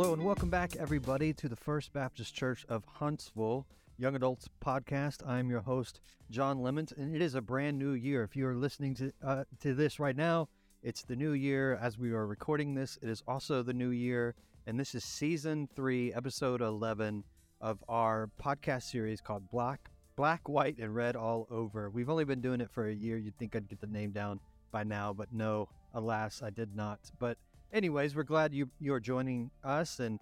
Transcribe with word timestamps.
Hello 0.00 0.14
and 0.14 0.24
welcome 0.24 0.48
back, 0.48 0.76
everybody, 0.76 1.34
to 1.34 1.46
the 1.46 1.56
First 1.56 1.92
Baptist 1.92 2.34
Church 2.34 2.64
of 2.70 2.86
Huntsville 2.86 3.66
Young 3.98 4.16
Adults 4.16 4.48
Podcast. 4.64 5.16
I'm 5.28 5.50
your 5.50 5.60
host, 5.60 6.00
John 6.30 6.62
Lemons, 6.62 6.90
and 6.90 7.14
it 7.14 7.20
is 7.20 7.34
a 7.34 7.42
brand 7.42 7.78
new 7.78 7.92
year. 7.92 8.22
If 8.22 8.34
you 8.34 8.46
are 8.46 8.54
listening 8.54 8.94
to 8.94 9.12
uh, 9.22 9.44
to 9.60 9.74
this 9.74 10.00
right 10.00 10.16
now, 10.16 10.48
it's 10.82 11.02
the 11.02 11.16
new 11.16 11.32
year. 11.32 11.74
As 11.74 11.98
we 11.98 12.12
are 12.12 12.26
recording 12.26 12.74
this, 12.74 12.98
it 13.02 13.10
is 13.10 13.22
also 13.28 13.62
the 13.62 13.74
new 13.74 13.90
year, 13.90 14.34
and 14.66 14.80
this 14.80 14.94
is 14.94 15.04
season 15.04 15.68
three, 15.76 16.14
episode 16.14 16.62
eleven 16.62 17.22
of 17.60 17.84
our 17.86 18.30
podcast 18.42 18.84
series 18.84 19.20
called 19.20 19.50
Black, 19.50 19.90
Black, 20.16 20.48
White, 20.48 20.78
and 20.78 20.94
Red 20.94 21.14
All 21.14 21.46
Over. 21.50 21.90
We've 21.90 22.08
only 22.08 22.24
been 22.24 22.40
doing 22.40 22.62
it 22.62 22.70
for 22.70 22.88
a 22.88 22.94
year. 22.94 23.18
You'd 23.18 23.36
think 23.36 23.54
I'd 23.54 23.68
get 23.68 23.82
the 23.82 23.86
name 23.86 24.12
down 24.12 24.40
by 24.72 24.82
now, 24.82 25.12
but 25.12 25.30
no, 25.30 25.68
alas, 25.92 26.42
I 26.42 26.48
did 26.48 26.74
not. 26.74 27.00
But 27.18 27.36
anyways, 27.72 28.14
we're 28.14 28.22
glad 28.22 28.52
you 28.52 28.68
you're 28.78 29.00
joining 29.00 29.50
us, 29.64 30.00
and 30.00 30.18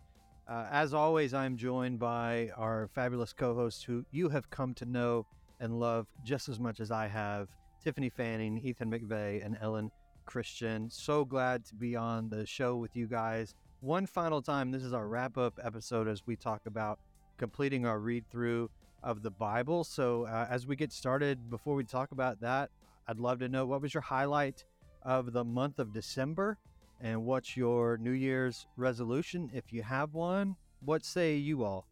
uh, 0.48 0.66
as 0.70 0.94
always, 0.94 1.34
I'm 1.34 1.56
joined 1.56 1.98
by 1.98 2.50
our 2.56 2.88
fabulous 2.94 3.32
co-hosts 3.32 3.82
who 3.82 4.04
you 4.10 4.28
have 4.28 4.50
come 4.50 4.74
to 4.74 4.86
know 4.86 5.26
and 5.60 5.78
love 5.78 6.06
just 6.24 6.48
as 6.48 6.58
much 6.58 6.80
as 6.80 6.90
I 6.90 7.06
have: 7.06 7.48
Tiffany 7.82 8.10
Fanning, 8.10 8.58
Ethan 8.58 8.90
McVeigh, 8.90 9.44
and 9.44 9.56
Ellen 9.60 9.90
Christian. 10.26 10.88
So 10.90 11.24
glad 11.24 11.64
to 11.66 11.74
be 11.74 11.96
on 11.96 12.28
the 12.28 12.46
show 12.46 12.76
with 12.76 12.94
you 12.96 13.06
guys. 13.06 13.54
One 13.80 14.06
final 14.06 14.42
time, 14.42 14.70
this 14.70 14.82
is 14.82 14.92
our 14.92 15.06
wrap-up 15.06 15.58
episode 15.62 16.08
as 16.08 16.26
we 16.26 16.34
talk 16.36 16.62
about 16.66 16.98
completing 17.38 17.86
our 17.86 18.00
read-through 18.00 18.68
of 19.04 19.22
the 19.22 19.30
Bible. 19.30 19.84
So, 19.84 20.24
uh, 20.24 20.48
as 20.50 20.66
we 20.66 20.74
get 20.74 20.92
started, 20.92 21.48
before 21.48 21.76
we 21.76 21.84
talk 21.84 22.10
about 22.10 22.40
that, 22.40 22.70
I'd 23.06 23.20
love 23.20 23.38
to 23.38 23.48
know 23.48 23.64
what 23.64 23.80
was 23.80 23.94
your 23.94 24.00
highlight 24.00 24.64
of 25.02 25.32
the 25.32 25.44
month 25.44 25.78
of 25.78 25.92
December 25.92 26.58
and 27.00 27.24
what's 27.24 27.56
your 27.56 27.96
New 27.98 28.12
Year's 28.12 28.66
resolution 28.76 29.50
if 29.52 29.72
you 29.72 29.82
have 29.82 30.14
one? 30.14 30.56
What 30.80 31.04
say 31.04 31.36
you 31.36 31.64
all? 31.64 31.86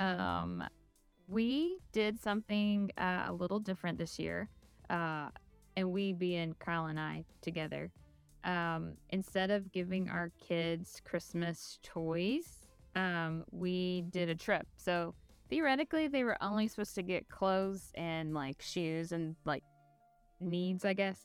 Um, 0.00 0.64
we 1.28 1.78
did 1.92 2.20
something 2.20 2.90
uh, 2.98 3.24
a 3.28 3.32
little 3.32 3.60
different 3.60 3.98
this 3.98 4.18
year, 4.18 4.48
uh, 4.90 5.28
and 5.76 5.90
we 5.90 6.12
being 6.12 6.54
Kyle 6.58 6.86
and 6.86 6.98
I 6.98 7.24
together. 7.40 7.90
Um, 8.44 8.94
instead 9.10 9.50
of 9.50 9.70
giving 9.72 10.10
our 10.10 10.30
kids 10.48 11.00
Christmas 11.04 11.78
toys, 11.82 12.58
um, 12.96 13.44
we 13.50 14.04
did 14.10 14.28
a 14.28 14.34
trip. 14.34 14.66
So 14.76 15.14
theoretically, 15.48 16.08
they 16.08 16.24
were 16.24 16.36
only 16.42 16.68
supposed 16.68 16.94
to 16.96 17.02
get 17.02 17.28
clothes 17.28 17.92
and 17.94 18.34
like 18.34 18.60
shoes 18.60 19.12
and 19.12 19.36
like 19.44 19.62
needs, 20.40 20.84
I 20.84 20.92
guess. 20.94 21.20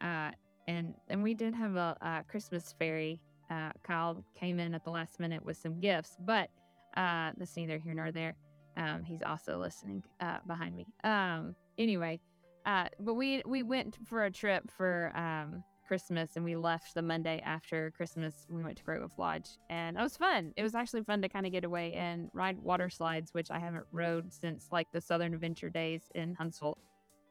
Uh, 0.00 0.30
and 0.68 0.94
and 1.08 1.22
we 1.22 1.34
did 1.34 1.54
have 1.54 1.76
a, 1.76 1.96
a 2.00 2.24
Christmas 2.28 2.74
fairy. 2.78 3.20
Uh, 3.50 3.70
Kyle 3.82 4.24
came 4.38 4.58
in 4.58 4.74
at 4.74 4.84
the 4.84 4.90
last 4.90 5.20
minute 5.20 5.44
with 5.44 5.56
some 5.56 5.78
gifts, 5.80 6.16
but 6.20 6.50
uh, 6.96 7.30
that's 7.36 7.56
neither 7.56 7.78
here 7.78 7.94
nor 7.94 8.10
there. 8.10 8.34
Um, 8.76 9.04
he's 9.04 9.22
also 9.22 9.58
listening 9.58 10.02
uh, 10.20 10.38
behind 10.46 10.76
me. 10.76 10.86
Um, 11.04 11.54
anyway, 11.78 12.20
uh, 12.66 12.88
but 13.00 13.14
we 13.14 13.42
we 13.46 13.62
went 13.62 13.98
for 14.06 14.24
a 14.24 14.30
trip 14.30 14.70
for 14.70 15.12
um, 15.16 15.62
Christmas, 15.86 16.36
and 16.36 16.44
we 16.44 16.56
left 16.56 16.94
the 16.94 17.02
Monday 17.02 17.40
after 17.44 17.92
Christmas. 17.92 18.46
We 18.50 18.62
went 18.62 18.76
to 18.78 18.84
Great 18.84 19.00
Wolf 19.00 19.18
Lodge, 19.18 19.48
and 19.70 19.96
it 19.96 20.02
was 20.02 20.16
fun. 20.16 20.52
It 20.56 20.62
was 20.62 20.74
actually 20.74 21.04
fun 21.04 21.22
to 21.22 21.28
kind 21.28 21.46
of 21.46 21.52
get 21.52 21.64
away 21.64 21.92
and 21.92 22.28
ride 22.34 22.58
water 22.58 22.90
slides, 22.90 23.32
which 23.32 23.50
I 23.50 23.58
haven't 23.58 23.84
rode 23.92 24.32
since 24.32 24.68
like 24.72 24.88
the 24.92 25.00
Southern 25.00 25.32
Adventure 25.32 25.70
days 25.70 26.10
in 26.14 26.34
Huntsville. 26.34 26.78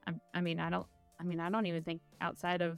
I, 0.08 0.14
I 0.34 0.42
mean, 0.42 0.60
I 0.60 0.70
don't. 0.70 0.88
I 1.20 1.24
mean, 1.24 1.40
I 1.40 1.50
don't 1.50 1.66
even 1.66 1.84
think 1.84 2.02
outside 2.22 2.62
of 2.62 2.78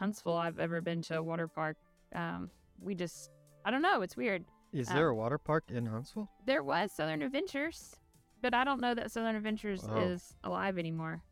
Huntsville 0.00 0.36
I've 0.36 0.58
ever 0.58 0.80
been 0.80 1.02
to 1.02 1.18
a 1.18 1.22
water 1.22 1.46
park. 1.46 1.76
Um, 2.14 2.50
we 2.80 2.94
just, 2.94 3.30
I 3.64 3.70
don't 3.70 3.82
know. 3.82 4.00
It's 4.00 4.16
weird. 4.16 4.44
Is 4.72 4.88
um, 4.88 4.96
there 4.96 5.08
a 5.08 5.14
water 5.14 5.36
park 5.36 5.64
in 5.68 5.84
Huntsville? 5.84 6.28
There 6.46 6.62
was 6.62 6.90
Southern 6.90 7.20
Adventures, 7.20 7.96
but 8.40 8.54
I 8.54 8.64
don't 8.64 8.80
know 8.80 8.94
that 8.94 9.12
Southern 9.12 9.36
Adventures 9.36 9.84
oh. 9.88 9.98
is 9.98 10.34
alive 10.42 10.78
anymore. 10.78 11.22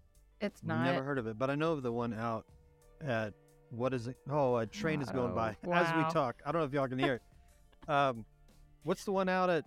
It's 0.43 0.63
not. 0.63 0.87
I 0.87 0.93
never 0.93 1.03
heard 1.03 1.19
of 1.19 1.27
it, 1.27 1.39
but 1.39 1.49
I 1.51 1.55
know 1.55 1.73
of 1.73 1.83
the 1.83 1.91
one 1.91 2.13
out 2.13 2.45
at 3.01 3.33
what 3.71 3.95
is 3.95 4.07
it? 4.07 4.17
Oh, 4.31 4.57
a 4.57 4.67
train 4.67 5.01
is 5.01 5.09
going 5.09 5.35
by 5.35 5.57
wow. 5.65 5.83
as 5.83 5.97
we 5.97 6.13
talk. 6.13 6.43
I 6.45 6.53
don't 6.53 6.61
know 6.61 6.67
if 6.67 6.73
y'all 6.73 6.89
can 6.89 6.99
hear 6.99 7.15
it. 7.15 7.91
Um, 7.91 8.27
what's 8.83 9.05
the 9.05 9.13
one 9.13 9.31
out 9.31 9.49
at? 9.49 9.65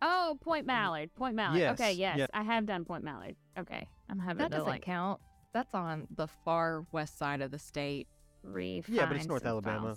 Oh, 0.00 0.38
Point 0.40 0.64
Mallard. 0.64 1.12
Point 1.16 1.34
Mallard. 1.34 1.58
Yes. 1.58 1.80
Okay, 1.80 1.92
yes, 1.92 2.18
yeah. 2.18 2.26
I 2.32 2.44
have 2.44 2.66
done 2.66 2.84
Point 2.84 3.02
Mallard. 3.02 3.34
Okay, 3.58 3.88
I'm 4.08 4.20
having 4.20 4.38
that 4.38 4.52
doesn't 4.52 4.68
like, 4.68 4.82
count. 4.82 5.20
That's 5.56 5.74
on 5.74 6.06
the 6.14 6.26
far 6.26 6.84
west 6.92 7.16
side 7.16 7.40
of 7.40 7.50
the 7.50 7.58
state. 7.58 8.08
Refine 8.42 8.94
yeah, 8.94 9.06
but 9.06 9.16
it's 9.16 9.24
North 9.24 9.46
Alabama. 9.46 9.96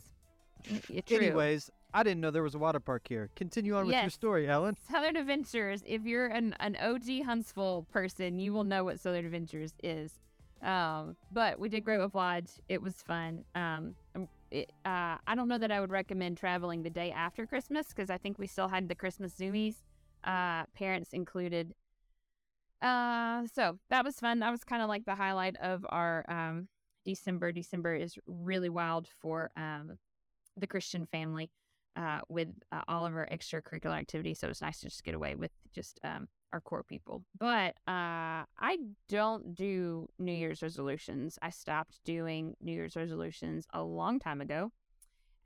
Anyways, 1.11 1.69
I 1.93 2.01
didn't 2.01 2.21
know 2.21 2.31
there 2.31 2.43
was 2.43 2.55
a 2.55 2.59
water 2.59 2.79
park 2.79 3.05
here. 3.09 3.29
Continue 3.35 3.75
on 3.75 3.85
with 3.87 3.91
yes. 3.91 4.03
your 4.03 4.09
story, 4.09 4.47
Ellen. 4.47 4.77
Southern 4.89 5.17
Adventures. 5.17 5.83
If 5.85 6.05
you're 6.05 6.27
an, 6.27 6.55
an 6.61 6.77
OG 6.77 7.25
Huntsville 7.25 7.85
person, 7.91 8.39
you 8.39 8.53
will 8.53 8.63
know 8.63 8.85
what 8.85 9.01
Southern 9.01 9.25
Adventures 9.25 9.73
is. 9.83 10.13
Um, 10.61 11.17
but 11.33 11.59
we 11.59 11.67
did 11.67 11.83
Great 11.83 11.97
Wolf 11.97 12.15
Lodge. 12.15 12.51
It 12.69 12.81
was 12.81 12.93
fun. 12.95 13.43
Um, 13.53 13.95
um, 14.15 14.29
it, 14.51 14.71
uh, 14.85 15.17
I 15.27 15.35
don't 15.35 15.49
know 15.49 15.57
that 15.57 15.73
I 15.73 15.81
would 15.81 15.91
recommend 15.91 16.37
traveling 16.37 16.83
the 16.83 16.89
day 16.89 17.11
after 17.11 17.45
Christmas 17.45 17.87
because 17.89 18.09
I 18.09 18.17
think 18.17 18.39
we 18.39 18.47
still 18.47 18.69
had 18.69 18.87
the 18.87 18.95
Christmas 18.95 19.33
zoomies, 19.33 19.75
uh, 20.23 20.63
parents 20.73 21.11
included. 21.11 21.73
Uh, 22.81 23.45
so 23.53 23.77
that 23.89 24.05
was 24.05 24.15
fun. 24.15 24.39
That 24.39 24.51
was 24.51 24.63
kind 24.63 24.81
of 24.81 24.87
like 24.87 25.05
the 25.05 25.15
highlight 25.15 25.57
of 25.57 25.85
our 25.89 26.25
um, 26.29 26.67
December. 27.05 27.51
December 27.51 27.95
is 27.95 28.17
really 28.25 28.69
wild 28.69 29.07
for 29.19 29.51
um, 29.57 29.97
the 30.55 30.67
Christian 30.67 31.05
family 31.05 31.49
uh, 31.95 32.19
with 32.29 32.49
uh, 32.71 32.81
all 32.87 33.05
of 33.05 33.13
our 33.13 33.27
extracurricular 33.31 33.97
activities. 33.97 34.39
So 34.39 34.47
it's 34.47 34.61
nice 34.61 34.79
to 34.79 34.87
just 34.87 35.03
get 35.03 35.15
away 35.15 35.35
with 35.35 35.51
just 35.73 35.99
um, 36.03 36.27
our 36.53 36.61
core 36.61 36.83
people. 36.83 37.23
But 37.37 37.75
uh, 37.87 38.45
I 38.57 38.77
don't 39.09 39.53
do 39.55 40.07
New 40.17 40.31
Year's 40.31 40.61
resolutions. 40.61 41.37
I 41.41 41.49
stopped 41.49 41.99
doing 42.05 42.55
New 42.61 42.71
Year's 42.71 42.95
resolutions 42.95 43.65
a 43.73 43.83
long 43.83 44.19
time 44.19 44.41
ago 44.41 44.71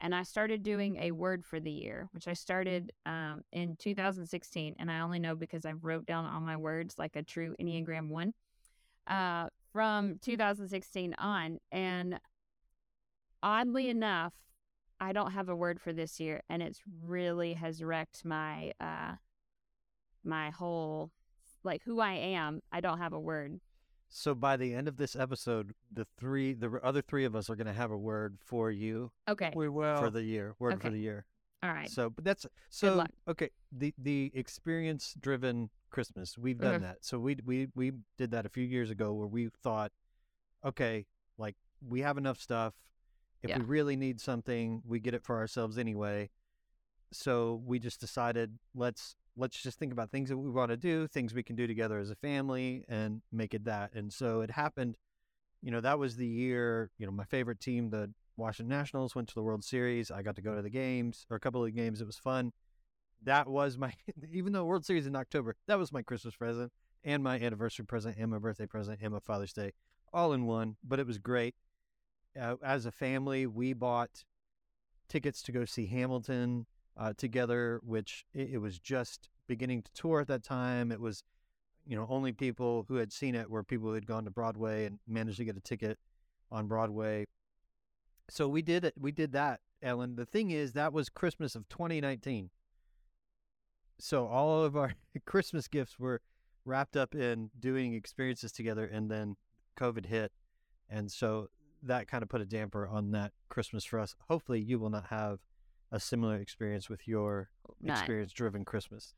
and 0.03 0.13
I 0.13 0.23
started 0.23 0.63
doing 0.63 0.97
a 0.97 1.11
word 1.11 1.45
for 1.45 1.61
the 1.61 1.71
year, 1.71 2.09
which 2.11 2.27
I 2.27 2.33
started 2.33 2.91
um, 3.05 3.41
in 3.53 3.77
2016. 3.77 4.75
And 4.77 4.91
I 4.91 4.99
only 4.99 5.17
know 5.17 5.33
because 5.33 5.65
I 5.65 5.71
wrote 5.71 6.05
down 6.05 6.25
all 6.25 6.41
my 6.41 6.57
words 6.57 6.95
like 6.99 7.15
a 7.15 7.23
true 7.23 7.55
Enneagram 7.59 8.09
one 8.09 8.33
uh, 9.07 9.47
from 9.71 10.19
2016 10.21 11.15
on. 11.17 11.57
And 11.71 12.19
oddly 13.41 13.89
enough, 13.89 14.33
I 14.99 15.13
don't 15.13 15.31
have 15.31 15.47
a 15.47 15.55
word 15.55 15.79
for 15.79 15.93
this 15.93 16.19
year, 16.19 16.41
and 16.49 16.61
it's 16.61 16.81
really 17.03 17.53
has 17.53 17.83
wrecked 17.83 18.23
my 18.23 18.71
uh, 18.79 19.15
my 20.23 20.49
whole 20.49 21.11
like 21.63 21.81
who 21.83 21.99
I 21.99 22.13
am. 22.13 22.61
I 22.71 22.79
don't 22.79 22.99
have 22.99 23.13
a 23.13 23.19
word. 23.19 23.59
So 24.15 24.35
by 24.35 24.57
the 24.57 24.75
end 24.75 24.87
of 24.87 24.97
this 24.97 25.15
episode, 25.15 25.73
the 25.91 26.05
three, 26.19 26.53
the 26.53 26.79
other 26.83 27.01
three 27.01 27.25
of 27.25 27.35
us 27.35 27.49
are 27.49 27.55
going 27.55 27.65
to 27.65 27.73
have 27.73 27.89
a 27.89 27.97
word 27.97 28.37
for 28.45 28.69
you. 28.69 29.11
Okay. 29.27 29.51
We 29.55 29.67
will 29.69 29.97
for 29.97 30.11
the 30.11 30.21
year. 30.21 30.53
Word 30.59 30.75
okay. 30.75 30.87
for 30.87 30.91
the 30.91 30.99
year. 30.99 31.25
All 31.63 31.71
right. 31.71 31.89
So, 31.89 32.11
but 32.11 32.23
that's 32.23 32.45
so 32.69 33.05
okay. 33.27 33.49
The 33.71 33.91
the 33.97 34.31
experience 34.35 35.15
driven 35.19 35.71
Christmas, 35.89 36.37
we've 36.37 36.59
done 36.59 36.75
mm-hmm. 36.75 36.83
that. 36.83 36.97
So 37.01 37.17
we 37.17 37.37
we 37.43 37.69
we 37.73 37.93
did 38.19 38.29
that 38.31 38.45
a 38.45 38.49
few 38.49 38.63
years 38.63 38.91
ago 38.91 39.13
where 39.13 39.27
we 39.27 39.49
thought, 39.63 39.91
okay, 40.63 41.07
like 41.39 41.55
we 41.81 42.01
have 42.01 42.19
enough 42.19 42.39
stuff. 42.39 42.75
If 43.41 43.49
yeah. 43.49 43.57
we 43.57 43.63
really 43.65 43.95
need 43.95 44.21
something, 44.21 44.83
we 44.85 44.99
get 44.99 45.15
it 45.15 45.23
for 45.23 45.37
ourselves 45.37 45.79
anyway. 45.79 46.29
So 47.11 47.63
we 47.65 47.79
just 47.79 47.99
decided 47.99 48.59
let's 48.75 49.15
let's 49.35 49.61
just 49.61 49.79
think 49.79 49.91
about 49.91 50.11
things 50.11 50.29
that 50.29 50.37
we 50.37 50.49
want 50.49 50.69
to 50.69 50.77
do, 50.77 51.07
things 51.07 51.33
we 51.33 51.43
can 51.43 51.55
do 51.55 51.67
together 51.67 51.99
as 51.99 52.09
a 52.09 52.15
family, 52.15 52.85
and 52.87 53.21
make 53.31 53.53
it 53.53 53.65
that. 53.65 53.93
And 53.93 54.11
so 54.11 54.41
it 54.41 54.51
happened. 54.51 54.97
You 55.61 55.71
know, 55.71 55.81
that 55.81 55.99
was 55.99 56.15
the 56.15 56.27
year. 56.27 56.91
You 56.97 57.05
know, 57.05 57.11
my 57.11 57.25
favorite 57.25 57.59
team, 57.59 57.89
the 57.89 58.11
Washington 58.37 58.75
Nationals, 58.75 59.15
went 59.15 59.27
to 59.29 59.35
the 59.35 59.43
World 59.43 59.63
Series. 59.63 60.11
I 60.11 60.21
got 60.21 60.35
to 60.35 60.41
go 60.41 60.55
to 60.55 60.61
the 60.61 60.69
games 60.69 61.25
or 61.29 61.37
a 61.37 61.39
couple 61.39 61.63
of 61.63 61.75
games. 61.75 62.01
It 62.01 62.05
was 62.05 62.17
fun. 62.17 62.51
That 63.23 63.47
was 63.47 63.77
my, 63.77 63.93
even 64.31 64.53
though 64.53 64.65
World 64.65 64.85
Series 64.85 65.07
in 65.07 65.15
October, 65.15 65.55
that 65.67 65.79
was 65.79 65.91
my 65.91 66.01
Christmas 66.01 66.35
present 66.35 66.71
and 67.03 67.23
my 67.23 67.39
anniversary 67.39 67.85
present 67.85 68.17
and 68.17 68.31
my 68.31 68.37
birthday 68.37 68.65
present 68.65 68.99
and 69.01 69.13
my 69.13 69.19
Father's 69.19 69.53
Day, 69.53 69.71
all 70.13 70.33
in 70.33 70.45
one. 70.45 70.75
But 70.83 70.99
it 70.99 71.07
was 71.07 71.17
great. 71.17 71.55
Uh, 72.39 72.55
as 72.63 72.85
a 72.85 72.91
family, 72.91 73.45
we 73.45 73.73
bought 73.73 74.23
tickets 75.07 75.41
to 75.43 75.51
go 75.51 75.65
see 75.65 75.85
Hamilton 75.85 76.65
uh, 76.97 77.13
together, 77.17 77.79
which 77.83 78.25
it, 78.33 78.51
it, 78.53 78.57
was 78.59 78.79
just 78.79 79.29
beginning 79.47 79.81
to 79.81 79.91
tour 79.93 80.21
at 80.21 80.27
that 80.27 80.43
time. 80.43 80.91
It 80.91 80.99
was, 80.99 81.23
you 81.85 81.95
know, 81.95 82.05
only 82.09 82.31
people 82.31 82.85
who 82.87 82.95
had 82.95 83.11
seen 83.11 83.35
it 83.35 83.49
were 83.49 83.63
people 83.63 83.89
who 83.89 83.95
had 83.95 84.05
gone 84.05 84.25
to 84.25 84.31
Broadway 84.31 84.85
and 84.85 84.99
managed 85.07 85.37
to 85.37 85.45
get 85.45 85.57
a 85.57 85.61
ticket 85.61 85.97
on 86.51 86.67
Broadway. 86.67 87.25
So 88.29 88.47
we 88.47 88.61
did 88.61 88.85
it. 88.85 88.93
We 88.99 89.11
did 89.11 89.31
that, 89.33 89.59
Ellen. 89.81 90.15
The 90.15 90.25
thing 90.25 90.51
is, 90.51 90.73
that 90.73 90.93
was 90.93 91.09
Christmas 91.09 91.55
of 91.55 91.67
2019. 91.69 92.49
So 93.99 94.27
all 94.27 94.63
of 94.63 94.75
our 94.75 94.93
Christmas 95.25 95.67
gifts 95.67 95.99
were 95.99 96.21
wrapped 96.65 96.95
up 96.95 97.15
in 97.15 97.49
doing 97.59 97.93
experiences 97.93 98.51
together, 98.51 98.85
and 98.85 99.09
then 99.09 99.35
COVID 99.77 100.05
hit, 100.05 100.31
and 100.89 101.11
so 101.11 101.49
that 101.81 102.07
kind 102.07 102.23
of 102.23 102.29
put 102.29 102.39
a 102.39 102.45
damper 102.45 102.87
on 102.87 103.11
that 103.11 103.33
Christmas 103.49 103.83
for 103.83 103.99
us. 103.99 104.15
Hopefully, 104.29 104.61
you 104.61 104.79
will 104.79 104.89
not 104.89 105.07
have 105.07 105.39
a 105.93 105.99
similar 105.99 106.37
experience 106.37 106.89
with 106.89 107.07
your 107.07 107.49
None. 107.79 107.95
experience-driven 107.95 108.65
Christmas. 108.65 109.13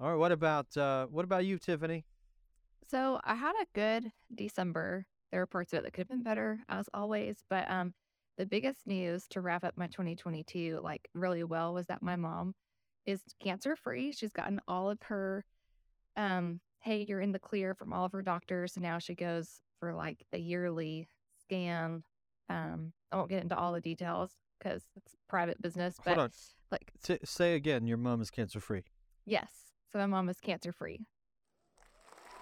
All 0.00 0.10
right. 0.10 0.18
What 0.18 0.30
about 0.30 0.74
uh, 0.76 1.06
what 1.06 1.24
about 1.24 1.44
you, 1.44 1.58
Tiffany? 1.58 2.06
So 2.88 3.20
I 3.24 3.34
had 3.34 3.54
a 3.60 3.66
good 3.74 4.12
December. 4.32 5.04
There 5.32 5.40
were 5.40 5.46
parts 5.46 5.72
of 5.72 5.80
it 5.80 5.82
that 5.82 5.92
could 5.92 6.02
have 6.02 6.08
been 6.08 6.22
better, 6.22 6.60
as 6.68 6.88
always. 6.94 7.38
But 7.50 7.68
um, 7.68 7.92
the 8.38 8.46
biggest 8.46 8.86
news 8.86 9.26
to 9.30 9.40
wrap 9.40 9.64
up 9.64 9.76
my 9.76 9.88
2022 9.88 10.80
like 10.82 11.08
really 11.12 11.42
well 11.42 11.74
was 11.74 11.86
that 11.86 12.02
my 12.02 12.14
mom 12.14 12.54
is 13.04 13.20
cancer 13.42 13.74
free. 13.74 14.12
She's 14.12 14.32
gotten 14.32 14.60
all 14.68 14.88
of 14.88 15.02
her, 15.02 15.44
um, 16.16 16.60
hey, 16.80 17.04
you're 17.08 17.20
in 17.20 17.32
the 17.32 17.38
clear 17.40 17.74
from 17.74 17.92
all 17.92 18.04
of 18.04 18.12
her 18.12 18.22
doctors. 18.22 18.76
And 18.76 18.84
now 18.84 19.00
she 19.00 19.16
goes 19.16 19.60
for 19.80 19.92
like 19.92 20.24
a 20.32 20.38
yearly 20.38 21.08
scan. 21.40 22.04
Um, 22.48 22.92
I 23.10 23.16
won't 23.16 23.28
get 23.28 23.42
into 23.42 23.56
all 23.56 23.72
the 23.72 23.80
details 23.80 24.30
because 24.58 24.82
it's 24.96 25.16
private 25.28 25.60
business. 25.62 25.96
But 26.04 26.14
Hold 26.16 26.24
on. 26.26 26.30
like, 26.70 26.92
Say, 27.02 27.18
say 27.24 27.54
again. 27.54 27.86
Your 27.86 27.98
mom 27.98 28.20
is 28.20 28.30
cancer-free. 28.30 28.84
yes. 29.26 29.50
So 29.92 29.98
my 29.98 30.06
mom 30.06 30.28
is 30.28 30.38
cancer 30.38 30.70
free. 30.70 31.00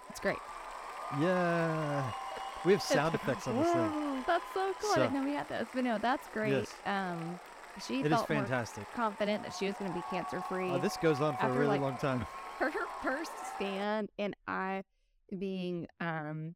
It's 0.09 0.19
great. 0.19 0.37
Yeah. 1.21 2.11
We 2.65 2.73
have 2.73 2.81
sound 2.81 3.15
effects 3.15 3.47
on 3.47 3.55
this 3.57 3.71
thing. 3.71 3.81
Whoa, 3.89 4.23
That's 4.27 4.43
so 4.53 4.73
cool. 4.81 4.91
I 4.91 4.95
So- 4.95 5.01
didn't 5.03 5.13
know 5.13 5.23
we 5.23 5.33
had 5.33 5.47
those. 5.47 5.65
But 5.73 5.83
no, 5.85 5.97
that's 5.97 6.27
great. 6.29 6.51
Yes. 6.51 6.73
Um, 6.85 7.39
she 7.85 8.01
It 8.01 8.07
is 8.07 8.11
felt 8.11 8.29
more 8.29 8.39
fantastic. 8.39 8.91
confident 8.93 9.43
that 9.43 9.53
she 9.53 9.67
was 9.67 9.75
going 9.75 9.91
to 9.91 9.95
be 9.97 10.03
cancer 10.09 10.41
free. 10.41 10.71
Oh, 10.71 10.77
this 10.79 10.97
goes 10.97 11.21
on 11.21 11.35
for 11.37 11.43
a 11.43 11.45
After, 11.45 11.53
really 11.59 11.67
like, 11.77 11.81
long 11.81 11.95
time. 11.97 12.25
her 12.59 12.71
first 13.01 13.31
scan, 13.55 14.09
and 14.19 14.35
I, 14.47 14.83
being 15.37 15.87
um, 16.01 16.55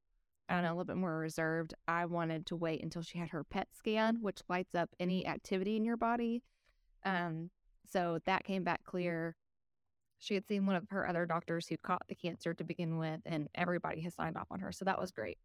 I 0.51 0.55
don't 0.55 0.63
know, 0.63 0.69
a 0.71 0.75
little 0.75 0.83
bit 0.83 0.97
more 0.97 1.17
reserved, 1.17 1.73
I 1.87 2.05
wanted 2.05 2.45
to 2.47 2.57
wait 2.57 2.83
until 2.83 3.01
she 3.01 3.17
had 3.17 3.29
her 3.29 3.45
PET 3.45 3.69
scan, 3.71 4.17
which 4.21 4.41
lights 4.49 4.75
up 4.75 4.89
any 4.99 5.25
activity 5.25 5.77
in 5.77 5.85
your 5.85 5.95
body. 5.95 6.43
Um, 7.05 7.51
so 7.89 8.19
that 8.25 8.43
came 8.43 8.65
back 8.65 8.83
clear. 8.83 9.37
She 10.19 10.33
had 10.33 10.45
seen 10.45 10.65
one 10.65 10.75
of 10.75 10.83
her 10.89 11.07
other 11.07 11.25
doctors 11.25 11.67
who 11.67 11.77
caught 11.77 12.03
the 12.09 12.15
cancer 12.15 12.53
to 12.53 12.65
begin 12.65 12.97
with, 12.97 13.21
and 13.25 13.47
everybody 13.55 14.01
has 14.01 14.13
signed 14.15 14.35
off 14.35 14.47
on 14.51 14.59
her. 14.59 14.73
So 14.73 14.83
that 14.83 14.99
was 14.99 15.11
great. 15.11 15.37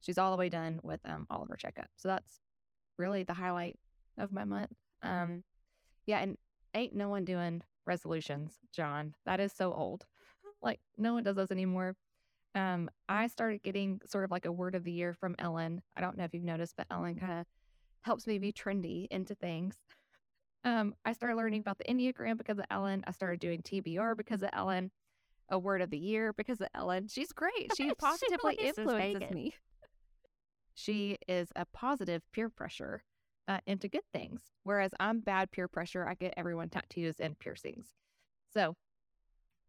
She's 0.00 0.16
all 0.16 0.30
the 0.30 0.36
way 0.36 0.48
done 0.48 0.78
with 0.84 1.00
um, 1.04 1.26
all 1.28 1.42
of 1.42 1.48
her 1.48 1.56
checkups. 1.56 1.96
So 1.96 2.06
that's 2.06 2.38
really 2.98 3.24
the 3.24 3.34
highlight 3.34 3.76
of 4.16 4.30
my 4.30 4.44
month. 4.44 4.70
Um, 5.02 5.42
yeah, 6.06 6.20
and 6.20 6.38
ain't 6.72 6.94
no 6.94 7.08
one 7.08 7.24
doing 7.24 7.62
resolutions, 7.84 8.52
John. 8.72 9.14
That 9.24 9.40
is 9.40 9.52
so 9.52 9.72
old. 9.72 10.06
Like 10.62 10.80
no 10.96 11.12
one 11.12 11.22
does 11.22 11.36
those 11.36 11.50
anymore. 11.50 11.94
Um, 12.56 12.88
I 13.06 13.26
started 13.26 13.62
getting 13.62 14.00
sort 14.06 14.24
of 14.24 14.30
like 14.30 14.46
a 14.46 14.50
word 14.50 14.74
of 14.74 14.82
the 14.82 14.90
year 14.90 15.12
from 15.12 15.36
Ellen. 15.38 15.82
I 15.94 16.00
don't 16.00 16.16
know 16.16 16.24
if 16.24 16.32
you've 16.32 16.42
noticed, 16.42 16.74
but 16.74 16.86
Ellen 16.90 17.14
kind 17.16 17.40
of 17.40 17.46
helps 18.00 18.26
me 18.26 18.38
be 18.38 18.50
trendy 18.50 19.06
into 19.10 19.34
things. 19.34 19.76
Um, 20.64 20.94
I 21.04 21.12
started 21.12 21.36
learning 21.36 21.60
about 21.60 21.76
the 21.76 21.84
Enneagram 21.84 22.38
because 22.38 22.58
of 22.58 22.64
Ellen. 22.70 23.04
I 23.06 23.12
started 23.12 23.40
doing 23.40 23.60
TBR 23.60 24.16
because 24.16 24.42
of 24.42 24.48
Ellen. 24.54 24.90
A 25.50 25.58
word 25.58 25.80
of 25.82 25.90
the 25.90 25.98
year 25.98 26.32
because 26.32 26.60
of 26.60 26.66
Ellen. 26.74 27.06
She's 27.08 27.30
great. 27.30 27.70
She 27.76 27.84
She 27.88 27.94
positively 27.94 28.56
really 28.58 28.68
influences 28.70 29.30
me. 29.30 29.54
She 30.74 31.18
is 31.28 31.50
a 31.54 31.66
positive 31.66 32.22
peer 32.32 32.48
pressure 32.48 33.04
uh, 33.46 33.58
into 33.66 33.88
good 33.88 34.02
things, 34.12 34.40
whereas 34.64 34.92
I'm 34.98 35.20
bad 35.20 35.52
peer 35.52 35.68
pressure. 35.68 36.08
I 36.08 36.14
get 36.14 36.34
everyone 36.36 36.68
tattoos 36.70 37.20
and 37.20 37.38
piercings. 37.38 37.86
So, 38.52 38.74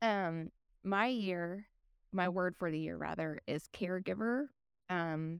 um, 0.01 0.51
my 0.83 1.07
year, 1.07 1.67
my 2.17 2.27
word 2.27 2.55
for 2.57 2.69
the 2.69 2.79
year 2.79 2.97
rather 2.97 3.39
is 3.47 3.69
caregiver. 3.73 4.47
Um, 4.89 5.39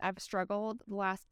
I've 0.00 0.18
struggled 0.18 0.82
the 0.88 0.96
last. 0.96 1.22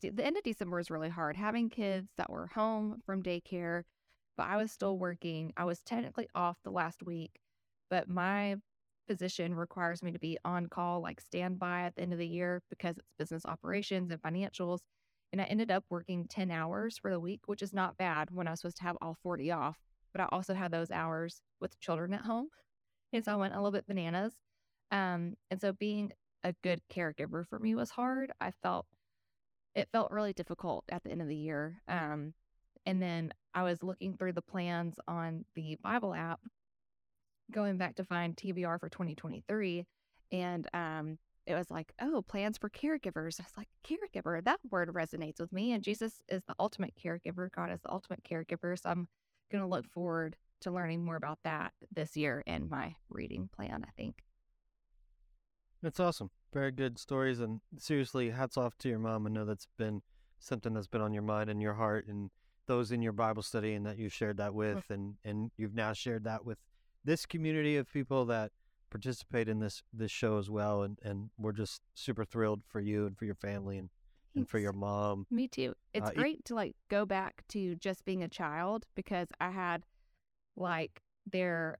The 0.00 0.24
end 0.24 0.36
of 0.36 0.42
December 0.42 0.76
was 0.76 0.90
really 0.90 1.08
hard. 1.10 1.36
Having 1.36 1.70
kids 1.70 2.08
that 2.16 2.30
were 2.30 2.46
home 2.46 3.02
from 3.04 3.22
daycare, 3.22 3.82
but 4.36 4.46
I 4.46 4.56
was 4.56 4.72
still 4.72 4.98
working. 4.98 5.52
I 5.56 5.64
was 5.64 5.80
technically 5.80 6.28
off 6.34 6.56
the 6.64 6.70
last 6.70 7.02
week, 7.02 7.40
but 7.90 8.08
my 8.08 8.56
position 9.06 9.54
requires 9.54 10.02
me 10.02 10.12
to 10.12 10.18
be 10.18 10.38
on 10.44 10.66
call, 10.68 11.00
like 11.00 11.20
standby 11.20 11.82
at 11.82 11.96
the 11.96 12.02
end 12.02 12.12
of 12.12 12.18
the 12.18 12.26
year 12.26 12.62
because 12.70 12.96
it's 12.96 13.12
business 13.18 13.44
operations 13.46 14.10
and 14.10 14.22
financials. 14.22 14.80
And 15.32 15.40
I 15.40 15.44
ended 15.44 15.70
up 15.70 15.84
working 15.90 16.26
10 16.28 16.50
hours 16.50 16.98
for 16.98 17.10
the 17.10 17.20
week, 17.20 17.40
which 17.46 17.62
is 17.62 17.72
not 17.72 17.98
bad 17.98 18.30
when 18.30 18.46
I 18.46 18.52
was 18.52 18.60
supposed 18.60 18.76
to 18.78 18.84
have 18.84 18.96
all 19.02 19.16
40 19.22 19.50
off. 19.50 19.78
But 20.12 20.20
I 20.20 20.28
also 20.30 20.54
had 20.54 20.70
those 20.70 20.90
hours 20.90 21.42
with 21.60 21.80
children 21.80 22.14
at 22.14 22.22
home. 22.22 22.48
So 23.22 23.32
I 23.32 23.36
went 23.36 23.54
a 23.54 23.56
little 23.56 23.72
bit 23.72 23.86
bananas. 23.86 24.32
Um, 24.90 25.36
and 25.50 25.60
so 25.60 25.72
being 25.72 26.12
a 26.42 26.54
good 26.62 26.80
caregiver 26.92 27.46
for 27.46 27.58
me 27.58 27.74
was 27.74 27.90
hard. 27.90 28.32
I 28.40 28.52
felt 28.62 28.86
it 29.74 29.88
felt 29.90 30.12
really 30.12 30.32
difficult 30.32 30.84
at 30.88 31.02
the 31.02 31.10
end 31.10 31.20
of 31.20 31.28
the 31.28 31.36
year. 31.36 31.80
Um, 31.88 32.34
and 32.86 33.02
then 33.02 33.32
I 33.54 33.62
was 33.62 33.82
looking 33.82 34.16
through 34.16 34.34
the 34.34 34.42
plans 34.42 34.96
on 35.08 35.44
the 35.54 35.76
Bible 35.82 36.14
app, 36.14 36.40
going 37.50 37.76
back 37.76 37.96
to 37.96 38.04
find 38.04 38.36
TBR 38.36 38.78
for 38.78 38.88
2023. 38.88 39.86
And 40.30 40.68
um, 40.72 41.18
it 41.46 41.54
was 41.54 41.70
like, 41.70 41.92
oh, 42.00 42.22
plans 42.22 42.58
for 42.58 42.70
caregivers. 42.70 43.40
I 43.40 43.44
was 43.44 43.56
like, 43.56 43.68
caregiver, 43.86 44.44
that 44.44 44.60
word 44.70 44.92
resonates 44.92 45.40
with 45.40 45.52
me. 45.52 45.72
And 45.72 45.82
Jesus 45.82 46.22
is 46.28 46.42
the 46.46 46.54
ultimate 46.58 46.94
caregiver. 47.02 47.50
God 47.50 47.72
is 47.72 47.80
the 47.82 47.92
ultimate 47.92 48.22
caregiver. 48.22 48.78
So 48.80 48.90
I'm 48.90 49.08
going 49.50 49.62
to 49.62 49.68
look 49.68 49.86
forward 49.90 50.36
to 50.64 50.70
learning 50.70 51.04
more 51.04 51.16
about 51.16 51.38
that 51.44 51.72
this 51.94 52.16
year 52.16 52.42
in 52.46 52.68
my 52.68 52.96
reading 53.08 53.48
plan, 53.54 53.84
I 53.86 53.90
think. 53.96 54.16
That's 55.82 56.00
awesome. 56.00 56.30
Very 56.52 56.70
good 56.72 56.98
stories, 56.98 57.40
and 57.40 57.60
seriously, 57.76 58.30
hats 58.30 58.56
off 58.56 58.76
to 58.78 58.88
your 58.88 58.98
mom. 58.98 59.26
I 59.26 59.30
know 59.30 59.44
that's 59.44 59.68
been 59.76 60.02
something 60.38 60.72
that's 60.72 60.86
been 60.86 61.00
on 61.02 61.12
your 61.12 61.22
mind 61.22 61.50
and 61.50 61.60
your 61.60 61.74
heart, 61.74 62.06
and 62.06 62.30
those 62.66 62.90
in 62.90 63.02
your 63.02 63.12
Bible 63.12 63.42
study, 63.42 63.74
and 63.74 63.84
that 63.84 63.98
you 63.98 64.08
shared 64.08 64.38
that 64.38 64.54
with, 64.54 64.84
and 64.88 65.16
and 65.24 65.50
you've 65.56 65.74
now 65.74 65.92
shared 65.92 66.24
that 66.24 66.44
with 66.44 66.58
this 67.04 67.26
community 67.26 67.76
of 67.76 67.92
people 67.92 68.24
that 68.26 68.52
participate 68.88 69.48
in 69.48 69.58
this 69.58 69.82
this 69.92 70.10
show 70.10 70.38
as 70.38 70.48
well. 70.48 70.82
And 70.82 70.98
and 71.02 71.30
we're 71.36 71.52
just 71.52 71.82
super 71.94 72.24
thrilled 72.24 72.62
for 72.66 72.80
you 72.80 73.06
and 73.06 73.18
for 73.18 73.26
your 73.26 73.34
family 73.34 73.76
and 73.76 73.90
and 74.34 74.48
for 74.48 74.58
your 74.58 74.72
mom. 74.72 75.26
Me 75.30 75.46
too. 75.48 75.74
It's 75.92 76.06
Uh, 76.06 76.10
it- 76.10 76.16
great 76.16 76.44
to 76.46 76.54
like 76.54 76.76
go 76.88 77.04
back 77.04 77.44
to 77.48 77.74
just 77.76 78.04
being 78.06 78.22
a 78.22 78.28
child 78.28 78.86
because 78.94 79.28
I 79.38 79.50
had 79.50 79.84
like 80.56 81.02
their 81.30 81.78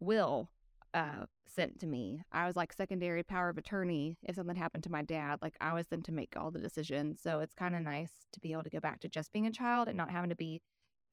will 0.00 0.50
uh 0.94 1.26
sent 1.46 1.78
to 1.80 1.86
me. 1.86 2.22
I 2.32 2.46
was 2.46 2.56
like 2.56 2.72
secondary 2.72 3.22
power 3.22 3.48
of 3.48 3.58
attorney 3.58 4.16
if 4.22 4.36
something 4.36 4.56
happened 4.56 4.84
to 4.84 4.92
my 4.92 5.02
dad. 5.02 5.38
Like 5.42 5.54
I 5.60 5.74
was 5.74 5.86
then 5.88 6.02
to 6.02 6.12
make 6.12 6.34
all 6.36 6.50
the 6.50 6.58
decisions. 6.58 7.20
So 7.22 7.40
it's 7.40 7.54
kind 7.54 7.74
of 7.74 7.82
nice 7.82 8.12
to 8.32 8.40
be 8.40 8.52
able 8.52 8.64
to 8.64 8.70
go 8.70 8.80
back 8.80 9.00
to 9.00 9.08
just 9.08 9.32
being 9.32 9.46
a 9.46 9.52
child 9.52 9.88
and 9.88 9.96
not 9.96 10.10
having 10.10 10.30
to 10.30 10.36
be 10.36 10.60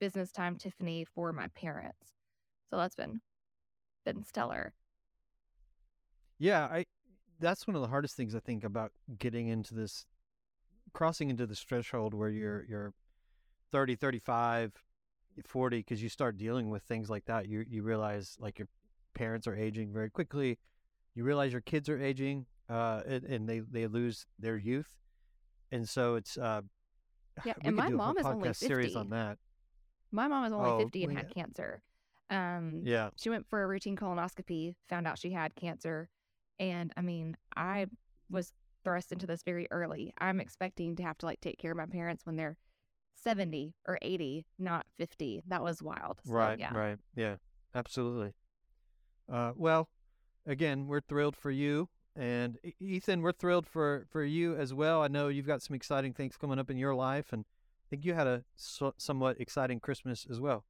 business 0.00 0.32
time 0.32 0.56
Tiffany 0.56 1.04
for 1.04 1.32
my 1.32 1.48
parents. 1.48 2.14
So 2.70 2.76
that's 2.76 2.96
been 2.96 3.20
been 4.04 4.24
stellar. 4.24 4.72
Yeah, 6.38 6.64
I 6.64 6.86
that's 7.38 7.66
one 7.66 7.76
of 7.76 7.82
the 7.82 7.88
hardest 7.88 8.16
things 8.16 8.34
I 8.34 8.40
think 8.40 8.64
about 8.64 8.92
getting 9.18 9.48
into 9.48 9.74
this 9.74 10.06
crossing 10.92 11.30
into 11.30 11.46
this 11.46 11.60
threshold 11.60 12.14
where 12.14 12.28
you're 12.28 12.64
you're 12.68 12.94
30, 13.72 13.94
35, 13.96 14.72
40 15.46 15.78
because 15.78 16.02
you 16.02 16.08
start 16.08 16.36
dealing 16.36 16.70
with 16.70 16.82
things 16.84 17.08
like 17.10 17.24
that. 17.26 17.48
You 17.48 17.64
you 17.68 17.82
realize 17.82 18.36
like 18.40 18.58
your 18.58 18.68
parents 19.14 19.46
are 19.46 19.56
aging 19.56 19.92
very 19.92 20.10
quickly. 20.10 20.58
You 21.14 21.24
realize 21.24 21.52
your 21.52 21.60
kids 21.62 21.88
are 21.88 22.00
aging 22.00 22.46
uh 22.68 23.02
and, 23.06 23.24
and 23.24 23.48
they 23.48 23.60
they 23.60 23.86
lose 23.86 24.26
their 24.38 24.56
youth. 24.56 24.96
And 25.72 25.88
so 25.88 26.14
it's 26.16 26.36
uh 26.38 26.62
Yeah, 27.44 27.54
and 27.64 27.76
my 27.76 27.88
do 27.88 27.94
a 27.94 27.98
whole 27.98 28.06
mom 28.14 28.18
is 28.18 28.26
only 28.26 28.48
podcast 28.50 28.56
series 28.56 28.86
50. 28.94 28.98
on 28.98 29.10
that. 29.10 29.38
My 30.12 30.28
mom 30.28 30.44
is 30.44 30.52
only 30.52 30.70
Oh, 30.70 30.78
50 30.78 31.04
and 31.04 31.16
had 31.16 31.34
cancer. 31.34 31.82
Um 32.28 32.82
Yeah. 32.84 33.10
she 33.16 33.30
went 33.30 33.46
for 33.48 33.62
a 33.62 33.66
routine 33.66 33.96
colonoscopy, 33.96 34.74
found 34.88 35.06
out 35.06 35.18
she 35.18 35.32
had 35.32 35.54
cancer. 35.54 36.08
And 36.58 36.92
I 36.96 37.00
mean, 37.00 37.36
I 37.56 37.86
was 38.28 38.52
thrust 38.84 39.12
into 39.12 39.26
this 39.26 39.42
very 39.42 39.66
early. 39.70 40.12
I'm 40.18 40.40
expecting 40.40 40.96
to 40.96 41.02
have 41.02 41.18
to 41.18 41.26
like 41.26 41.40
take 41.40 41.58
care 41.58 41.70
of 41.72 41.76
my 41.76 41.86
parents 41.86 42.24
when 42.26 42.36
they're 42.36 42.56
70 43.22 43.74
or 43.86 43.98
80, 44.02 44.46
not 44.58 44.86
50. 44.98 45.42
That 45.48 45.62
was 45.62 45.82
wild. 45.82 46.20
So, 46.24 46.32
Right, 46.32 46.58
yeah. 46.58 46.74
right. 46.74 46.98
Yeah, 47.14 47.36
absolutely. 47.74 48.32
Uh, 49.30 49.52
well, 49.56 49.88
again, 50.46 50.86
we're 50.86 51.00
thrilled 51.00 51.36
for 51.36 51.50
you. 51.50 51.88
And 52.16 52.58
Ethan, 52.80 53.22
we're 53.22 53.32
thrilled 53.32 53.66
for, 53.66 54.06
for 54.10 54.24
you 54.24 54.56
as 54.56 54.74
well. 54.74 55.02
I 55.02 55.08
know 55.08 55.28
you've 55.28 55.46
got 55.46 55.62
some 55.62 55.76
exciting 55.76 56.12
things 56.12 56.36
coming 56.36 56.58
up 56.58 56.70
in 56.70 56.76
your 56.76 56.94
life, 56.94 57.32
and 57.32 57.44
I 57.44 57.86
think 57.88 58.04
you 58.04 58.14
had 58.14 58.26
a 58.26 58.44
so, 58.56 58.94
somewhat 58.98 59.40
exciting 59.40 59.80
Christmas 59.80 60.26
as 60.28 60.40
well. 60.40 60.64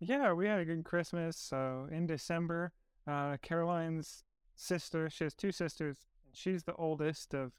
Yeah, 0.00 0.32
we 0.32 0.46
had 0.46 0.58
a 0.58 0.64
good 0.64 0.84
Christmas. 0.84 1.36
So 1.36 1.86
in 1.90 2.06
December, 2.06 2.72
uh, 3.06 3.36
Caroline's 3.40 4.24
sister, 4.56 5.08
she 5.08 5.24
has 5.24 5.34
two 5.34 5.52
sisters. 5.52 5.98
She's 6.32 6.64
the 6.64 6.74
oldest 6.74 7.34
of 7.34 7.52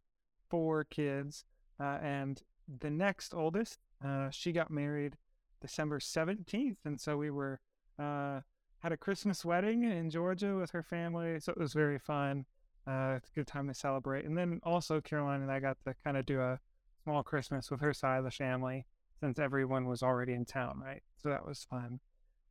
four 0.50 0.84
kids. 0.84 1.46
Uh, 1.79 1.98
and 2.01 2.41
the 2.79 2.89
next 2.89 3.34
oldest, 3.34 3.79
uh, 4.04 4.30
she 4.30 4.52
got 4.52 4.72
married 4.72 5.18
December 5.62 6.00
17th. 6.00 6.78
And 6.86 7.00
so 7.00 7.18
we 7.18 7.32
were, 7.32 7.60
uh, 8.00 8.42
had 8.80 8.92
a 8.92 8.98
Christmas 8.98 9.44
wedding 9.44 9.84
in 9.84 10.10
Georgia 10.10 10.56
with 10.56 10.72
her 10.72 10.84
family. 10.84 11.40
So 11.40 11.52
it 11.52 11.58
was 11.58 11.74
very 11.74 11.98
fun. 11.98 12.46
Uh, 12.88 13.16
it's 13.18 13.30
a 13.30 13.34
good 13.34 13.48
time 13.48 13.68
to 13.68 13.74
celebrate. 13.74 14.25
And 14.25 14.38
then 14.38 14.60
also 14.64 15.02
Caroline 15.02 15.42
and 15.42 15.52
I 15.52 15.60
got 15.60 15.78
to 15.86 15.96
kind 16.04 16.18
of 16.18 16.25
do 16.25 16.40
a 16.40 16.60
small 17.04 17.24
Christmas 17.24 17.72
with 17.72 17.82
her 17.82 17.94
side 17.94 18.20
of 18.20 18.25
the 18.25 18.32
family 18.32 18.86
since 19.20 19.40
everyone 19.40 19.88
was 19.88 20.04
already 20.04 20.34
in 20.34 20.46
town, 20.46 20.82
right? 20.84 21.02
So 21.18 21.30
that 21.30 21.48
was 21.48 21.66
fun. 21.70 22.00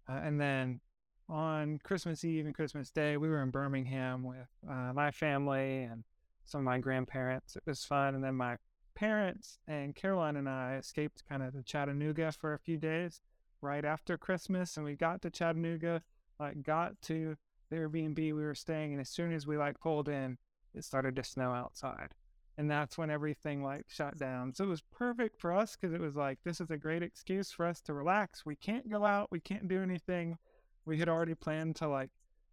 Uh, 0.08 0.20
and 0.24 0.40
then 0.40 0.80
on 1.28 1.78
Christmas 1.84 2.24
Eve 2.24 2.46
and 2.46 2.54
Christmas 2.54 2.90
Day, 2.90 3.16
we 3.16 3.28
were 3.28 3.42
in 3.42 3.50
Birmingham 3.50 4.24
with 4.24 4.48
uh, 4.68 4.92
my 4.92 5.10
family 5.10 5.84
and 5.84 6.04
some 6.44 6.60
of 6.60 6.64
my 6.64 6.78
grandparents. 6.78 7.56
It 7.56 7.62
was 7.66 7.84
fun. 7.84 8.14
And 8.14 8.24
then 8.24 8.34
my 8.34 8.56
parents 8.94 9.58
and 9.66 9.94
Caroline 9.94 10.36
and 10.36 10.48
I 10.48 10.76
escaped 10.76 11.24
kind 11.28 11.42
of 11.42 11.52
to 11.52 11.62
Chattanooga 11.62 12.32
for 12.32 12.54
a 12.54 12.58
few 12.58 12.76
days 12.76 13.20
right 13.60 13.84
after 13.84 14.16
Christmas. 14.16 14.76
And 14.76 14.84
we 14.84 14.94
got 14.94 15.22
to 15.22 15.30
Chattanooga, 15.30 16.02
like 16.38 16.62
got 16.62 17.00
to 17.02 17.36
the 17.70 17.76
Airbnb 17.76 18.16
we 18.18 18.32
were 18.32 18.54
staying. 18.54 18.92
And 18.92 19.00
as 19.00 19.08
soon 19.08 19.32
as 19.32 19.46
we 19.46 19.56
like 19.56 19.80
pulled 19.80 20.08
in, 20.08 20.38
it 20.74 20.84
started 20.84 21.16
to 21.16 21.24
snow 21.24 21.52
outside. 21.52 22.14
And 22.56 22.70
that's 22.70 22.96
when 22.96 23.10
everything 23.10 23.64
like 23.64 23.86
shut 23.88 24.16
down. 24.16 24.54
So 24.54 24.64
it 24.64 24.68
was 24.68 24.82
perfect 24.82 25.40
for 25.40 25.52
us 25.52 25.76
because 25.76 25.92
it 25.92 26.00
was 26.00 26.14
like, 26.14 26.38
this 26.44 26.60
is 26.60 26.70
a 26.70 26.76
great 26.76 27.02
excuse 27.02 27.50
for 27.50 27.66
us 27.66 27.80
to 27.82 27.92
relax. 27.92 28.46
We 28.46 28.54
can't 28.54 28.88
go 28.88 29.04
out. 29.04 29.30
We 29.32 29.40
can't 29.40 29.66
do 29.66 29.82
anything 29.82 30.38
we 30.84 30.98
had 30.98 31.08
already 31.08 31.34
planned 31.34 31.76
to 31.76 31.88
like 31.88 32.10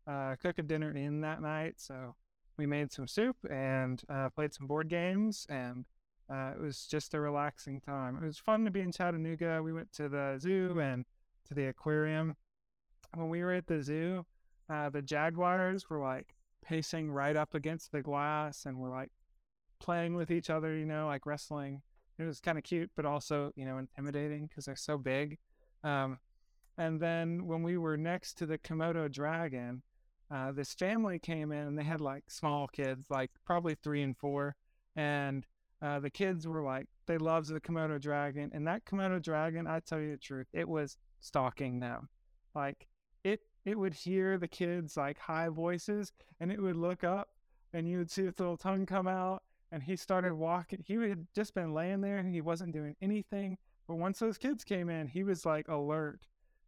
uh, 0.07 0.35
cook 0.41 0.57
a 0.57 0.63
dinner 0.63 0.91
in 0.91 1.21
that 1.21 1.41
night. 1.41 1.75
So 1.77 2.15
we 2.57 2.65
made 2.65 2.91
some 2.91 3.07
soup 3.07 3.37
and 3.49 4.01
uh, 4.09 4.29
played 4.29 4.53
some 4.53 4.67
board 4.67 4.89
games, 4.89 5.47
and 5.49 5.85
uh, 6.31 6.51
it 6.55 6.61
was 6.61 6.85
just 6.85 7.13
a 7.13 7.19
relaxing 7.19 7.81
time. 7.81 8.17
It 8.21 8.25
was 8.25 8.37
fun 8.37 8.63
to 8.65 8.71
be 8.71 8.79
in 8.79 8.91
Chattanooga. 8.91 9.61
We 9.61 9.73
went 9.73 9.91
to 9.93 10.07
the 10.07 10.37
zoo 10.39 10.79
and 10.79 11.05
to 11.47 11.53
the 11.53 11.65
aquarium. 11.65 12.35
When 13.13 13.29
we 13.29 13.43
were 13.43 13.51
at 13.51 13.67
the 13.67 13.83
zoo, 13.83 14.25
uh, 14.69 14.89
the 14.89 15.01
jaguars 15.01 15.89
were 15.89 15.99
like 15.99 16.33
pacing 16.63 17.11
right 17.11 17.35
up 17.35 17.53
against 17.53 17.91
the 17.91 18.01
glass 18.01 18.65
and 18.65 18.77
were 18.77 18.89
like 18.89 19.11
playing 19.81 20.15
with 20.15 20.31
each 20.31 20.49
other, 20.49 20.75
you 20.77 20.85
know, 20.85 21.07
like 21.07 21.25
wrestling. 21.25 21.81
It 22.17 22.23
was 22.23 22.39
kind 22.39 22.57
of 22.57 22.63
cute, 22.63 22.91
but 22.95 23.05
also, 23.05 23.51
you 23.55 23.65
know, 23.65 23.77
intimidating 23.77 24.47
because 24.47 24.65
they're 24.65 24.75
so 24.75 24.97
big. 24.97 25.37
Um, 25.83 26.19
and 26.77 26.99
then 27.01 27.45
when 27.45 27.63
we 27.63 27.77
were 27.77 27.97
next 27.97 28.37
to 28.37 28.45
the 28.45 28.57
Komodo 28.57 29.11
dragon, 29.11 29.81
uh, 30.33 30.53
this 30.53 30.73
family 30.73 31.19
came 31.19 31.51
in 31.51 31.67
and 31.67 31.77
they 31.77 31.83
had 31.83 31.99
like 31.99 32.23
small 32.29 32.67
kids, 32.67 33.07
like 33.09 33.31
probably 33.45 33.75
three 33.75 34.01
and 34.01 34.15
four. 34.15 34.55
And 34.95 35.45
uh, 35.81 35.99
the 35.99 36.09
kids 36.09 36.47
were 36.47 36.61
like, 36.61 36.85
they 37.07 37.17
loved 37.17 37.49
the 37.49 37.59
Komodo 37.59 37.99
dragon. 37.99 38.51
And 38.53 38.65
that 38.67 38.85
Komodo 38.85 39.21
dragon, 39.21 39.67
I 39.67 39.79
tell 39.79 39.99
you 39.99 40.11
the 40.11 40.17
truth, 40.17 40.47
it 40.53 40.67
was 40.67 40.97
stalking 41.19 41.79
them. 41.79 42.07
Like 42.53 42.87
it, 43.23 43.41
it 43.65 43.77
would 43.77 43.93
hear 43.93 44.37
the 44.37 44.47
kids' 44.47 44.97
like 44.97 45.17
high 45.17 45.49
voices 45.49 46.11
and 46.39 46.51
it 46.51 46.61
would 46.61 46.75
look 46.75 47.03
up 47.03 47.29
and 47.73 47.87
you 47.87 47.97
would 47.97 48.11
see 48.11 48.23
its 48.23 48.39
little 48.39 48.57
tongue 48.57 48.85
come 48.85 49.07
out. 49.07 49.43
And 49.73 49.81
he 49.81 49.95
started 49.95 50.33
walking. 50.33 50.83
He 50.85 50.95
had 50.95 51.25
just 51.33 51.53
been 51.53 51.73
laying 51.73 52.01
there 52.01 52.17
and 52.17 52.33
he 52.33 52.41
wasn't 52.41 52.73
doing 52.73 52.93
anything. 53.01 53.57
But 53.87 53.95
once 53.95 54.19
those 54.19 54.37
kids 54.37 54.65
came 54.65 54.89
in, 54.89 55.07
he 55.07 55.23
was 55.23 55.45
like 55.45 55.69
alert 55.69 56.19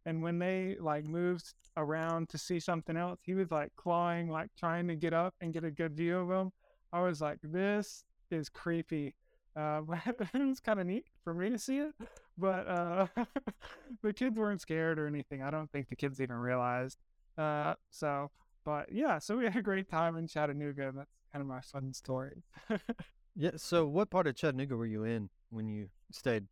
and 0.06 0.22
when 0.22 0.38
they 0.38 0.76
like 0.80 1.04
moved 1.04 1.54
around 1.76 2.28
to 2.28 2.38
see 2.38 2.60
something 2.60 2.96
else, 2.96 3.20
he 3.22 3.34
was 3.34 3.50
like 3.50 3.72
clawing, 3.76 4.28
like 4.28 4.50
trying 4.58 4.86
to 4.88 4.96
get 4.96 5.14
up 5.14 5.34
and 5.40 5.52
get 5.52 5.64
a 5.64 5.70
good 5.70 5.96
view 5.96 6.18
of 6.18 6.28
them. 6.28 6.52
I 6.92 7.00
was 7.02 7.20
like, 7.20 7.38
this 7.42 8.04
is 8.30 8.48
creepy. 8.48 9.14
Uh, 9.56 9.82
it 10.06 10.18
was 10.34 10.60
kind 10.60 10.80
of 10.80 10.86
neat 10.86 11.06
for 11.22 11.34
me 11.34 11.50
to 11.50 11.58
see 11.58 11.78
it. 11.78 11.94
But 12.36 12.66
uh, 12.68 13.06
the 14.02 14.12
kids 14.12 14.36
weren't 14.36 14.60
scared 14.60 14.98
or 14.98 15.06
anything. 15.06 15.42
I 15.42 15.50
don't 15.50 15.70
think 15.70 15.88
the 15.88 15.96
kids 15.96 16.20
even 16.20 16.36
realized. 16.36 16.98
Uh, 17.38 17.74
so, 17.90 18.30
but 18.64 18.92
yeah, 18.92 19.18
so 19.18 19.36
we 19.36 19.44
had 19.44 19.56
a 19.56 19.62
great 19.62 19.88
time 19.88 20.16
in 20.16 20.26
Chattanooga. 20.26 20.92
That's 20.94 21.10
kind 21.32 21.40
of 21.40 21.46
my 21.46 21.60
fun 21.60 21.92
story. 21.92 22.42
yeah. 23.36 23.52
So, 23.56 23.86
what 23.86 24.10
part 24.10 24.26
of 24.26 24.36
Chattanooga 24.36 24.76
were 24.76 24.86
you 24.86 25.04
in 25.04 25.30
when 25.50 25.68
you 25.68 25.88
stayed? 26.10 26.46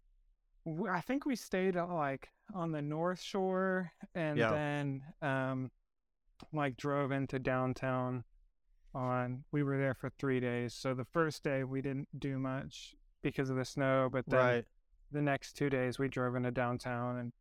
I 0.89 1.01
think 1.01 1.27
we 1.27 1.35
stayed 1.35 1.75
like 1.75 2.29
on 2.55 2.71
the 2.71 2.83
North 2.83 3.21
Shore 3.21 3.91
and 4.15 4.39
yeah. 4.39 4.51
then 4.51 5.03
um, 5.21 5.71
like 6.53 6.77
drove 6.77 7.11
into 7.11 7.39
downtown 7.39 8.25
on 8.95 9.45
we 9.53 9.63
were 9.63 9.79
there 9.79 9.95
for 9.95 10.11
three 10.11 10.41
days. 10.41 10.75
So 10.75 10.95
the 10.95 11.05
first 11.05 11.43
day 11.43 11.65
we 11.65 11.83
didn't 11.83 12.09
do 12.19 12.39
much 12.39 12.95
because 13.23 13.51
of 13.51 13.57
the 13.57 13.65
snow, 13.65 14.09
but 14.11 14.25
then 14.27 14.39
right. 14.39 14.65
the 15.11 15.23
next 15.23 15.55
two 15.55 15.71
days 15.71 15.99
we 15.99 16.09
drove 16.09 16.35
into 16.35 16.51
downtown 16.51 17.19
and 17.19 17.33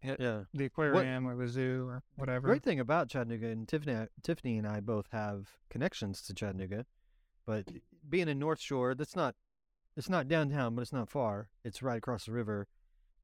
hit 0.00 0.20
yeah. 0.20 0.42
the 0.54 0.66
aquarium 0.66 1.24
what, 1.24 1.32
or 1.32 1.36
the 1.36 1.48
zoo 1.48 1.86
or 1.88 2.02
whatever. 2.16 2.48
Great 2.48 2.62
thing 2.62 2.80
about 2.80 3.08
Chattanooga 3.08 3.48
and 3.48 3.68
Tiffany 3.68 4.06
Tiffany 4.22 4.58
and 4.58 4.66
I 4.66 4.80
both 4.80 5.08
have 5.12 5.48
connections 5.68 6.22
to 6.22 6.34
Chattanooga. 6.34 6.86
But 7.46 7.66
being 8.08 8.28
in 8.28 8.38
North 8.38 8.60
Shore, 8.60 8.94
that's 8.94 9.16
not 9.16 9.34
it's 9.96 10.08
not 10.08 10.28
downtown, 10.28 10.74
but 10.74 10.82
it's 10.82 10.92
not 10.92 11.10
far. 11.10 11.48
It's 11.64 11.82
right 11.82 11.98
across 11.98 12.26
the 12.26 12.32
river. 12.32 12.68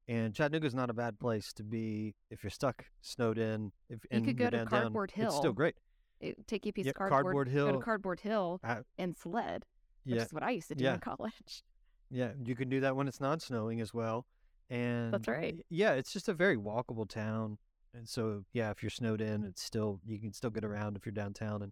And 0.09 0.33
Chattanooga 0.33 0.67
is 0.67 0.75
not 0.75 0.89
a 0.89 0.93
bad 0.93 1.19
place 1.19 1.51
to 1.53 1.63
be 1.63 2.15
if 2.29 2.43
you're 2.43 2.49
stuck, 2.49 2.85
snowed 3.01 3.37
in. 3.37 3.71
If 3.89 4.05
you 4.11 4.21
could 4.21 4.37
go 4.37 4.45
to 4.45 4.57
downtown, 4.57 4.81
Cardboard 4.81 5.11
Hill. 5.11 5.27
It's 5.27 5.35
still 5.35 5.53
great. 5.53 5.75
It, 6.19 6.47
take 6.47 6.65
you 6.65 6.71
a 6.71 6.73
piece 6.73 6.87
of 6.87 6.95
cardboard, 6.95 7.23
cardboard 7.23 7.47
Hill. 7.49 7.67
Go 7.67 7.71
to 7.73 7.79
Cardboard 7.79 8.19
Hill 8.19 8.61
and 8.97 9.15
sled, 9.15 9.65
which 10.03 10.15
yeah, 10.15 10.23
is 10.23 10.33
what 10.33 10.43
I 10.43 10.51
used 10.51 10.67
to 10.69 10.75
do 10.75 10.85
yeah. 10.85 10.95
in 10.95 10.99
college. 10.99 11.63
Yeah, 12.09 12.31
you 12.43 12.55
can 12.55 12.69
do 12.69 12.79
that 12.81 12.95
when 12.95 13.07
it's 13.07 13.21
not 13.21 13.41
snowing 13.41 13.81
as 13.81 13.93
well. 13.93 14.25
And 14.69 15.13
that's 15.13 15.27
right. 15.27 15.65
Yeah, 15.69 15.93
it's 15.93 16.11
just 16.11 16.27
a 16.27 16.33
very 16.33 16.57
walkable 16.57 17.07
town. 17.07 17.57
And 17.93 18.07
so, 18.07 18.43
yeah, 18.53 18.69
if 18.71 18.83
you're 18.83 18.89
snowed 18.89 19.21
in, 19.21 19.43
it's 19.43 19.63
still 19.63 19.99
you 20.05 20.19
can 20.19 20.33
still 20.33 20.49
get 20.49 20.63
around 20.63 20.97
if 20.97 21.05
you're 21.05 21.13
downtown, 21.13 21.61
and 21.61 21.71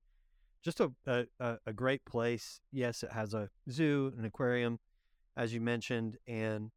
just 0.63 0.79
a 0.79 0.91
a, 1.05 1.57
a 1.65 1.73
great 1.73 2.03
place. 2.05 2.61
Yes, 2.71 3.03
it 3.03 3.11
has 3.11 3.33
a 3.33 3.49
zoo, 3.69 4.13
an 4.17 4.25
aquarium, 4.25 4.79
as 5.37 5.53
you 5.53 5.61
mentioned, 5.61 6.17
and 6.27 6.71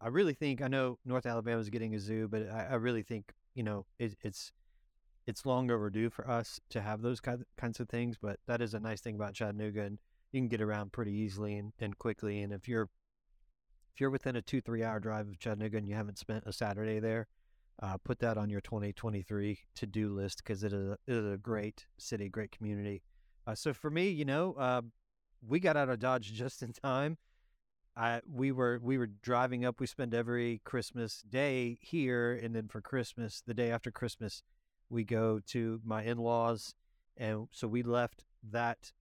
I 0.00 0.08
really 0.08 0.34
think 0.34 0.62
I 0.62 0.68
know 0.68 0.98
North 1.04 1.26
Alabama 1.26 1.60
is 1.60 1.70
getting 1.70 1.94
a 1.94 1.98
zoo, 1.98 2.28
but 2.28 2.48
I, 2.48 2.68
I 2.70 2.74
really 2.74 3.02
think 3.02 3.32
you 3.54 3.62
know 3.62 3.84
it, 3.98 4.16
it's 4.22 4.52
it's 5.26 5.46
long 5.46 5.70
overdue 5.70 6.10
for 6.10 6.28
us 6.28 6.60
to 6.70 6.80
have 6.80 7.02
those 7.02 7.20
kind 7.20 7.44
kinds 7.56 7.80
of 7.80 7.88
things. 7.88 8.16
But 8.20 8.38
that 8.46 8.60
is 8.60 8.74
a 8.74 8.80
nice 8.80 9.00
thing 9.00 9.14
about 9.14 9.34
Chattanooga, 9.34 9.82
and 9.82 9.98
you 10.32 10.40
can 10.40 10.48
get 10.48 10.60
around 10.60 10.92
pretty 10.92 11.12
easily 11.12 11.56
and, 11.56 11.72
and 11.78 11.98
quickly. 11.98 12.42
And 12.42 12.52
if 12.52 12.68
you're 12.68 12.88
if 13.94 14.00
you're 14.00 14.10
within 14.10 14.36
a 14.36 14.42
two 14.42 14.60
three 14.60 14.82
hour 14.82 15.00
drive 15.00 15.28
of 15.28 15.38
Chattanooga 15.38 15.78
and 15.78 15.88
you 15.88 15.94
haven't 15.94 16.18
spent 16.18 16.44
a 16.46 16.52
Saturday 16.52 17.00
there, 17.00 17.26
uh, 17.82 17.96
put 18.04 18.18
that 18.20 18.36
on 18.36 18.50
your 18.50 18.60
2023 18.60 19.58
to 19.76 19.86
do 19.86 20.08
list 20.10 20.38
because 20.38 20.62
it 20.62 20.72
is 20.72 20.88
a, 20.88 20.98
it 21.06 21.14
is 21.14 21.32
a 21.32 21.38
great 21.38 21.86
city, 21.98 22.28
great 22.28 22.52
community. 22.52 23.02
Uh, 23.46 23.54
so 23.54 23.72
for 23.72 23.90
me, 23.90 24.08
you 24.08 24.24
know, 24.24 24.54
uh, 24.54 24.82
we 25.46 25.60
got 25.60 25.76
out 25.76 25.88
of 25.88 25.98
Dodge 25.98 26.32
just 26.34 26.62
in 26.62 26.72
time 26.72 27.18
I 27.96 28.20
we 28.30 28.50
were 28.52 28.80
we 28.82 28.98
were 28.98 29.06
driving 29.06 29.64
up. 29.64 29.80
We 29.80 29.86
spend 29.86 30.14
every 30.14 30.60
Christmas 30.64 31.22
day 31.22 31.78
here, 31.80 32.32
and 32.32 32.54
then 32.54 32.68
for 32.68 32.80
Christmas, 32.80 33.42
the 33.46 33.54
day 33.54 33.70
after 33.70 33.90
Christmas, 33.90 34.42
we 34.90 35.04
go 35.04 35.40
to 35.48 35.80
my 35.84 36.02
in 36.02 36.18
laws, 36.18 36.74
and 37.16 37.48
so 37.52 37.66
we 37.68 37.82
left 37.82 38.24
that 38.50 38.92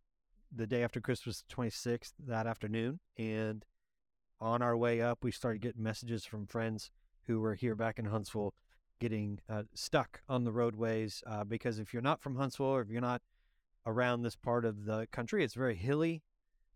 the 0.55 0.67
day 0.67 0.83
after 0.83 1.01
Christmas, 1.01 1.43
twenty 1.49 1.69
sixth, 1.69 2.13
that 2.25 2.47
afternoon, 2.47 2.99
and 3.17 3.65
on 4.39 4.61
our 4.61 4.75
way 4.75 5.01
up, 5.01 5.23
we 5.23 5.31
started 5.31 5.61
getting 5.61 5.83
messages 5.83 6.25
from 6.25 6.47
friends 6.47 6.91
who 7.27 7.39
were 7.39 7.55
here 7.55 7.75
back 7.75 7.97
in 7.97 8.05
Huntsville, 8.05 8.53
getting 8.99 9.39
uh, 9.49 9.63
stuck 9.73 10.21
on 10.27 10.43
the 10.43 10.51
roadways 10.51 11.23
uh, 11.25 11.43
because 11.43 11.79
if 11.79 11.93
you're 11.93 12.01
not 12.01 12.21
from 12.21 12.35
Huntsville 12.35 12.67
or 12.67 12.81
if 12.81 12.89
you're 12.89 13.01
not 13.01 13.21
around 13.85 14.21
this 14.21 14.35
part 14.35 14.65
of 14.65 14.85
the 14.85 15.07
country, 15.11 15.43
it's 15.43 15.53
very 15.53 15.75
hilly, 15.75 16.23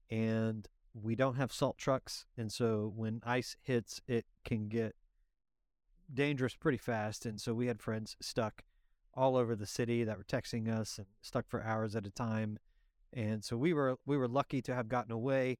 and 0.10 0.68
we 0.94 1.16
don't 1.16 1.36
have 1.36 1.52
salt 1.52 1.78
trucks, 1.78 2.26
and 2.38 2.52
so 2.52 2.92
when 2.96 3.22
ice 3.26 3.56
hits, 3.62 4.02
it 4.08 4.26
can 4.44 4.68
get 4.68 4.96
dangerous 6.14 6.56
pretty 6.56 6.78
fast. 6.78 7.26
And 7.26 7.40
so 7.40 7.54
we 7.54 7.68
had 7.68 7.82
friends 7.82 8.16
stuck 8.22 8.64
all 9.18 9.36
over 9.36 9.56
the 9.56 9.66
city 9.66 10.04
that 10.04 10.18
were 10.18 10.24
texting 10.24 10.70
us 10.70 10.98
and 10.98 11.08
stuck 11.22 11.50
for 11.50 11.64
hours 11.64 11.96
at 11.96 12.06
a 12.06 12.12
time. 12.12 12.60
And 13.12 13.44
so 13.44 13.58
we 13.58 13.74
were 13.74 13.98
we 14.06 14.18
were 14.18 14.28
lucky 14.28 14.62
to 14.62 14.76
have 14.76 14.88
gotten 14.88 15.12
away. 15.12 15.58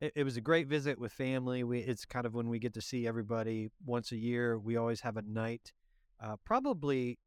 It, 0.00 0.12
it 0.16 0.24
was 0.24 0.36
a 0.36 0.40
great 0.40 0.66
visit 0.66 0.98
with 0.98 1.12
family. 1.12 1.62
We 1.62 1.80
it's 1.80 2.04
kind 2.04 2.26
of 2.26 2.34
when 2.34 2.48
we 2.48 2.58
get 2.58 2.74
to 2.74 2.80
see 2.80 3.06
everybody 3.06 3.70
once 3.84 4.10
a 4.10 4.16
year. 4.16 4.58
We 4.58 4.76
always 4.76 5.02
have 5.02 5.16
a 5.16 5.22
night. 5.22 5.72
Uh, 6.20 6.36
probably, 6.44 7.18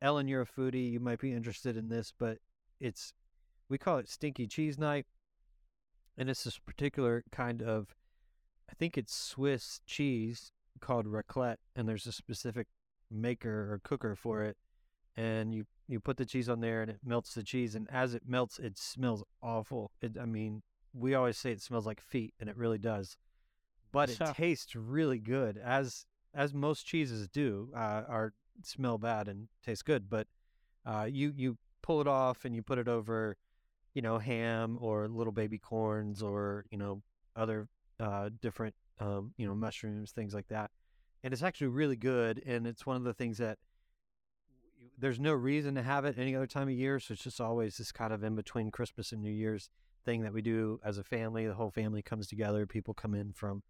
Ellen, 0.00 0.28
you're 0.28 0.42
a 0.42 0.46
foodie. 0.46 0.92
You 0.92 1.00
might 1.00 1.20
be 1.20 1.32
interested 1.32 1.76
in 1.76 1.88
this, 1.88 2.12
but 2.16 2.38
it's 2.80 3.12
we 3.68 3.76
call 3.76 3.98
it 3.98 4.08
Stinky 4.08 4.46
Cheese 4.46 4.78
Night 4.78 5.06
and 6.18 6.28
it's 6.28 6.42
this 6.42 6.58
particular 6.58 7.24
kind 7.30 7.62
of, 7.62 7.94
I 8.68 8.74
think 8.74 8.98
it's 8.98 9.14
Swiss 9.14 9.80
cheese 9.86 10.50
called 10.80 11.06
raclette, 11.06 11.58
and 11.76 11.88
there's 11.88 12.06
a 12.06 12.12
specific 12.12 12.66
maker 13.08 13.72
or 13.72 13.80
cooker 13.82 14.16
for 14.16 14.42
it, 14.42 14.56
and 15.18 15.54
you 15.54 15.64
you 15.88 16.00
put 16.00 16.16
the 16.16 16.24
cheese 16.26 16.48
on 16.48 16.60
there 16.60 16.82
and 16.82 16.90
it 16.90 17.00
melts 17.04 17.34
the 17.34 17.42
cheese, 17.42 17.74
and 17.74 17.88
as 17.90 18.14
it 18.14 18.22
melts, 18.26 18.58
it 18.58 18.78
smells 18.78 19.22
awful. 19.42 19.90
It, 20.00 20.16
I 20.20 20.24
mean, 20.26 20.62
we 20.94 21.14
always 21.14 21.36
say 21.36 21.50
it 21.52 21.62
smells 21.62 21.86
like 21.86 22.00
feet, 22.00 22.34
and 22.40 22.48
it 22.48 22.56
really 22.56 22.78
does, 22.78 23.16
but 23.92 24.08
it 24.10 24.16
tastes 24.36 24.74
really 24.76 25.18
good, 25.18 25.58
as 25.58 26.06
as 26.34 26.54
most 26.54 26.86
cheeses 26.86 27.28
do. 27.28 27.70
Uh, 27.74 28.02
are 28.08 28.32
smell 28.62 28.98
bad 28.98 29.28
and 29.28 29.48
taste 29.64 29.84
good, 29.84 30.08
but 30.08 30.26
uh, 30.86 31.06
you 31.10 31.32
you 31.36 31.58
pull 31.82 32.00
it 32.00 32.06
off 32.08 32.44
and 32.44 32.54
you 32.54 32.62
put 32.62 32.78
it 32.78 32.88
over 32.88 33.36
you 33.94 34.02
know, 34.02 34.18
ham 34.18 34.78
or 34.80 35.08
little 35.08 35.32
baby 35.32 35.58
corns 35.58 36.22
or, 36.22 36.64
you 36.70 36.78
know, 36.78 37.02
other 37.34 37.66
uh, 37.98 38.28
different, 38.40 38.74
um, 39.00 39.32
you 39.38 39.46
know, 39.46 39.54
mushrooms, 39.54 40.12
things 40.12 40.34
like 40.34 40.46
that. 40.48 40.70
and 41.24 41.32
it's 41.32 41.42
actually 41.42 41.66
really 41.68 41.96
good. 41.96 42.40
And 42.46 42.66
it's 42.66 42.86
one 42.86 42.96
of 42.96 43.02
the 43.02 43.14
things 43.14 43.38
that 43.38 43.58
there's 44.98 45.20
no 45.20 45.32
reason 45.32 45.74
to 45.76 45.82
have 45.82 46.04
it 46.04 46.18
any 46.18 46.34
other 46.34 46.46
time 46.46 46.68
of 46.68 46.74
year. 46.74 46.98
So 46.98 47.12
it's 47.12 47.22
just 47.22 47.40
always 47.40 47.76
this 47.76 47.92
kind 47.92 48.12
of 48.12 48.24
in 48.24 48.34
between 48.34 48.70
Christmas 48.70 49.12
and 49.12 49.22
New 49.22 49.30
Year's 49.30 49.70
thing 50.04 50.22
that 50.22 50.32
we 50.32 50.42
do 50.42 50.80
as 50.84 50.98
a 50.98 51.04
family. 51.04 51.46
The 51.46 51.54
whole 51.54 51.70
family 51.70 52.02
comes 52.02 52.26
together. 52.26 52.66
People 52.66 52.94
come 52.94 53.14
in 53.14 53.32
from 53.32 53.62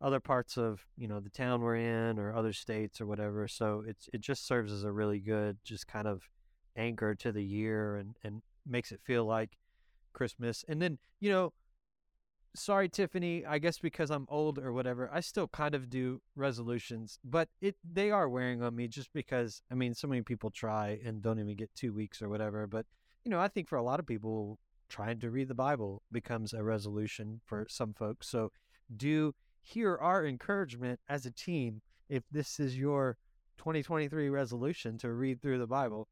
other 0.00 0.20
parts 0.20 0.58
of 0.58 0.84
you 0.98 1.08
know 1.08 1.20
the 1.20 1.30
town 1.30 1.62
we're 1.62 1.76
in 1.76 2.18
or 2.18 2.34
other 2.34 2.52
states 2.52 3.00
or 3.00 3.06
whatever. 3.06 3.48
So 3.48 3.82
it's 3.86 4.08
it 4.12 4.20
just 4.20 4.46
serves 4.46 4.72
as 4.72 4.84
a 4.84 4.92
really 4.92 5.20
good 5.20 5.58
just 5.64 5.86
kind 5.86 6.06
of 6.06 6.28
anchor 6.76 7.14
to 7.14 7.32
the 7.32 7.44
year 7.44 7.96
and 7.96 8.16
and 8.22 8.42
makes 8.66 8.92
it 8.92 9.00
feel 9.02 9.24
like 9.24 9.56
Christmas. 10.12 10.64
And 10.68 10.82
then 10.82 10.98
you 11.20 11.30
know 11.30 11.52
sorry 12.54 12.88
tiffany 12.88 13.44
i 13.46 13.58
guess 13.58 13.78
because 13.78 14.10
i'm 14.10 14.26
old 14.30 14.58
or 14.58 14.72
whatever 14.72 15.10
i 15.12 15.20
still 15.20 15.48
kind 15.48 15.74
of 15.74 15.90
do 15.90 16.20
resolutions 16.34 17.18
but 17.24 17.48
it 17.60 17.76
they 17.84 18.10
are 18.10 18.28
wearing 18.28 18.62
on 18.62 18.74
me 18.74 18.88
just 18.88 19.12
because 19.12 19.60
i 19.70 19.74
mean 19.74 19.94
so 19.94 20.08
many 20.08 20.22
people 20.22 20.50
try 20.50 20.98
and 21.04 21.22
don't 21.22 21.38
even 21.38 21.54
get 21.54 21.74
two 21.74 21.92
weeks 21.92 22.22
or 22.22 22.28
whatever 22.28 22.66
but 22.66 22.86
you 23.24 23.30
know 23.30 23.40
i 23.40 23.48
think 23.48 23.68
for 23.68 23.76
a 23.76 23.82
lot 23.82 24.00
of 24.00 24.06
people 24.06 24.58
trying 24.88 25.18
to 25.18 25.30
read 25.30 25.48
the 25.48 25.54
bible 25.54 26.02
becomes 26.10 26.52
a 26.52 26.62
resolution 26.62 27.40
for 27.44 27.66
some 27.68 27.92
folks 27.92 28.28
so 28.28 28.50
do 28.96 29.34
hear 29.66 29.96
our 29.96 30.24
encouragement 30.24 31.00
as 31.08 31.26
a 31.26 31.30
team 31.30 31.82
if 32.08 32.22
this 32.30 32.60
is 32.60 32.78
your 32.78 33.16
2023 33.58 34.28
resolution 34.28 34.96
to 34.98 35.12
read 35.12 35.42
through 35.42 35.58
the 35.58 35.66
bible. 35.66 36.08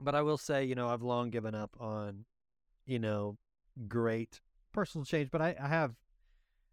But 0.00 0.14
i 0.14 0.22
will 0.22 0.38
say 0.38 0.64
you 0.64 0.74
know 0.74 0.88
i've 0.88 1.02
long 1.02 1.30
given 1.30 1.54
up 1.54 1.76
on 1.80 2.24
you 2.86 2.98
know 2.98 3.38
great 3.88 4.40
personal 4.74 5.04
change, 5.06 5.30
but 5.30 5.40
I, 5.40 5.56
I 5.60 5.68
have 5.68 5.94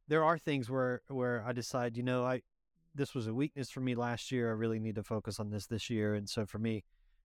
there 0.08 0.24
are 0.24 0.38
things 0.38 0.70
where 0.70 1.02
where 1.08 1.44
I 1.48 1.54
decide, 1.54 1.96
you 1.96 2.04
know, 2.04 2.26
I 2.26 2.42
this 2.94 3.16
was 3.16 3.28
a 3.28 3.34
weakness 3.34 3.70
for 3.70 3.80
me 3.80 3.96
last 3.96 4.32
year. 4.32 4.50
I 4.50 4.54
really 4.54 4.80
need 4.80 4.96
to 4.96 5.04
focus 5.04 5.40
on 5.40 5.50
this 5.50 5.68
this 5.68 5.90
year, 5.90 6.14
and 6.14 6.28
so 6.28 6.46
for 6.46 6.60
me, 6.60 6.84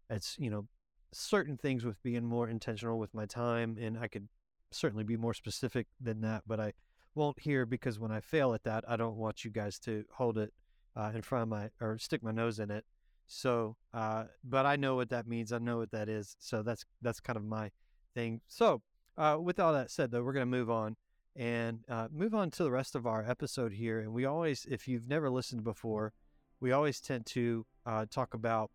it's 0.08 0.36
you 0.38 0.50
know 0.50 0.66
certain 1.12 1.56
things 1.56 1.84
with 1.84 2.00
being 2.02 2.24
more 2.24 2.48
intentional 2.48 2.98
with 2.98 3.12
my 3.14 3.26
time, 3.26 3.76
and 3.80 3.98
I 3.98 4.06
could 4.06 4.28
certainly 4.70 5.04
be 5.04 5.16
more 5.16 5.34
specific 5.34 5.86
than 6.00 6.20
that, 6.20 6.42
but 6.46 6.60
I 6.60 6.72
won't 7.14 7.40
here 7.40 7.64
because 7.66 7.98
when 7.98 8.12
I 8.12 8.20
fail 8.20 8.52
at 8.54 8.64
that, 8.64 8.84
I 8.86 8.96
don't 8.96 9.16
want 9.16 9.44
you 9.44 9.50
guys 9.50 9.78
to 9.80 10.04
hold 10.12 10.38
it 10.38 10.52
uh, 10.94 11.10
in 11.14 11.22
front 11.22 11.42
of 11.42 11.48
my 11.48 11.70
or 11.80 11.98
stick 11.98 12.22
my 12.22 12.32
nose 12.32 12.58
in 12.58 12.70
it. 12.70 12.84
So, 13.26 13.76
uh, 13.92 14.24
but 14.44 14.66
I 14.66 14.76
know 14.76 14.94
what 14.94 15.10
that 15.10 15.26
means. 15.26 15.52
I 15.52 15.58
know 15.58 15.78
what 15.78 15.90
that 15.90 16.08
is. 16.08 16.36
So 16.38 16.62
that's 16.62 16.84
that's 17.02 17.20
kind 17.20 17.36
of 17.36 17.44
my 17.44 17.70
thing. 18.14 18.40
So 18.46 18.82
uh, 19.16 19.38
with 19.40 19.58
all 19.58 19.72
that 19.72 19.90
said, 19.90 20.10
though, 20.10 20.22
we're 20.22 20.32
going 20.32 20.46
to 20.50 20.58
move 20.58 20.70
on 20.70 20.96
and 21.34 21.80
uh, 21.88 22.08
move 22.12 22.34
on 22.34 22.50
to 22.50 22.62
the 22.62 22.70
rest 22.70 22.94
of 22.94 23.06
our 23.06 23.24
episode 23.28 23.72
here. 23.72 24.00
And 24.00 24.12
we 24.12 24.24
always, 24.24 24.66
if 24.68 24.88
you've 24.88 25.08
never 25.08 25.30
listened 25.30 25.64
before, 25.64 26.12
we 26.60 26.72
always 26.72 27.00
tend 27.00 27.26
to 27.26 27.66
uh, 27.84 28.06
talk 28.10 28.34
about 28.34 28.70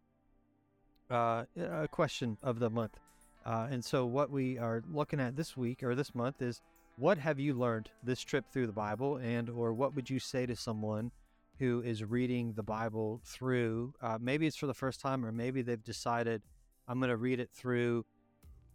uh, 1.09 1.45
a 1.59 1.87
question 1.87 2.37
of 2.43 2.59
the 2.59 2.69
month. 2.69 2.97
Uh, 3.45 3.67
and 3.71 3.83
so, 3.83 4.05
what 4.05 4.29
we 4.29 4.57
are 4.59 4.83
looking 4.91 5.19
at 5.19 5.35
this 5.35 5.57
week 5.57 5.81
or 5.81 5.95
this 5.95 6.13
month 6.13 6.41
is 6.41 6.61
what 6.97 7.17
have 7.17 7.39
you 7.39 7.55
learned 7.55 7.89
this 8.03 8.21
trip 8.21 8.45
through 8.51 8.67
the 8.67 8.73
Bible, 8.73 9.17
and 9.17 9.49
or 9.49 9.73
what 9.73 9.95
would 9.95 10.09
you 10.09 10.19
say 10.19 10.45
to 10.45 10.55
someone 10.55 11.11
who 11.57 11.81
is 11.81 12.03
reading 12.03 12.53
the 12.53 12.63
Bible 12.63 13.19
through? 13.25 13.93
Uh, 14.01 14.19
maybe 14.21 14.45
it's 14.45 14.57
for 14.57 14.67
the 14.67 14.73
first 14.75 15.01
time, 15.01 15.25
or 15.25 15.31
maybe 15.31 15.63
they've 15.63 15.83
decided 15.83 16.43
I'm 16.87 16.99
going 16.99 17.09
to 17.09 17.17
read 17.17 17.39
it 17.39 17.49
through 17.51 18.05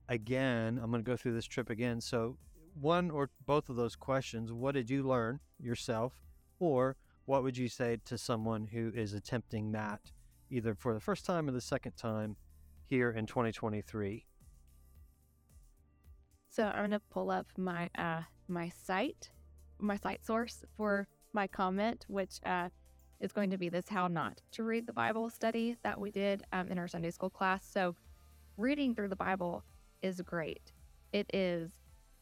again. 0.08 0.78
I'm 0.82 0.90
going 0.90 1.02
to 1.02 1.08
go 1.10 1.16
through 1.16 1.34
this 1.34 1.46
trip 1.46 1.70
again. 1.70 2.00
So, 2.00 2.36
one 2.80 3.10
or 3.10 3.30
both 3.46 3.70
of 3.70 3.76
those 3.76 3.96
questions 3.96 4.52
what 4.52 4.74
did 4.74 4.90
you 4.90 5.02
learn 5.02 5.40
yourself? 5.58 6.12
Or 6.58 6.96
what 7.24 7.42
would 7.42 7.56
you 7.56 7.68
say 7.68 7.98
to 8.04 8.18
someone 8.18 8.66
who 8.66 8.92
is 8.94 9.12
attempting 9.12 9.72
that 9.72 10.00
either 10.50 10.74
for 10.74 10.94
the 10.94 11.00
first 11.00 11.24
time 11.24 11.48
or 11.48 11.52
the 11.52 11.60
second 11.60 11.92
time 11.96 12.36
here 12.86 13.10
in 13.10 13.26
2023? 13.26 14.26
So 16.48 16.64
I'm 16.64 16.84
gonna 16.84 17.00
pull 17.10 17.30
up 17.30 17.46
my 17.56 17.90
uh 17.98 18.22
my 18.48 18.70
site, 18.84 19.30
my 19.78 19.96
site 19.96 20.24
source 20.24 20.64
for 20.76 21.08
my 21.32 21.46
comment, 21.46 22.06
which 22.08 22.40
uh, 22.46 22.68
is 23.20 23.32
going 23.32 23.50
to 23.50 23.58
be 23.58 23.68
this 23.68 23.88
"How 23.88 24.08
Not 24.08 24.40
to 24.52 24.62
Read 24.62 24.86
the 24.86 24.92
Bible" 24.92 25.28
study 25.30 25.76
that 25.82 26.00
we 26.00 26.10
did 26.10 26.44
um, 26.52 26.68
in 26.68 26.78
our 26.78 26.88
Sunday 26.88 27.10
school 27.10 27.30
class. 27.30 27.68
So, 27.70 27.94
reading 28.56 28.94
through 28.94 29.08
the 29.08 29.16
Bible 29.16 29.64
is 30.02 30.20
great. 30.20 30.72
It 31.12 31.30
is 31.32 31.70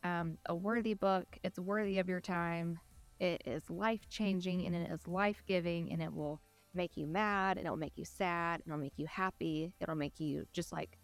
um, 0.03 0.39
a 0.47 0.55
worthy 0.55 0.95
book. 0.95 1.27
It's 1.43 1.59
worthy 1.59 1.99
of 1.99 2.09
your 2.09 2.21
time. 2.21 2.79
It 3.21 3.43
is 3.47 3.69
life 3.71 4.09
changing 4.09 4.67
and 4.67 4.75
it 4.75 4.91
is 4.91 5.07
life 5.07 5.43
giving 5.47 5.93
and 5.93 6.03
it 6.03 6.13
will 6.13 6.41
make 6.75 6.97
you 6.97 7.07
mad 7.07 7.57
and 7.57 7.67
it'll 7.67 7.77
make 7.77 7.97
you 7.97 8.05
sad 8.05 8.61
and 8.61 8.73
it'll 8.73 8.83
make 8.83 8.95
you 8.97 9.07
happy. 9.07 9.73
It'll 9.81 9.95
make 9.95 10.19
you 10.19 10.47
just 10.53 10.73
like 10.73 10.99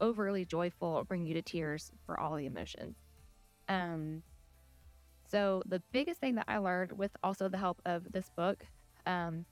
overly 0.00 0.44
joyful, 0.44 0.92
it'll 0.92 1.04
bring 1.04 1.26
you 1.26 1.34
to 1.34 1.42
tears 1.42 1.90
for 2.06 2.18
all 2.18 2.36
the 2.36 2.46
emotions. 2.46 2.96
Um, 3.68 4.22
so 5.28 5.62
the 5.66 5.82
biggest 5.92 6.20
thing 6.20 6.34
that 6.36 6.46
I 6.48 6.58
learned 6.58 6.92
with 6.92 7.12
also 7.22 7.48
the 7.48 7.58
help 7.58 7.80
of 7.84 8.10
this 8.10 8.30
book 8.36 8.64
um, 9.06 9.44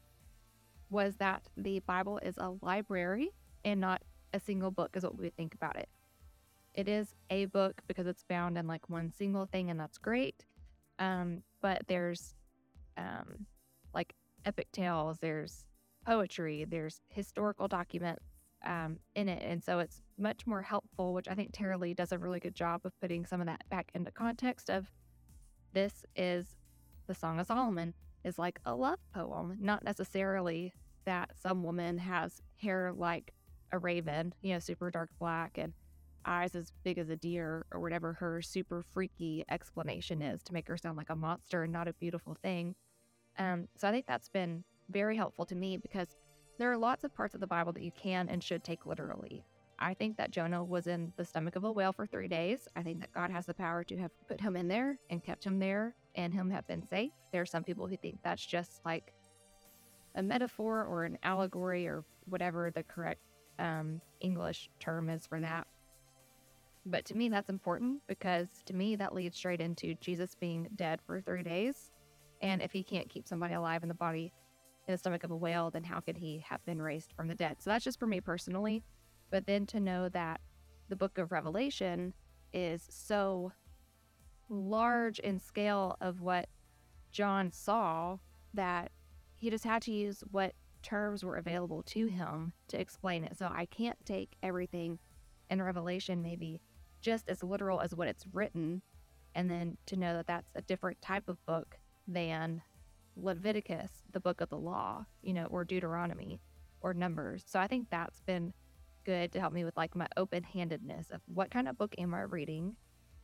was 0.90 1.16
that 1.16 1.42
the 1.56 1.80
Bible 1.80 2.18
is 2.22 2.36
a 2.38 2.54
library 2.62 3.30
and 3.64 3.80
not 3.80 4.02
a 4.32 4.40
single 4.40 4.70
book, 4.70 4.96
is 4.96 5.04
what 5.04 5.18
we 5.18 5.30
think 5.30 5.54
about 5.54 5.76
it. 5.76 5.88
It 6.78 6.86
is 6.86 7.16
a 7.28 7.46
book 7.46 7.82
because 7.88 8.06
it's 8.06 8.22
bound 8.22 8.56
in 8.56 8.68
like 8.68 8.88
one 8.88 9.10
single 9.10 9.46
thing, 9.46 9.68
and 9.68 9.80
that's 9.80 9.98
great. 9.98 10.44
Um, 11.00 11.42
but 11.60 11.82
there's 11.88 12.36
um, 12.96 13.46
like 13.92 14.14
epic 14.44 14.68
tales, 14.70 15.18
there's 15.18 15.64
poetry, 16.06 16.64
there's 16.68 17.00
historical 17.08 17.66
documents 17.66 18.22
um, 18.64 19.00
in 19.16 19.28
it. 19.28 19.42
And 19.42 19.60
so 19.60 19.80
it's 19.80 20.02
much 20.18 20.46
more 20.46 20.62
helpful, 20.62 21.14
which 21.14 21.26
I 21.26 21.34
think 21.34 21.50
Tara-Leigh 21.52 21.94
does 21.94 22.12
a 22.12 22.18
really 22.18 22.38
good 22.38 22.54
job 22.54 22.82
of 22.84 22.92
putting 23.00 23.26
some 23.26 23.40
of 23.40 23.48
that 23.48 23.64
back 23.68 23.90
into 23.92 24.12
context 24.12 24.70
of 24.70 24.86
this 25.72 26.04
is 26.14 26.46
the 27.08 27.14
Song 27.14 27.40
of 27.40 27.48
Solomon 27.48 27.92
is 28.22 28.38
like 28.38 28.60
a 28.64 28.76
love 28.76 29.00
poem, 29.12 29.56
not 29.60 29.82
necessarily 29.82 30.72
that 31.06 31.32
some 31.34 31.64
woman 31.64 31.98
has 31.98 32.40
hair 32.62 32.92
like 32.94 33.32
a 33.72 33.78
raven, 33.80 34.32
you 34.42 34.52
know, 34.52 34.60
super 34.60 34.92
dark 34.92 35.10
black 35.18 35.58
and 35.58 35.72
eyes 36.28 36.54
as 36.54 36.72
big 36.84 36.98
as 36.98 37.08
a 37.08 37.16
deer 37.16 37.64
or 37.72 37.80
whatever 37.80 38.12
her 38.12 38.42
super 38.42 38.84
freaky 38.92 39.44
explanation 39.50 40.22
is 40.22 40.42
to 40.42 40.52
make 40.52 40.68
her 40.68 40.76
sound 40.76 40.96
like 40.96 41.10
a 41.10 41.16
monster 41.16 41.64
and 41.64 41.72
not 41.72 41.88
a 41.88 41.92
beautiful 41.94 42.36
thing. 42.42 42.74
Um, 43.38 43.68
so 43.76 43.88
I 43.88 43.92
think 43.92 44.06
that's 44.06 44.28
been 44.28 44.64
very 44.90 45.16
helpful 45.16 45.46
to 45.46 45.54
me 45.54 45.76
because 45.76 46.08
there 46.58 46.70
are 46.70 46.76
lots 46.76 47.04
of 47.04 47.14
parts 47.14 47.34
of 47.34 47.40
the 47.40 47.46
Bible 47.46 47.72
that 47.72 47.82
you 47.82 47.92
can 47.92 48.28
and 48.28 48.42
should 48.42 48.64
take 48.64 48.84
literally. 48.84 49.44
I 49.78 49.94
think 49.94 50.16
that 50.16 50.32
Jonah 50.32 50.64
was 50.64 50.88
in 50.88 51.12
the 51.16 51.24
stomach 51.24 51.54
of 51.54 51.64
a 51.64 51.70
whale 51.70 51.92
for 51.92 52.04
three 52.04 52.26
days. 52.26 52.66
I 52.74 52.82
think 52.82 53.00
that 53.00 53.12
God 53.12 53.30
has 53.30 53.46
the 53.46 53.54
power 53.54 53.84
to 53.84 53.96
have 53.96 54.10
put 54.26 54.40
him 54.40 54.56
in 54.56 54.66
there 54.66 54.98
and 55.08 55.22
kept 55.22 55.44
him 55.44 55.58
there 55.58 55.94
and 56.16 56.34
him 56.34 56.50
have 56.50 56.66
been 56.66 56.84
safe. 56.84 57.12
There 57.32 57.42
are 57.42 57.46
some 57.46 57.62
people 57.62 57.86
who 57.86 57.96
think 57.96 58.18
that's 58.24 58.44
just 58.44 58.80
like 58.84 59.12
a 60.16 60.22
metaphor 60.22 60.84
or 60.84 61.04
an 61.04 61.16
allegory 61.22 61.86
or 61.86 62.04
whatever 62.28 62.72
the 62.72 62.82
correct 62.82 63.20
um, 63.60 64.00
English 64.20 64.68
term 64.80 65.08
is 65.08 65.26
for 65.26 65.40
that. 65.40 65.66
But 66.90 67.04
to 67.06 67.16
me, 67.16 67.28
that's 67.28 67.50
important 67.50 68.00
because 68.06 68.48
to 68.64 68.74
me, 68.74 68.96
that 68.96 69.14
leads 69.14 69.36
straight 69.36 69.60
into 69.60 69.94
Jesus 69.96 70.34
being 70.34 70.68
dead 70.74 71.00
for 71.06 71.20
three 71.20 71.42
days. 71.42 71.90
And 72.40 72.62
if 72.62 72.72
he 72.72 72.82
can't 72.82 73.08
keep 73.08 73.28
somebody 73.28 73.54
alive 73.54 73.82
in 73.82 73.88
the 73.88 73.94
body, 73.94 74.32
in 74.86 74.94
the 74.94 74.98
stomach 74.98 75.22
of 75.22 75.30
a 75.30 75.36
whale, 75.36 75.70
then 75.70 75.84
how 75.84 76.00
could 76.00 76.16
he 76.16 76.42
have 76.48 76.64
been 76.64 76.80
raised 76.80 77.12
from 77.12 77.28
the 77.28 77.34
dead? 77.34 77.56
So 77.58 77.70
that's 77.70 77.84
just 77.84 77.98
for 77.98 78.06
me 78.06 78.20
personally. 78.20 78.82
But 79.30 79.46
then 79.46 79.66
to 79.66 79.80
know 79.80 80.08
that 80.10 80.40
the 80.88 80.96
book 80.96 81.18
of 81.18 81.30
Revelation 81.30 82.14
is 82.54 82.86
so 82.88 83.52
large 84.48 85.18
in 85.18 85.38
scale 85.38 85.96
of 86.00 86.22
what 86.22 86.48
John 87.12 87.52
saw 87.52 88.16
that 88.54 88.90
he 89.36 89.50
just 89.50 89.64
had 89.64 89.82
to 89.82 89.92
use 89.92 90.24
what 90.30 90.54
terms 90.82 91.22
were 91.22 91.36
available 91.36 91.82
to 91.82 92.06
him 92.06 92.52
to 92.68 92.80
explain 92.80 93.24
it. 93.24 93.36
So 93.36 93.50
I 93.52 93.66
can't 93.66 93.98
take 94.06 94.36
everything 94.42 94.98
in 95.50 95.60
Revelation 95.60 96.22
maybe 96.22 96.62
just 97.00 97.28
as 97.28 97.42
literal 97.42 97.80
as 97.80 97.94
what 97.94 98.08
it's 98.08 98.26
written, 98.32 98.82
and 99.34 99.50
then 99.50 99.76
to 99.86 99.96
know 99.96 100.14
that 100.14 100.26
that's 100.26 100.50
a 100.54 100.62
different 100.62 101.00
type 101.00 101.28
of 101.28 101.44
book 101.46 101.78
than 102.06 102.62
Leviticus, 103.16 103.90
the 104.12 104.20
book 104.20 104.40
of 104.40 104.48
the 104.48 104.58
law, 104.58 105.04
you 105.22 105.32
know, 105.32 105.46
or 105.46 105.64
Deuteronomy 105.64 106.40
or 106.80 106.94
Numbers. 106.94 107.44
So 107.46 107.58
I 107.58 107.66
think 107.66 107.88
that's 107.90 108.20
been 108.20 108.52
good 109.04 109.32
to 109.32 109.40
help 109.40 109.52
me 109.52 109.64
with 109.64 109.76
like 109.76 109.96
my 109.96 110.06
open 110.16 110.42
handedness 110.42 111.10
of 111.10 111.20
what 111.26 111.50
kind 111.50 111.68
of 111.68 111.78
book 111.78 111.94
am 111.98 112.14
I 112.14 112.20
reading 112.20 112.76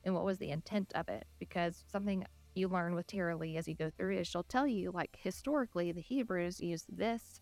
and 0.03 0.15
what 0.15 0.25
was 0.25 0.39
the 0.39 0.51
intent 0.51 0.93
of 0.95 1.09
it. 1.09 1.25
Because 1.39 1.85
something 1.91 2.25
you 2.55 2.69
learn 2.69 2.95
with 2.95 3.07
Tara-Leigh 3.07 3.57
as 3.57 3.67
you 3.67 3.75
go 3.75 3.91
through 3.97 4.19
is 4.19 4.29
she'll 4.29 4.45
tell 4.45 4.67
you, 4.67 4.91
like, 4.93 5.19
historically, 5.21 5.93
the 5.93 6.01
Hebrews 6.01 6.61
used 6.61 6.87
this 6.89 7.41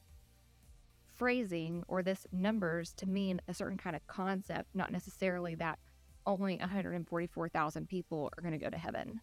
phrasing 1.15 1.85
or 1.89 2.03
this 2.03 2.27
numbers 2.33 2.93
to 2.95 3.07
mean 3.07 3.41
a 3.47 3.55
certain 3.55 3.77
kind 3.79 3.95
of 3.95 4.07
concept, 4.07 4.69
not 4.75 4.91
necessarily 4.91 5.55
that 5.57 5.79
only 6.27 6.57
144,000 6.57 7.89
people 7.89 8.31
are 8.37 8.43
going 8.43 8.59
to 8.59 8.65
go 8.65 8.71
to 8.71 8.79
heaven. 8.79 9.21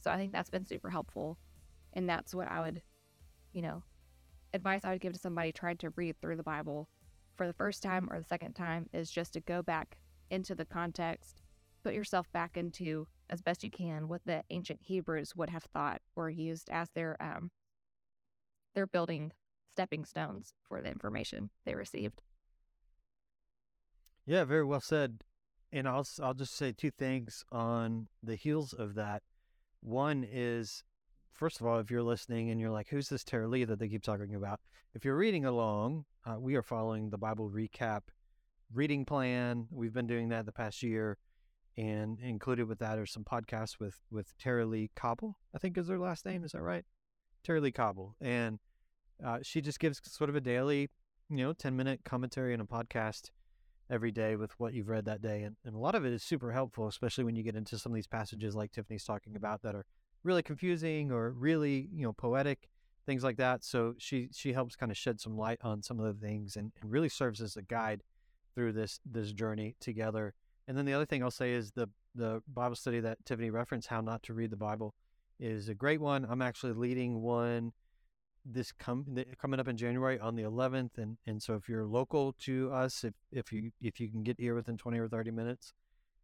So 0.00 0.10
I 0.10 0.16
think 0.16 0.32
that's 0.32 0.50
been 0.50 0.66
super 0.66 0.90
helpful. 0.90 1.38
And 1.92 2.08
that's 2.08 2.34
what 2.34 2.50
I 2.50 2.60
would, 2.60 2.82
you 3.52 3.62
know, 3.62 3.82
advice 4.52 4.84
I 4.84 4.92
would 4.92 5.00
give 5.00 5.12
to 5.12 5.18
somebody 5.18 5.52
trying 5.52 5.78
to 5.78 5.90
read 5.90 6.20
through 6.20 6.36
the 6.36 6.42
Bible 6.42 6.88
for 7.36 7.46
the 7.46 7.52
first 7.52 7.82
time 7.82 8.08
or 8.10 8.18
the 8.18 8.26
second 8.26 8.54
time 8.54 8.88
is 8.92 9.10
just 9.10 9.32
to 9.34 9.40
go 9.40 9.62
back 9.62 9.96
into 10.30 10.54
the 10.54 10.64
context, 10.64 11.42
put 11.82 11.94
yourself 11.94 12.30
back 12.32 12.56
into 12.56 13.06
as 13.30 13.42
best 13.42 13.64
you 13.64 13.70
can 13.70 14.08
what 14.08 14.20
the 14.24 14.42
ancient 14.50 14.80
Hebrews 14.82 15.34
would 15.34 15.50
have 15.50 15.64
thought 15.64 16.00
or 16.14 16.30
used 16.30 16.68
as 16.70 16.90
their 16.90 17.16
um 17.20 17.50
their 18.74 18.86
building 18.86 19.32
stepping 19.70 20.04
stones 20.04 20.52
for 20.68 20.80
the 20.80 20.88
information 20.88 21.50
they 21.64 21.74
received. 21.74 22.22
Yeah, 24.26 24.44
very 24.44 24.64
well 24.64 24.80
said. 24.80 25.22
And 25.74 25.88
I'll 25.88 26.06
I'll 26.22 26.34
just 26.34 26.54
say 26.54 26.70
two 26.70 26.92
things 26.92 27.44
on 27.50 28.06
the 28.22 28.36
heels 28.36 28.72
of 28.72 28.94
that. 28.94 29.24
One 29.80 30.24
is, 30.24 30.84
first 31.32 31.60
of 31.60 31.66
all, 31.66 31.80
if 31.80 31.90
you're 31.90 32.00
listening 32.00 32.48
and 32.50 32.60
you're 32.60 32.70
like, 32.70 32.90
"Who's 32.90 33.08
this 33.08 33.24
Tara-Leigh 33.24 33.64
that 33.64 33.80
they 33.80 33.88
keep 33.88 34.04
talking 34.04 34.36
about?" 34.36 34.60
If 34.94 35.04
you're 35.04 35.16
reading 35.16 35.44
along, 35.44 36.04
uh, 36.24 36.36
we 36.38 36.54
are 36.54 36.62
following 36.62 37.10
the 37.10 37.18
Bible 37.18 37.50
recap 37.50 38.02
reading 38.72 39.04
plan. 39.04 39.66
We've 39.68 39.92
been 39.92 40.06
doing 40.06 40.28
that 40.28 40.46
the 40.46 40.52
past 40.52 40.80
year, 40.80 41.18
and 41.76 42.20
included 42.20 42.68
with 42.68 42.78
that 42.78 42.96
are 43.00 43.04
some 43.04 43.24
podcasts 43.24 43.80
with 43.80 43.98
with 44.12 44.38
Tara-Leigh 44.38 44.92
Cobble. 44.94 45.38
I 45.52 45.58
think 45.58 45.76
is 45.76 45.88
her 45.88 45.98
last 45.98 46.24
name. 46.24 46.44
Is 46.44 46.52
that 46.52 46.62
right? 46.62 46.84
Tara-Leigh 47.42 47.72
Cobble, 47.72 48.14
and 48.20 48.60
uh, 49.24 49.40
she 49.42 49.60
just 49.60 49.80
gives 49.80 50.00
sort 50.04 50.30
of 50.30 50.36
a 50.36 50.40
daily, 50.40 50.88
you 51.28 51.38
know, 51.38 51.52
ten 51.52 51.74
minute 51.74 52.02
commentary 52.04 52.52
and 52.52 52.62
a 52.62 52.64
podcast 52.64 53.30
every 53.90 54.10
day 54.10 54.36
with 54.36 54.52
what 54.58 54.72
you've 54.72 54.88
read 54.88 55.04
that 55.04 55.22
day. 55.22 55.42
And, 55.42 55.56
and 55.64 55.74
a 55.74 55.78
lot 55.78 55.94
of 55.94 56.04
it 56.04 56.12
is 56.12 56.22
super 56.22 56.52
helpful, 56.52 56.86
especially 56.88 57.24
when 57.24 57.36
you 57.36 57.42
get 57.42 57.56
into 57.56 57.78
some 57.78 57.92
of 57.92 57.96
these 57.96 58.06
passages 58.06 58.54
like 58.54 58.72
Tiffany's 58.72 59.04
talking 59.04 59.32
mm-hmm. 59.32 59.44
about 59.44 59.62
that 59.62 59.74
are 59.74 59.84
really 60.22 60.42
confusing 60.42 61.12
or 61.12 61.30
really, 61.30 61.88
you 61.92 62.04
know, 62.04 62.12
poetic, 62.12 62.68
things 63.06 63.22
like 63.22 63.36
that. 63.36 63.62
So 63.62 63.94
she 63.98 64.28
she 64.32 64.52
helps 64.52 64.76
kind 64.76 64.90
of 64.90 64.96
shed 64.96 65.20
some 65.20 65.36
light 65.36 65.58
on 65.62 65.82
some 65.82 66.00
of 66.00 66.06
the 66.06 66.26
things 66.26 66.56
and, 66.56 66.72
and 66.80 66.90
really 66.90 67.08
serves 67.08 67.40
as 67.40 67.56
a 67.56 67.62
guide 67.62 68.02
through 68.54 68.72
this 68.72 69.00
this 69.04 69.32
journey 69.32 69.76
together. 69.80 70.34
And 70.66 70.78
then 70.78 70.86
the 70.86 70.94
other 70.94 71.06
thing 71.06 71.22
I'll 71.22 71.30
say 71.30 71.52
is 71.52 71.72
the 71.72 71.88
the 72.14 72.42
Bible 72.48 72.76
study 72.76 73.00
that 73.00 73.24
Tiffany 73.26 73.50
referenced, 73.50 73.88
How 73.88 74.00
Not 74.00 74.22
to 74.24 74.34
Read 74.34 74.50
the 74.50 74.56
Bible, 74.56 74.94
is 75.38 75.68
a 75.68 75.74
great 75.74 76.00
one. 76.00 76.24
I'm 76.28 76.42
actually 76.42 76.72
leading 76.72 77.20
one 77.20 77.72
this 78.44 78.72
come 78.72 79.06
coming 79.40 79.60
up 79.60 79.68
in 79.68 79.76
January 79.76 80.18
on 80.18 80.36
the 80.36 80.42
11th, 80.42 80.98
and 80.98 81.16
and 81.26 81.42
so 81.42 81.54
if 81.54 81.68
you're 81.68 81.86
local 81.86 82.34
to 82.40 82.72
us, 82.72 83.04
if 83.04 83.14
if 83.32 83.52
you 83.52 83.70
if 83.80 84.00
you 84.00 84.08
can 84.08 84.22
get 84.22 84.38
here 84.38 84.54
within 84.54 84.76
20 84.76 84.98
or 84.98 85.08
30 85.08 85.30
minutes, 85.30 85.72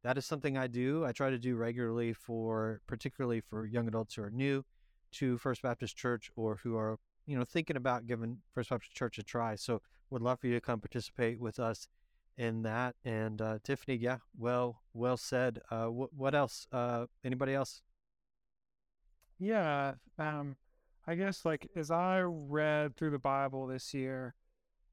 that 0.03 0.19
is 0.19 0.27
something 0.27 0.57
I 0.57 0.67
do. 0.67 1.05
I 1.05 1.13
try 1.13 1.31
to 1.31 1.39
do 1.39 1.57
regularly 1.57 2.13
for 2.13 2.81
particularly 2.87 3.41
for 3.41 3.67
young 3.67 3.89
adults 3.89 4.15
who 4.15 4.23
are 4.23 4.31
new 4.31 4.65
to 5.13 5.39
First 5.39 5.63
Baptist 5.63 5.97
Church 5.97 6.31
or 6.37 6.59
who 6.63 6.77
are 6.77 6.99
you 7.27 7.37
know 7.39 7.45
thinking 7.45 7.77
about 7.77 8.07
giving 8.07 8.39
First 8.53 8.71
Baptist 8.71 8.95
Church 8.95 9.19
a 9.19 9.23
try. 9.23 9.55
So 9.57 9.81
would 10.11 10.23
love 10.23 10.41
for 10.41 10.49
you 10.49 10.55
to 10.55 10.61
come 10.61 10.81
participate 10.81 11.41
with 11.41 11.59
us 11.59 11.89
in 12.37 12.63
that. 12.63 12.97
And 13.05 13.41
uh, 13.41 13.59
Tiffany, 13.63 13.97
yeah, 13.97 14.19
well 14.39 14.83
well 14.93 15.17
said. 15.17 15.61
Uh, 15.71 15.87
wh- 15.87 16.13
what 16.19 16.35
else? 16.35 16.67
Uh, 16.73 17.07
anybody 17.25 17.55
else? 17.55 17.83
Yeah. 19.39 19.95
Um, 20.19 20.57
I 21.11 21.17
guess 21.17 21.45
like 21.45 21.69
as 21.75 21.91
I 21.91 22.21
read 22.21 22.97
through 22.97 23.11
the 23.11 23.19
Bible 23.19 23.67
this 23.67 23.93
year, 23.93 24.37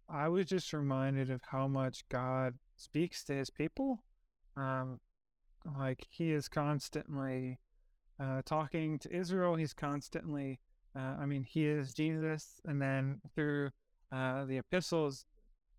I 0.09 0.29
was 0.29 0.47
just 0.47 0.73
reminded 0.73 1.29
of 1.29 1.41
how 1.45 1.67
much 1.67 2.09
God 2.09 2.55
speaks 2.75 3.23
to 3.25 3.35
his 3.35 3.51
people. 3.51 4.03
Um, 4.55 4.99
like 5.77 6.07
he 6.09 6.31
is 6.31 6.47
constantly 6.47 7.59
uh, 8.19 8.41
talking 8.45 8.97
to 8.97 9.15
Israel. 9.15 9.57
He's 9.57 9.75
constantly, 9.75 10.59
uh, 10.95 11.17
I 11.19 11.27
mean, 11.27 11.43
he 11.43 11.67
is 11.67 11.93
Jesus. 11.93 12.61
And 12.65 12.81
then 12.81 13.21
through 13.35 13.69
uh, 14.11 14.45
the 14.45 14.57
epistles 14.57 15.23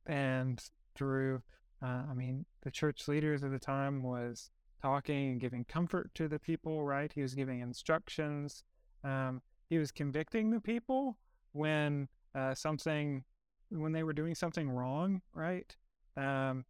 and 0.07 0.63
through, 0.95 1.43
uh, 1.83 2.05
I 2.09 2.15
mean, 2.15 2.45
the 2.63 2.71
church 2.71 3.09
leaders 3.09 3.43
of 3.43 3.51
the 3.51 3.59
time 3.59 4.05
was 4.05 4.51
talking 4.81 5.33
and 5.33 5.41
giving 5.41 5.65
comfort 5.65 6.15
to 6.15 6.29
the 6.29 6.39
people, 6.39 6.85
right? 6.85 7.13
He 7.13 7.23
was 7.23 7.35
giving 7.35 7.59
instructions. 7.59 8.63
Um, 9.03 9.43
he 9.69 9.79
was 9.79 9.91
convicting 9.91 10.51
the 10.51 10.61
people 10.61 11.17
when 11.53 12.09
uh, 12.35 12.55
something 12.55 13.25
when 13.71 13.93
they 13.93 14.03
were 14.03 14.13
doing 14.15 14.35
something 14.35 14.71
wrong, 14.71 15.21
right? 15.35 15.77
Um, 16.17 16.65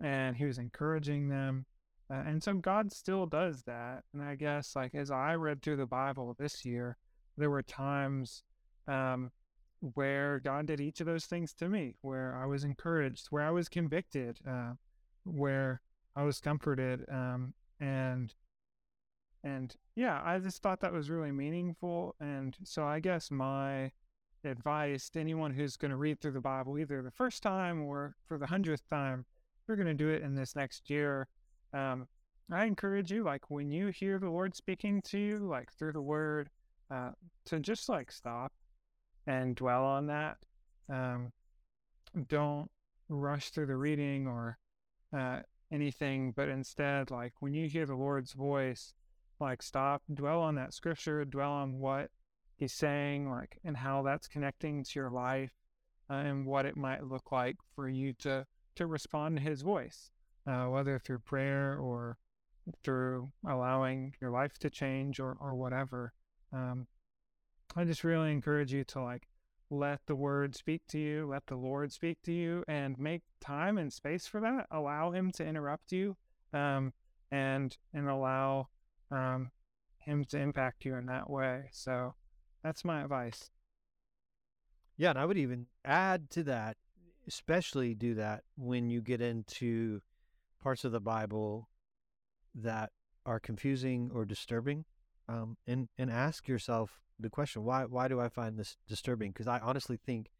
and 0.00 0.36
he 0.36 0.44
was 0.44 0.58
encouraging 0.58 1.28
them. 1.28 1.66
Uh, 2.10 2.22
and 2.26 2.42
so 2.42 2.54
God 2.54 2.92
still 2.92 3.26
does 3.26 3.62
that. 3.62 4.04
And 4.12 4.22
I 4.22 4.36
guess, 4.36 4.76
like, 4.76 4.94
as 4.94 5.10
I 5.10 5.34
read 5.34 5.62
through 5.62 5.78
the 5.78 5.86
Bible 5.86 6.34
this 6.38 6.64
year, 6.64 6.96
there 7.36 7.50
were 7.50 7.62
times 7.62 8.44
um, 8.86 9.32
where 9.94 10.40
God 10.40 10.66
did 10.66 10.80
each 10.80 11.00
of 11.00 11.06
those 11.06 11.26
things 11.26 11.54
to 11.54 11.68
me, 11.68 11.96
where 12.02 12.38
I 12.40 12.46
was 12.46 12.62
encouraged, 12.62 13.26
where 13.30 13.42
I 13.42 13.50
was 13.50 13.68
convicted, 13.68 14.38
uh, 14.48 14.74
where 15.24 15.80
I 16.14 16.22
was 16.22 16.40
comforted. 16.40 17.04
Um, 17.10 17.54
and 17.80 18.32
and 19.44 19.74
yeah, 19.94 20.20
I 20.24 20.38
just 20.38 20.62
thought 20.62 20.80
that 20.80 20.92
was 20.92 21.10
really 21.10 21.30
meaningful. 21.30 22.16
And 22.18 22.56
so 22.64 22.84
I 22.84 22.98
guess 22.98 23.30
my 23.30 23.92
advice 24.42 25.08
to 25.10 25.20
anyone 25.20 25.52
who's 25.52 25.76
going 25.76 25.90
to 25.90 25.96
read 25.96 26.20
through 26.20 26.32
the 26.32 26.40
Bible, 26.40 26.78
either 26.78 27.02
the 27.02 27.10
first 27.10 27.42
time 27.42 27.82
or 27.82 28.16
for 28.26 28.38
the 28.38 28.46
hundredth 28.46 28.88
time, 28.88 29.26
you're 29.68 29.76
going 29.76 29.86
to 29.86 29.94
do 29.94 30.08
it 30.08 30.22
in 30.22 30.34
this 30.34 30.56
next 30.56 30.90
year, 30.90 31.28
um, 31.72 32.08
I 32.52 32.66
encourage 32.66 33.10
you, 33.10 33.24
like 33.24 33.50
when 33.50 33.70
you 33.70 33.88
hear 33.88 34.18
the 34.18 34.28
Lord 34.28 34.54
speaking 34.54 35.00
to 35.02 35.18
you, 35.18 35.38
like 35.38 35.72
through 35.72 35.92
the 35.92 36.02
Word, 36.02 36.50
uh, 36.90 37.10
to 37.46 37.58
just 37.58 37.88
like 37.88 38.12
stop 38.12 38.52
and 39.26 39.56
dwell 39.56 39.84
on 39.84 40.06
that. 40.08 40.36
Um, 40.92 41.32
don't 42.28 42.70
rush 43.08 43.50
through 43.50 43.66
the 43.66 43.76
reading 43.76 44.26
or 44.26 44.58
uh, 45.16 45.40
anything, 45.72 46.32
but 46.36 46.48
instead, 46.48 47.10
like 47.10 47.32
when 47.40 47.54
you 47.54 47.66
hear 47.66 47.86
the 47.86 47.94
Lord's 47.94 48.32
voice, 48.32 48.92
like 49.40 49.62
stop, 49.62 50.02
dwell 50.12 50.40
on 50.40 50.54
that 50.56 50.74
scripture, 50.74 51.24
dwell 51.24 51.52
on 51.52 51.78
what 51.78 52.10
he's 52.56 52.72
saying, 52.72 53.30
like, 53.30 53.58
and 53.64 53.76
how 53.76 54.02
that's 54.02 54.28
connecting 54.28 54.84
to 54.84 54.90
your 54.98 55.10
life, 55.10 55.52
uh, 56.10 56.14
and 56.14 56.46
what 56.46 56.66
it 56.66 56.76
might 56.76 57.04
look 57.04 57.32
like 57.32 57.56
for 57.74 57.88
you 57.88 58.12
to 58.14 58.46
to 58.76 58.86
respond 58.86 59.36
to 59.36 59.42
his 59.42 59.62
voice, 59.62 60.10
uh, 60.46 60.64
whether 60.64 60.98
through 60.98 61.20
prayer 61.20 61.78
or 61.78 62.18
through 62.82 63.30
allowing 63.46 64.14
your 64.20 64.30
life 64.30 64.58
to 64.58 64.70
change 64.70 65.20
or 65.20 65.36
or 65.40 65.54
whatever. 65.54 66.12
Um, 66.52 66.86
I 67.76 67.84
just 67.84 68.04
really 68.04 68.32
encourage 68.32 68.72
you 68.72 68.84
to 68.84 69.02
like 69.02 69.26
let 69.70 70.00
the 70.06 70.14
word 70.14 70.54
speak 70.54 70.82
to 70.88 70.98
you, 70.98 71.26
let 71.26 71.46
the 71.46 71.56
Lord 71.56 71.92
speak 71.92 72.22
to 72.22 72.32
you, 72.32 72.64
and 72.68 72.98
make 72.98 73.22
time 73.40 73.78
and 73.78 73.92
space 73.92 74.26
for 74.26 74.40
that. 74.40 74.66
Allow 74.70 75.10
Him 75.10 75.30
to 75.32 75.44
interrupt 75.44 75.92
you, 75.92 76.16
um, 76.52 76.92
and 77.30 77.76
and 77.92 78.08
allow 78.08 78.68
um, 79.14 79.50
him 79.98 80.24
to 80.26 80.38
impact 80.38 80.84
you 80.84 80.94
in 80.96 81.06
that 81.06 81.30
way. 81.30 81.68
So 81.72 82.14
that's 82.62 82.84
my 82.84 83.02
advice. 83.02 83.50
Yeah, 84.96 85.10
and 85.10 85.18
I 85.18 85.24
would 85.24 85.38
even 85.38 85.66
add 85.84 86.30
to 86.30 86.42
that, 86.44 86.76
especially 87.26 87.94
do 87.94 88.14
that 88.14 88.44
when 88.56 88.90
you 88.90 89.00
get 89.00 89.20
into 89.20 90.00
parts 90.62 90.84
of 90.84 90.92
the 90.92 91.00
Bible 91.00 91.68
that 92.54 92.90
are 93.26 93.40
confusing 93.40 94.10
or 94.14 94.24
disturbing, 94.24 94.84
um, 95.28 95.56
and 95.66 95.88
and 95.98 96.10
ask 96.10 96.46
yourself 96.46 97.00
the 97.18 97.30
question 97.30 97.64
why 97.64 97.84
why 97.84 98.08
do 98.08 98.20
I 98.20 98.28
find 98.28 98.58
this 98.58 98.76
disturbing? 98.86 99.32
Because 99.32 99.48
I 99.48 99.58
honestly 99.58 99.96
think 99.96 100.30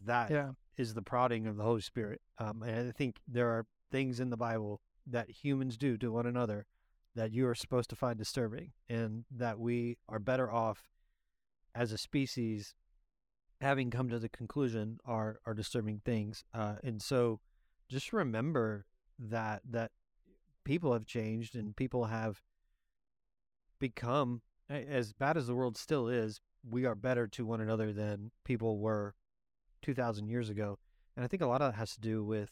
that 0.00 0.30
yeah. 0.30 0.52
is 0.78 0.94
the 0.94 1.02
prodding 1.02 1.46
of 1.46 1.56
the 1.56 1.64
Holy 1.64 1.82
Spirit, 1.82 2.22
um, 2.38 2.62
and 2.62 2.88
I 2.88 2.92
think 2.92 3.16
there 3.28 3.48
are 3.48 3.66
things 3.90 4.18
in 4.18 4.30
the 4.30 4.36
Bible 4.36 4.80
that 5.06 5.28
humans 5.28 5.76
do 5.76 5.98
to 5.98 6.10
one 6.10 6.26
another 6.26 6.66
that 7.14 7.32
you 7.32 7.46
are 7.46 7.54
supposed 7.54 7.90
to 7.90 7.96
find 7.96 8.18
disturbing 8.18 8.72
and 8.88 9.24
that 9.30 9.58
we 9.58 9.98
are 10.08 10.18
better 10.18 10.50
off 10.50 10.88
as 11.74 11.92
a 11.92 11.98
species 11.98 12.74
having 13.60 13.90
come 13.90 14.08
to 14.08 14.18
the 14.18 14.28
conclusion 14.28 14.98
are 15.04 15.38
are 15.46 15.54
disturbing 15.54 16.00
things 16.04 16.44
uh, 16.54 16.76
and 16.82 17.00
so 17.00 17.40
just 17.88 18.12
remember 18.12 18.84
that 19.18 19.62
that 19.68 19.90
people 20.64 20.92
have 20.92 21.06
changed 21.06 21.54
and 21.54 21.76
people 21.76 22.06
have 22.06 22.40
become 23.78 24.42
as 24.68 25.12
bad 25.12 25.36
as 25.36 25.46
the 25.46 25.54
world 25.54 25.76
still 25.76 26.08
is 26.08 26.40
we 26.68 26.84
are 26.84 26.94
better 26.94 27.26
to 27.26 27.44
one 27.44 27.60
another 27.60 27.92
than 27.92 28.30
people 28.44 28.78
were 28.78 29.14
2000 29.82 30.26
years 30.28 30.48
ago 30.48 30.78
and 31.16 31.24
i 31.24 31.28
think 31.28 31.42
a 31.42 31.46
lot 31.46 31.60
of 31.60 31.72
that 31.72 31.78
has 31.78 31.94
to 31.94 32.00
do 32.00 32.24
with 32.24 32.50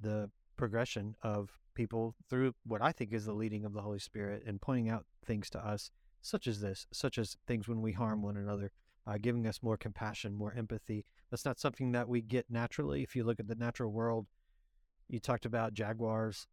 the 0.00 0.30
progression 0.56 1.16
of 1.22 1.58
people 1.74 2.14
through 2.28 2.54
what 2.64 2.82
I 2.82 2.92
think 2.92 3.12
is 3.12 3.24
the 3.24 3.32
leading 3.32 3.64
of 3.64 3.72
the 3.72 3.82
Holy 3.82 3.98
Spirit 3.98 4.42
and 4.46 4.60
pointing 4.60 4.88
out 4.88 5.06
things 5.24 5.48
to 5.50 5.66
us, 5.66 5.90
such 6.20 6.46
as 6.46 6.60
this, 6.60 6.86
such 6.92 7.18
as 7.18 7.36
things 7.46 7.68
when 7.68 7.80
we 7.82 7.92
harm 7.92 8.22
one 8.22 8.36
another, 8.36 8.70
uh, 9.06 9.18
giving 9.20 9.46
us 9.46 9.62
more 9.62 9.76
compassion, 9.76 10.34
more 10.34 10.54
empathy. 10.56 11.04
That's 11.30 11.44
not 11.44 11.58
something 11.58 11.92
that 11.92 12.08
we 12.08 12.20
get 12.20 12.46
naturally. 12.50 13.02
If 13.02 13.16
you 13.16 13.24
look 13.24 13.40
at 13.40 13.48
the 13.48 13.54
natural 13.54 13.90
world, 13.90 14.26
you 15.08 15.18
talked 15.18 15.46
about 15.46 15.74
jaguars, 15.74 16.46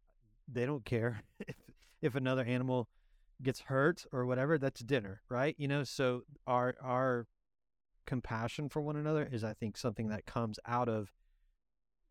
they 0.50 0.66
don't 0.66 0.84
care 0.84 1.22
if, 1.40 1.54
if 2.02 2.14
another 2.14 2.44
animal 2.44 2.88
gets 3.42 3.60
hurt 3.60 4.04
or 4.12 4.26
whatever, 4.26 4.58
that's 4.58 4.80
dinner, 4.80 5.22
right? 5.28 5.54
You 5.58 5.68
know, 5.68 5.84
so 5.84 6.22
our, 6.46 6.74
our, 6.82 7.26
compassion 8.10 8.68
for 8.68 8.82
one 8.82 8.96
another 8.96 9.28
is, 9.30 9.44
I 9.44 9.54
think, 9.54 9.76
something 9.76 10.08
that 10.08 10.26
comes 10.26 10.58
out 10.66 10.88
of 10.88 11.12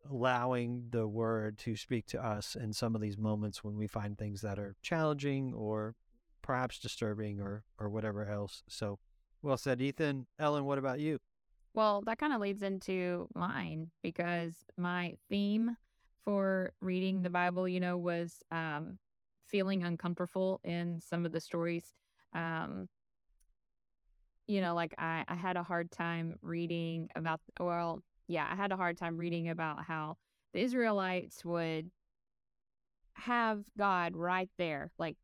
allowing 0.08 0.86
the 0.90 1.06
word 1.06 1.58
to 1.58 1.76
speak 1.76 2.06
to 2.06 2.24
us 2.24 2.56
in 2.56 2.72
some 2.72 2.94
of 2.94 3.00
these 3.00 3.18
moments 3.18 3.64
when 3.64 3.76
we 3.76 3.86
find 3.86 4.16
things 4.16 4.40
that 4.40 4.58
are 4.58 4.76
challenging 4.82 5.52
or 5.54 5.94
perhaps 6.42 6.78
disturbing 6.78 7.40
or 7.40 7.64
or 7.78 7.88
whatever 7.88 8.24
else. 8.24 8.62
So, 8.68 8.98
well 9.42 9.56
said, 9.56 9.80
Ethan. 9.80 10.26
Ellen, 10.38 10.64
what 10.64 10.78
about 10.78 11.00
you? 11.00 11.18
Well, 11.74 12.02
that 12.06 12.18
kind 12.18 12.32
of 12.32 12.40
leads 12.40 12.62
into 12.62 13.28
mine 13.34 13.90
because 14.02 14.54
my 14.76 15.14
theme 15.28 15.76
for 16.24 16.72
reading 16.80 17.22
the 17.22 17.30
Bible, 17.30 17.68
you 17.68 17.80
know, 17.80 17.96
was 17.96 18.42
um, 18.50 18.98
feeling 19.46 19.84
uncomfortable 19.84 20.60
in 20.64 21.00
some 21.00 21.24
of 21.24 21.32
the 21.32 21.40
stories. 21.40 21.94
Um, 22.34 22.88
you 24.46 24.60
know, 24.60 24.74
like 24.74 24.94
I, 24.98 25.24
I 25.28 25.36
had 25.36 25.56
a 25.56 25.62
hard 25.62 25.92
time 25.92 26.36
reading 26.42 27.08
about, 27.14 27.40
well, 27.58 28.02
yeah, 28.30 28.46
I 28.48 28.54
had 28.54 28.70
a 28.70 28.76
hard 28.76 28.96
time 28.96 29.16
reading 29.16 29.48
about 29.48 29.84
how 29.84 30.16
the 30.52 30.60
Israelites 30.60 31.44
would 31.44 31.90
have 33.14 33.64
God 33.76 34.14
right 34.14 34.48
there, 34.56 34.92
like 34.98 35.16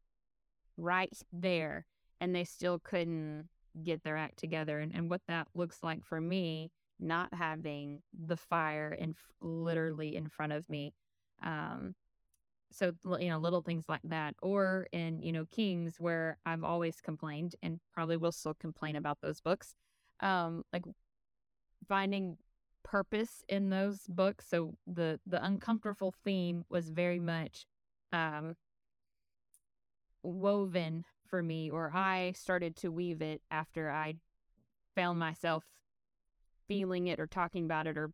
right 0.77 1.17
there, 1.33 1.87
and 2.21 2.35
they 2.35 2.43
still 2.43 2.81
couldn't 2.81 3.49
get 3.81 4.03
their 4.03 4.17
act 4.17 4.39
together. 4.39 4.81
And, 4.81 4.93
and 4.93 5.09
what 5.09 5.21
that 5.29 5.47
looks 5.55 5.85
like 5.85 6.05
for 6.05 6.21
me, 6.21 6.73
not 6.99 7.33
having 7.33 8.03
the 8.13 8.37
fire 8.37 8.93
in 8.99 9.15
literally 9.41 10.17
in 10.17 10.29
front 10.29 10.53
of 10.53 10.69
me. 10.69 10.93
Um, 11.45 11.95
so 12.73 12.93
you 13.21 13.29
know 13.29 13.39
little 13.39 13.63
things 13.63 13.85
like 13.89 14.01
that 14.03 14.35
or 14.43 14.89
in 14.91 15.23
you 15.23 15.31
know 15.31 15.47
kings 15.53 16.01
where 16.01 16.37
i've 16.45 16.65
always 16.65 17.01
complained 17.01 17.55
and 17.63 17.79
probably 17.95 18.17
will 18.17 18.33
still 18.33 18.55
complain 18.55 18.97
about 18.97 19.19
those 19.23 19.41
books 19.41 19.77
um 20.19 20.65
like 20.73 20.83
finding 21.89 22.37
purpose 22.87 23.43
in 23.49 23.69
those 23.71 24.07
books. 24.09 24.47
So 24.49 24.75
the 24.87 25.19
the 25.27 25.45
uncomfortable 25.45 26.15
theme 26.25 26.65
was 26.71 26.89
very 26.89 27.19
much 27.19 27.67
um, 28.13 28.55
woven 30.23 31.05
for 31.29 31.43
me, 31.43 31.69
or 31.69 31.91
I 31.93 32.33
started 32.37 32.77
to 32.77 32.93
weave 32.93 33.21
it 33.21 33.43
after 33.51 33.91
I 33.91 34.15
found 34.95 35.19
myself 35.19 35.65
feeling 36.69 37.09
it 37.09 37.19
or 37.19 37.27
talking 37.27 37.65
about 37.65 37.89
it, 37.89 37.99
or 37.99 38.13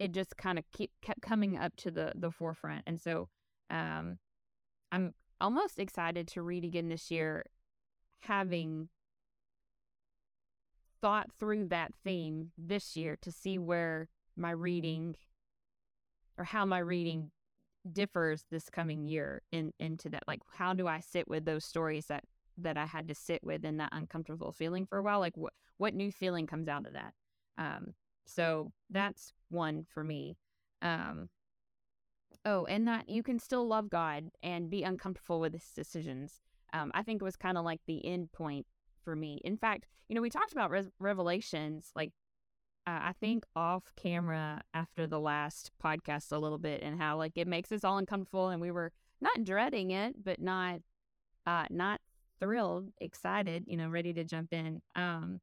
it 0.00 0.10
just 0.12 0.36
kind 0.36 0.58
of 0.58 0.64
keep 0.72 0.90
kept 1.00 1.22
coming 1.22 1.56
up 1.56 1.76
to 1.76 1.90
the 1.92 2.12
the 2.16 2.32
forefront. 2.32 2.82
And 2.86 3.00
so 3.00 3.28
um, 3.70 4.18
I'm 4.90 5.14
almost 5.40 5.78
excited 5.78 6.26
to 6.28 6.42
read 6.42 6.64
again 6.64 6.88
this 6.88 7.12
year, 7.12 7.46
having 8.20 8.88
thought 11.04 11.28
through 11.38 11.66
that 11.66 11.92
theme 12.02 12.50
this 12.56 12.96
year 12.96 13.14
to 13.20 13.30
see 13.30 13.58
where 13.58 14.08
my 14.38 14.50
reading 14.50 15.14
or 16.38 16.44
how 16.44 16.64
my 16.64 16.78
reading 16.78 17.30
differs 17.92 18.46
this 18.50 18.70
coming 18.70 19.06
year 19.06 19.42
in 19.52 19.70
into 19.78 20.08
that 20.08 20.22
like 20.26 20.40
how 20.54 20.72
do 20.72 20.88
i 20.88 21.00
sit 21.00 21.28
with 21.28 21.44
those 21.44 21.62
stories 21.62 22.06
that 22.06 22.24
that 22.56 22.78
i 22.78 22.86
had 22.86 23.06
to 23.06 23.14
sit 23.14 23.44
with 23.44 23.66
in 23.66 23.76
that 23.76 23.90
uncomfortable 23.92 24.50
feeling 24.50 24.86
for 24.86 24.96
a 24.96 25.02
while? 25.02 25.20
Like 25.20 25.36
what 25.36 25.52
what 25.76 25.92
new 25.92 26.10
feeling 26.10 26.46
comes 26.46 26.68
out 26.68 26.86
of 26.86 26.94
that? 26.94 27.12
Um 27.58 27.92
so 28.24 28.72
that's 28.88 29.34
one 29.50 29.84
for 29.92 30.02
me. 30.02 30.38
Um 30.80 31.28
oh 32.46 32.64
and 32.64 32.88
that 32.88 33.10
you 33.10 33.22
can 33.22 33.38
still 33.38 33.66
love 33.66 33.90
god 33.90 34.30
and 34.42 34.70
be 34.70 34.84
uncomfortable 34.84 35.38
with 35.38 35.52
his 35.52 35.70
decisions. 35.76 36.40
Um 36.72 36.90
i 36.94 37.02
think 37.02 37.20
it 37.20 37.24
was 37.26 37.36
kind 37.36 37.58
of 37.58 37.64
like 37.66 37.80
the 37.86 38.06
end 38.06 38.32
point 38.32 38.66
for 39.04 39.14
me. 39.14 39.40
In 39.44 39.56
fact, 39.56 39.86
you 40.08 40.14
know, 40.14 40.22
we 40.22 40.30
talked 40.30 40.52
about 40.52 40.70
res- 40.70 40.90
revelations, 40.98 41.90
like 41.94 42.12
uh, 42.86 43.00
I 43.02 43.14
think 43.20 43.44
off 43.56 43.84
camera 43.96 44.62
after 44.74 45.06
the 45.06 45.20
last 45.20 45.70
podcast 45.82 46.32
a 46.32 46.38
little 46.38 46.58
bit, 46.58 46.82
and 46.82 47.00
how 47.00 47.16
like 47.16 47.32
it 47.36 47.48
makes 47.48 47.72
us 47.72 47.84
all 47.84 47.98
uncomfortable, 47.98 48.48
and 48.48 48.60
we 48.60 48.70
were 48.70 48.92
not 49.20 49.44
dreading 49.44 49.90
it, 49.90 50.22
but 50.22 50.40
not 50.40 50.80
uh 51.46 51.66
not 51.70 52.00
thrilled, 52.40 52.90
excited, 53.00 53.64
you 53.66 53.76
know, 53.76 53.88
ready 53.88 54.12
to 54.12 54.24
jump 54.24 54.52
in. 54.52 54.82
Um, 54.96 55.40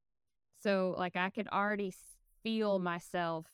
so 0.61 0.95
like 0.97 1.15
I 1.15 1.29
could 1.29 1.47
already 1.47 1.93
feel 2.43 2.79
myself, 2.79 3.47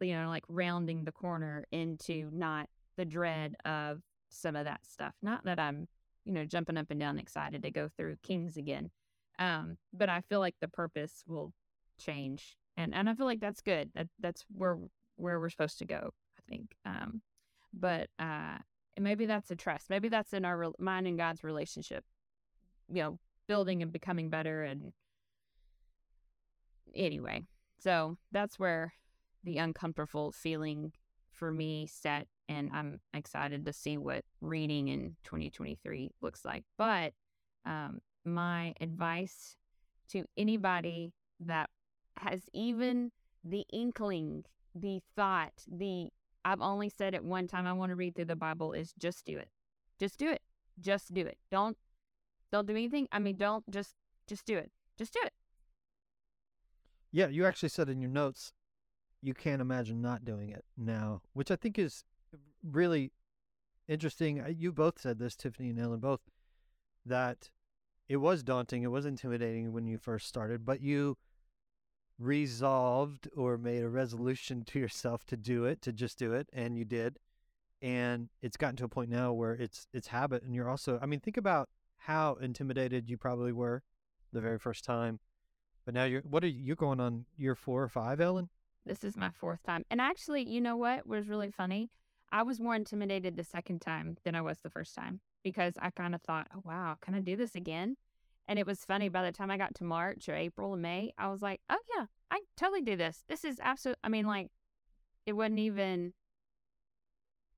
you 0.00 0.14
know, 0.14 0.28
like 0.28 0.44
rounding 0.48 1.04
the 1.04 1.12
corner 1.12 1.64
into 1.72 2.30
not 2.32 2.68
the 2.96 3.04
dread 3.04 3.56
of 3.64 4.00
some 4.30 4.56
of 4.56 4.64
that 4.64 4.86
stuff. 4.86 5.14
Not 5.22 5.44
that 5.44 5.58
I'm, 5.58 5.88
you 6.24 6.32
know, 6.32 6.44
jumping 6.44 6.76
up 6.76 6.90
and 6.90 7.00
down 7.00 7.18
excited 7.18 7.62
to 7.62 7.70
go 7.70 7.88
through 7.96 8.16
Kings 8.22 8.56
again, 8.56 8.90
um, 9.38 9.76
but 9.92 10.08
I 10.08 10.20
feel 10.22 10.40
like 10.40 10.56
the 10.60 10.68
purpose 10.68 11.22
will 11.26 11.52
change, 11.98 12.56
and 12.76 12.94
and 12.94 13.08
I 13.08 13.14
feel 13.14 13.26
like 13.26 13.40
that's 13.40 13.60
good. 13.60 13.90
That 13.94 14.08
that's 14.20 14.44
where 14.52 14.78
where 15.16 15.40
we're 15.40 15.50
supposed 15.50 15.78
to 15.78 15.84
go. 15.84 16.10
I 16.38 16.42
think. 16.48 16.74
Um, 16.84 17.22
but 17.72 18.08
uh, 18.18 18.58
maybe 18.98 19.26
that's 19.26 19.50
a 19.50 19.56
trust. 19.56 19.90
Maybe 19.90 20.08
that's 20.08 20.32
in 20.32 20.44
our 20.44 20.72
mine 20.78 21.06
and 21.06 21.18
God's 21.18 21.44
relationship. 21.44 22.04
You 22.88 23.02
know, 23.02 23.18
building 23.46 23.82
and 23.82 23.92
becoming 23.92 24.30
better. 24.30 24.62
And 24.62 24.92
anyway, 26.94 27.42
so 27.78 28.16
that's 28.32 28.58
where 28.58 28.94
the 29.44 29.58
uncomfortable 29.58 30.32
feeling 30.32 30.92
for 31.32 31.52
me 31.52 31.86
set 31.86 32.26
and 32.48 32.70
I'm 32.72 33.00
excited 33.12 33.66
to 33.66 33.72
see 33.72 33.98
what 33.98 34.24
reading 34.40 34.88
in 34.88 35.16
2023 35.24 36.10
looks 36.22 36.44
like. 36.44 36.64
But 36.76 37.12
um, 37.66 38.00
my 38.32 38.74
advice 38.80 39.56
to 40.10 40.24
anybody 40.36 41.12
that 41.40 41.70
has 42.18 42.42
even 42.52 43.12
the 43.44 43.64
inkling, 43.72 44.44
the 44.74 45.00
thought, 45.16 45.52
the 45.70 46.08
I've 46.44 46.60
only 46.60 46.88
said 46.88 47.14
it 47.14 47.24
one 47.24 47.46
time 47.46 47.66
I 47.66 47.72
want 47.72 47.90
to 47.90 47.96
read 47.96 48.14
through 48.14 48.26
the 48.26 48.36
Bible 48.36 48.72
is 48.72 48.94
just 48.98 49.24
do 49.24 49.36
it. 49.36 49.50
Just 49.98 50.18
do 50.18 50.30
it. 50.30 50.40
Just 50.80 51.12
do 51.12 51.26
it. 51.26 51.38
Don't 51.50 51.76
don't 52.50 52.66
do 52.66 52.72
anything. 52.72 53.08
I 53.12 53.18
mean, 53.18 53.36
don't 53.36 53.68
just 53.70 53.94
just 54.26 54.46
do 54.46 54.56
it. 54.56 54.70
Just 54.96 55.12
do 55.12 55.20
it. 55.24 55.32
Yeah, 57.10 57.28
you 57.28 57.46
actually 57.46 57.70
said 57.70 57.88
in 57.88 58.00
your 58.00 58.10
notes 58.10 58.52
you 59.20 59.34
can't 59.34 59.60
imagine 59.60 60.00
not 60.00 60.24
doing 60.24 60.50
it 60.50 60.64
now, 60.76 61.22
which 61.32 61.50
I 61.50 61.56
think 61.56 61.78
is 61.78 62.04
really 62.62 63.12
interesting. 63.88 64.44
You 64.56 64.72
both 64.72 65.00
said 65.00 65.18
this, 65.18 65.34
Tiffany 65.34 65.70
and 65.70 65.80
Ellen 65.80 66.00
both, 66.00 66.20
that 67.04 67.50
it 68.08 68.16
was 68.16 68.42
daunting, 68.42 68.82
it 68.82 68.90
was 68.90 69.04
intimidating 69.04 69.72
when 69.72 69.86
you 69.86 69.98
first 69.98 70.26
started, 70.26 70.64
but 70.64 70.80
you 70.80 71.16
resolved 72.18 73.28
or 73.36 73.58
made 73.58 73.82
a 73.82 73.88
resolution 73.88 74.64
to 74.64 74.78
yourself 74.78 75.24
to 75.26 75.36
do 75.36 75.64
it, 75.64 75.82
to 75.82 75.92
just 75.92 76.18
do 76.18 76.32
it, 76.32 76.48
and 76.52 76.76
you 76.76 76.84
did. 76.84 77.18
And 77.80 78.28
it's 78.42 78.56
gotten 78.56 78.76
to 78.76 78.84
a 78.84 78.88
point 78.88 79.10
now 79.10 79.32
where 79.32 79.52
it's 79.52 79.86
it's 79.92 80.08
habit 80.08 80.42
and 80.42 80.52
you're 80.52 80.68
also 80.68 80.98
I 81.00 81.06
mean 81.06 81.20
think 81.20 81.36
about 81.36 81.68
how 81.98 82.34
intimidated 82.40 83.08
you 83.08 83.16
probably 83.16 83.52
were 83.52 83.84
the 84.32 84.40
very 84.40 84.58
first 84.58 84.84
time. 84.84 85.20
But 85.84 85.94
now 85.94 86.04
you're 86.04 86.22
what 86.22 86.42
are 86.42 86.48
you 86.48 86.60
you're 86.60 86.76
going 86.76 86.98
on 86.98 87.26
year 87.36 87.54
4 87.54 87.84
or 87.84 87.88
5, 87.88 88.20
Ellen? 88.20 88.48
This 88.84 89.04
is 89.04 89.16
my 89.16 89.30
fourth 89.30 89.62
time. 89.62 89.84
And 89.90 90.00
actually, 90.00 90.42
you 90.42 90.60
know 90.60 90.76
what 90.76 91.06
was 91.06 91.28
really 91.28 91.50
funny? 91.50 91.90
I 92.32 92.42
was 92.42 92.58
more 92.58 92.74
intimidated 92.74 93.36
the 93.36 93.44
second 93.44 93.80
time 93.80 94.16
than 94.24 94.34
I 94.34 94.40
was 94.40 94.58
the 94.58 94.70
first 94.70 94.94
time 94.94 95.20
because 95.48 95.74
I 95.80 95.90
kind 95.90 96.14
of 96.14 96.20
thought, 96.20 96.48
oh, 96.54 96.60
wow, 96.64 96.96
can 97.00 97.14
I 97.14 97.20
do 97.20 97.36
this 97.36 97.54
again? 97.54 97.96
And 98.46 98.58
it 98.58 98.66
was 98.66 98.84
funny 98.84 99.08
by 99.08 99.24
the 99.24 99.32
time 99.32 99.50
I 99.50 99.56
got 99.56 99.74
to 99.76 99.84
March 99.84 100.28
or 100.28 100.34
April 100.34 100.72
or 100.72 100.76
May, 100.76 101.12
I 101.16 101.28
was 101.28 101.40
like, 101.40 101.60
oh, 101.70 101.78
yeah, 101.96 102.06
I 102.30 102.40
totally 102.56 102.82
do 102.82 102.96
this. 102.96 103.24
This 103.28 103.44
is 103.44 103.58
absolute. 103.62 103.96
I 104.04 104.08
mean, 104.08 104.26
like, 104.26 104.48
it 105.24 105.32
wasn't 105.32 105.60
even, 105.60 106.12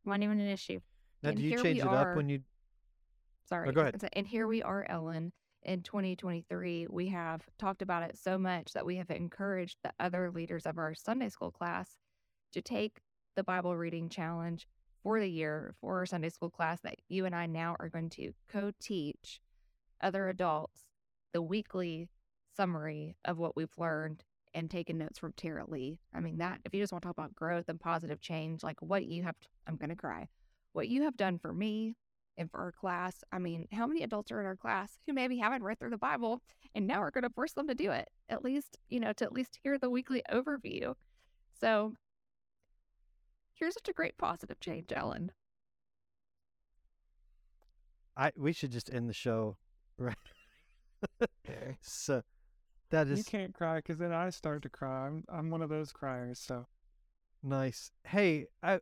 wasn't 0.04 0.24
even 0.24 0.40
an 0.40 0.48
issue. 0.48 0.80
Now, 1.22 1.30
and 1.30 1.38
do 1.38 1.44
you 1.44 1.60
change 1.60 1.78
it 1.78 1.86
are, 1.86 2.12
up 2.12 2.16
when 2.16 2.28
you? 2.28 2.40
Sorry. 3.48 3.68
Oh, 3.68 3.72
go 3.72 3.80
ahead. 3.80 4.08
And 4.12 4.26
here 4.26 4.46
we 4.46 4.62
are, 4.62 4.86
Ellen, 4.88 5.32
in 5.64 5.82
2023. 5.82 6.86
We 6.88 7.08
have 7.08 7.42
talked 7.58 7.82
about 7.82 8.04
it 8.04 8.16
so 8.16 8.38
much 8.38 8.72
that 8.72 8.86
we 8.86 8.96
have 8.96 9.10
encouraged 9.10 9.78
the 9.82 9.92
other 9.98 10.30
leaders 10.30 10.64
of 10.64 10.78
our 10.78 10.94
Sunday 10.94 11.28
school 11.28 11.50
class 11.50 11.98
to 12.52 12.62
take 12.62 13.00
the 13.36 13.44
Bible 13.44 13.76
reading 13.76 14.08
challenge 14.08 14.66
for 15.02 15.20
the 15.20 15.30
year 15.30 15.74
for 15.80 15.98
our 15.98 16.06
Sunday 16.06 16.28
school 16.28 16.50
class 16.50 16.80
that 16.82 16.96
you 17.08 17.26
and 17.26 17.34
I 17.34 17.46
now 17.46 17.76
are 17.78 17.88
going 17.88 18.10
to 18.10 18.32
co 18.48 18.72
teach 18.80 19.40
other 20.00 20.28
adults 20.28 20.84
the 21.32 21.42
weekly 21.42 22.08
summary 22.56 23.16
of 23.24 23.38
what 23.38 23.56
we've 23.56 23.76
learned 23.78 24.24
and 24.54 24.70
taken 24.70 24.98
notes 24.98 25.18
from 25.18 25.32
Tara-Leigh. 25.32 25.98
I 26.12 26.20
mean, 26.20 26.38
that 26.38 26.60
if 26.64 26.74
you 26.74 26.80
just 26.80 26.92
want 26.92 27.02
to 27.02 27.08
talk 27.08 27.16
about 27.16 27.34
growth 27.34 27.68
and 27.68 27.80
positive 27.80 28.20
change, 28.20 28.62
like 28.62 28.80
what 28.82 29.06
you 29.06 29.22
have, 29.22 29.36
I'm 29.66 29.76
going 29.76 29.90
to 29.90 29.96
cry, 29.96 30.28
what 30.72 30.88
you 30.88 31.02
have 31.02 31.16
done 31.16 31.38
for 31.38 31.52
me 31.52 31.96
and 32.36 32.50
for 32.50 32.58
our 32.58 32.72
class. 32.72 33.22
I 33.30 33.38
mean, 33.38 33.68
how 33.72 33.86
many 33.86 34.02
adults 34.02 34.32
are 34.32 34.40
in 34.40 34.46
our 34.46 34.56
class 34.56 34.98
who 35.06 35.12
maybe 35.12 35.38
haven't 35.38 35.62
read 35.62 35.78
through 35.78 35.90
the 35.90 35.98
Bible 35.98 36.42
and 36.74 36.86
now 36.86 37.00
we're 37.00 37.10
going 37.10 37.22
to 37.22 37.30
force 37.30 37.52
them 37.52 37.68
to 37.68 37.74
do 37.74 37.90
it, 37.92 38.08
at 38.28 38.44
least, 38.44 38.78
you 38.88 38.98
know, 38.98 39.12
to 39.14 39.24
at 39.24 39.32
least 39.32 39.58
hear 39.62 39.78
the 39.78 39.90
weekly 39.90 40.22
overview. 40.32 40.94
So 41.60 41.94
Here's 43.60 43.74
such 43.74 43.90
a 43.90 43.92
great 43.92 44.16
positive 44.16 44.58
change, 44.58 44.90
Ellen. 44.90 45.32
I 48.16 48.32
we 48.36 48.52
should 48.54 48.72
just 48.72 48.92
end 48.92 49.08
the 49.08 49.14
show 49.14 49.58
right. 49.98 50.16
so 51.82 52.22
that 52.90 53.06
is 53.06 53.18
You 53.18 53.24
can't 53.24 53.54
cry 53.54 53.76
because 53.76 53.98
then 53.98 54.12
I 54.12 54.30
start 54.30 54.62
to 54.62 54.70
cry. 54.70 55.06
I'm 55.06 55.24
I'm 55.28 55.50
one 55.50 55.60
of 55.60 55.68
those 55.68 55.92
criers. 55.92 56.38
So 56.38 56.66
nice. 57.42 57.92
Hey, 58.04 58.46
I, 58.62 58.80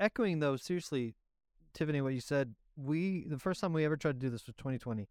echoing 0.00 0.40
though, 0.40 0.56
seriously, 0.56 1.14
Tiffany, 1.72 2.00
what 2.00 2.12
you 2.14 2.20
said. 2.20 2.54
We 2.76 3.26
the 3.28 3.38
first 3.38 3.60
time 3.60 3.72
we 3.72 3.84
ever 3.84 3.96
tried 3.96 4.20
to 4.20 4.26
do 4.26 4.30
this 4.30 4.46
was 4.46 4.56
2020. 4.56 5.08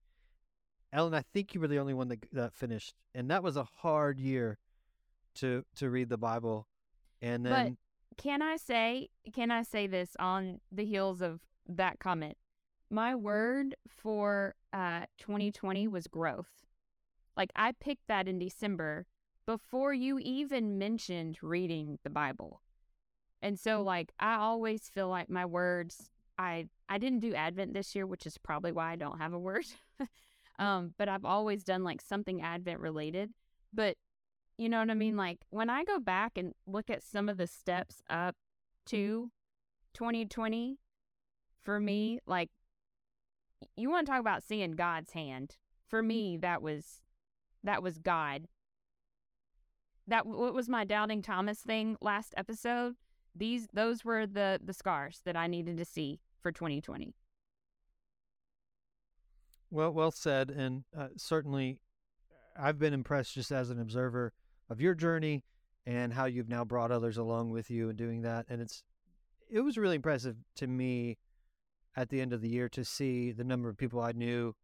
Ellen, 0.92 1.14
I 1.14 1.24
think 1.34 1.54
you 1.54 1.62
were 1.62 1.68
the 1.68 1.80
only 1.80 1.94
one 1.94 2.10
that 2.10 2.26
that 2.34 2.54
finished, 2.54 2.96
and 3.16 3.32
that 3.32 3.44
was 3.44 3.56
a 3.56 3.64
hard 3.64 4.20
year 4.20 4.58
to 5.36 5.64
to 5.78 5.90
read 5.90 6.10
the 6.10 6.18
Bible. 6.18 6.68
And 7.22 7.44
But- 7.44 7.50
then 7.50 7.78
Can 8.20 8.42
I 8.42 8.58
say 8.58 9.08
can 9.34 9.50
I 9.50 9.64
say 9.64 9.88
this 9.88 10.18
on 10.20 10.60
the 10.70 10.84
heels 10.84 11.22
of 11.22 11.40
that 11.70 12.00
comment? 12.00 12.36
My 12.90 13.16
word 13.16 13.76
for 13.88 14.56
uh 14.74 15.06
2020 15.20 15.88
was 15.88 16.08
growth. 16.08 16.66
Like 17.38 17.52
I 17.56 17.72
picked 17.72 18.08
that 18.10 18.28
in 18.28 18.38
December 18.38 19.06
before 19.46 19.94
you 19.94 20.20
even 20.20 20.78
mentioned 20.78 21.38
reading 21.42 21.98
the 22.04 22.10
Bible. 22.10 22.62
And 23.42 23.58
so 23.58 23.82
like 23.82 24.12
I 24.20 24.36
always 24.36 24.90
feel 24.90 25.08
like 25.08 25.30
my 25.30 25.46
words 25.46 26.12
I 26.38 26.68
I 26.90 26.98
didn't 26.98 27.22
do 27.22 27.34
Advent 27.34 27.74
this 27.74 27.96
year, 27.96 28.06
which 28.06 28.26
is 28.26 28.38
probably 28.38 28.74
why 28.74 28.92
I 28.92 28.98
don't 28.98 29.20
have 29.20 29.32
a 29.32 29.40
word. 29.40 29.66
um, 30.60 30.94
but 30.98 31.08
I've 31.08 31.24
always 31.24 31.64
done 31.64 31.86
like 31.86 32.02
something 32.02 32.42
Advent 32.42 32.82
related. 32.82 33.32
But 33.74 33.96
you 34.60 34.68
know 34.68 34.80
what 34.80 34.92
I 34.92 34.94
mean? 34.94 35.12
Mm-hmm. 35.12 35.20
Like 35.20 35.38
when 35.50 35.70
I 35.70 35.84
go 35.86 36.00
back 36.00 36.38
and 36.38 36.54
look 36.68 36.90
at 36.90 37.02
some 37.02 37.30
of 37.30 37.38
the 37.38 37.48
steps 37.48 38.04
up 38.10 38.36
mm-hmm. 38.36 38.98
to 38.98 39.32
2020, 39.94 40.78
for 41.62 41.78
mm-hmm. 41.78 41.86
me, 41.86 42.20
like 42.28 42.50
you 43.78 43.90
want 43.90 44.06
to 44.06 44.12
talk 44.12 44.20
about 44.20 44.44
seeing 44.44 44.74
God's 44.74 45.14
hand. 45.14 45.56
For 45.88 46.04
me, 46.04 46.38
that 46.38 46.62
was 46.62 47.02
that 47.64 47.82
was 47.82 47.98
God. 47.98 48.48
That 50.08 50.26
what 50.26 50.54
was 50.54 50.68
my 50.68 50.84
doubting 50.84 51.22
Thomas 51.22 51.60
thing 51.60 51.96
last 52.02 52.34
episode. 52.36 52.96
These 53.36 53.68
those 53.74 54.04
were 54.04 54.28
the 54.28 54.60
the 54.64 54.74
scars 54.74 55.22
that 55.24 55.38
I 55.38 55.48
needed 55.48 55.78
to 55.78 55.86
see 55.86 56.20
for 56.42 56.52
2020. 56.52 57.16
Well, 59.72 59.92
well 59.92 60.12
said, 60.12 60.50
and 60.50 60.84
uh, 60.98 61.10
certainly, 61.16 61.80
I've 62.60 62.80
been 62.80 62.94
impressed 62.94 63.36
just 63.36 63.52
as 63.52 63.70
an 63.70 63.80
observer 63.80 64.34
of 64.70 64.82
your 64.82 64.94
journey 64.94 65.44
and 65.86 66.14
how 66.14 66.26
you've 66.26 66.50
now 66.50 66.64
brought 66.64 66.92
others 66.92 67.18
along 67.18 67.50
with 67.50 67.70
you 67.72 67.90
in 67.90 67.96
doing 67.96 68.22
that. 68.22 68.46
And 68.50 68.62
it's 68.62 68.84
it 69.50 69.62
was 69.62 69.78
really 69.78 69.96
impressive 69.96 70.36
to 70.58 70.68
me 70.68 71.18
at 71.96 72.10
the 72.10 72.22
end 72.22 72.34
of 72.34 72.42
the 72.42 72.50
year 72.50 72.70
to 72.70 72.86
see 72.86 73.32
the 73.32 73.44
number 73.44 73.68
of 73.68 73.78
people 73.78 74.00
I 74.00 74.12
knew 74.12 74.56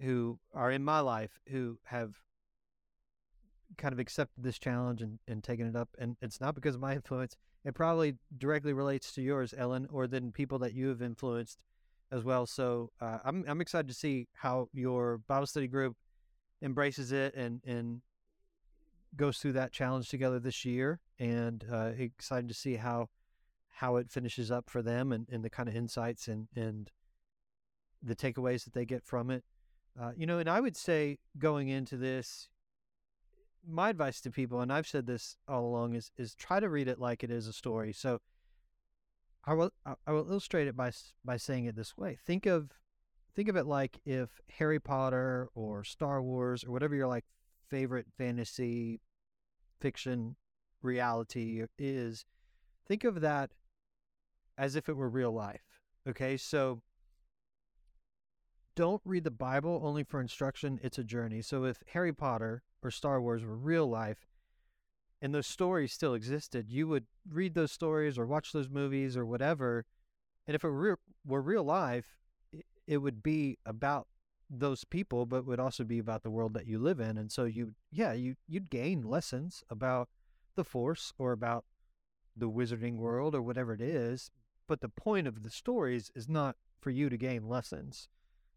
who 0.00 0.38
are 0.54 0.70
in 0.70 0.82
my 0.82 1.00
life 1.00 1.40
who 1.48 1.78
have 1.84 2.16
kind 3.76 3.92
of 3.92 3.98
accepted 3.98 4.42
this 4.42 4.58
challenge 4.58 5.02
and, 5.02 5.18
and 5.28 5.44
taken 5.44 5.66
it 5.66 5.76
up. 5.76 5.90
And 5.98 6.16
it's 6.20 6.40
not 6.40 6.54
because 6.54 6.74
of 6.74 6.80
my 6.80 6.94
influence. 6.96 7.36
It 7.64 7.74
probably 7.74 8.16
directly 8.36 8.72
relates 8.72 9.12
to 9.12 9.22
yours, 9.22 9.54
Ellen, 9.56 9.86
or 9.90 10.06
then 10.06 10.32
people 10.32 10.58
that 10.60 10.74
you 10.74 10.88
have 10.88 11.02
influenced 11.02 11.62
as 12.10 12.24
well. 12.24 12.46
So 12.46 12.90
uh, 13.00 13.18
I'm 13.24 13.44
I'm 13.46 13.60
excited 13.60 13.88
to 13.88 13.94
see 13.94 14.28
how 14.34 14.68
your 14.72 15.18
Bible 15.28 15.46
study 15.46 15.68
group 15.68 15.96
embraces 16.60 17.12
it 17.12 17.34
and 17.34 17.60
and 17.64 18.02
goes 19.16 19.38
through 19.38 19.52
that 19.52 19.72
challenge 19.72 20.08
together 20.08 20.38
this 20.38 20.64
year, 20.64 21.00
and 21.18 21.64
uh, 21.70 21.90
excited 21.98 22.48
to 22.48 22.54
see 22.54 22.76
how 22.76 23.08
how 23.76 23.96
it 23.96 24.10
finishes 24.10 24.50
up 24.50 24.68
for 24.68 24.82
them 24.82 25.12
and, 25.12 25.26
and 25.30 25.42
the 25.42 25.50
kind 25.50 25.68
of 25.68 25.76
insights 25.76 26.28
and 26.28 26.48
and 26.54 26.90
the 28.02 28.16
takeaways 28.16 28.64
that 28.64 28.74
they 28.74 28.84
get 28.84 29.04
from 29.04 29.30
it. 29.30 29.44
Uh, 30.00 30.12
you 30.16 30.26
know, 30.26 30.38
and 30.38 30.48
I 30.48 30.60
would 30.60 30.76
say 30.76 31.18
going 31.38 31.68
into 31.68 31.96
this, 31.96 32.48
my 33.66 33.90
advice 33.90 34.20
to 34.22 34.30
people, 34.30 34.60
and 34.60 34.72
I've 34.72 34.86
said 34.86 35.06
this 35.06 35.36
all 35.46 35.64
along, 35.64 35.94
is 35.94 36.10
is 36.16 36.34
try 36.34 36.60
to 36.60 36.68
read 36.68 36.88
it 36.88 36.98
like 36.98 37.22
it 37.22 37.30
is 37.30 37.46
a 37.46 37.52
story. 37.52 37.92
So 37.92 38.20
I 39.44 39.54
will 39.54 39.72
I 39.84 40.12
will 40.12 40.28
illustrate 40.28 40.68
it 40.68 40.76
by 40.76 40.92
by 41.24 41.36
saying 41.36 41.66
it 41.66 41.76
this 41.76 41.96
way. 41.96 42.16
Think 42.24 42.46
of 42.46 42.70
think 43.34 43.48
of 43.48 43.56
it 43.56 43.66
like 43.66 44.00
if 44.04 44.40
Harry 44.58 44.80
Potter 44.80 45.48
or 45.54 45.84
Star 45.84 46.22
Wars 46.22 46.64
or 46.64 46.70
whatever 46.70 46.94
your 46.94 47.08
like 47.08 47.24
favorite 47.72 48.06
fantasy 48.18 49.00
fiction 49.80 50.36
reality 50.82 51.64
is. 51.78 52.26
Think 52.86 53.02
of 53.02 53.22
that 53.22 53.52
as 54.58 54.76
if 54.76 54.90
it 54.90 54.96
were 54.96 55.08
real 55.08 55.32
life. 55.32 55.62
Okay, 56.06 56.36
so 56.36 56.82
don't 58.76 59.00
read 59.06 59.24
the 59.24 59.30
Bible 59.30 59.80
only 59.82 60.04
for 60.04 60.20
instruction. 60.20 60.80
It's 60.82 60.98
a 60.98 61.04
journey. 61.04 61.40
So 61.40 61.64
if 61.64 61.82
Harry 61.94 62.12
Potter 62.12 62.62
or 62.82 62.90
Star 62.90 63.22
Wars 63.22 63.42
were 63.42 63.56
real 63.56 63.86
life, 63.86 64.26
and 65.22 65.34
those 65.34 65.46
stories 65.46 65.94
still 65.94 66.12
existed, 66.12 66.68
you 66.68 66.86
would 66.88 67.06
read 67.26 67.54
those 67.54 67.72
stories 67.72 68.18
or 68.18 68.26
watch 68.26 68.52
those 68.52 68.68
movies 68.68 69.16
or 69.16 69.24
whatever. 69.24 69.86
And 70.46 70.54
if 70.54 70.62
it 70.62 70.68
were, 70.68 70.98
real 71.24 71.64
life, 71.64 72.18
it 72.86 72.98
would 72.98 73.22
be 73.22 73.56
about 73.64 74.08
those 74.52 74.84
people, 74.84 75.24
but 75.24 75.46
would 75.46 75.58
also 75.58 75.82
be 75.82 75.98
about 75.98 76.22
the 76.22 76.30
world 76.30 76.52
that 76.54 76.66
you 76.66 76.78
live 76.78 77.00
in. 77.00 77.16
And 77.16 77.32
so 77.32 77.44
you, 77.44 77.74
yeah, 77.90 78.12
you 78.12 78.36
you'd 78.46 78.70
gain 78.70 79.02
lessons 79.02 79.64
about 79.70 80.10
the 80.54 80.64
Force 80.64 81.14
or 81.18 81.32
about 81.32 81.64
the 82.36 82.50
wizarding 82.50 82.96
world 82.96 83.34
or 83.34 83.40
whatever 83.42 83.72
it 83.72 83.80
is. 83.80 84.30
But 84.68 84.82
the 84.82 84.88
point 84.88 85.26
of 85.26 85.42
the 85.42 85.50
stories 85.50 86.10
is 86.14 86.28
not 86.28 86.56
for 86.80 86.90
you 86.90 87.08
to 87.08 87.16
gain 87.16 87.48
lessons. 87.48 88.08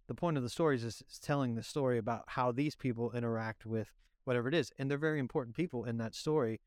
The 0.08 0.14
point 0.14 0.38
of 0.38 0.44
the 0.44 0.50
stories 0.50 0.84
is, 0.84 1.02
is 1.10 1.18
telling 1.18 1.56
the 1.56 1.64
story 1.64 1.98
about 1.98 2.26
how 2.28 2.52
these 2.52 2.76
people 2.76 3.12
interact 3.12 3.66
with 3.66 3.94
whatever 4.26 4.50
it 4.50 4.54
is. 4.54 4.72
And 4.78 4.92
they're 4.92 4.98
very 4.98 5.20
important 5.20 5.56
people 5.56 5.86
in 5.86 5.98
that 5.98 6.14
story. 6.14 6.60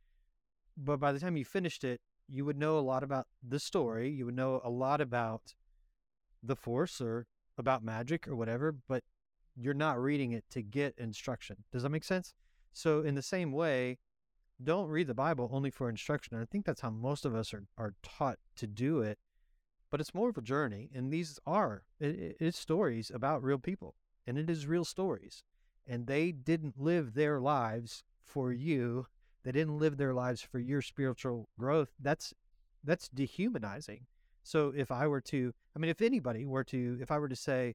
But 0.77 0.99
by 0.99 1.13
the 1.13 1.21
time 1.21 1.37
you 1.37 1.45
finished 1.45 1.85
it, 1.85 2.01
you 2.29 2.45
would 2.45 2.59
know 2.59 2.79
a 2.79 2.81
lot 2.81 3.03
about 3.03 3.27
the 3.47 3.61
story. 3.61 4.11
You 4.11 4.27
would 4.27 4.37
know 4.37 4.61
a 4.65 4.71
lot 4.71 5.01
about 5.01 5.55
the 6.43 6.57
force 6.57 7.01
or 7.01 7.27
about 7.57 7.83
magic 7.83 8.29
or 8.29 8.37
whatever, 8.37 8.73
but 8.73 9.03
you're 9.59 9.75
not 9.75 10.01
reading 10.01 10.33
it 10.33 10.45
to 10.51 10.63
get 10.63 10.95
instruction. 10.99 11.57
Does 11.73 11.83
that 11.83 11.91
make 11.91 12.05
sense? 12.05 12.35
So, 12.73 13.01
in 13.03 13.15
the 13.15 13.23
same 13.23 13.53
way, 13.53 13.99
don't 14.63 14.89
read 14.89 15.07
the 15.07 15.15
Bible 15.15 15.49
only 15.53 15.71
for 15.71 15.89
instruction. 15.89 16.35
And 16.35 16.43
I 16.43 16.47
think 16.47 16.65
that's 16.65 16.81
how 16.81 16.91
most 16.91 17.25
of 17.25 17.35
us 17.35 17.55
are, 17.55 17.65
are 17.77 17.95
taught 18.03 18.39
to 18.57 18.67
do 18.67 19.01
it. 19.03 19.19
But 19.91 20.01
it's 20.01 20.15
more 20.15 20.29
of 20.29 20.39
a 20.39 20.43
journey. 20.43 20.91
And 20.95 21.13
these 21.13 21.39
are, 21.47 21.85
it, 22.01 22.11
it- 22.19 22.37
it's 22.41 22.59
stories 22.59 23.11
about 23.15 23.43
real 23.43 23.59
people. 23.59 23.95
And 24.27 24.39
it 24.39 24.51
is 24.51 24.67
real 24.67 24.85
stories 24.85 25.43
and 25.87 26.07
they 26.07 26.31
didn't 26.33 26.79
live 26.79 27.15
their 27.15 27.41
lives 27.41 28.05
for 28.23 28.53
you 28.53 29.07
they 29.43 29.53
didn't 29.53 29.79
live 29.79 29.97
their 29.97 30.13
lives 30.13 30.43
for 30.43 30.59
your 30.59 30.83
spiritual 30.83 31.49
growth 31.59 31.89
that's 31.99 32.35
that's 32.85 33.09
dehumanizing 33.09 34.07
so 34.43 34.71
if 34.77 34.91
i 34.91 35.07
were 35.07 35.21
to 35.23 35.55
i 35.75 35.79
mean 35.79 35.91
if 35.91 36.03
anybody 36.03 36.45
were 36.45 36.65
to 36.65 36.99
if 37.01 37.11
i 37.11 37.19
were 37.19 37.29
to 37.29 37.37
say 37.37 37.75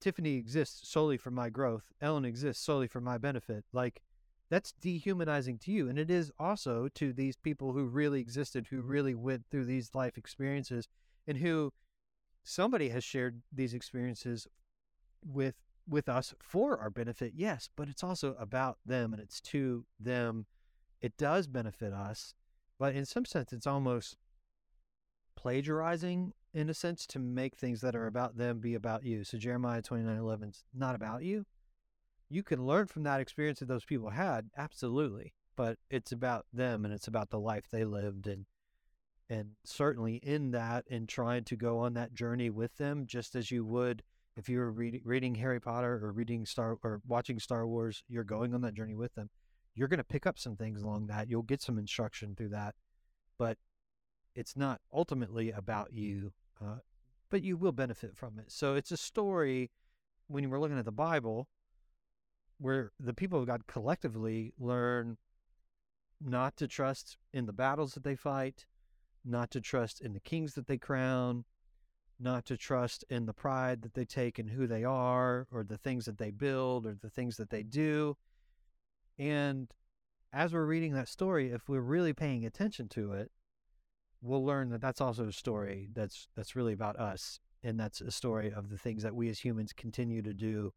tiffany 0.00 0.34
exists 0.34 0.88
solely 0.88 1.16
for 1.16 1.30
my 1.30 1.48
growth 1.48 1.84
ellen 2.00 2.24
exists 2.24 2.64
solely 2.64 2.86
for 2.86 3.00
my 3.00 3.18
benefit 3.18 3.64
like 3.72 4.02
that's 4.48 4.72
dehumanizing 4.80 5.58
to 5.58 5.72
you 5.72 5.88
and 5.88 5.98
it 5.98 6.10
is 6.10 6.30
also 6.38 6.88
to 6.94 7.12
these 7.12 7.36
people 7.36 7.72
who 7.72 7.84
really 7.84 8.20
existed 8.20 8.66
who 8.70 8.78
mm-hmm. 8.78 8.88
really 8.88 9.14
went 9.14 9.44
through 9.50 9.64
these 9.64 9.90
life 9.94 10.16
experiences 10.16 10.86
and 11.26 11.38
who 11.38 11.72
somebody 12.44 12.90
has 12.90 13.02
shared 13.02 13.42
these 13.52 13.74
experiences 13.74 14.46
with 15.24 15.56
with 15.88 16.08
us 16.08 16.34
for 16.40 16.78
our 16.78 16.90
benefit, 16.90 17.32
yes, 17.36 17.68
but 17.76 17.88
it's 17.88 18.02
also 18.02 18.34
about 18.38 18.78
them 18.84 19.12
and 19.12 19.22
it's 19.22 19.40
to 19.40 19.84
them. 20.00 20.46
It 21.00 21.16
does 21.16 21.46
benefit 21.46 21.92
us, 21.92 22.34
but 22.78 22.94
in 22.94 23.04
some 23.04 23.24
sense, 23.24 23.52
it's 23.52 23.66
almost 23.66 24.16
plagiarizing 25.36 26.32
in 26.56 26.70
a 26.70 26.74
sense 26.74 27.06
to 27.06 27.18
make 27.18 27.56
things 27.56 27.82
that 27.82 27.94
are 27.94 28.00
mm-hmm. 28.00 28.08
about 28.08 28.38
them 28.38 28.58
be 28.58 28.74
about 28.74 29.04
you. 29.04 29.24
So 29.24 29.38
Jeremiah 29.38 29.82
twenty 29.82 30.04
nine 30.04 30.18
eleven 30.18 30.48
is 30.48 30.64
not 30.74 30.94
about 30.94 31.22
you. 31.22 31.44
You 32.28 32.42
can 32.42 32.66
learn 32.66 32.86
from 32.86 33.04
that 33.04 33.20
experience 33.20 33.60
that 33.60 33.68
those 33.68 33.84
people 33.84 34.10
had, 34.10 34.50
absolutely, 34.56 35.34
but 35.54 35.78
it's 35.90 36.10
about 36.10 36.46
them 36.52 36.84
and 36.84 36.92
it's 36.92 37.06
about 37.06 37.30
the 37.30 37.38
life 37.38 37.66
they 37.70 37.84
lived 37.84 38.26
and 38.26 38.46
and 39.28 39.50
certainly 39.64 40.16
in 40.16 40.52
that 40.52 40.84
and 40.88 41.08
trying 41.08 41.44
to 41.44 41.56
go 41.56 41.78
on 41.78 41.94
that 41.94 42.14
journey 42.14 42.48
with 42.48 42.76
them 42.76 43.06
just 43.06 43.34
as 43.34 43.50
you 43.50 43.64
would 43.64 44.02
if 44.36 44.48
you 44.48 44.58
were 44.58 44.70
reading, 44.70 45.00
reading 45.04 45.34
Harry 45.34 45.60
Potter 45.60 45.98
or 46.02 46.12
reading 46.12 46.44
Star 46.44 46.76
or 46.82 47.00
watching 47.06 47.38
Star 47.38 47.66
Wars, 47.66 48.04
you're 48.08 48.22
going 48.24 48.54
on 48.54 48.60
that 48.62 48.74
journey 48.74 48.94
with 48.94 49.14
them. 49.14 49.30
You're 49.74 49.88
going 49.88 49.98
to 49.98 50.04
pick 50.04 50.26
up 50.26 50.38
some 50.38 50.56
things 50.56 50.82
along 50.82 51.06
that. 51.06 51.28
You'll 51.28 51.42
get 51.42 51.62
some 51.62 51.78
instruction 51.78 52.34
through 52.36 52.50
that, 52.50 52.74
but 53.38 53.56
it's 54.34 54.56
not 54.56 54.80
ultimately 54.92 55.50
about 55.50 55.88
mm-hmm. 55.88 55.98
you. 55.98 56.32
Uh, 56.60 56.78
but 57.30 57.42
you 57.42 57.56
will 57.56 57.72
benefit 57.72 58.16
from 58.16 58.38
it. 58.38 58.50
So 58.50 58.74
it's 58.74 58.92
a 58.92 58.96
story 58.96 59.70
when 60.28 60.48
we're 60.48 60.60
looking 60.60 60.78
at 60.78 60.84
the 60.84 60.92
Bible 60.92 61.48
where 62.58 62.92
the 62.98 63.14
people 63.14 63.40
of 63.40 63.46
God 63.46 63.66
collectively 63.66 64.52
learn 64.58 65.18
not 66.20 66.56
to 66.56 66.66
trust 66.66 67.18
in 67.32 67.46
the 67.46 67.52
battles 67.52 67.92
that 67.94 68.04
they 68.04 68.16
fight, 68.16 68.64
not 69.24 69.50
to 69.50 69.60
trust 69.60 70.00
in 70.00 70.14
the 70.14 70.20
kings 70.20 70.54
that 70.54 70.66
they 70.66 70.78
crown, 70.78 71.44
not 72.18 72.46
to 72.46 72.56
trust 72.56 73.04
in 73.10 73.26
the 73.26 73.34
pride 73.34 73.82
that 73.82 73.94
they 73.94 74.04
take 74.04 74.38
in 74.38 74.48
who 74.48 74.66
they 74.66 74.84
are 74.84 75.46
or 75.52 75.62
the 75.64 75.76
things 75.76 76.06
that 76.06 76.16
they 76.16 76.30
build 76.30 76.86
or 76.86 76.94
the 76.94 77.10
things 77.10 77.36
that 77.36 77.50
they 77.50 77.62
do. 77.62 78.16
And 79.18 79.70
as 80.32 80.52
we're 80.52 80.64
reading 80.64 80.94
that 80.94 81.08
story, 81.08 81.50
if 81.50 81.68
we're 81.68 81.80
really 81.80 82.14
paying 82.14 82.46
attention 82.46 82.88
to 82.90 83.12
it, 83.12 83.30
we'll 84.22 84.44
learn 84.44 84.70
that 84.70 84.80
that's 84.80 85.00
also 85.00 85.28
a 85.28 85.32
story 85.32 85.88
that's 85.92 86.28
that's 86.36 86.56
really 86.56 86.72
about 86.72 86.96
us, 86.96 87.40
and 87.62 87.78
that's 87.78 88.00
a 88.00 88.10
story 88.10 88.52
of 88.52 88.70
the 88.70 88.78
things 88.78 89.02
that 89.02 89.14
we 89.14 89.28
as 89.28 89.40
humans 89.40 89.72
continue 89.72 90.22
to 90.22 90.34
do. 90.34 90.72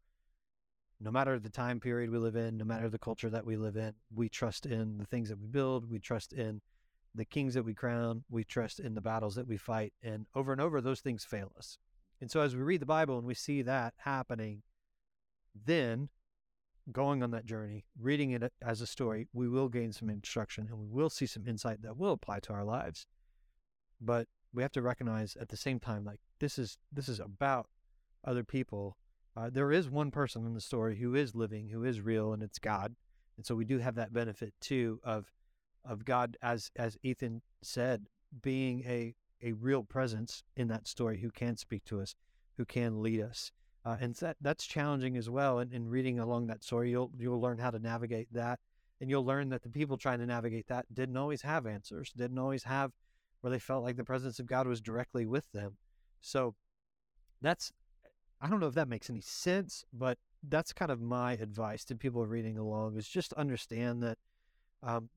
No 1.00 1.10
matter 1.10 1.38
the 1.38 1.48
time 1.48 1.80
period 1.80 2.10
we 2.10 2.18
live 2.18 2.36
in, 2.36 2.58
no 2.58 2.64
matter 2.64 2.88
the 2.88 2.98
culture 2.98 3.30
that 3.30 3.46
we 3.46 3.56
live 3.56 3.76
in, 3.76 3.94
we 4.14 4.28
trust 4.28 4.66
in 4.66 4.98
the 4.98 5.06
things 5.06 5.30
that 5.30 5.40
we 5.40 5.46
build. 5.46 5.90
We 5.90 5.98
trust 5.98 6.32
in 6.34 6.60
the 7.14 7.24
kings 7.24 7.54
that 7.54 7.64
we 7.64 7.74
crown. 7.74 8.24
We 8.28 8.44
trust 8.44 8.80
in 8.80 8.94
the 8.94 9.00
battles 9.00 9.34
that 9.36 9.46
we 9.46 9.56
fight, 9.56 9.92
and 10.02 10.26
over 10.34 10.52
and 10.52 10.60
over, 10.60 10.80
those 10.80 11.00
things 11.00 11.24
fail 11.24 11.52
us. 11.56 11.78
And 12.20 12.30
so, 12.30 12.40
as 12.42 12.54
we 12.54 12.62
read 12.62 12.82
the 12.82 12.86
Bible 12.86 13.16
and 13.16 13.26
we 13.26 13.34
see 13.34 13.62
that 13.62 13.94
happening, 13.98 14.62
then 15.54 16.10
going 16.92 17.22
on 17.22 17.30
that 17.30 17.46
journey, 17.46 17.84
reading 17.98 18.32
it 18.32 18.52
as 18.62 18.80
a 18.80 18.86
story, 18.86 19.28
we 19.32 19.48
will 19.48 19.68
gain 19.68 19.92
some 19.92 20.10
instruction 20.10 20.68
and 20.70 20.78
we 20.78 20.86
will 20.86 21.10
see 21.10 21.26
some 21.26 21.46
insight 21.46 21.82
that 21.82 21.96
will 21.96 22.12
apply 22.12 22.40
to 22.40 22.52
our 22.52 22.64
lives. 22.64 23.06
But 24.00 24.28
we 24.52 24.62
have 24.62 24.72
to 24.72 24.82
recognize 24.82 25.36
at 25.36 25.48
the 25.48 25.56
same 25.56 25.78
time, 25.78 26.04
like 26.04 26.20
this 26.38 26.58
is 26.58 26.78
this 26.92 27.08
is 27.08 27.20
about 27.20 27.66
other 28.24 28.44
people. 28.44 28.96
Uh, 29.36 29.48
there 29.50 29.70
is 29.70 29.88
one 29.88 30.10
person 30.10 30.44
in 30.44 30.54
the 30.54 30.60
story 30.60 30.96
who 30.96 31.14
is 31.14 31.34
living, 31.34 31.68
who 31.68 31.84
is 31.84 32.00
real, 32.00 32.32
and 32.32 32.42
it's 32.42 32.58
God. 32.58 32.96
And 33.36 33.46
so 33.46 33.54
we 33.54 33.64
do 33.64 33.78
have 33.78 33.94
that 33.94 34.12
benefit 34.12 34.54
too 34.60 35.00
of 35.04 35.30
of 35.84 36.04
God, 36.04 36.36
as 36.42 36.70
as 36.76 36.98
Ethan 37.02 37.42
said, 37.62 38.06
being 38.42 38.82
a 38.86 39.14
a 39.42 39.52
real 39.52 39.82
presence 39.82 40.42
in 40.56 40.68
that 40.68 40.86
story 40.86 41.20
who 41.20 41.30
can 41.30 41.56
speak 41.56 41.84
to 41.86 42.00
us, 42.00 42.14
who 42.56 42.64
can 42.64 43.02
lead 43.02 43.20
us. 43.20 43.52
Uh, 43.84 43.96
and 43.98 44.14
that 44.16 44.36
that's 44.40 44.66
challenging 44.66 45.16
as 45.16 45.30
well. 45.30 45.58
And 45.58 45.72
in, 45.72 45.84
in 45.84 45.88
reading 45.88 46.18
along 46.18 46.48
that 46.48 46.62
story, 46.62 46.90
you'll 46.90 47.10
you'll 47.18 47.40
learn 47.40 47.58
how 47.58 47.70
to 47.70 47.78
navigate 47.78 48.32
that, 48.32 48.60
and 49.00 49.08
you'll 49.08 49.24
learn 49.24 49.48
that 49.50 49.62
the 49.62 49.70
people 49.70 49.96
trying 49.96 50.18
to 50.18 50.26
navigate 50.26 50.66
that 50.68 50.92
didn't 50.92 51.16
always 51.16 51.42
have 51.42 51.66
answers, 51.66 52.12
didn't 52.14 52.38
always 52.38 52.64
have 52.64 52.92
where 53.40 53.50
they 53.50 53.58
felt 53.58 53.84
like 53.84 53.96
the 53.96 54.04
presence 54.04 54.38
of 54.38 54.46
God 54.46 54.66
was 54.66 54.80
directly 54.80 55.26
with 55.26 55.50
them. 55.52 55.76
So 56.20 56.54
that's 57.40 57.72
I 58.40 58.48
don't 58.48 58.60
know 58.60 58.66
if 58.66 58.74
that 58.74 58.88
makes 58.88 59.10
any 59.10 59.20
sense, 59.20 59.84
but 59.92 60.18
that's 60.48 60.72
kind 60.72 60.90
of 60.90 61.00
my 61.00 61.32
advice 61.32 61.84
to 61.86 61.94
people 61.94 62.26
reading 62.26 62.56
along 62.56 62.96
is 62.96 63.06
just 63.06 63.32
understand 63.34 64.02
that 64.02 64.18
um, 64.82 65.10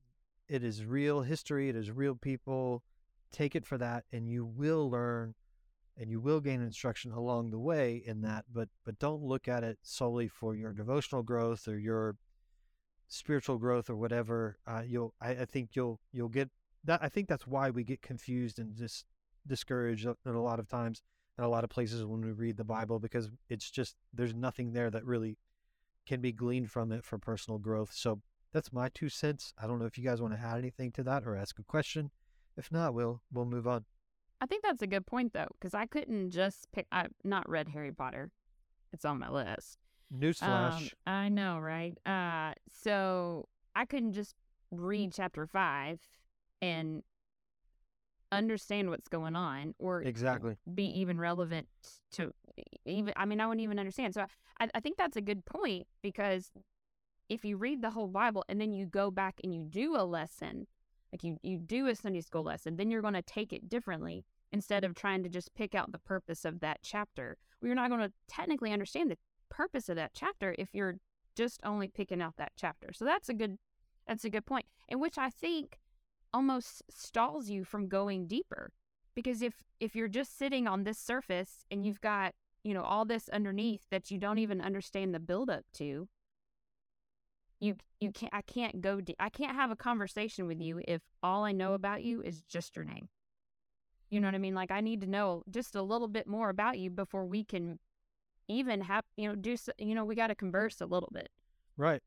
it 0.50 0.64
is 0.64 0.86
real 0.86 1.22
history, 1.22 1.70
it 1.70 1.76
is 1.76 1.90
real 1.90 2.16
people. 2.16 2.84
Take 3.32 3.56
it 3.56 3.66
for 3.66 3.78
that, 3.78 4.04
and 4.12 4.30
you 4.30 4.46
will 4.46 4.90
learn 4.90 5.34
and 5.98 6.10
you 6.10 6.20
will 6.20 6.40
gain 6.40 6.62
instruction 6.62 7.12
along 7.12 7.52
the 7.52 7.60
way 7.60 8.02
in 8.06 8.22
that 8.22 8.46
but 8.52 8.68
but 8.84 8.98
don't 9.00 9.22
look 9.22 9.48
at 9.48 9.64
it 9.64 9.78
solely 9.84 10.28
for 10.28 10.56
your 10.56 10.74
devotional 10.74 11.22
growth 11.22 11.68
or 11.68 11.78
your 11.78 12.16
spiritual 13.08 13.58
growth 13.58 13.90
or 13.90 13.96
whatever 13.96 14.58
uh, 14.66 14.82
you'll 14.86 15.14
I, 15.22 15.32
I, 15.32 15.46
think 15.46 15.70
you'll 15.74 16.00
you'll 16.12 16.30
get 16.30 16.50
that 16.84 17.00
i 17.04 17.10
think 17.10 17.28
that's 17.28 17.48
why 17.48 17.70
we 17.70 17.84
get 17.84 18.02
confused 18.02 18.60
and 18.60 18.76
just 18.76 19.06
discouraged 19.46 20.06
in 20.06 20.36
a 20.36 20.42
lot 20.42 20.60
of 20.60 20.68
times 20.68 21.02
in 21.38 21.44
a 21.44 21.50
lot 21.50 21.64
of 21.64 21.70
places 21.70 22.06
when 22.06 22.22
we 22.22 22.32
read 22.32 22.58
the 22.58 22.64
bible 22.64 23.00
because 23.00 23.30
it's 23.50 23.70
just 23.70 23.96
there's 24.14 24.34
nothing 24.34 24.74
there 24.74 24.90
that 24.90 25.06
really 25.06 25.38
can 26.06 26.22
be 26.22 26.32
gleaned 26.32 26.70
from 26.70 26.92
it 26.92 27.04
for 27.04 27.18
personal 27.18 27.58
growth 27.58 27.92
so 27.94 28.22
that's 28.52 28.72
my 28.72 28.90
two 28.94 29.10
cents 29.10 29.54
i 29.62 29.68
don't 29.68 29.80
know 29.80 29.86
if 29.86 29.98
you 29.98 30.04
guys 30.04 30.22
want 30.22 30.34
to 30.34 30.40
add 30.40 30.58
anything 30.58 30.92
to 30.92 31.04
that 31.04 31.26
or 31.26 31.36
ask 31.36 31.60
a 31.60 31.64
question 31.64 32.12
if 32.58 32.72
not 32.72 32.94
we'll 32.94 33.22
we'll 33.32 33.46
move 33.46 33.68
on 33.68 33.86
I 34.44 34.46
think 34.46 34.64
that's 34.64 34.82
a 34.82 34.88
good 34.88 35.06
point 35.06 35.32
though, 35.32 35.48
because 35.54 35.74
I 35.74 35.86
couldn't 35.86 36.32
just 36.32 36.68
pick. 36.74 36.86
I've 36.92 37.14
not 37.24 37.50
read 37.50 37.70
Harry 37.70 37.94
Potter. 37.94 38.30
It's 38.92 39.06
on 39.06 39.20
my 39.20 39.30
list. 39.30 39.78
Newsflash. 40.14 40.82
Um, 40.82 40.90
I 41.08 41.30
know, 41.30 41.60
right? 41.60 41.98
Uh, 42.06 42.52
so 42.70 43.48
I 43.74 43.86
couldn't 43.86 44.12
just 44.12 44.36
read 44.70 45.14
chapter 45.14 45.48
five 45.48 46.02
and 46.64 47.04
understand 48.32 48.90
what's 48.90 49.08
going 49.08 49.36
on, 49.36 49.76
or 49.80 50.02
exactly 50.02 50.56
be 50.74 50.86
even 51.00 51.20
relevant 51.20 51.68
to 52.14 52.34
even. 52.86 53.14
I 53.18 53.26
mean, 53.26 53.42
I 53.42 53.46
wouldn't 53.46 53.64
even 53.64 53.80
understand. 53.80 54.14
So 54.14 54.26
I, 54.60 54.70
I 54.74 54.80
think 54.80 54.98
that's 54.98 55.18
a 55.18 55.22
good 55.22 55.46
point 55.46 55.88
because 56.02 56.52
if 57.30 57.44
you 57.46 57.58
read 57.58 57.82
the 57.82 57.92
whole 57.92 58.08
Bible 58.08 58.44
and 58.48 58.60
then 58.60 58.74
you 58.74 58.86
go 58.86 59.12
back 59.12 59.40
and 59.44 59.54
you 59.54 59.64
do 59.64 59.96
a 59.96 60.04
lesson, 60.04 60.68
like 61.12 61.24
you 61.24 61.38
you 61.44 61.58
do 61.58 61.88
a 61.88 61.96
Sunday 61.96 62.22
school 62.22 62.44
lesson, 62.44 62.78
then 62.78 62.90
you're 62.90 63.02
going 63.02 63.14
to 63.14 63.22
take 63.22 63.52
it 63.52 63.70
differently 63.70 64.26
instead 64.52 64.84
of 64.84 64.96
trying 64.96 65.24
to 65.24 65.30
just 65.30 65.54
pick 65.56 65.76
out 65.76 65.92
the 65.92 66.00
purpose 66.00 66.46
of 66.46 66.60
that 66.62 66.80
chapter. 66.82 67.38
Well, 67.62 67.68
you're 67.68 67.76
not 67.76 67.90
going 67.90 68.02
to 68.02 68.14
technically 68.28 68.72
understand 68.72 69.12
the 69.12 69.18
purpose 69.50 69.90
of 69.90 69.96
that 69.98 70.14
chapter 70.14 70.56
if 70.58 70.74
you're 70.74 70.98
just 71.36 71.60
only 71.64 71.88
picking 71.88 72.22
out 72.22 72.38
that 72.38 72.54
chapter. 72.56 72.94
So 72.94 73.04
that's 73.04 73.30
a 73.30 73.34
good 73.34 73.58
that's 74.08 74.26
a 74.26 74.30
good 74.30 74.46
point. 74.46 74.66
In 74.88 75.00
which 75.00 75.18
I 75.18 75.30
think 75.30 75.80
almost 76.34 76.84
stalls 76.90 77.50
you 77.50 77.64
from 77.64 77.88
going 77.88 78.28
deeper. 78.28 78.72
Because 79.16 79.42
if 79.42 79.64
if 79.80 79.96
you're 79.96 80.08
just 80.08 80.38
sitting 80.38 80.68
on 80.68 80.84
this 80.84 80.98
surface 80.98 81.66
and 81.70 81.86
you've 81.86 82.02
got, 82.02 82.34
you 82.64 82.74
know, 82.74 82.82
all 82.82 83.06
this 83.06 83.30
underneath 83.30 83.84
that 83.92 84.10
you 84.10 84.18
don't 84.18 84.40
even 84.40 84.60
understand 84.60 85.14
the 85.14 85.20
build 85.20 85.50
up 85.50 85.66
to, 85.76 86.08
you 87.60 87.76
you 88.00 88.12
can't 88.12 88.34
I 88.34 88.42
can't 88.42 88.82
go 88.82 89.02
deep. 89.02 89.16
I 89.20 89.30
can't 89.30 89.56
have 89.56 89.72
a 89.72 89.76
conversation 89.76 90.48
with 90.48 90.60
you 90.60 90.82
if 90.88 91.02
all 91.22 91.44
I 91.44 91.52
know 91.52 91.74
about 91.74 92.04
you 92.04 92.22
is 92.22 92.42
just 92.42 92.76
your 92.76 92.86
name. 92.86 93.10
You 94.10 94.20
know 94.20 94.28
what 94.28 94.36
I 94.36 94.40
mean? 94.40 94.56
Like 94.56 94.72
I 94.72 94.82
need 94.82 95.02
to 95.02 95.08
know 95.08 95.44
just 95.50 95.76
a 95.76 95.82
little 95.82 96.08
bit 96.08 96.28
more 96.28 96.50
about 96.50 96.80
you 96.80 96.90
before 96.90 97.26
we 97.26 97.44
can 97.44 97.80
even 98.48 98.82
have, 98.82 99.04
you 99.16 99.28
know, 99.28 99.36
do, 99.36 99.56
you 99.78 99.96
know, 99.96 100.06
we 100.06 100.16
got 100.16 100.28
to 100.28 100.36
converse 100.36 100.82
a 100.82 100.86
little 100.86 101.10
bit. 101.14 101.30
Right. 101.78 102.02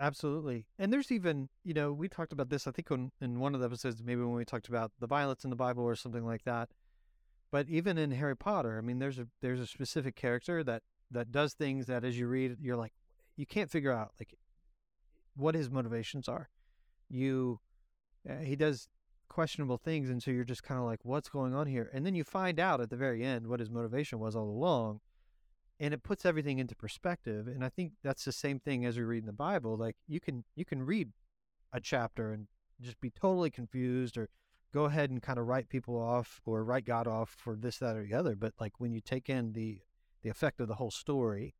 Absolutely. 0.00 0.66
And 0.78 0.92
there's 0.92 1.12
even, 1.12 1.48
you 1.62 1.74
know, 1.74 1.92
we 1.92 2.08
talked 2.08 2.32
about 2.32 2.48
this, 2.50 2.66
I 2.66 2.72
think, 2.72 2.90
in, 2.90 3.12
in 3.20 3.38
one 3.38 3.54
of 3.54 3.60
the 3.60 3.66
episodes, 3.66 4.02
maybe 4.02 4.20
when 4.20 4.32
we 4.34 4.44
talked 4.44 4.68
about 4.68 4.92
the 4.98 5.06
violence 5.06 5.44
in 5.44 5.50
the 5.50 5.56
Bible 5.56 5.84
or 5.84 5.94
something 5.94 6.24
like 6.24 6.42
that. 6.44 6.70
But 7.52 7.68
even 7.68 7.98
in 7.98 8.10
Harry 8.12 8.36
Potter, 8.36 8.78
I 8.78 8.80
mean, 8.80 8.98
there's 8.98 9.18
a 9.18 9.28
there's 9.40 9.60
a 9.60 9.66
specific 9.66 10.16
character 10.16 10.64
that 10.64 10.82
that 11.10 11.32
does 11.32 11.54
things 11.54 11.86
that, 11.86 12.04
as 12.04 12.18
you 12.18 12.26
read, 12.26 12.56
you're 12.60 12.76
like, 12.76 12.92
you 13.36 13.46
can't 13.46 13.70
figure 13.70 13.92
out 13.92 14.12
like 14.20 14.34
what 15.36 15.54
his 15.54 15.70
motivations 15.70 16.28
are. 16.28 16.48
You, 17.08 17.60
uh, 18.28 18.38
he 18.38 18.56
does 18.56 18.88
questionable 19.28 19.78
things. 19.78 20.10
And 20.10 20.22
so 20.22 20.30
you're 20.30 20.44
just 20.44 20.62
kind 20.62 20.80
of 20.80 20.86
like, 20.86 21.00
what's 21.04 21.28
going 21.28 21.54
on 21.54 21.66
here? 21.66 21.90
And 21.92 22.06
then 22.06 22.14
you 22.14 22.24
find 22.24 22.60
out 22.60 22.80
at 22.80 22.90
the 22.90 22.96
very 22.96 23.24
end 23.24 23.46
what 23.46 23.60
his 23.60 23.70
motivation 23.70 24.18
was 24.18 24.36
all 24.36 24.48
along. 24.48 25.00
And 25.84 25.92
it 25.92 26.02
puts 26.02 26.24
everything 26.24 26.58
into 26.58 26.74
perspective. 26.74 27.46
And 27.46 27.62
I 27.62 27.68
think 27.68 27.92
that's 28.02 28.24
the 28.24 28.32
same 28.32 28.58
thing 28.58 28.86
as 28.86 28.96
we 28.96 29.02
read 29.04 29.24
in 29.24 29.26
the 29.26 29.32
Bible. 29.32 29.76
Like 29.76 29.96
you 30.08 30.18
can 30.18 30.44
you 30.56 30.64
can 30.64 30.82
read 30.82 31.10
a 31.74 31.80
chapter 31.80 32.32
and 32.32 32.46
just 32.80 32.98
be 33.00 33.10
totally 33.10 33.50
confused 33.50 34.16
or 34.16 34.30
go 34.72 34.84
ahead 34.84 35.10
and 35.10 35.22
kind 35.22 35.38
of 35.38 35.46
write 35.46 35.68
people 35.68 35.96
off 35.96 36.40
or 36.46 36.64
write 36.64 36.86
God 36.86 37.06
off 37.06 37.36
for 37.36 37.54
this, 37.54 37.78
that, 37.78 37.96
or 37.96 38.04
the 38.04 38.14
other. 38.14 38.34
But 38.34 38.54
like 38.58 38.72
when 38.78 38.92
you 38.92 39.00
take 39.00 39.28
in 39.28 39.52
the 39.52 39.80
the 40.22 40.30
effect 40.30 40.58
of 40.60 40.68
the 40.68 40.76
whole 40.76 40.90
story, 40.90 41.54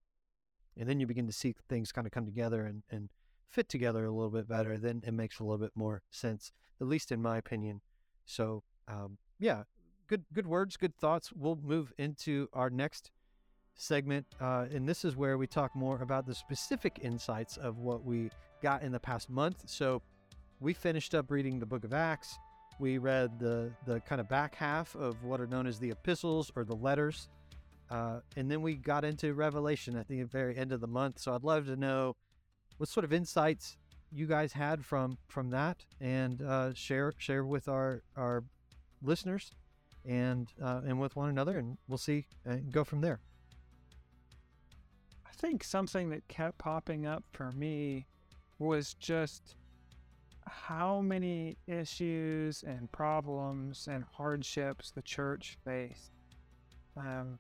and 0.75 0.89
then 0.89 1.01
you 1.01 1.07
begin 1.07 1.27
to 1.27 1.33
see 1.33 1.55
things 1.69 1.93
kind 1.93 2.07
of 2.07 2.13
come 2.13 2.25
together 2.25 2.65
and, 2.65 2.83
and 2.89 3.11
fit 3.51 3.69
together 3.69 4.07
a 4.07 4.11
little 4.11 4.31
bit 4.31 4.49
better, 4.49 4.79
then 4.79 5.03
it 5.07 5.13
makes 5.13 5.39
a 5.39 5.45
little 5.45 5.59
bit 5.59 5.73
more 5.75 6.03
sense 6.11 6.51
at 6.81 6.87
least 6.87 7.13
in 7.13 7.21
my 7.21 7.37
opinion. 7.37 7.83
So, 8.25 8.63
um, 8.89 9.19
yeah, 9.39 9.65
good 10.09 10.25
good 10.33 10.47
words, 10.47 10.77
good 10.77 10.97
thoughts. 10.97 11.33
We'll 11.33 11.59
move 11.63 11.93
into 11.99 12.49
our 12.53 12.71
next 12.71 13.11
segment, 13.75 14.27
uh, 14.41 14.67
and 14.73 14.89
this 14.89 15.05
is 15.05 15.17
where 15.17 15.39
we 15.39 15.47
talk 15.47 15.75
more 15.75 16.01
about 16.03 16.27
the 16.27 16.35
specific 16.35 17.01
insights 17.03 17.57
of 17.57 17.79
what 17.79 18.05
we 18.05 18.31
got 18.63 18.83
in 18.83 18.93
the 18.93 19.01
past 19.01 19.29
month. 19.29 19.65
So, 19.67 20.03
we 20.61 20.73
finished 20.73 21.15
up 21.15 21.31
reading 21.31 21.59
the 21.59 21.67
Book 21.67 21.85
of 21.85 21.93
Acts. 21.93 22.39
We 22.79 22.99
read 22.99 23.39
the 23.39 23.73
the 23.87 24.01
kind 24.01 24.21
of 24.21 24.29
back 24.29 24.55
half 24.55 24.95
of 24.95 25.23
what 25.25 25.41
are 25.41 25.47
known 25.47 25.67
as 25.67 25.79
the 25.79 25.91
epistles 25.91 26.51
or 26.57 26.65
the 26.65 26.77
letters, 26.77 27.29
uh, 27.91 28.21
and 28.37 28.51
then 28.51 28.63
we 28.63 28.75
got 28.75 29.05
into 29.05 29.35
Revelation 29.35 29.97
at 29.97 30.09
the 30.09 30.23
very 30.23 30.57
end 30.57 30.73
of 30.73 30.81
the 30.81 30.87
month. 30.87 31.19
So, 31.19 31.35
I'd 31.35 31.45
love 31.45 31.67
to 31.67 31.77
know 31.77 32.17
what 32.79 32.89
sort 32.89 33.05
of 33.05 33.13
insights 33.13 33.77
you 34.13 34.27
guys 34.27 34.53
had 34.53 34.85
from 34.85 35.19
from 35.29 35.51
that, 35.51 35.85
and 36.01 36.41
uh, 36.43 36.73
share 36.75 37.13
share 37.19 37.45
with 37.45 37.69
our 37.69 38.03
our 38.17 38.45
listeners, 39.03 39.51
and 40.05 40.49
uh, 40.63 40.81
and 40.87 41.01
with 41.01 41.17
one 41.17 41.29
another, 41.29 41.59
and 41.59 41.77
we'll 41.89 41.99
see 41.99 42.27
and 42.45 42.73
go 42.73 42.85
from 42.85 43.01
there. 43.01 43.21
I 45.35 45.41
think 45.41 45.65
something 45.65 46.11
that 46.11 46.27
kept 46.29 46.59
popping 46.59 47.07
up 47.07 47.25
for 47.33 47.51
me 47.53 48.07
was 48.61 48.95
just 48.95 49.57
how 50.47 51.01
many 51.01 51.57
issues 51.67 52.63
and 52.63 52.91
problems 52.93 53.89
and 53.91 54.05
hardships 54.13 54.93
the 54.93 55.03
church 55.03 55.59
faced. 55.65 56.13
Um, 56.97 57.39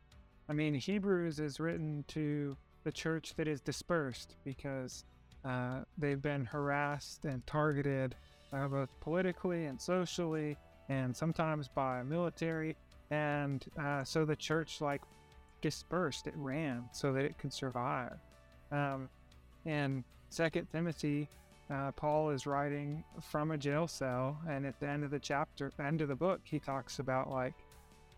I 0.49 0.55
mean, 0.55 0.74
Hebrews 0.74 1.38
is 1.38 1.61
written 1.61 2.05
to 2.09 2.57
the 2.82 2.90
church 2.90 3.34
that 3.36 3.47
is 3.47 3.61
dispersed 3.61 4.34
because 4.45 5.05
uh, 5.45 5.82
they've 5.97 6.20
been 6.20 6.45
harassed 6.47 7.24
and 7.24 7.47
targeted 7.47 8.16
uh, 8.53 8.66
both 8.66 8.90
politically 9.01 9.66
and 9.66 9.80
socially, 9.80 10.57
and 10.88 11.16
sometimes 11.16 11.68
by 11.68 12.03
military. 12.03 12.76
And 13.11 13.64
uh, 13.80 14.03
so 14.03 14.24
the 14.24 14.36
church 14.36 14.80
like 14.80 15.03
dispersed; 15.65 16.27
it 16.27 16.35
ran 16.37 16.85
so 16.93 17.11
that 17.15 17.25
it 17.25 17.39
could 17.39 17.53
survive. 17.53 18.19
Um, 18.71 19.09
and 19.65 20.05
Second 20.29 20.67
Timothy, 20.71 21.27
uh, 21.71 21.91
Paul 21.93 22.29
is 22.31 22.47
writing 22.47 23.03
from 23.23 23.51
a 23.51 23.57
jail 23.57 23.89
cell, 23.89 24.37
and 24.47 24.67
at 24.67 24.79
the 24.79 24.87
end 24.87 25.05
of 25.05 25.11
the 25.11 25.19
chapter, 25.19 25.73
end 25.79 26.03
of 26.03 26.09
the 26.09 26.15
book, 26.15 26.41
he 26.45 26.59
talks 26.59 26.99
about 26.99 27.31
like, 27.31 27.55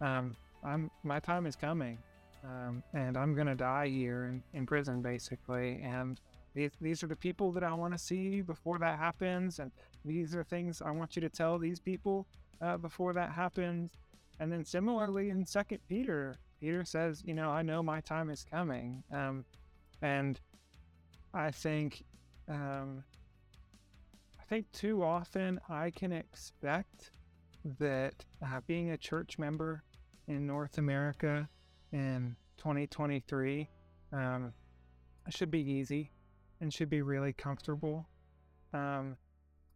um, 0.00 0.34
"I'm 0.64 0.90
my 1.04 1.20
time 1.20 1.46
is 1.46 1.54
coming, 1.54 1.98
um, 2.42 2.82
and 2.92 3.16
I'm 3.16 3.32
gonna 3.36 3.54
die 3.54 3.86
here 3.86 4.24
in, 4.24 4.42
in 4.52 4.66
prison, 4.66 5.00
basically, 5.02 5.80
and." 5.82 6.20
These, 6.54 6.70
these 6.80 7.02
are 7.02 7.06
the 7.06 7.16
people 7.16 7.52
that 7.52 7.62
I 7.62 7.74
want 7.74 7.92
to 7.92 7.98
see 7.98 8.40
before 8.40 8.78
that 8.78 8.98
happens, 8.98 9.58
and 9.58 9.70
these 10.06 10.34
are 10.34 10.42
things 10.42 10.80
I 10.80 10.90
want 10.90 11.14
you 11.14 11.20
to 11.20 11.28
tell 11.28 11.58
these 11.58 11.78
people 11.78 12.26
uh, 12.62 12.78
before 12.78 13.12
that 13.12 13.30
happens. 13.32 13.90
And 14.40 14.50
then 14.50 14.64
similarly 14.64 15.28
in 15.28 15.44
Second 15.44 15.80
Peter, 15.86 16.38
Peter 16.60 16.84
says, 16.84 17.22
you 17.24 17.34
know, 17.34 17.50
I 17.50 17.62
know 17.62 17.82
my 17.82 18.00
time 18.00 18.30
is 18.30 18.44
coming, 18.44 19.02
um, 19.12 19.44
and 20.02 20.40
I 21.34 21.50
think, 21.50 22.04
um, 22.48 23.04
I 24.40 24.44
think 24.48 24.70
too 24.72 25.02
often 25.02 25.60
I 25.68 25.90
can 25.90 26.12
expect 26.12 27.10
that 27.78 28.24
uh, 28.42 28.60
being 28.66 28.90
a 28.90 28.96
church 28.96 29.38
member 29.38 29.82
in 30.28 30.46
North 30.46 30.78
America 30.78 31.48
in 31.92 32.36
2023 32.58 33.68
um, 34.12 34.52
should 35.28 35.50
be 35.50 35.60
easy 35.60 36.10
and 36.60 36.72
should 36.72 36.88
be 36.90 37.02
really 37.02 37.32
comfortable. 37.32 38.06
Um, 38.72 39.16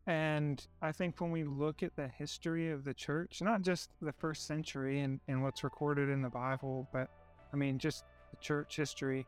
and 0.06 0.66
I 0.82 0.92
think 0.92 1.20
when 1.20 1.30
we 1.30 1.44
look 1.44 1.82
at 1.82 1.94
the 1.96 2.08
history 2.08 2.70
of 2.70 2.84
the 2.84 2.94
church, 2.94 3.42
not 3.42 3.62
just 3.62 3.90
the 4.00 4.12
first 4.12 4.46
century 4.46 5.00
and, 5.00 5.20
and 5.28 5.42
what's 5.42 5.62
recorded 5.62 6.08
in 6.08 6.22
the 6.22 6.28
Bible, 6.28 6.88
but 6.92 7.08
I 7.52 7.56
mean, 7.56 7.78
just 7.78 8.04
the 8.30 8.36
church 8.38 8.76
history 8.76 9.26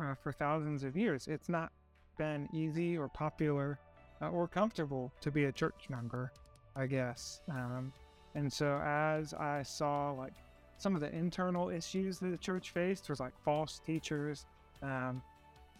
uh, 0.00 0.14
for 0.14 0.32
thousands 0.32 0.84
of 0.84 0.96
years, 0.96 1.28
it's 1.28 1.48
not 1.48 1.70
been 2.16 2.48
easy 2.52 2.98
or 2.98 3.08
popular 3.08 3.78
uh, 4.20 4.28
or 4.30 4.48
comfortable 4.48 5.12
to 5.20 5.30
be 5.30 5.44
a 5.44 5.52
church 5.52 5.86
member, 5.88 6.32
I 6.74 6.86
guess. 6.86 7.40
Um, 7.48 7.92
and 8.34 8.52
so 8.52 8.80
as 8.84 9.34
I 9.34 9.62
saw 9.62 10.12
like 10.12 10.34
some 10.78 10.94
of 10.94 11.00
the 11.00 11.14
internal 11.14 11.70
issues 11.70 12.18
that 12.20 12.30
the 12.30 12.38
church 12.38 12.70
faced 12.70 13.08
was 13.08 13.20
like 13.20 13.32
false 13.44 13.80
teachers, 13.84 14.46
um, 14.82 15.22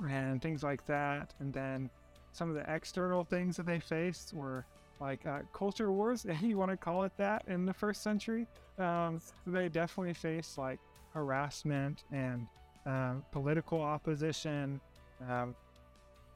and 0.08 0.40
things 0.40 0.62
like 0.62 0.84
that. 0.86 1.34
And 1.40 1.52
then 1.52 1.90
some 2.32 2.48
of 2.48 2.54
the 2.54 2.72
external 2.72 3.24
things 3.24 3.56
that 3.56 3.66
they 3.66 3.80
faced 3.80 4.34
were 4.34 4.64
like 5.00 5.26
uh, 5.26 5.40
culture 5.52 5.92
wars, 5.92 6.24
if 6.28 6.42
you 6.42 6.56
want 6.58 6.70
to 6.70 6.76
call 6.76 7.04
it 7.04 7.12
that, 7.16 7.44
in 7.46 7.66
the 7.66 7.74
first 7.74 8.02
century. 8.02 8.46
Um, 8.78 9.20
they 9.46 9.68
definitely 9.68 10.14
faced 10.14 10.58
like 10.58 10.78
harassment 11.12 12.04
and 12.12 12.46
um, 12.86 13.24
political 13.32 13.82
opposition, 13.82 14.80
um, 15.28 15.54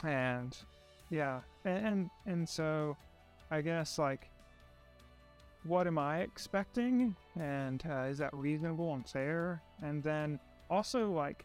and 0.04 0.56
yeah, 1.10 1.40
and, 1.64 1.86
and 1.86 2.10
and 2.26 2.48
so 2.48 2.96
I 3.50 3.60
guess 3.60 3.98
like 3.98 4.28
what 5.64 5.86
am 5.86 5.98
I 5.98 6.20
expecting, 6.20 7.14
and 7.38 7.82
uh, 7.88 8.06
is 8.10 8.18
that 8.18 8.34
reasonable 8.34 8.94
and 8.94 9.08
fair? 9.08 9.62
And 9.82 10.02
then 10.02 10.40
also 10.68 11.10
like 11.12 11.44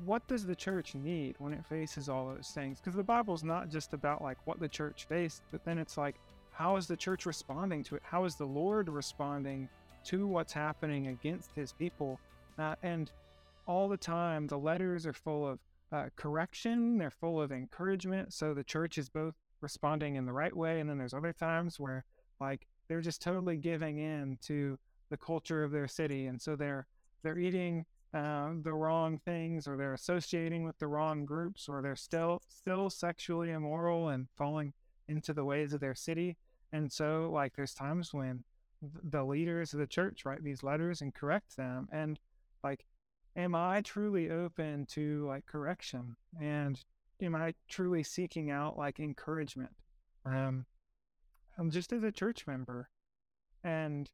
what 0.00 0.26
does 0.28 0.46
the 0.46 0.54
church 0.54 0.94
need 0.94 1.36
when 1.38 1.52
it 1.52 1.64
faces 1.66 2.08
all 2.08 2.28
those 2.28 2.50
things? 2.54 2.80
Because 2.80 2.96
the 2.96 3.02
Bible's 3.02 3.44
not 3.44 3.68
just 3.68 3.92
about 3.92 4.22
like 4.22 4.38
what 4.46 4.60
the 4.60 4.68
church 4.68 5.06
faced, 5.08 5.42
but 5.50 5.64
then 5.64 5.78
it's 5.78 5.96
like, 5.96 6.16
how 6.50 6.76
is 6.76 6.86
the 6.86 6.96
church 6.96 7.26
responding 7.26 7.82
to 7.84 7.96
it? 7.96 8.02
How 8.04 8.24
is 8.24 8.36
the 8.36 8.46
Lord 8.46 8.88
responding 8.88 9.68
to 10.04 10.26
what's 10.26 10.52
happening 10.52 11.08
against 11.08 11.50
his 11.54 11.72
people? 11.72 12.20
Uh, 12.58 12.74
and 12.82 13.10
all 13.66 13.88
the 13.88 13.96
time, 13.96 14.46
the 14.46 14.58
letters 14.58 15.06
are 15.06 15.12
full 15.12 15.46
of 15.46 15.58
uh, 15.92 16.08
correction, 16.16 16.98
they're 16.98 17.10
full 17.10 17.40
of 17.40 17.52
encouragement. 17.52 18.32
So 18.32 18.54
the 18.54 18.64
church 18.64 18.98
is 18.98 19.08
both 19.08 19.34
responding 19.60 20.16
in 20.16 20.26
the 20.26 20.32
right 20.32 20.54
way. 20.56 20.80
And 20.80 20.88
then 20.88 20.98
there's 20.98 21.14
other 21.14 21.32
times 21.32 21.78
where 21.78 22.04
like 22.40 22.66
they're 22.88 23.00
just 23.00 23.22
totally 23.22 23.56
giving 23.56 23.98
in 23.98 24.38
to 24.42 24.78
the 25.10 25.16
culture 25.16 25.62
of 25.62 25.70
their 25.70 25.88
city. 25.88 26.26
And 26.26 26.40
so 26.40 26.56
they're, 26.56 26.86
they're 27.22 27.38
eating 27.38 27.84
uh, 28.14 28.50
the 28.62 28.74
wrong 28.74 29.18
things 29.18 29.66
or 29.66 29.76
they're 29.76 29.94
associating 29.94 30.64
with 30.64 30.78
the 30.78 30.86
wrong 30.86 31.24
groups 31.24 31.68
or 31.68 31.80
they're 31.80 31.96
still 31.96 32.42
still 32.48 32.90
sexually 32.90 33.50
immoral 33.50 34.08
and 34.08 34.28
falling 34.36 34.72
into 35.08 35.32
the 35.32 35.44
ways 35.44 35.72
of 35.72 35.80
their 35.80 35.94
city. 35.94 36.36
And 36.72 36.92
so 36.92 37.30
like 37.32 37.54
there's 37.54 37.74
times 37.74 38.12
when 38.12 38.44
the 38.82 39.24
leaders 39.24 39.72
of 39.72 39.78
the 39.78 39.86
church 39.86 40.24
write 40.24 40.42
these 40.42 40.62
letters 40.62 41.00
and 41.00 41.14
correct 41.14 41.56
them 41.56 41.88
and 41.92 42.18
like 42.64 42.84
am 43.36 43.54
i 43.54 43.80
truly 43.80 44.30
open 44.30 44.86
to 44.86 45.26
like 45.26 45.46
correction? 45.46 46.16
And 46.40 46.78
am 47.22 47.34
i 47.34 47.54
truly 47.68 48.02
seeking 48.02 48.50
out 48.50 48.76
like 48.76 49.00
encouragement 49.00 49.72
um 50.26 50.66
i'm 51.58 51.70
just 51.70 51.92
as 51.92 52.02
a 52.02 52.12
church 52.12 52.46
member? 52.46 52.90
And 53.64 54.10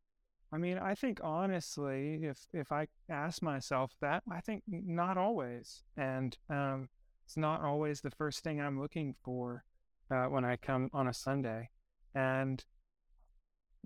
I 0.50 0.56
mean, 0.56 0.78
I 0.78 0.94
think 0.94 1.20
honestly, 1.22 2.20
if 2.22 2.46
if 2.52 2.72
I 2.72 2.88
ask 3.10 3.42
myself 3.42 3.92
that, 4.00 4.22
I 4.30 4.40
think 4.40 4.62
not 4.66 5.18
always, 5.18 5.82
and 5.96 6.36
um, 6.48 6.88
it's 7.26 7.36
not 7.36 7.60
always 7.62 8.00
the 8.00 8.10
first 8.10 8.42
thing 8.42 8.60
I'm 8.60 8.80
looking 8.80 9.14
for 9.22 9.64
uh, 10.10 10.24
when 10.24 10.44
I 10.46 10.56
come 10.56 10.88
on 10.94 11.08
a 11.08 11.12
Sunday. 11.12 11.68
And 12.14 12.64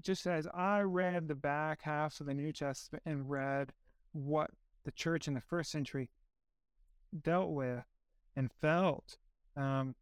just 0.01 0.27
as 0.27 0.47
I 0.55 0.81
read 0.81 1.27
the 1.27 1.35
back 1.35 1.83
half 1.83 2.21
of 2.21 2.27
the 2.27 2.35
New 2.35 2.53
Testament 2.53 3.03
and 3.05 3.29
read 3.29 3.73
what 4.13 4.51
the 4.85 4.93
church 4.93 5.27
in 5.27 5.35
the 5.35 5.41
first 5.41 5.73
century 5.73 6.11
dealt 7.23 7.51
with 7.51 7.85
and 8.37 8.53
felt, 8.61 9.19
um, 9.57 9.97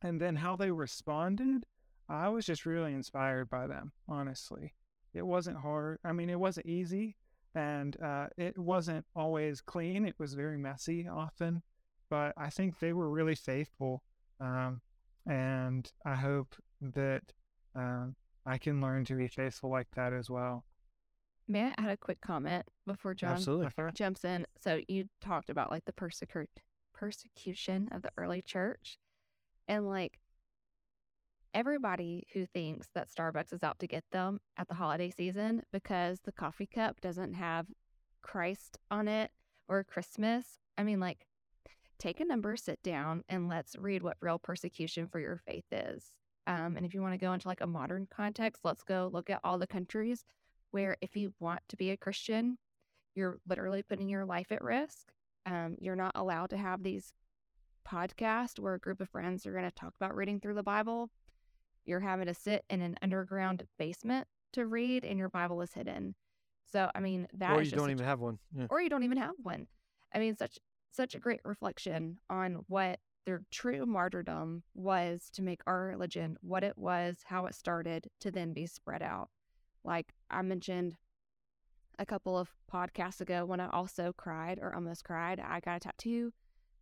and 0.00 0.20
then 0.20 0.36
how 0.36 0.54
they 0.54 0.70
responded, 0.70 1.66
I 2.08 2.28
was 2.28 2.46
just 2.46 2.64
really 2.64 2.94
inspired 2.94 3.50
by 3.50 3.66
them, 3.66 3.92
honestly. 4.08 4.74
It 5.18 5.26
wasn't 5.26 5.58
hard. 5.58 5.98
I 6.04 6.12
mean, 6.12 6.30
it 6.30 6.38
wasn't 6.38 6.66
easy 6.66 7.16
and 7.54 8.00
uh, 8.00 8.28
it 8.36 8.56
wasn't 8.56 9.04
always 9.16 9.60
clean. 9.60 10.06
It 10.06 10.14
was 10.18 10.34
very 10.34 10.56
messy 10.56 11.08
often, 11.08 11.62
but 12.08 12.32
I 12.36 12.50
think 12.50 12.78
they 12.78 12.92
were 12.92 13.10
really 13.10 13.34
faithful. 13.34 14.02
Um, 14.40 14.80
and 15.26 15.90
I 16.06 16.14
hope 16.14 16.54
that 16.80 17.22
um, 17.74 18.14
I 18.46 18.58
can 18.58 18.80
learn 18.80 19.04
to 19.06 19.14
be 19.14 19.28
faithful 19.28 19.70
like 19.70 19.88
that 19.96 20.12
as 20.12 20.30
well. 20.30 20.64
May 21.48 21.64
I 21.66 21.74
add 21.78 21.90
a 21.90 21.96
quick 21.96 22.20
comment 22.20 22.64
before 22.86 23.14
John 23.14 23.32
Absolutely. 23.32 23.68
jumps 23.94 24.24
in? 24.24 24.46
So 24.60 24.80
you 24.86 25.08
talked 25.20 25.50
about 25.50 25.70
like 25.70 25.84
the 25.86 25.92
persecu- 25.92 26.46
persecution 26.94 27.88
of 27.90 28.02
the 28.02 28.10
early 28.16 28.42
church, 28.42 28.98
and 29.66 29.88
like 29.88 30.18
everybody 31.58 32.24
who 32.32 32.46
thinks 32.46 32.86
that 32.94 33.08
Starbucks 33.10 33.52
is 33.52 33.64
out 33.64 33.80
to 33.80 33.88
get 33.88 34.04
them 34.12 34.38
at 34.56 34.68
the 34.68 34.74
holiday 34.74 35.10
season 35.10 35.60
because 35.72 36.20
the 36.20 36.30
coffee 36.30 36.68
cup 36.72 37.00
doesn't 37.00 37.34
have 37.34 37.66
Christ 38.22 38.78
on 38.92 39.08
it 39.08 39.32
or 39.66 39.82
Christmas. 39.82 40.60
I 40.78 40.84
mean, 40.84 41.00
like, 41.00 41.26
take 41.98 42.20
a 42.20 42.24
number, 42.24 42.56
sit 42.56 42.80
down, 42.84 43.24
and 43.28 43.48
let's 43.48 43.74
read 43.76 44.04
what 44.04 44.16
real 44.20 44.38
persecution 44.38 45.08
for 45.08 45.18
your 45.18 45.40
faith 45.48 45.64
is. 45.72 46.12
Um, 46.46 46.76
and 46.76 46.86
if 46.86 46.94
you 46.94 47.02
want 47.02 47.14
to 47.14 47.26
go 47.26 47.32
into 47.32 47.48
like 47.48 47.60
a 47.60 47.66
modern 47.66 48.06
context, 48.08 48.64
let's 48.64 48.84
go 48.84 49.10
look 49.12 49.28
at 49.28 49.40
all 49.42 49.58
the 49.58 49.66
countries 49.66 50.24
where 50.70 50.96
if 51.00 51.16
you 51.16 51.34
want 51.40 51.62
to 51.70 51.76
be 51.76 51.90
a 51.90 51.96
Christian, 51.96 52.56
you're 53.16 53.40
literally 53.48 53.82
putting 53.82 54.08
your 54.08 54.24
life 54.24 54.52
at 54.52 54.62
risk. 54.62 55.08
Um, 55.44 55.74
you're 55.80 55.96
not 55.96 56.12
allowed 56.14 56.50
to 56.50 56.56
have 56.56 56.84
these 56.84 57.12
podcasts 57.84 58.60
where 58.60 58.74
a 58.74 58.78
group 58.78 59.00
of 59.00 59.08
friends 59.08 59.44
are 59.44 59.52
going 59.52 59.64
to 59.64 59.72
talk 59.72 59.94
about 60.00 60.14
reading 60.14 60.38
through 60.38 60.54
the 60.54 60.62
Bible 60.62 61.10
you're 61.88 62.00
having 62.00 62.26
to 62.26 62.34
sit 62.34 62.64
in 62.70 62.82
an 62.82 62.96
underground 63.02 63.64
basement 63.78 64.28
to 64.52 64.66
read 64.66 65.04
and 65.04 65.18
your 65.18 65.28
Bible 65.28 65.60
is 65.62 65.72
hidden. 65.72 66.14
So, 66.70 66.90
I 66.94 67.00
mean, 67.00 67.26
that 67.34 67.56
or 67.56 67.62
you 67.62 67.70
don't 67.70 67.90
even 67.90 68.04
have 68.04 68.20
one. 68.20 68.38
Yeah. 68.54 68.66
Or 68.70 68.80
you 68.80 68.90
don't 68.90 69.04
even 69.04 69.18
have 69.18 69.34
one. 69.42 69.66
I 70.14 70.18
mean, 70.18 70.36
such 70.36 70.58
such 70.90 71.14
a 71.14 71.18
great 71.18 71.40
reflection 71.44 72.18
on 72.30 72.64
what 72.68 72.98
their 73.24 73.42
true 73.50 73.84
martyrdom 73.84 74.62
was 74.74 75.30
to 75.34 75.42
make 75.42 75.60
our 75.66 75.86
religion 75.86 76.36
what 76.40 76.64
it 76.64 76.76
was, 76.78 77.18
how 77.26 77.46
it 77.46 77.54
started, 77.54 78.08
to 78.20 78.30
then 78.30 78.52
be 78.52 78.66
spread 78.66 79.02
out. 79.02 79.28
Like 79.84 80.12
I 80.30 80.42
mentioned 80.42 80.94
a 81.98 82.06
couple 82.06 82.38
of 82.38 82.50
podcasts 82.72 83.20
ago 83.20 83.44
when 83.44 83.60
I 83.60 83.68
also 83.70 84.12
cried 84.16 84.58
or 84.60 84.74
almost 84.74 85.04
cried, 85.04 85.40
I 85.40 85.60
got 85.60 85.76
a 85.76 85.80
tattoo 85.80 86.32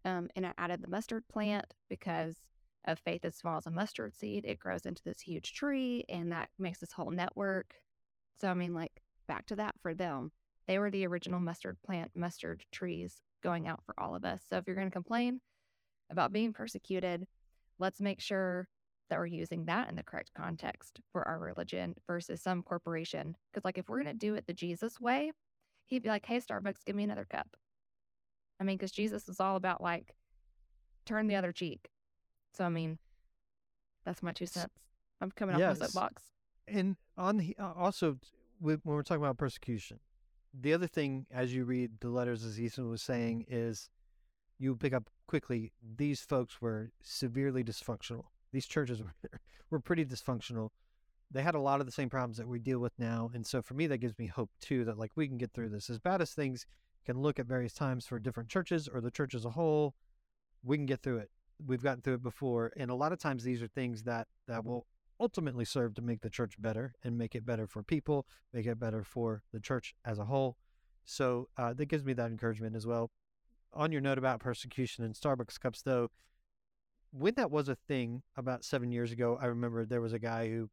um, 0.05 0.29
and 0.37 0.47
I 0.47 0.53
added 0.59 0.83
the 0.83 0.89
mustard 0.89 1.27
plant 1.29 1.75
because 1.89 2.37
of 2.87 2.99
faith 2.99 3.25
as 3.25 3.37
small 3.37 3.59
as 3.59 3.67
a 3.67 3.71
mustard 3.71 4.15
seed, 4.15 4.45
it 4.45 4.59
grows 4.59 4.87
into 4.87 5.03
this 5.05 5.21
huge 5.21 5.53
tree 5.55 6.05
and 6.09 6.33
that 6.33 6.49
makes 6.59 6.79
this 6.79 6.93
whole 6.93 7.11
network. 7.11 7.75
So, 8.41 8.49
I 8.49 8.55
mean, 8.55 8.75
like, 8.75 9.03
back 9.27 9.47
to 9.47 9.57
that 9.57 9.75
for 9.83 9.95
them. 9.95 10.33
They 10.67 10.79
were 10.79 10.91
the 10.91 11.07
original 11.07 11.41
mustard 11.41 11.77
plant, 11.85 12.11
mustard 12.15 12.65
trees 12.73 13.21
going 13.43 13.69
out 13.69 13.83
for 13.85 13.95
all 13.99 14.15
of 14.15 14.25
us. 14.25 14.43
So, 14.49 14.57
if 14.57 14.67
you're 14.67 14.77
going 14.77 14.89
to 14.89 14.93
complain 14.93 15.41
about 16.11 16.33
being 16.33 16.53
persecuted, 16.53 17.27
let's 17.79 18.01
make 18.01 18.21
sure 18.21 18.69
that 19.09 19.19
we're 19.19 19.27
using 19.27 19.67
that 19.67 19.89
in 19.89 19.97
the 19.97 20.03
correct 20.03 20.33
context 20.37 21.01
for 21.13 21.27
our 21.27 21.39
religion 21.39 21.95
versus 22.07 22.43
some 22.43 22.63
corporation. 22.63 23.37
Because, 23.53 23.65
like, 23.65 23.79
if 23.79 23.89
we're 23.89 24.03
going 24.03 24.15
to 24.15 24.19
do 24.19 24.35
it 24.35 24.47
the 24.47 24.53
Jesus 24.53 25.01
way, 25.01 25.33
he'd 25.87 26.03
be 26.03 26.09
like, 26.09 26.27
hey, 26.27 26.39
Starbucks, 26.41 26.85
give 26.85 26.97
me 26.97 27.05
another 27.05 27.27
cup. 27.29 27.57
I 28.61 28.65
mean, 28.65 28.77
because 28.77 28.93
Jesus 28.93 29.29
is 29.29 29.41
all 29.41 29.57
about 29.57 29.83
like 29.83 30.15
turn 31.05 31.27
the 31.27 31.37
other 31.37 31.53
cheek. 31.53 31.89
So 32.57 32.65
I 32.65 32.69
mean, 32.69 32.99
that's 34.05 34.23
my 34.23 34.33
two 34.33 34.47
cents. 34.47 34.73
I'm 35.21 35.31
coming 35.31 35.55
off 35.55 35.61
Yes. 35.61 35.81
my 35.81 35.87
soapbox. 35.87 36.23
And 36.69 36.97
on 37.17 37.37
the, 37.37 37.57
uh, 37.59 37.73
also 37.77 38.19
with, 38.61 38.81
when 38.85 38.97
we're 38.97 39.03
talking 39.03 39.23
about 39.23 39.37
persecution, 39.39 40.01
the 40.59 40.73
other 40.73 40.87
thing 40.87 41.27
as 41.31 41.55
you 41.55 41.65
read 41.65 42.01
the 42.01 42.09
letters, 42.09 42.45
as 42.45 42.59
Ethan 42.61 42.89
was 42.89 43.03
saying, 43.03 43.45
is 43.49 43.91
you 44.59 44.75
pick 44.75 44.93
up 44.95 45.11
quickly. 45.27 45.73
These 45.97 46.23
folks 46.23 46.61
were 46.63 46.91
severely 47.03 47.63
dysfunctional. 47.63 48.25
These 48.53 48.67
churches 48.67 49.03
were 49.23 49.41
were 49.71 49.81
pretty 49.81 50.05
dysfunctional. 50.05 50.71
They 51.31 51.43
had 51.43 51.57
a 51.57 51.61
lot 51.61 51.81
of 51.81 51.87
the 51.87 51.93
same 51.93 52.09
problems 52.09 52.37
that 52.39 52.47
we 52.49 52.59
deal 52.61 52.79
with 52.79 52.93
now, 52.99 53.31
and 53.35 53.45
so 53.45 53.61
for 53.61 53.75
me, 53.75 53.89
that 53.89 53.99
gives 53.99 54.17
me 54.19 54.27
hope 54.29 54.51
too. 54.61 54.85
That 54.85 54.97
like 54.99 55.11
we 55.17 55.27
can 55.29 55.37
get 55.39 55.53
through 55.53 55.71
this. 55.71 55.91
As 55.91 55.99
bad 55.99 56.23
as 56.23 56.33
things 56.33 56.67
can 57.05 57.21
look 57.21 57.39
at 57.39 57.47
various 57.47 57.73
times 57.75 58.07
for 58.07 58.19
different 58.19 58.49
churches 58.49 58.89
or 58.89 59.01
the 59.01 59.11
church 59.11 59.35
as 59.35 59.45
a 59.45 59.51
whole, 59.51 59.95
we 60.63 60.77
can 60.77 60.87
get 60.87 61.03
through 61.03 61.19
it. 61.19 61.31
We've 61.65 61.83
gotten 61.83 62.03
through 62.03 62.15
it 62.15 62.23
before, 62.23 62.73
and 62.77 62.91
a 62.91 62.95
lot 62.95 63.13
of 63.13 63.19
times 63.19 63.43
these 63.43 63.63
are 63.63 63.69
things 63.69 64.03
that 64.03 64.29
that 64.47 64.65
will 64.65 64.87
ultimately 65.19 65.65
serve 65.65 65.95
to 65.95 66.03
make 66.03 66.21
the 66.21 66.31
church 66.31 66.61
better 66.61 66.95
and 67.03 67.17
make 67.17 67.35
it 67.35 67.47
better 67.47 67.67
for 67.67 67.83
people, 67.83 68.27
make 68.53 68.67
it 68.67 68.79
better 68.79 69.03
for 69.03 69.43
the 69.53 69.61
church 69.61 69.95
as 70.05 70.19
a 70.19 70.27
whole. 70.27 70.57
So 71.05 71.49
uh, 71.57 71.73
that 71.75 71.87
gives 71.87 72.05
me 72.05 72.13
that 72.15 72.31
encouragement 72.31 72.77
as 72.77 72.87
well. 72.87 73.11
On 73.73 73.93
your 73.93 74.01
note 74.01 74.19
about 74.19 74.41
persecution 74.41 75.05
and 75.05 75.15
Starbucks 75.15 75.59
cups, 75.59 75.83
though, 75.83 76.11
when 77.11 77.35
that 77.37 77.51
was 77.51 77.69
a 77.69 77.75
thing 77.75 78.23
about 78.37 78.65
seven 78.65 78.91
years 78.91 79.13
ago, 79.13 79.39
I 79.41 79.47
remember 79.47 79.85
there 79.85 80.01
was 80.01 80.13
a 80.13 80.19
guy 80.19 80.49
who 80.49 80.69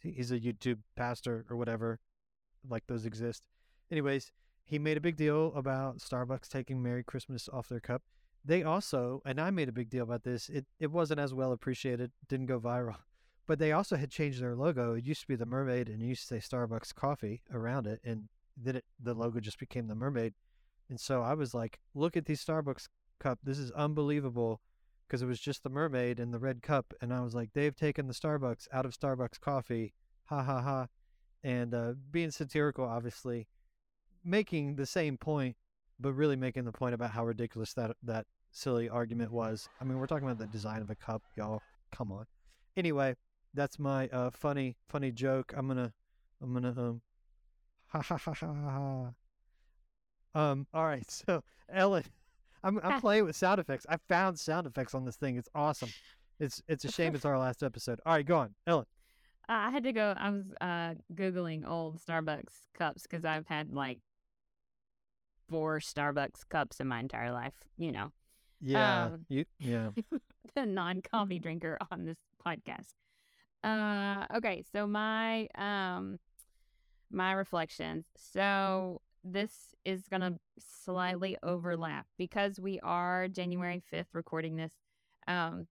he's 0.00 0.32
a 0.32 0.40
YouTube 0.40 0.78
pastor 0.96 1.44
or 1.50 1.56
whatever, 1.56 1.98
like 2.68 2.86
those 2.86 3.06
exist. 3.06 3.42
Anyways, 3.90 4.32
he 4.64 4.78
made 4.78 4.96
a 4.96 5.00
big 5.00 5.16
deal 5.16 5.52
about 5.54 5.98
Starbucks 5.98 6.48
taking 6.48 6.82
Merry 6.82 7.04
Christmas 7.04 7.48
off 7.52 7.68
their 7.68 7.80
cup. 7.80 8.02
They 8.46 8.62
also, 8.62 9.22
and 9.26 9.40
I 9.40 9.50
made 9.50 9.68
a 9.68 9.72
big 9.72 9.90
deal 9.90 10.04
about 10.04 10.22
this, 10.22 10.48
it, 10.48 10.66
it 10.78 10.92
wasn't 10.92 11.18
as 11.18 11.34
well 11.34 11.50
appreciated, 11.50 12.12
didn't 12.28 12.46
go 12.46 12.60
viral, 12.60 12.98
but 13.46 13.58
they 13.58 13.72
also 13.72 13.96
had 13.96 14.10
changed 14.10 14.40
their 14.40 14.54
logo. 14.54 14.94
It 14.94 15.04
used 15.04 15.22
to 15.22 15.26
be 15.26 15.34
the 15.34 15.46
mermaid 15.46 15.88
and 15.88 16.00
used 16.00 16.28
to 16.28 16.40
say 16.40 16.56
Starbucks 16.56 16.94
coffee 16.94 17.42
around 17.52 17.88
it. 17.88 18.00
And 18.04 18.28
then 18.56 18.76
it, 18.76 18.84
the 19.02 19.14
logo 19.14 19.40
just 19.40 19.58
became 19.58 19.88
the 19.88 19.96
mermaid. 19.96 20.34
And 20.88 21.00
so 21.00 21.22
I 21.22 21.34
was 21.34 21.54
like, 21.54 21.80
look 21.92 22.16
at 22.16 22.26
these 22.26 22.44
Starbucks 22.44 22.86
cup. 23.18 23.40
This 23.42 23.58
is 23.58 23.72
unbelievable 23.72 24.60
because 25.06 25.22
it 25.22 25.26
was 25.26 25.40
just 25.40 25.64
the 25.64 25.70
mermaid 25.70 26.20
and 26.20 26.32
the 26.32 26.38
red 26.38 26.62
cup. 26.62 26.94
And 27.00 27.12
I 27.12 27.22
was 27.22 27.34
like, 27.34 27.50
they've 27.52 27.74
taken 27.74 28.06
the 28.06 28.14
Starbucks 28.14 28.68
out 28.72 28.86
of 28.86 28.96
Starbucks 28.96 29.40
coffee. 29.40 29.92
Ha 30.26 30.42
ha 30.42 30.60
ha. 30.60 30.86
And 31.42 31.74
uh, 31.74 31.94
being 32.12 32.30
satirical, 32.30 32.84
obviously, 32.84 33.48
making 34.24 34.76
the 34.76 34.86
same 34.86 35.16
point, 35.16 35.56
but 35.98 36.12
really 36.12 36.36
making 36.36 36.64
the 36.64 36.72
point 36.72 36.94
about 36.94 37.10
how 37.10 37.24
ridiculous 37.24 37.72
that 37.74 37.96
that 38.02 38.26
silly 38.56 38.88
argument 38.88 39.30
was. 39.30 39.68
I 39.80 39.84
mean, 39.84 39.98
we're 39.98 40.06
talking 40.06 40.26
about 40.26 40.38
the 40.38 40.46
design 40.46 40.80
of 40.80 40.90
a 40.90 40.94
cup, 40.94 41.22
y'all. 41.36 41.62
Come 41.92 42.10
on. 42.10 42.26
Anyway, 42.76 43.14
that's 43.54 43.78
my 43.78 44.08
uh, 44.08 44.30
funny 44.30 44.76
funny 44.88 45.12
joke. 45.12 45.52
I'm 45.56 45.68
gonna 45.68 45.92
I'm 46.42 46.52
gonna 46.52 46.74
um 46.76 47.00
ha 47.88 48.00
ha 48.00 48.16
ha 48.16 48.32
ha 48.32 49.12
ha. 50.34 50.40
Um. 50.40 50.66
All 50.72 50.84
right. 50.84 51.06
So 51.26 51.42
Ellen, 51.72 52.04
I'm 52.64 52.80
I'm 52.82 53.00
playing 53.00 53.24
with 53.24 53.36
sound 53.36 53.60
effects. 53.60 53.86
I 53.88 53.98
found 54.08 54.38
sound 54.38 54.66
effects 54.66 54.94
on 54.94 55.04
this 55.04 55.16
thing. 55.16 55.36
It's 55.36 55.48
awesome. 55.54 55.90
It's 56.40 56.62
it's 56.68 56.84
a 56.84 56.92
shame 56.92 57.14
it's 57.14 57.24
our 57.24 57.38
last 57.38 57.62
episode. 57.62 58.00
All 58.04 58.14
right, 58.14 58.26
go 58.26 58.38
on, 58.38 58.54
Ellen. 58.66 58.86
I 59.48 59.70
had 59.70 59.84
to 59.84 59.92
go. 59.92 60.12
I 60.16 60.30
was 60.30 60.44
uh, 60.60 60.94
googling 61.14 61.68
old 61.68 62.00
Starbucks 62.00 62.66
cups 62.76 63.02
because 63.02 63.24
I've 63.24 63.46
had 63.46 63.72
like 63.72 64.00
four 65.48 65.78
Starbucks 65.78 66.48
cups 66.48 66.80
in 66.80 66.88
my 66.88 66.98
entire 66.98 67.32
life. 67.32 67.54
You 67.78 67.92
know, 67.92 68.12
Yeah. 68.60 69.06
Um, 69.06 69.26
you 69.28 69.44
yeah. 69.58 69.90
the 70.54 70.66
non-coffee 70.66 71.38
drinker 71.38 71.78
on 71.90 72.04
this 72.04 72.18
podcast. 72.44 72.94
Uh, 73.62 74.26
okay, 74.36 74.62
so 74.72 74.86
my 74.86 75.48
um 75.56 76.18
my 77.10 77.32
reflections. 77.32 78.06
So 78.16 79.00
this 79.24 79.74
is 79.84 80.08
gonna 80.08 80.38
slightly 80.58 81.36
overlap 81.42 82.06
because 82.16 82.60
we 82.60 82.80
are 82.80 83.28
January 83.28 83.82
fifth 83.90 84.14
recording 84.14 84.56
this. 84.56 84.72
Um, 85.26 85.66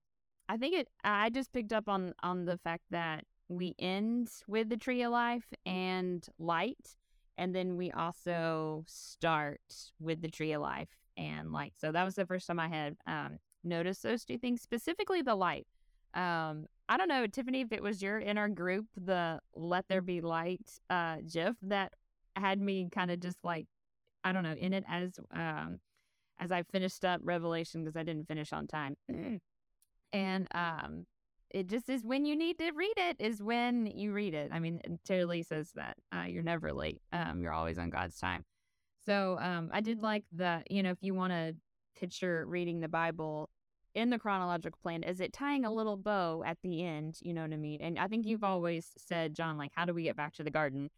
I 0.48 0.56
think 0.56 0.74
it. 0.74 0.88
I 1.04 1.30
just 1.30 1.52
picked 1.52 1.72
up 1.72 1.88
on 1.88 2.14
on 2.22 2.44
the 2.44 2.58
fact 2.58 2.84
that 2.90 3.24
we 3.48 3.74
end 3.78 4.30
with 4.46 4.68
the 4.68 4.76
tree 4.76 5.02
of 5.02 5.12
life 5.12 5.52
and 5.64 6.26
light, 6.38 6.96
and 7.38 7.54
then 7.54 7.76
we 7.76 7.90
also 7.92 8.84
start 8.86 9.60
with 10.00 10.20
the 10.20 10.28
tree 10.28 10.52
of 10.52 10.62
life 10.62 11.05
and 11.16 11.52
light. 11.52 11.74
So 11.76 11.92
that 11.92 12.04
was 12.04 12.14
the 12.14 12.26
first 12.26 12.46
time 12.46 12.60
I 12.60 12.68
had 12.68 12.96
um 13.06 13.38
noticed 13.64 14.02
those 14.02 14.24
two 14.24 14.38
things, 14.38 14.62
specifically 14.62 15.22
the 15.22 15.34
light. 15.34 15.66
Um, 16.14 16.66
I 16.88 16.96
don't 16.96 17.08
know, 17.08 17.26
Tiffany, 17.26 17.62
if 17.62 17.72
it 17.72 17.82
was 17.82 18.00
your 18.00 18.18
in 18.18 18.38
our 18.38 18.48
group, 18.48 18.86
the 18.96 19.40
"Let 19.54 19.88
There 19.88 20.02
Be 20.02 20.20
Light" 20.20 20.70
uh, 20.88 21.16
GIF 21.30 21.56
that 21.62 21.92
had 22.36 22.60
me 22.60 22.88
kind 22.90 23.10
of 23.10 23.20
just 23.20 23.38
like, 23.42 23.66
I 24.24 24.32
don't 24.32 24.42
know, 24.42 24.54
in 24.54 24.72
it 24.72 24.84
as 24.88 25.18
um 25.32 25.80
as 26.38 26.52
I 26.52 26.62
finished 26.62 27.04
up 27.04 27.20
Revelation 27.24 27.82
because 27.82 27.96
I 27.96 28.02
didn't 28.02 28.28
finish 28.28 28.52
on 28.52 28.66
time, 28.66 28.96
and 30.12 30.48
um, 30.54 31.06
it 31.50 31.68
just 31.68 31.88
is 31.88 32.04
when 32.04 32.24
you 32.24 32.36
need 32.36 32.58
to 32.58 32.70
read 32.72 32.94
it 32.96 33.16
is 33.18 33.42
when 33.42 33.86
you 33.86 34.12
read 34.12 34.34
it. 34.34 34.50
I 34.52 34.58
mean, 34.58 34.80
Tara-Leigh 35.04 35.42
says 35.44 35.72
that 35.74 35.96
uh, 36.14 36.24
you're 36.24 36.42
never 36.42 36.72
late. 36.72 37.00
Um, 37.12 37.40
you're 37.40 37.52
always 37.52 37.78
on 37.78 37.90
God's 37.90 38.18
time. 38.18 38.44
So 39.06 39.38
um, 39.40 39.70
I 39.72 39.80
did 39.80 40.02
like 40.02 40.24
the, 40.32 40.62
you 40.68 40.82
know, 40.82 40.90
if 40.90 40.98
you 41.00 41.14
want 41.14 41.32
to 41.32 41.54
picture 41.98 42.44
reading 42.46 42.80
the 42.80 42.88
Bible 42.88 43.48
in 43.94 44.10
the 44.10 44.18
chronological 44.18 44.78
plan, 44.82 45.02
is 45.04 45.20
it 45.20 45.32
tying 45.32 45.64
a 45.64 45.72
little 45.72 45.96
bow 45.96 46.42
at 46.44 46.58
the 46.62 46.84
end? 46.84 47.18
You 47.22 47.32
know 47.32 47.42
what 47.42 47.52
I 47.52 47.56
mean? 47.56 47.80
And 47.80 47.98
I 47.98 48.08
think 48.08 48.26
you've 48.26 48.44
always 48.44 48.90
said, 48.98 49.34
John, 49.34 49.56
like, 49.56 49.70
how 49.74 49.84
do 49.84 49.94
we 49.94 50.02
get 50.02 50.16
back 50.16 50.34
to 50.34 50.44
the 50.44 50.50
garden? 50.50 50.90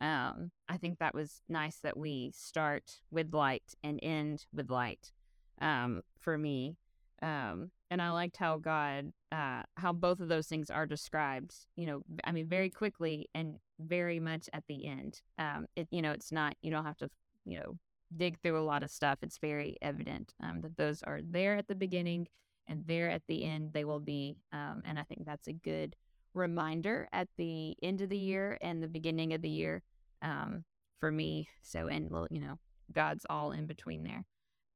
Um, 0.00 0.50
I 0.68 0.76
think 0.76 0.98
that 0.98 1.14
was 1.14 1.42
nice 1.48 1.78
that 1.82 1.96
we 1.96 2.32
start 2.34 3.00
with 3.10 3.32
light 3.32 3.74
and 3.82 3.98
end 4.02 4.44
with 4.52 4.70
light. 4.70 5.12
Um, 5.60 6.02
for 6.20 6.36
me, 6.36 6.76
um, 7.22 7.70
and 7.90 8.02
I 8.02 8.10
liked 8.10 8.36
how 8.36 8.58
God, 8.58 9.12
uh, 9.30 9.62
how 9.76 9.92
both 9.92 10.20
of 10.20 10.28
those 10.28 10.48
things 10.48 10.68
are 10.68 10.84
described. 10.84 11.54
You 11.76 11.86
know, 11.86 12.02
I 12.24 12.32
mean, 12.32 12.48
very 12.48 12.70
quickly 12.70 13.28
and 13.34 13.56
very 13.78 14.18
much 14.20 14.50
at 14.52 14.64
the 14.68 14.84
end. 14.84 15.22
Um, 15.38 15.66
it, 15.76 15.88
you 15.90 16.02
know, 16.02 16.10
it's 16.10 16.32
not 16.32 16.56
you 16.60 16.70
don't 16.70 16.84
have 16.84 16.98
to, 16.98 17.08
you 17.44 17.58
know, 17.58 17.78
dig 18.16 18.38
through 18.40 18.58
a 18.58 18.64
lot 18.64 18.82
of 18.82 18.90
stuff. 18.90 19.18
It's 19.22 19.38
very 19.38 19.76
evident 19.82 20.34
um, 20.42 20.60
that 20.62 20.76
those 20.76 21.02
are 21.02 21.20
there 21.22 21.56
at 21.56 21.68
the 21.68 21.74
beginning 21.74 22.28
and 22.68 22.84
there 22.86 23.10
at 23.10 23.22
the 23.28 23.44
end 23.44 23.72
they 23.72 23.84
will 23.84 24.00
be. 24.00 24.36
Um, 24.52 24.82
and 24.84 24.98
I 24.98 25.02
think 25.02 25.24
that's 25.24 25.48
a 25.48 25.52
good 25.52 25.96
reminder 26.32 27.08
at 27.12 27.28
the 27.36 27.76
end 27.82 28.00
of 28.00 28.08
the 28.08 28.18
year 28.18 28.58
and 28.60 28.82
the 28.82 28.88
beginning 28.88 29.32
of 29.32 29.42
the 29.42 29.48
year 29.48 29.82
um, 30.22 30.64
for 31.00 31.10
me. 31.10 31.48
So, 31.62 31.86
and 31.86 32.10
well, 32.10 32.26
you 32.30 32.40
know, 32.40 32.58
God's 32.92 33.26
all 33.28 33.52
in 33.52 33.66
between 33.66 34.04
there. 34.04 34.24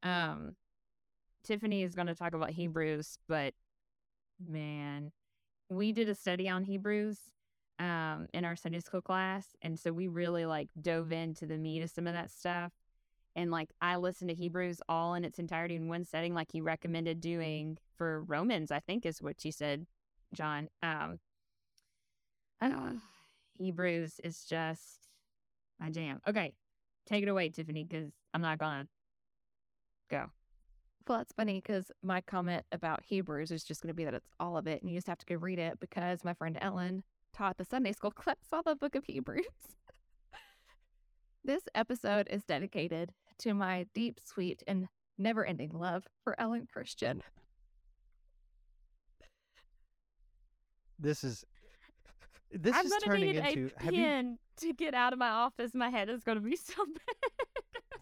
Um, 0.02 0.54
Tiffany 1.44 1.82
is 1.82 1.94
going 1.94 2.06
to 2.06 2.14
talk 2.14 2.34
about 2.34 2.50
Hebrews, 2.50 3.18
but 3.28 3.54
man, 4.46 5.12
we 5.70 5.92
did 5.92 6.08
a 6.08 6.14
study 6.14 6.48
on 6.48 6.64
Hebrews 6.64 7.18
um, 7.78 8.26
in 8.32 8.44
our 8.44 8.56
Sunday 8.56 8.80
school 8.80 9.00
class, 9.00 9.56
and 9.62 9.78
so 9.78 9.92
we 9.92 10.08
really 10.08 10.46
like 10.46 10.68
dove 10.80 11.12
into 11.12 11.46
the 11.46 11.56
meat 11.56 11.82
of 11.82 11.90
some 11.90 12.06
of 12.06 12.14
that 12.14 12.30
stuff. 12.30 12.72
And 13.36 13.50
like 13.50 13.70
I 13.80 13.96
listened 13.96 14.30
to 14.30 14.34
Hebrews 14.34 14.80
all 14.88 15.14
in 15.14 15.24
its 15.24 15.38
entirety 15.38 15.76
in 15.76 15.88
one 15.88 16.04
setting, 16.04 16.34
like 16.34 16.50
he 16.50 16.60
recommended 16.60 17.20
doing 17.20 17.78
for 17.96 18.22
Romans, 18.24 18.70
I 18.70 18.80
think 18.80 19.06
is 19.06 19.22
what 19.22 19.44
you 19.44 19.52
said, 19.52 19.86
John. 20.34 20.68
Um, 20.82 21.20
uh, 22.60 22.92
Hebrews 23.58 24.20
is 24.24 24.44
just 24.44 25.08
my 25.78 25.90
jam. 25.90 26.20
Okay, 26.26 26.54
take 27.06 27.22
it 27.22 27.28
away, 27.28 27.50
Tiffany, 27.50 27.84
because 27.84 28.10
I'm 28.34 28.42
not 28.42 28.58
gonna 28.58 28.88
go. 30.10 30.30
Well, 31.06 31.18
that's 31.18 31.32
funny 31.32 31.54
because 31.54 31.90
my 32.02 32.20
comment 32.20 32.64
about 32.70 33.02
Hebrews 33.02 33.50
is 33.50 33.64
just 33.64 33.80
going 33.80 33.88
to 33.88 33.94
be 33.94 34.04
that 34.04 34.12
it's 34.12 34.28
all 34.38 34.58
of 34.58 34.66
it, 34.66 34.82
and 34.82 34.90
you 34.90 34.96
just 34.98 35.06
have 35.06 35.16
to 35.18 35.26
go 35.26 35.36
read 35.36 35.58
it 35.58 35.80
because 35.80 36.22
my 36.22 36.34
friend 36.34 36.58
Ellen 36.60 37.02
taught 37.38 37.56
the 37.56 37.64
Sunday 37.64 37.92
school 37.92 38.10
class 38.10 38.36
on 38.52 38.62
the 38.66 38.74
book 38.74 38.96
of 38.96 39.04
Hebrews. 39.04 39.44
this 41.44 41.62
episode 41.74 42.26
is 42.28 42.42
dedicated 42.42 43.12
to 43.38 43.54
my 43.54 43.86
deep, 43.94 44.18
sweet, 44.24 44.64
and 44.66 44.88
never 45.16 45.44
ending 45.44 45.70
love 45.72 46.04
for 46.24 46.38
Ellen 46.40 46.66
Christian. 46.70 47.22
This 50.98 51.22
is 51.22 51.44
this 52.50 52.74
I'm 52.74 52.86
is 52.86 52.92
turning 53.04 53.36
into 53.36 53.70
a 53.78 53.84
have 53.84 53.94
you 53.94 54.02
pen 54.02 54.38
to 54.56 54.72
get 54.72 54.94
out 54.94 55.12
of 55.12 55.20
my 55.20 55.28
office. 55.28 55.74
My 55.74 55.90
head 55.90 56.08
is 56.08 56.24
gonna 56.24 56.40
be 56.40 56.56
so 56.56 56.84
bad. 56.84 57.30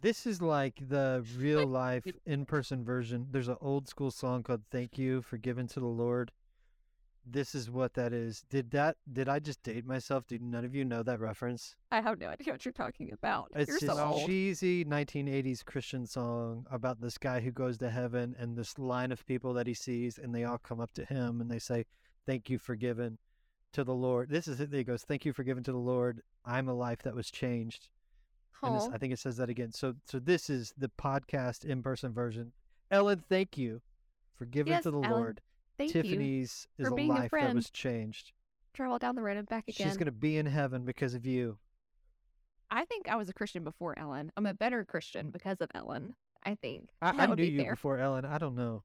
This 0.01 0.26
is 0.26 0.41
like 0.41 0.80
the 0.89 1.26
real 1.37 1.66
life 1.84 2.07
in 2.24 2.47
person 2.47 2.84
version. 2.84 3.26
There's 3.30 3.49
an 3.49 3.59
old 3.61 3.87
school 3.87 4.11
song 4.11 4.45
called 4.45 4.62
Thank 4.70 4.97
You 4.97 5.20
for 5.20 5.37
Giving 5.37 5.66
to 5.68 5.80
the 5.80 5.87
Lord. 5.87 6.32
This 7.28 7.54
is 7.54 7.70
what 7.70 7.94
that 7.94 8.12
is. 8.12 8.44
Did 8.48 8.70
that? 8.70 8.96
Did 9.12 9.28
I 9.28 9.40
just 9.40 9.62
date 9.62 9.84
myself? 9.84 10.26
Did 10.26 10.42
none 10.42 10.64
of 10.64 10.74
you 10.74 10.84
know 10.84 11.02
that 11.02 11.20
reference? 11.20 11.74
I 11.90 12.00
have 12.00 12.18
no 12.18 12.28
idea 12.28 12.52
what 12.52 12.64
you're 12.64 12.72
talking 12.72 13.12
about. 13.12 13.48
It's 13.54 13.68
you're 13.68 13.80
this 13.80 13.90
so 13.90 13.98
old. 13.98 14.26
cheesy 14.26 14.84
1980s 14.84 15.64
Christian 15.64 16.06
song 16.06 16.66
about 16.70 17.00
this 17.00 17.18
guy 17.18 17.40
who 17.40 17.50
goes 17.50 17.78
to 17.78 17.90
heaven 17.90 18.36
and 18.38 18.56
this 18.56 18.78
line 18.78 19.10
of 19.10 19.26
people 19.26 19.52
that 19.54 19.66
he 19.66 19.74
sees, 19.74 20.18
and 20.18 20.34
they 20.34 20.44
all 20.44 20.58
come 20.58 20.80
up 20.80 20.92
to 20.94 21.04
him 21.04 21.40
and 21.40 21.50
they 21.50 21.58
say, 21.58 21.84
"Thank 22.26 22.48
you, 22.48 22.58
forgiven 22.58 23.18
to 23.72 23.82
the 23.82 23.94
Lord." 23.94 24.30
This 24.30 24.46
is 24.46 24.60
it. 24.60 24.72
He 24.72 24.84
goes, 24.84 25.02
"Thank 25.02 25.24
you, 25.24 25.32
forgiven 25.32 25.64
to 25.64 25.72
the 25.72 25.78
Lord. 25.78 26.22
I'm 26.44 26.68
a 26.68 26.74
life 26.74 27.02
that 27.02 27.14
was 27.14 27.30
changed." 27.30 27.88
And 28.62 28.74
this, 28.74 28.88
I 28.92 28.98
think 28.98 29.12
it 29.12 29.18
says 29.18 29.36
that 29.36 29.50
again. 29.50 29.72
So, 29.72 29.94
so 30.06 30.18
this 30.18 30.48
is 30.48 30.72
the 30.78 30.88
podcast 30.88 31.64
in-person 31.64 32.12
version. 32.12 32.52
Ellen, 32.90 33.22
thank 33.28 33.58
you, 33.58 33.82
forgiven 34.34 34.72
Yes, 34.72 34.84
to 34.84 34.90
the 34.90 35.00
Ellen, 35.00 35.10
Lord. 35.10 35.40
Thank 35.78 35.94
you. 35.94 36.02
Tiffany's 36.02 36.68
is 36.78 36.88
for 36.88 36.92
a 36.92 36.96
being 36.96 37.10
a 37.10 37.14
life 37.14 37.22
that 37.22 37.30
friend. 37.30 37.54
was 37.54 37.70
changed. 37.70 38.32
Travel 38.74 38.98
down 38.98 39.14
the 39.14 39.22
road 39.22 39.36
and 39.36 39.48
back 39.48 39.64
again. 39.68 39.86
She's 39.86 39.96
gonna 39.96 40.12
be 40.12 40.36
in 40.36 40.46
heaven 40.46 40.84
because 40.84 41.14
of 41.14 41.26
you. 41.26 41.58
I 42.70 42.84
think 42.84 43.08
I 43.08 43.16
was 43.16 43.28
a 43.28 43.32
Christian 43.32 43.64
before 43.64 43.98
Ellen. 43.98 44.32
I'm 44.36 44.46
a 44.46 44.54
better 44.54 44.84
Christian 44.84 45.30
because 45.30 45.60
of 45.60 45.70
Ellen. 45.74 46.14
I 46.44 46.56
think 46.56 46.90
I, 47.00 47.12
that 47.12 47.20
I 47.20 47.26
would 47.26 47.38
knew 47.38 47.46
be 47.46 47.52
you 47.52 47.60
fair. 47.62 47.74
before 47.74 47.98
Ellen. 47.98 48.24
I 48.24 48.38
don't 48.38 48.56
know. 48.56 48.82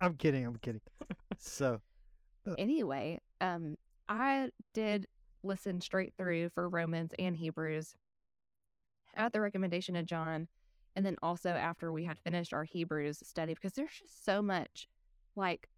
I'm 0.00 0.14
kidding. 0.14 0.44
I'm 0.44 0.56
kidding. 0.56 0.80
so, 1.38 1.80
Anyway, 2.58 3.20
um, 3.40 3.76
I 4.08 4.50
did 4.74 5.06
listen 5.42 5.80
straight 5.80 6.12
through 6.16 6.50
for 6.50 6.68
Romans 6.68 7.12
and 7.18 7.36
Hebrews 7.36 7.94
at 9.14 9.32
the 9.32 9.40
recommendation 9.40 9.96
of 9.96 10.06
John, 10.06 10.48
and 10.96 11.04
then 11.04 11.16
also 11.22 11.50
after 11.50 11.92
we 11.92 12.04
had 12.04 12.18
finished 12.18 12.52
our 12.52 12.64
Hebrews 12.64 13.18
study 13.26 13.54
because 13.54 13.72
there's 13.72 13.92
just 13.92 14.24
so 14.24 14.42
much. 14.42 14.88
Like, 15.36 15.68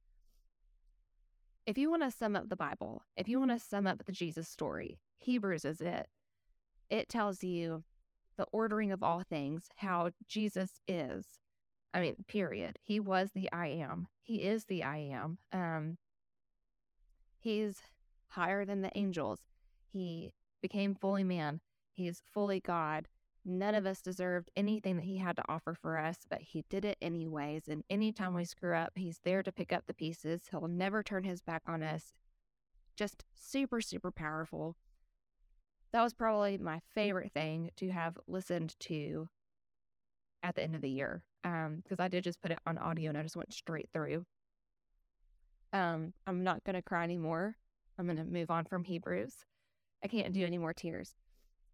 if 1.67 1.77
you 1.77 1.91
want 1.91 2.03
to 2.03 2.11
sum 2.11 2.37
up 2.37 2.49
the 2.49 2.57
Bible, 2.57 3.03
if 3.17 3.29
you 3.29 3.39
want 3.39 3.51
to 3.51 3.59
sum 3.59 3.87
up 3.87 4.05
the 4.05 4.13
Jesus 4.13 4.49
story, 4.49 4.99
Hebrews 5.19 5.65
is 5.65 5.81
it. 5.81 6.09
It 6.91 7.09
tells 7.09 7.43
you 7.43 7.83
the 8.37 8.47
ordering 8.53 8.93
of 8.93 9.03
all 9.03 9.23
things, 9.29 9.69
how 9.77 10.11
Jesus 10.29 10.81
is. 10.87 11.25
I 11.93 12.01
mean, 12.01 12.17
period. 12.29 12.79
He 12.83 13.01
was 13.01 13.31
the 13.35 13.51
I 13.53 13.69
am. 13.69 14.09
He 14.23 14.43
is 14.43 14.67
the 14.67 14.85
I 14.85 14.99
am. 14.99 15.39
Um, 15.53 15.97
he's 17.39 17.81
higher 18.29 18.65
than 18.65 18.83
the 18.83 18.97
angels. 18.97 19.41
He 19.93 20.33
became 20.61 20.95
fully 20.95 21.25
man. 21.25 21.61
He's 21.95 22.23
fully 22.33 22.61
God. 22.61 23.09
None 23.49 23.77
of 23.77 23.87
us 23.87 24.03
deserved 24.03 24.51
anything 24.57 24.97
that 24.97 25.05
he 25.05 25.19
had 25.19 25.37
to 25.37 25.45
offer 25.49 25.73
for 25.73 25.99
us, 25.99 26.19
but 26.29 26.43
he 26.43 26.65
did 26.69 26.85
it 26.85 26.99
anyways. 27.01 27.69
And 27.69 27.85
anytime 27.89 28.35
we 28.35 28.45
screw 28.45 28.75
up, 28.75 28.91
he's 28.97 29.21
there 29.23 29.45
to 29.45 29.53
pick 29.53 29.73
up 29.73 29.85
the 29.87 29.95
pieces. 29.95 30.49
He'll 30.51 30.67
never 30.67 31.05
turn 31.05 31.23
his 31.23 31.43
back 31.43 31.63
on 31.69 31.81
us. 31.81 32.13
Just 32.97 33.25
super, 33.37 33.81
super 33.81 34.11
powerful. 34.11 34.75
That 35.93 36.03
was 36.03 36.13
probably 36.13 36.59
my 36.59 36.81
favorite 36.93 37.33
thing 37.33 37.71
to 37.77 37.91
have 37.91 38.19
listened 38.27 38.75
to 38.81 39.29
at 40.43 40.57
the 40.57 40.65
end 40.65 40.75
of 40.75 40.81
the 40.81 40.91
year. 40.91 41.23
Um, 41.45 41.83
because 41.85 42.01
I 42.01 42.09
did 42.09 42.25
just 42.25 42.43
put 42.43 42.51
it 42.51 42.59
on 42.67 42.79
audio 42.79 43.11
and 43.11 43.17
I 43.17 43.23
just 43.23 43.37
went 43.37 43.53
straight 43.53 43.89
through. 43.93 44.25
Um, 45.73 46.15
I'm 46.27 46.43
not 46.43 46.65
gonna 46.65 46.83
cry 46.83 47.05
anymore. 47.05 47.59
I'm 47.97 48.09
gonna 48.09 48.25
move 48.25 48.51
on 48.51 48.65
from 48.65 48.83
Hebrews. 48.83 49.45
I 50.03 50.09
can't 50.09 50.33
do 50.33 50.45
any 50.45 50.59
more 50.59 50.75
tears. 50.75 51.15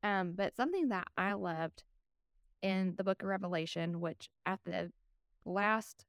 Um, 0.02 0.32
but 0.32 0.56
something 0.56 0.88
that 0.88 1.06
I 1.16 1.34
loved 1.34 1.84
in 2.60 2.94
the 2.96 3.04
book 3.04 3.22
of 3.22 3.28
Revelation, 3.28 4.00
which 4.00 4.28
at 4.46 4.60
the 4.64 4.90
last 5.44 6.04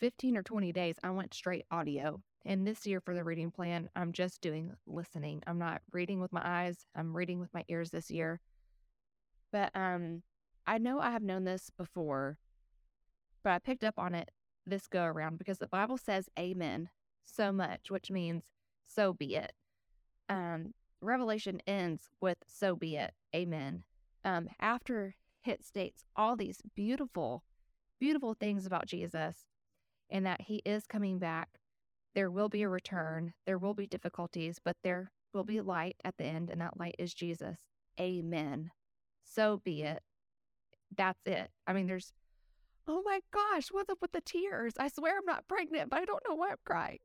15 0.00 0.36
or 0.36 0.42
20 0.42 0.72
days, 0.72 0.96
I 1.02 1.10
went 1.10 1.34
straight 1.34 1.64
audio. 1.70 2.20
And 2.44 2.66
this 2.66 2.86
year 2.86 3.00
for 3.00 3.14
the 3.14 3.24
reading 3.24 3.50
plan, 3.50 3.90
I'm 3.96 4.12
just 4.12 4.40
doing 4.40 4.72
listening. 4.86 5.42
I'm 5.46 5.58
not 5.58 5.82
reading 5.92 6.20
with 6.20 6.32
my 6.32 6.42
eyes, 6.44 6.86
I'm 6.94 7.16
reading 7.16 7.40
with 7.40 7.52
my 7.52 7.64
ears 7.68 7.90
this 7.90 8.10
year. 8.10 8.40
But 9.52 9.70
um, 9.74 10.22
I 10.66 10.78
know 10.78 11.00
I 11.00 11.10
have 11.10 11.22
known 11.22 11.44
this 11.44 11.70
before, 11.76 12.38
but 13.42 13.50
I 13.50 13.58
picked 13.58 13.84
up 13.84 13.98
on 13.98 14.14
it 14.14 14.30
this 14.66 14.86
go 14.86 15.04
around 15.04 15.38
because 15.38 15.58
the 15.58 15.66
Bible 15.66 15.96
says 15.96 16.28
amen 16.38 16.90
so 17.24 17.52
much, 17.52 17.90
which 17.90 18.10
means 18.10 18.44
so 18.86 19.12
be 19.12 19.34
it. 19.36 19.52
Um, 20.28 20.74
Revelation 21.00 21.60
ends 21.66 22.08
with 22.20 22.38
so 22.46 22.76
be 22.76 22.96
it, 22.96 23.12
amen. 23.34 23.84
Um, 24.24 24.48
after 24.60 25.14
it 25.44 25.64
states 25.64 26.04
all 26.16 26.36
these 26.36 26.60
beautiful, 26.74 27.44
beautiful 27.98 28.34
things 28.34 28.66
about 28.66 28.86
Jesus 28.86 29.46
and 30.10 30.26
that 30.26 30.42
he 30.42 30.62
is 30.64 30.86
coming 30.86 31.18
back. 31.18 31.60
There 32.14 32.30
will 32.30 32.48
be 32.48 32.62
a 32.62 32.68
return, 32.68 33.34
there 33.46 33.58
will 33.58 33.74
be 33.74 33.86
difficulties, 33.86 34.58
but 34.62 34.76
there 34.82 35.12
will 35.32 35.44
be 35.44 35.60
light 35.60 35.96
at 36.04 36.16
the 36.16 36.24
end, 36.24 36.50
and 36.50 36.60
that 36.60 36.78
light 36.78 36.96
is 36.98 37.14
Jesus. 37.14 37.60
Amen. 38.00 38.70
So 39.24 39.60
be 39.62 39.82
it. 39.82 40.02
That's 40.96 41.20
it. 41.26 41.50
I 41.66 41.72
mean, 41.72 41.86
there's 41.86 42.12
Oh 42.90 43.02
my 43.04 43.20
gosh, 43.30 43.68
what's 43.70 43.90
up 43.90 43.98
with 44.00 44.12
the 44.12 44.22
tears? 44.22 44.72
I 44.80 44.88
swear 44.88 45.18
I'm 45.18 45.26
not 45.26 45.46
pregnant, 45.46 45.90
but 45.90 46.00
I 46.00 46.06
don't 46.06 46.22
know 46.26 46.34
why 46.34 46.50
I'm 46.50 46.56
crying. 46.64 47.00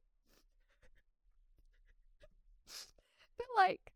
But 3.37 3.47
like, 3.55 3.91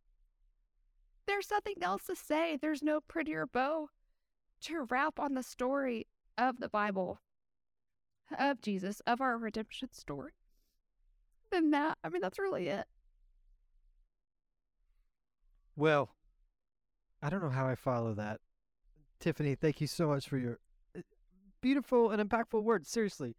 there's 1.26 1.52
nothing 1.52 1.76
else 1.82 2.06
to 2.06 2.16
say. 2.16 2.58
There's 2.60 2.84
no 2.84 3.00
prettier 3.02 3.46
bow 3.46 3.90
to 4.62 4.88
wrap 4.90 5.20
on 5.20 5.34
the 5.34 5.44
story 5.44 6.08
of 6.38 6.60
the 6.60 6.70
Bible, 6.70 7.20
of 8.38 8.62
Jesus, 8.62 9.02
of 9.08 9.22
our 9.22 9.38
redemption 9.38 9.90
story 9.92 10.34
than 11.52 11.72
that. 11.72 11.98
I 12.04 12.10
mean, 12.10 12.22
that's 12.22 12.40
really 12.40 12.68
it. 12.68 12.86
well, 15.78 16.10
I 17.22 17.30
don't 17.30 17.42
know 17.42 17.50
how 17.50 17.68
I 17.68 17.76
follow 17.76 18.14
that. 18.16 18.42
Tiffany, 19.20 19.56
thank 19.56 19.80
you 19.80 19.88
so 19.88 20.08
much 20.08 20.28
for 20.28 20.38
your 20.38 20.60
uh, 20.98 21.02
beautiful 21.62 22.12
and 22.12 22.22
impactful 22.22 22.62
words. 22.62 22.90
Seriously, 22.90 23.36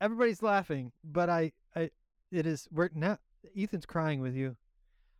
everybody's 0.00 0.42
laughing, 0.42 0.92
but 1.02 1.28
I, 1.28 1.52
I, 1.74 1.90
it 2.30 2.46
is 2.46 2.68
we're 2.70 2.90
now. 2.94 3.18
Ethan's 3.56 3.84
crying 3.84 4.20
with 4.20 4.34
you. 4.34 4.56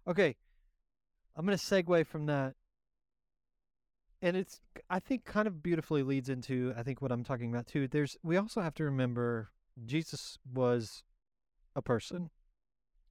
Okay, 0.07 0.37
I'm 1.37 1.45
gonna 1.45 1.57
segue 1.57 2.07
from 2.07 2.27
that, 2.27 2.55
and 4.21 4.37
it's 4.37 4.61
I 4.91 4.99
think 4.99 5.25
kind 5.25 5.49
of 5.49 5.63
beautifully 5.63 6.03
leads 6.03 6.29
into 6.29 6.75
I 6.77 6.83
think 6.83 7.01
what 7.01 7.13
I'm 7.13 7.25
talking 7.25 7.51
about 7.51 7.67
too. 7.67 7.89
There's 7.89 8.17
we 8.23 8.37
also 8.37 8.61
have 8.61 8.75
to 8.75 8.85
remember 8.85 9.51
Jesus 9.85 10.39
was 10.53 11.03
a 11.75 11.83
person. 11.83 12.31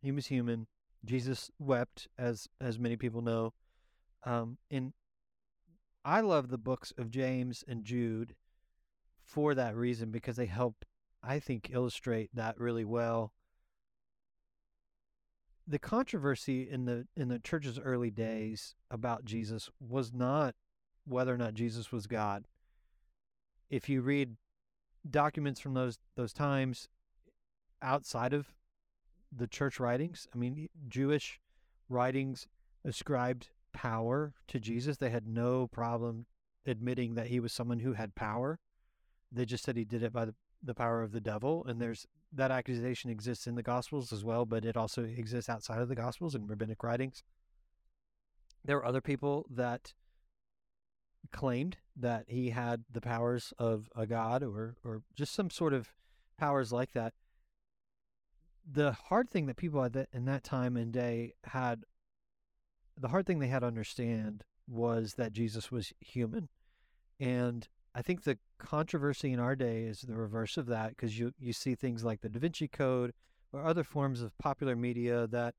He 0.02 0.12
was 0.12 0.28
human. 0.28 0.68
Jesus 1.06 1.52
wept, 1.60 2.08
as 2.18 2.48
as 2.62 2.80
many 2.80 2.96
people 2.96 3.22
know. 3.22 3.54
Um, 4.26 4.58
and 4.72 4.94
I 6.06 6.22
love 6.22 6.50
the 6.50 6.58
books 6.58 6.94
of 6.98 7.10
James 7.10 7.64
and 7.68 7.84
Jude 7.84 8.36
for 9.24 9.56
that 9.56 9.76
reason 9.76 10.12
because 10.12 10.36
they 10.36 10.46
help, 10.46 10.86
I 11.22 11.40
think, 11.40 11.70
illustrate 11.74 12.30
that 12.34 12.60
really 12.60 12.86
well. 12.86 13.34
The 15.68 15.80
controversy 15.80 16.70
in 16.70 16.86
the 16.86 17.08
in 17.16 17.30
the 17.30 17.40
church's 17.40 17.80
early 17.80 18.10
mm-hmm. 18.10 18.22
days 18.22 18.76
about 18.92 19.26
Jesus 19.26 19.70
was 19.80 20.14
not 20.14 20.56
whether 21.06 21.34
or 21.34 21.38
not 21.38 21.54
Jesus 21.54 21.92
was 21.92 22.08
God. 22.08 22.48
If 23.70 23.90
you 23.90 24.02
read 24.02 24.36
documents 25.10 25.60
from 25.60 25.74
those 25.74 25.98
those 26.16 26.34
times 26.34 26.90
outside 27.82 28.34
of 28.34 28.48
the 29.36 29.48
church 29.48 29.80
writings, 29.80 30.28
I 30.34 30.38
mean 30.38 30.70
Jewish 30.88 31.40
writings 31.90 32.48
ascribed 32.86 33.50
power 33.74 34.34
to 34.48 34.60
Jesus. 34.60 34.98
They 34.98 35.10
had 35.10 35.28
no 35.28 35.68
problem 35.68 36.26
admitting 36.66 37.16
that 37.16 37.28
he 37.28 37.40
was 37.40 37.52
someone 37.52 37.80
who 37.80 37.94
had 37.94 38.16
power. 38.16 38.60
They 39.32 39.46
just 39.46 39.64
said 39.64 39.76
he 39.76 39.84
did 39.84 40.04
it 40.04 40.14
by 40.14 40.26
the, 40.26 40.36
the 40.62 40.76
power 40.76 41.02
of 41.02 41.12
the 41.12 41.20
devil. 41.20 41.66
And 41.68 41.82
there's 41.82 42.08
that 42.36 42.52
accusation 42.52 43.10
exists 43.10 43.48
in 43.48 43.56
the 43.56 43.64
Gospels 43.64 44.12
as 44.12 44.24
well, 44.24 44.46
but 44.46 44.66
it 44.66 44.76
also 44.76 45.04
exists 45.04 45.50
outside 45.50 45.82
of 45.82 45.90
the 45.90 45.96
Gospels 45.96 46.36
in 46.36 46.48
rabbinic 46.48 46.84
writings. 46.84 47.24
There 48.66 48.78
were 48.78 48.86
other 48.86 49.02
people 49.02 49.46
that 49.50 49.94
claimed 51.32 51.78
that 51.96 52.26
he 52.28 52.50
had 52.50 52.84
the 52.92 53.02
powers 53.02 53.54
of 53.58 53.90
a 53.96 54.06
god 54.06 54.44
or 54.44 54.76
or 54.84 55.02
just 55.16 55.34
some 55.34 55.50
sort 55.50 55.74
of 55.74 55.90
powers 56.38 56.72
like 56.72 56.92
that. 56.94 57.14
The 58.70 58.94
hard 58.94 59.30
thing 59.30 59.46
that 59.48 59.58
people 59.58 59.84
at 59.84 59.94
that 59.94 60.10
in 60.14 60.26
that 60.26 60.44
time 60.44 60.78
and 60.78 60.92
day 60.92 61.34
had 61.46 61.84
the 62.98 63.10
hard 63.10 63.26
thing 63.26 63.40
they 63.40 63.48
had 63.48 63.60
to 63.60 63.68
understand 63.68 64.44
was 64.68 65.16
that 65.16 65.34
Jesus 65.34 65.72
was 65.72 65.94
human. 66.00 66.50
And 67.20 67.68
I 67.96 68.02
think 68.02 68.24
the 68.24 68.38
controversy 68.64 69.32
in 69.32 69.40
our 69.40 69.56
day 69.56 69.84
is 69.84 70.02
the 70.02 70.16
reverse 70.16 70.58
of 70.58 70.66
that 70.68 70.90
because 70.90 71.18
you, 71.18 71.34
you 71.40 71.54
see 71.54 71.76
things 71.76 72.04
like 72.04 72.22
the 72.22 72.30
Da 72.30 72.40
Vinci 72.40 72.68
Code 72.68 73.14
or 73.52 73.64
other 73.64 73.84
forms 73.84 74.22
of 74.22 74.38
popular 74.38 74.76
media 74.76 75.28
that 75.28 75.56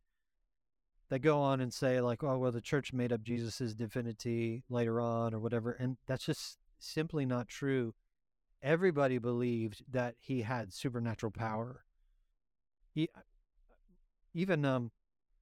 that 1.10 1.20
go 1.20 1.38
on 1.38 1.60
and 1.60 1.72
say 1.72 2.00
like, 2.00 2.24
oh 2.24 2.38
well, 2.38 2.50
the 2.50 2.60
church 2.60 2.92
made 2.92 3.12
up 3.12 3.22
Jesus's 3.22 3.74
divinity 3.74 4.64
later 4.68 5.00
on 5.00 5.34
or 5.34 5.38
whatever, 5.38 5.72
and 5.72 5.96
that's 6.06 6.24
just 6.24 6.58
simply 6.78 7.24
not 7.26 7.46
true. 7.46 7.94
Everybody 8.62 9.18
believed 9.18 9.84
that 9.90 10.14
he 10.18 10.42
had 10.42 10.72
supernatural 10.72 11.30
power. 11.30 11.84
even 14.32 14.64
um, 14.64 14.90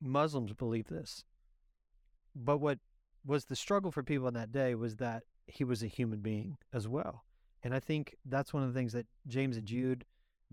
Muslims 0.00 0.52
believe 0.52 0.88
this. 0.88 1.24
But 2.34 2.58
what 2.58 2.78
was 3.24 3.44
the 3.44 3.56
struggle 3.56 3.92
for 3.92 4.02
people 4.02 4.26
in 4.28 4.34
that 4.34 4.52
day 4.52 4.74
was 4.74 4.96
that 4.96 5.22
he 5.46 5.64
was 5.64 5.82
a 5.82 5.86
human 5.86 6.20
being 6.20 6.56
as 6.72 6.88
well. 6.88 7.24
And 7.62 7.74
I 7.74 7.80
think 7.80 8.16
that's 8.24 8.52
one 8.52 8.62
of 8.62 8.72
the 8.72 8.78
things 8.78 8.92
that 8.92 9.06
James 9.26 9.56
and 9.56 9.66
Jude 9.66 10.04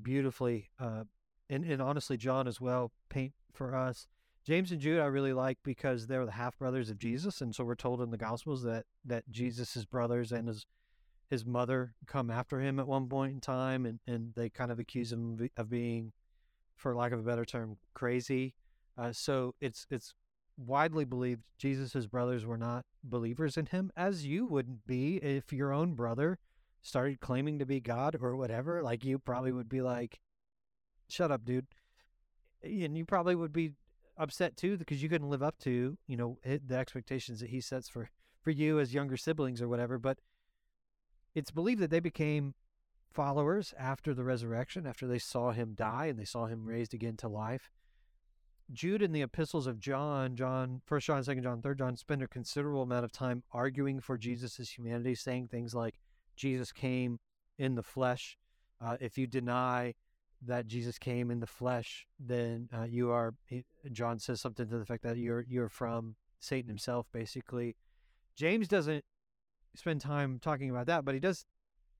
beautifully, 0.02 0.70
uh, 0.80 1.04
and, 1.50 1.66
and 1.66 1.82
honestly, 1.82 2.18
John 2.18 2.48
as 2.48 2.62
well, 2.62 2.92
paint 3.10 3.34
for 3.54 3.76
us. 3.76 4.08
James 4.46 4.72
and 4.72 4.80
Jude 4.80 5.00
I 5.00 5.06
really 5.06 5.34
like 5.34 5.58
because 5.64 6.08
they're 6.08 6.26
the 6.26 6.32
half 6.32 6.58
brothers 6.58 6.90
of 6.90 6.98
Jesus, 6.98 7.42
and 7.42 7.54
so 7.54 7.64
we're 7.64 7.76
told 7.76 8.02
in 8.02 8.10
the 8.10 8.18
Gospels 8.18 8.64
that 8.64 8.86
that 9.06 9.30
Jesus' 9.30 9.86
brothers 9.86 10.32
and 10.32 10.48
his 10.48 10.66
his 11.30 11.46
mother 11.46 11.94
come 12.08 12.32
after 12.32 12.60
him 12.60 12.80
at 12.80 12.88
one 12.88 13.08
point 13.08 13.34
in 13.34 13.42
time, 13.42 13.86
and, 13.86 14.00
and 14.08 14.34
they 14.36 14.50
kind 14.50 14.72
of 14.72 14.80
accuse 14.80 15.12
him 15.12 15.50
of 15.58 15.70
being, 15.70 16.12
for 16.76 16.96
lack 16.96 17.12
of 17.12 17.20
a 17.20 17.24
better 17.24 17.46
term, 17.46 17.78
crazy. 17.94 18.56
Uh, 18.98 19.12
so 19.12 19.54
it's 19.62 19.86
it's 19.92 20.14
widely 20.58 21.06
believed 21.06 21.44
Jesus' 21.58 22.06
brothers 22.08 22.46
were 22.46 22.58
not 22.58 22.86
believers 23.04 23.58
in 23.58 23.68
him, 23.68 23.92
as 23.96 24.26
you 24.26 24.46
wouldn't 24.46 24.88
be 24.88 25.18
if 25.18 25.54
your 25.54 25.72
own 25.72 25.94
brother 25.94 26.40
started 26.82 27.20
claiming 27.20 27.60
to 27.60 27.66
be 27.66 27.80
God 27.80 28.18
or 28.20 28.36
whatever. 28.36 28.82
Like 28.82 29.04
you 29.04 29.20
probably 29.20 29.50
mm-hmm. 29.50 29.58
would 29.58 29.70
be 29.70 29.82
like, 29.82 30.20
"Shut 31.10 31.32
up, 31.32 31.46
dude," 31.46 31.68
eh, 32.64 32.86
and 32.86 32.98
you 32.98 33.06
probably 33.06 33.36
would 33.36 33.54
be 33.54 33.74
upset 34.18 34.58
too 34.58 34.78
because 34.78 35.02
you 35.02 35.10
couldn't 35.10 35.30
live 35.30 35.44
up 35.44 35.58
to 35.60 35.98
you 36.08 36.18
know 36.18 36.38
eh, 36.44 36.58
the 36.66 36.76
expectations 36.76 37.40
that 37.40 37.50
he 37.50 37.62
sets 37.62 37.88
for 37.88 38.10
for 38.42 38.52
you 38.52 38.80
as 38.80 38.94
younger 38.94 39.18
siblings 39.18 39.62
or 39.62 39.68
whatever. 39.68 39.98
But 39.98 40.20
it's 41.36 41.52
believed 41.52 41.82
that 41.82 41.92
they 41.92 42.00
became 42.00 42.56
followers 43.12 43.74
after 43.78 44.14
the 44.14 44.24
resurrection, 44.24 44.86
after 44.86 45.08
they 45.08 45.20
saw 45.20 45.52
him 45.52 45.74
die 45.76 46.06
and 46.06 46.20
they 46.20 46.26
saw 46.26 46.46
him 46.46 46.60
mm-hmm. 46.60 46.70
raised 46.70 46.94
again 46.94 47.18
to 47.18 47.28
life. 47.28 47.70
Jude 48.72 49.02
in 49.02 49.14
the 49.14 49.24
epistles 49.24 49.66
of 49.66 49.80
John, 49.80 50.36
John, 50.36 50.82
First 50.86 51.08
John, 51.08 51.24
Second 51.24 51.42
John, 51.42 51.62
Third 51.62 51.80
John, 51.80 51.96
spend 51.96 52.22
a 52.22 52.28
considerable 52.28 52.84
amount 52.84 53.04
of 53.04 53.12
time 53.12 53.44
arguing 53.52 54.00
for 54.00 54.16
mm-hmm. 54.16 54.22
Jesus' 54.22 54.70
humanity, 54.70 55.16
saying 55.16 55.48
things 55.48 55.74
like 55.74 56.00
Jesus 56.40 56.72
came 56.72 57.20
in 57.58 57.76
the 57.76 57.84
flesh. 57.84 58.38
Uh, 58.82 58.96
if 59.02 59.18
you 59.18 59.28
deny 59.28 59.94
that 60.42 60.68
Jesus 60.68 60.98
came 60.98 61.30
in 61.30 61.42
the 61.42 61.48
flesh, 61.48 62.08
then 62.18 62.70
uh, 62.74 62.86
you 62.86 63.12
are. 63.12 63.34
John 63.92 64.20
says 64.20 64.40
something 64.40 64.68
to 64.70 64.80
the 64.80 64.86
fact 64.86 65.04
that 65.04 65.18
you're 65.18 65.46
you're 65.48 65.68
from 65.68 66.16
Satan 66.40 66.70
himself, 66.70 67.08
basically. 67.12 67.76
James 68.38 68.70
doesn't 68.70 69.04
spend 69.76 70.00
time 70.00 70.40
talking 70.42 70.70
about 70.70 70.88
that, 70.88 71.04
but 71.04 71.14
he 71.14 71.20
does 71.20 71.46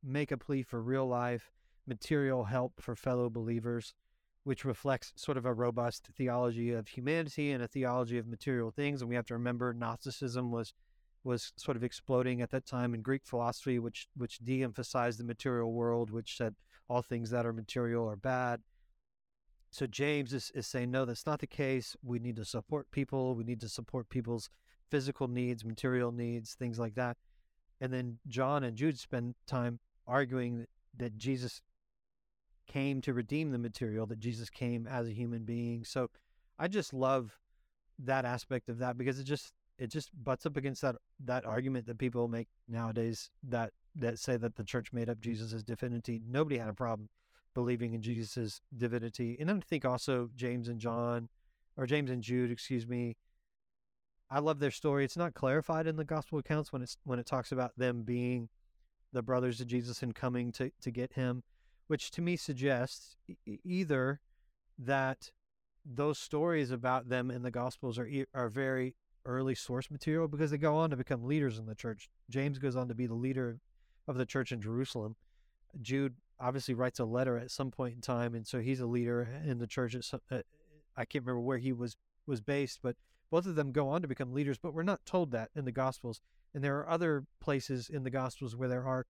make 0.02 0.32
a 0.32 0.38
plea 0.38 0.64
for 0.64 0.82
real 0.82 1.06
life 1.06 1.52
material 1.86 2.46
help 2.46 2.74
for 2.80 2.96
fellow 2.96 3.30
believers, 3.30 3.94
which 4.46 4.64
reflects 4.64 5.12
sort 5.18 5.38
of 5.38 5.46
a 5.46 5.54
robust 5.54 6.08
theology 6.16 6.72
of 6.72 6.88
humanity 6.88 7.52
and 7.52 7.62
a 7.62 7.68
theology 7.68 8.18
of 8.18 8.28
material 8.28 8.72
things. 8.72 9.02
And 9.02 9.10
we 9.10 9.16
have 9.16 9.26
to 9.26 9.34
remember 9.34 9.74
Gnosticism 9.74 10.50
was 10.50 10.74
was 11.24 11.54
sort 11.58 11.78
of 11.78 11.84
exploding 11.84 12.42
at 12.42 12.52
that 12.52 12.66
time 12.66 12.94
in 12.94 13.02
Greek 13.02 13.26
philosophy, 13.26 13.80
which 13.80 14.08
which 14.16 14.40
de-emphasized 14.40 15.20
the 15.20 15.24
material 15.24 15.74
world, 15.74 16.10
which 16.12 16.38
said 16.38 16.56
all 16.88 17.02
things 17.02 17.30
that 17.30 17.46
are 17.46 17.54
material 17.54 18.10
are 18.10 18.16
bad. 18.16 18.62
So 19.72 19.86
James 19.86 20.34
is, 20.34 20.52
is 20.56 20.66
saying, 20.66 20.90
no, 20.90 21.06
that's 21.06 21.28
not 21.28 21.40
the 21.40 21.48
case. 21.48 21.96
We 22.02 22.18
need 22.18 22.36
to 22.38 22.46
support 22.46 22.90
people. 22.90 23.36
We 23.36 23.44
need 23.44 23.62
to 23.62 23.70
support 23.70 24.10
people's 24.10 24.50
physical 24.90 25.28
needs, 25.28 25.64
material 25.64 26.12
needs, 26.12 26.56
things 26.56 26.80
like 26.80 26.96
that. 26.96 27.18
And 27.80 27.94
then 27.94 28.18
John 28.28 28.64
and 28.64 28.76
Jude 28.76 28.98
spend 28.98 29.36
time 29.46 29.80
arguing 30.08 30.60
that, 30.60 30.70
that 30.98 31.18
Jesus 31.18 31.62
came 32.68 33.02
to 33.02 33.14
redeem 33.14 33.52
the 33.52 33.60
material, 33.60 34.08
that 34.08 34.20
Jesus 34.20 34.50
came 34.50 34.88
as 34.88 35.08
a 35.08 35.14
human 35.14 35.44
being. 35.44 35.84
So 35.84 36.10
I 36.58 36.68
just 36.68 36.92
love 36.92 37.38
that 38.00 38.26
aspect 38.26 38.70
of 38.70 38.80
that 38.80 38.98
because 38.98 39.20
it 39.20 39.26
just 39.26 39.54
it 39.80 39.90
just 39.90 40.12
butts 40.24 40.46
up 40.46 40.58
against 40.58 40.82
that 40.82 40.98
that 41.24 41.46
argument 41.46 41.88
that 41.88 41.98
people 41.98 42.28
make 42.28 42.48
nowadays 42.68 43.30
that 43.44 43.72
that 43.96 44.20
say 44.20 44.38
that 44.38 44.56
the 44.56 44.64
church 44.64 44.94
made 44.94 45.10
up 45.10 45.18
mm. 45.18 45.22
Jesus' 45.22 45.64
divinity. 45.64 46.22
Nobody 46.28 46.58
had 46.58 46.70
a 46.70 46.74
problem 46.74 47.10
believing 47.56 47.94
in 47.94 48.02
Jesus' 48.02 48.62
divinity. 48.78 49.38
And 49.40 49.50
I 49.50 49.60
think 49.68 49.86
also 49.86 50.30
James 50.36 50.68
and 50.68 50.80
John 50.80 51.30
or 51.78 51.86
James 51.86 52.12
and 52.12 52.22
Jude, 52.22 52.52
excuse 52.52 52.88
me, 52.88 53.16
I 54.30 54.40
love 54.40 54.60
their 54.60 54.72
story. 54.72 55.06
It's 55.06 55.18
not 55.18 55.34
clarified 55.34 55.88
in 55.88 55.96
the 55.96 56.06
gospel 56.06 56.40
accounts 56.40 56.72
when 56.72 56.82
it's 56.82 56.98
when 57.04 57.20
it 57.20 57.26
talks 57.26 57.52
about 57.52 57.72
them 57.78 58.04
being 58.04 58.50
the 59.12 59.24
brothers 59.24 59.60
of 59.60 59.68
Jesus 59.68 60.04
and 60.04 60.14
coming 60.14 60.52
to 60.54 60.72
to 60.82 60.92
get 60.92 61.14
him, 61.14 61.44
which 61.88 62.12
to 62.12 62.22
me 62.22 62.36
suggests 62.36 63.16
either 63.64 64.20
that 64.78 65.32
those 65.86 66.20
stories 66.20 66.70
about 66.70 67.10
them 67.10 67.32
in 67.32 67.42
the 67.42 67.52
gospels 67.52 67.98
are 67.98 68.08
are 68.34 68.50
very 68.50 68.96
early 69.26 69.56
source 69.56 69.92
material 69.92 70.28
because 70.28 70.52
they 70.52 70.58
go 70.58 70.76
on 70.76 70.90
to 70.90 70.98
become 70.98 71.24
leaders 71.24 71.58
in 71.58 71.66
the 71.66 71.76
church. 71.76 72.10
James 72.30 72.58
goes 72.58 72.76
on 72.76 72.88
to 72.88 72.96
be 72.96 73.08
the 73.08 73.14
leader 73.14 73.60
of 74.08 74.18
the 74.18 74.26
church 74.26 74.52
in 74.52 74.62
Jerusalem. 74.62 75.16
Jude 75.82 76.16
obviously 76.40 76.74
writes 76.74 77.00
a 77.00 77.06
letter 77.06 77.38
at 77.38 77.52
some 77.52 77.72
point 77.72 77.96
in 77.96 78.02
time, 78.02 78.34
and 78.34 78.48
so 78.48 78.60
he's 78.60 78.80
a 78.80 78.88
leader 78.88 79.28
in 79.46 79.60
the 79.60 79.68
church. 79.68 79.94
At 79.96 80.04
some, 80.04 80.22
uh, 80.32 80.40
I 80.96 81.06
can't 81.06 81.26
remember 81.26 81.42
where 81.42 81.58
he 81.58 81.72
was 81.72 81.96
was 82.26 82.42
based, 82.42 82.80
but 82.82 82.96
both 83.32 83.46
of 83.46 83.56
them 83.56 83.72
go 83.72 83.90
on 83.90 84.02
to 84.02 84.08
become 84.08 84.34
leaders, 84.34 84.58
but 84.58 84.74
we're 84.74 84.84
not 84.84 85.06
told 85.06 85.32
that 85.32 85.50
in 85.56 85.66
the 85.66 85.72
Gospels. 85.72 86.22
And 86.54 86.64
there 86.64 86.78
are 86.80 86.90
other 86.90 87.26
places 87.40 87.90
in 87.90 88.04
the 88.04 88.10
Gospels 88.10 88.56
where 88.56 88.70
there 88.70 88.86
are 88.86 89.06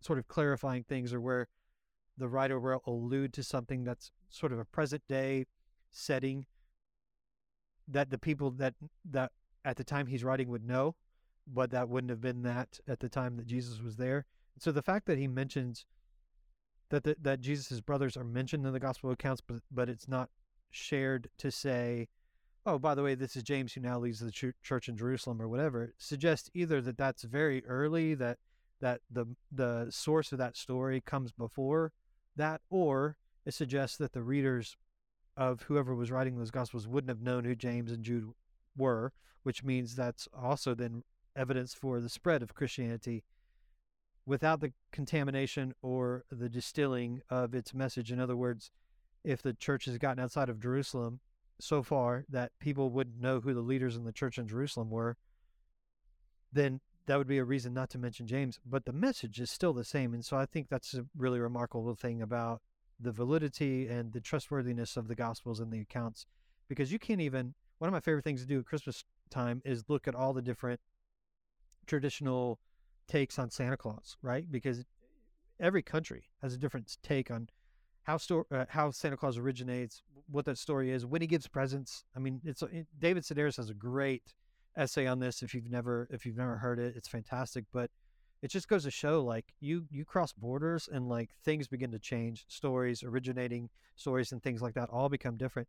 sort 0.00 0.18
of 0.18 0.28
clarifying 0.28 0.84
things 0.84 1.12
or 1.12 1.20
where 1.20 1.48
the 2.16 2.28
writer 2.28 2.60
will 2.60 2.82
allude 2.86 3.32
to 3.32 3.42
something 3.42 3.84
that's 3.84 4.12
sort 4.28 4.52
of 4.52 4.58
a 4.58 4.64
present 4.64 5.02
day 5.08 5.46
setting 5.90 6.46
that 7.90 8.10
the 8.10 8.18
people 8.18 8.50
that 8.52 8.74
that 9.10 9.32
at 9.64 9.76
the 9.76 9.84
time 9.84 10.06
he's 10.06 10.24
writing 10.24 10.48
would 10.48 10.64
know, 10.66 10.94
but 11.46 11.70
that 11.70 11.88
wouldn't 11.88 12.10
have 12.10 12.20
been 12.20 12.42
that 12.42 12.80
at 12.86 13.00
the 13.00 13.08
time 13.08 13.36
that 13.36 13.46
Jesus 13.46 13.80
was 13.80 13.96
there. 13.96 14.26
So 14.58 14.72
the 14.72 14.82
fact 14.82 15.06
that 15.06 15.18
he 15.18 15.28
mentions 15.28 15.86
that 16.90 17.04
the, 17.04 17.16
that 17.20 17.40
Jesus' 17.40 17.80
brothers 17.80 18.16
are 18.16 18.24
mentioned 18.24 18.66
in 18.66 18.72
the 18.72 18.80
gospel 18.80 19.10
accounts, 19.10 19.40
but 19.40 19.60
but 19.70 19.88
it's 19.88 20.08
not 20.08 20.30
shared 20.70 21.30
to 21.38 21.50
say 21.50 22.08
oh, 22.68 22.78
by 22.78 22.94
the 22.94 23.02
way, 23.02 23.14
this 23.14 23.34
is 23.34 23.42
James 23.42 23.72
who 23.72 23.80
now 23.80 23.98
leads 23.98 24.20
the 24.20 24.30
ch- 24.30 24.54
church 24.62 24.90
in 24.90 24.96
Jerusalem 24.96 25.40
or 25.40 25.48
whatever, 25.48 25.94
suggests 25.96 26.50
either 26.52 26.82
that 26.82 26.98
that's 26.98 27.22
very 27.22 27.64
early, 27.64 28.14
that 28.14 28.38
that 28.80 29.00
the 29.10 29.26
the 29.50 29.88
source 29.90 30.32
of 30.32 30.38
that 30.38 30.56
story 30.56 31.00
comes 31.00 31.32
before 31.32 31.92
that, 32.36 32.60
or 32.70 33.16
it 33.46 33.54
suggests 33.54 33.96
that 33.96 34.12
the 34.12 34.22
readers 34.22 34.76
of 35.38 35.62
whoever 35.62 35.94
was 35.94 36.10
writing 36.10 36.36
those 36.36 36.50
gospels 36.50 36.88
wouldn't 36.88 37.08
have 37.08 37.22
known 37.22 37.44
who 37.44 37.54
James 37.54 37.92
and 37.92 38.02
Jude 38.02 38.32
were, 38.76 39.12
which 39.44 39.62
means 39.62 39.94
that's 39.94 40.28
also 40.36 40.74
then 40.74 41.04
evidence 41.36 41.72
for 41.72 42.00
the 42.00 42.08
spread 42.08 42.42
of 42.42 42.54
Christianity 42.54 43.22
without 44.26 44.60
the 44.60 44.72
contamination 44.90 45.72
or 45.80 46.24
the 46.30 46.48
distilling 46.48 47.22
of 47.30 47.54
its 47.54 47.72
message. 47.72 48.10
In 48.10 48.18
other 48.18 48.36
words, 48.36 48.72
if 49.24 49.40
the 49.40 49.54
church 49.54 49.84
has 49.84 49.96
gotten 49.96 50.22
outside 50.22 50.48
of 50.48 50.60
Jerusalem 50.60 51.20
so 51.60 51.84
far 51.84 52.24
that 52.28 52.50
people 52.58 52.90
wouldn't 52.90 53.20
know 53.20 53.40
who 53.40 53.54
the 53.54 53.60
leaders 53.60 53.96
in 53.96 54.04
the 54.04 54.12
church 54.12 54.38
in 54.38 54.48
Jerusalem 54.48 54.90
were, 54.90 55.16
then 56.52 56.80
that 57.06 57.16
would 57.16 57.28
be 57.28 57.38
a 57.38 57.44
reason 57.44 57.72
not 57.72 57.90
to 57.90 57.98
mention 57.98 58.26
James. 58.26 58.58
But 58.66 58.86
the 58.86 58.92
message 58.92 59.40
is 59.40 59.50
still 59.50 59.72
the 59.72 59.84
same. 59.84 60.12
And 60.14 60.24
so 60.24 60.36
I 60.36 60.46
think 60.46 60.68
that's 60.68 60.94
a 60.94 61.06
really 61.16 61.38
remarkable 61.38 61.94
thing 61.94 62.20
about 62.20 62.60
the 63.00 63.12
validity 63.12 63.86
and 63.86 64.12
the 64.12 64.20
trustworthiness 64.20 64.96
of 64.96 65.08
the 65.08 65.14
Gospels 65.14 65.60
and 65.60 65.72
the 65.72 65.80
accounts. 65.80 66.26
Because 66.68 66.92
you 66.92 66.98
can't 66.98 67.20
even, 67.20 67.54
one 67.78 67.88
of 67.88 67.92
my 67.92 68.00
favorite 68.00 68.24
things 68.24 68.42
to 68.42 68.46
do 68.46 68.58
at 68.58 68.66
Christmas 68.66 69.04
time 69.30 69.62
is 69.64 69.84
look 69.88 70.08
at 70.08 70.14
all 70.14 70.32
the 70.32 70.42
different 70.42 70.80
traditional 71.86 72.58
takes 73.06 73.38
on 73.38 73.50
Santa 73.50 73.76
Claus, 73.76 74.16
right? 74.22 74.50
Because 74.50 74.84
every 75.60 75.82
country 75.82 76.24
has 76.42 76.54
a 76.54 76.58
different 76.58 76.98
take 77.02 77.30
on 77.30 77.48
how 78.02 78.16
sto- 78.16 78.46
uh, 78.50 78.64
how 78.70 78.90
Santa 78.90 79.16
Claus 79.16 79.36
originates, 79.36 80.02
what 80.30 80.44
that 80.46 80.58
story 80.58 80.90
is, 80.90 81.04
when 81.04 81.20
he 81.20 81.26
gives 81.26 81.46
presents. 81.46 82.04
I 82.16 82.20
mean, 82.20 82.40
it's 82.44 82.62
it, 82.62 82.86
David 82.98 83.22
Sedaris 83.22 83.56
has 83.56 83.70
a 83.70 83.74
great 83.74 84.34
essay 84.76 85.06
on 85.06 85.18
this. 85.18 85.42
If 85.42 85.54
you've 85.54 85.70
never 85.70 86.08
if 86.10 86.24
you've 86.24 86.36
never 86.36 86.56
heard 86.56 86.78
it, 86.78 86.94
it's 86.96 87.08
fantastic. 87.08 87.64
But 87.72 87.90
it 88.42 88.50
just 88.50 88.68
goes 88.68 88.84
to 88.84 88.90
show 88.90 89.22
like 89.22 89.54
you 89.60 89.86
you 89.90 90.04
cross 90.04 90.32
borders 90.32 90.88
and 90.90 91.08
like 91.08 91.30
things 91.44 91.68
begin 91.68 91.90
to 91.92 91.98
change. 91.98 92.44
Stories, 92.48 93.02
originating 93.02 93.70
stories, 93.96 94.32
and 94.32 94.42
things 94.42 94.62
like 94.62 94.74
that 94.74 94.90
all 94.90 95.08
become 95.08 95.36
different. 95.36 95.68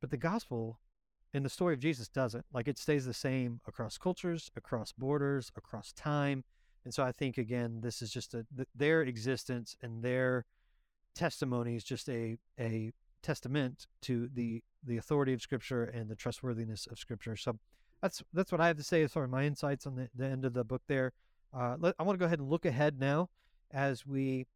But 0.00 0.10
the 0.10 0.16
gospel 0.16 0.78
and 1.32 1.44
the 1.44 1.50
story 1.50 1.74
of 1.74 1.80
Jesus 1.80 2.08
doesn't. 2.08 2.44
Like 2.52 2.68
it 2.68 2.78
stays 2.78 3.06
the 3.06 3.14
same 3.14 3.60
across 3.66 3.98
cultures, 3.98 4.50
across 4.56 4.92
borders, 4.92 5.50
across 5.56 5.92
time. 5.92 6.44
And 6.84 6.94
so 6.94 7.02
I 7.02 7.12
think 7.12 7.38
again, 7.38 7.80
this 7.82 8.02
is 8.02 8.10
just 8.10 8.34
a 8.34 8.46
their 8.74 9.02
existence 9.02 9.76
and 9.82 10.02
their 10.02 10.46
testimony 11.14 11.76
is 11.76 11.84
just 11.84 12.08
a 12.08 12.36
a 12.58 12.92
testament 13.22 13.86
to 14.02 14.28
the 14.32 14.62
the 14.84 14.96
authority 14.96 15.32
of 15.32 15.42
Scripture 15.42 15.84
and 15.84 16.08
the 16.08 16.16
trustworthiness 16.16 16.86
of 16.86 16.98
Scripture. 16.98 17.36
So 17.36 17.58
that's 18.00 18.22
that's 18.32 18.52
what 18.52 18.60
I 18.60 18.66
have 18.66 18.76
to 18.78 18.82
say 18.82 19.02
as 19.02 19.12
far 19.12 19.24
as 19.24 19.30
my 19.30 19.44
insights 19.44 19.86
on 19.86 19.96
the, 19.96 20.08
the 20.14 20.26
end 20.26 20.44
of 20.44 20.54
the 20.54 20.64
book. 20.64 20.82
There, 20.88 21.12
uh, 21.52 21.76
let, 21.78 21.94
I 21.98 22.02
want 22.02 22.18
to 22.18 22.20
go 22.20 22.26
ahead 22.26 22.38
and 22.38 22.48
look 22.48 22.64
ahead 22.64 22.98
now 22.98 23.28
as 23.70 24.06
we 24.06 24.46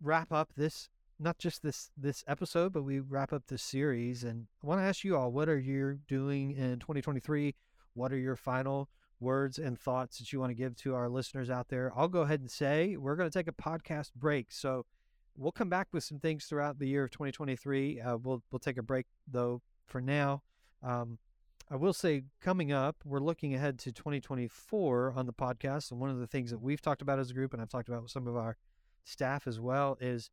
wrap 0.00 0.32
up 0.32 0.52
this 0.56 0.88
not 1.18 1.38
just 1.38 1.62
this 1.62 1.90
this 1.96 2.24
episode, 2.26 2.72
but 2.72 2.82
we 2.82 2.98
wrap 2.98 3.32
up 3.32 3.44
this 3.46 3.62
series. 3.62 4.24
And 4.24 4.46
I 4.62 4.66
want 4.66 4.80
to 4.80 4.84
ask 4.84 5.04
you 5.04 5.16
all, 5.16 5.30
what 5.30 5.48
are 5.48 5.58
you 5.58 6.00
doing 6.08 6.52
in 6.52 6.80
2023? 6.80 7.54
What 7.94 8.12
are 8.12 8.18
your 8.18 8.36
final 8.36 8.88
words 9.20 9.58
and 9.58 9.78
thoughts 9.78 10.18
that 10.18 10.32
you 10.32 10.40
want 10.40 10.50
to 10.50 10.54
give 10.54 10.74
to 10.76 10.94
our 10.94 11.08
listeners 11.08 11.48
out 11.48 11.68
there? 11.68 11.92
I'll 11.96 12.08
go 12.08 12.22
ahead 12.22 12.40
and 12.40 12.50
say 12.50 12.96
we're 12.96 13.16
going 13.16 13.30
to 13.30 13.38
take 13.38 13.48
a 13.48 13.52
podcast 13.52 14.12
break. 14.14 14.50
So 14.50 14.84
we'll 15.36 15.52
come 15.52 15.68
back 15.68 15.88
with 15.92 16.04
some 16.04 16.18
things 16.18 16.46
throughout 16.46 16.78
the 16.78 16.88
year 16.88 17.04
of 17.04 17.10
2023. 17.10 18.00
Uh, 18.00 18.16
we'll 18.16 18.42
we'll 18.50 18.58
take 18.58 18.78
a 18.78 18.82
break 18.82 19.06
though 19.30 19.62
for 19.86 20.00
now. 20.00 20.42
Um, 20.82 21.18
I 21.70 21.76
will 21.76 21.92
say, 21.92 22.24
coming 22.40 22.72
up, 22.72 22.96
we're 23.04 23.20
looking 23.20 23.54
ahead 23.54 23.78
to 23.80 23.92
2024 23.92 25.14
on 25.16 25.26
the 25.26 25.32
podcast, 25.32 25.90
and 25.90 26.00
one 26.00 26.10
of 26.10 26.18
the 26.18 26.26
things 26.26 26.50
that 26.50 26.60
we've 26.60 26.82
talked 26.82 27.02
about 27.02 27.18
as 27.18 27.30
a 27.30 27.34
group, 27.34 27.52
and 27.52 27.62
I've 27.62 27.70
talked 27.70 27.88
about 27.88 28.02
with 28.02 28.10
some 28.10 28.26
of 28.26 28.36
our 28.36 28.56
staff 29.04 29.46
as 29.46 29.58
well, 29.58 29.96
is 30.00 30.30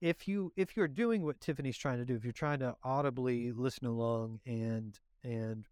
if 0.00 0.28
you 0.28 0.52
if 0.56 0.76
you're 0.76 0.88
doing 0.88 1.22
what 1.22 1.40
Tiffany's 1.40 1.76
trying 1.76 1.98
to 1.98 2.04
do, 2.04 2.14
if 2.14 2.24
you're 2.24 2.32
trying 2.32 2.60
to 2.60 2.76
audibly 2.84 3.52
listen 3.52 3.86
along 3.86 4.40
and 4.46 4.98
and 5.24 5.66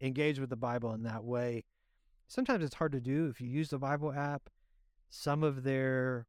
engage 0.00 0.38
with 0.38 0.50
the 0.50 0.56
Bible 0.56 0.92
in 0.92 1.02
that 1.04 1.24
way, 1.24 1.64
sometimes 2.26 2.64
it's 2.64 2.74
hard 2.74 2.92
to 2.92 3.00
do. 3.00 3.28
If 3.28 3.40
you 3.40 3.48
use 3.48 3.70
the 3.70 3.78
Bible 3.78 4.12
app, 4.12 4.50
some 5.08 5.42
of 5.42 5.62
their 5.62 6.26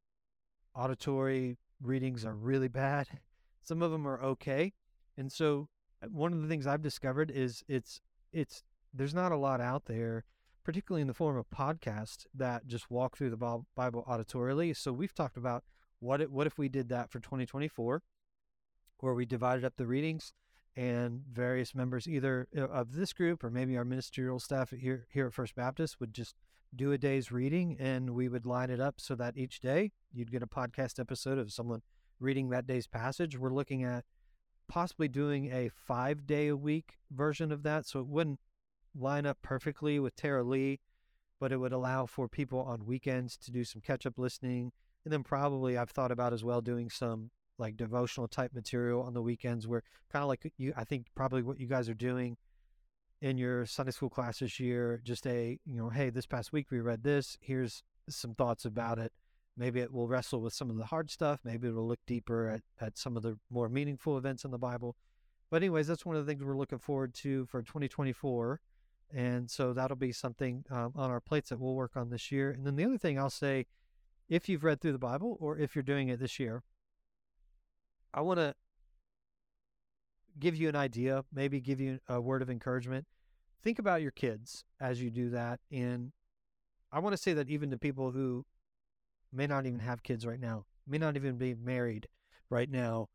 auditory 0.75 1.57
readings 1.81 2.25
are 2.25 2.35
really 2.35 2.67
bad. 2.67 3.07
Some 3.63 3.83
of 3.83 3.91
them 3.91 4.07
are 4.07 4.19
okay. 4.23 4.73
And 5.15 5.31
so 5.31 5.69
one 6.09 6.33
of 6.33 6.41
the 6.41 6.47
things 6.47 6.67
I've 6.67 6.81
discovered 6.81 7.31
is 7.31 7.63
it's 7.67 8.01
it's 8.31 8.63
there's 8.93 9.13
not 9.13 9.31
a 9.31 9.37
lot 9.37 9.61
out 9.61 9.85
there, 9.85 10.25
particularly 10.63 11.01
in 11.01 11.07
the 11.07 11.13
form 11.13 11.37
of 11.37 11.49
podcast 11.49 12.25
that 12.33 12.67
just 12.67 12.89
walk 12.89 13.17
through 13.17 13.29
the 13.29 13.63
Bible 13.75 14.05
auditorially. 14.07 14.75
So 14.75 14.91
we've 14.91 15.13
talked 15.13 15.37
about 15.37 15.63
what 15.99 16.21
it, 16.21 16.31
what 16.31 16.47
if 16.47 16.57
we 16.57 16.69
did 16.69 16.89
that 16.89 17.11
for 17.11 17.19
2024, 17.19 18.01
where 18.99 19.13
we 19.13 19.25
divided 19.25 19.63
up 19.63 19.75
the 19.77 19.87
readings 19.87 20.33
and 20.75 21.23
various 21.31 21.75
members 21.75 22.07
either 22.07 22.47
uh, 22.57 22.61
of 22.61 22.93
this 22.93 23.13
group 23.13 23.43
or 23.43 23.49
maybe 23.49 23.77
our 23.77 23.83
ministerial 23.83 24.39
staff 24.39 24.71
here 24.71 25.05
here 25.09 25.27
at 25.27 25.33
First 25.33 25.55
Baptist 25.55 25.99
would 25.99 26.13
just 26.13 26.35
do 26.73 26.93
a 26.93 26.97
day's 26.97 27.31
reading 27.31 27.75
and 27.79 28.11
we 28.11 28.29
would 28.29 28.45
line 28.45 28.69
it 28.69 28.79
up 28.79 28.95
so 28.97 29.13
that 29.15 29.35
each 29.35 29.59
day 29.59 29.91
you'd 30.13 30.31
get 30.31 30.41
a 30.41 30.47
podcast 30.47 30.99
episode 30.99 31.37
of 31.37 31.51
someone 31.51 31.81
reading 32.19 32.49
that 32.49 32.65
day's 32.65 32.87
passage. 32.87 33.37
We're 33.37 33.53
looking 33.53 33.83
at 33.83 34.05
possibly 34.71 35.09
doing 35.09 35.51
a 35.51 35.69
five 35.69 36.25
day 36.25 36.47
a 36.47 36.55
week 36.55 36.93
version 37.11 37.51
of 37.51 37.61
that. 37.63 37.85
So 37.85 37.99
it 37.99 38.07
wouldn't 38.07 38.39
line 38.97 39.25
up 39.25 39.39
perfectly 39.41 39.99
with 39.99 40.15
Tara-Leigh, 40.15 40.79
but 41.41 41.51
it 41.51 41.57
would 41.57 41.73
allow 41.73 42.05
for 42.05 42.29
people 42.29 42.61
on 42.61 42.85
weekends 42.85 43.35
to 43.39 43.51
do 43.51 43.65
some 43.65 43.81
catch 43.81 44.05
up 44.05 44.17
listening. 44.17 44.71
And 45.03 45.11
then 45.11 45.23
probably 45.23 45.77
I've 45.77 45.89
thought 45.89 46.11
about 46.11 46.31
as 46.31 46.45
well 46.45 46.61
doing 46.61 46.89
some 46.89 47.31
like 47.57 47.75
devotional 47.75 48.29
type 48.29 48.53
material 48.53 49.03
on 49.03 49.13
the 49.13 49.21
weekends 49.21 49.67
where 49.67 49.83
kind 50.09 50.23
of 50.23 50.29
like 50.29 50.53
you, 50.57 50.73
I 50.77 50.85
think 50.85 51.07
probably 51.15 51.41
what 51.41 51.59
you 51.59 51.67
guys 51.67 51.89
are 51.89 51.93
doing 51.93 52.37
in 53.21 53.37
your 53.37 53.65
Sunday 53.65 53.91
school 53.91 54.09
class 54.09 54.39
this 54.39 54.57
year, 54.57 55.01
just 55.03 55.27
a, 55.27 55.59
you 55.65 55.75
know, 55.75 55.89
hey, 55.89 56.11
this 56.11 56.25
past 56.25 56.53
week 56.53 56.71
we 56.71 56.79
read 56.79 57.03
this. 57.03 57.37
Here's 57.41 57.83
some 58.07 58.35
thoughts 58.35 58.63
about 58.63 58.99
it. 58.99 59.11
Maybe 59.57 59.79
it 59.81 59.91
will 59.91 60.07
wrestle 60.07 60.41
with 60.41 60.53
some 60.53 60.69
of 60.69 60.77
the 60.77 60.85
hard 60.85 61.11
stuff. 61.11 61.41
Maybe 61.43 61.67
it'll 61.67 61.87
look 61.87 61.99
deeper 62.07 62.47
at, 62.47 62.61
at 62.79 62.97
some 62.97 63.17
of 63.17 63.23
the 63.23 63.37
more 63.49 63.69
meaningful 63.69 64.17
events 64.17 64.45
in 64.45 64.51
the 64.51 64.57
Bible. 64.57 64.95
But, 65.49 65.57
anyways, 65.57 65.87
that's 65.87 66.05
one 66.05 66.15
of 66.15 66.25
the 66.25 66.31
things 66.31 66.43
we're 66.43 66.57
looking 66.57 66.79
forward 66.79 67.13
to 67.15 67.45
for 67.47 67.61
2024. 67.61 68.61
And 69.13 69.51
so 69.51 69.73
that'll 69.73 69.97
be 69.97 70.13
something 70.13 70.63
um, 70.71 70.93
on 70.95 71.11
our 71.11 71.19
plates 71.19 71.49
that 71.49 71.59
we'll 71.59 71.75
work 71.75 71.97
on 71.97 72.09
this 72.09 72.31
year. 72.31 72.49
And 72.49 72.65
then 72.65 72.77
the 72.77 72.85
other 72.85 72.97
thing 72.97 73.19
I'll 73.19 73.29
say 73.29 73.65
if 74.29 74.47
you've 74.47 74.63
read 74.63 74.79
through 74.79 74.93
the 74.93 74.97
Bible 74.97 75.37
or 75.41 75.57
if 75.57 75.75
you're 75.75 75.83
doing 75.83 76.07
it 76.07 76.19
this 76.19 76.39
year, 76.39 76.63
I 78.13 78.21
want 78.21 78.39
to 78.39 78.55
give 80.39 80.55
you 80.55 80.69
an 80.69 80.75
idea, 80.75 81.25
maybe 81.33 81.59
give 81.59 81.81
you 81.81 81.99
a 82.07 82.21
word 82.21 82.41
of 82.41 82.49
encouragement. 82.49 83.05
Think 83.61 83.77
about 83.77 84.01
your 84.01 84.11
kids 84.11 84.63
as 84.79 85.01
you 85.01 85.09
do 85.09 85.29
that. 85.31 85.59
And 85.69 86.13
I 86.91 86.99
want 86.99 87.13
to 87.13 87.21
say 87.21 87.33
that 87.33 87.49
even 87.49 87.69
to 87.71 87.77
people 87.77 88.11
who 88.11 88.45
may 89.33 89.47
not 89.47 89.65
even 89.65 89.79
have 89.79 90.03
kids 90.03 90.25
right 90.25 90.39
now, 90.39 90.65
may 90.87 90.97
not 90.97 91.15
even 91.15 91.37
be 91.37 91.53
married 91.53 92.07
right 92.49 92.69
now, 92.69 93.07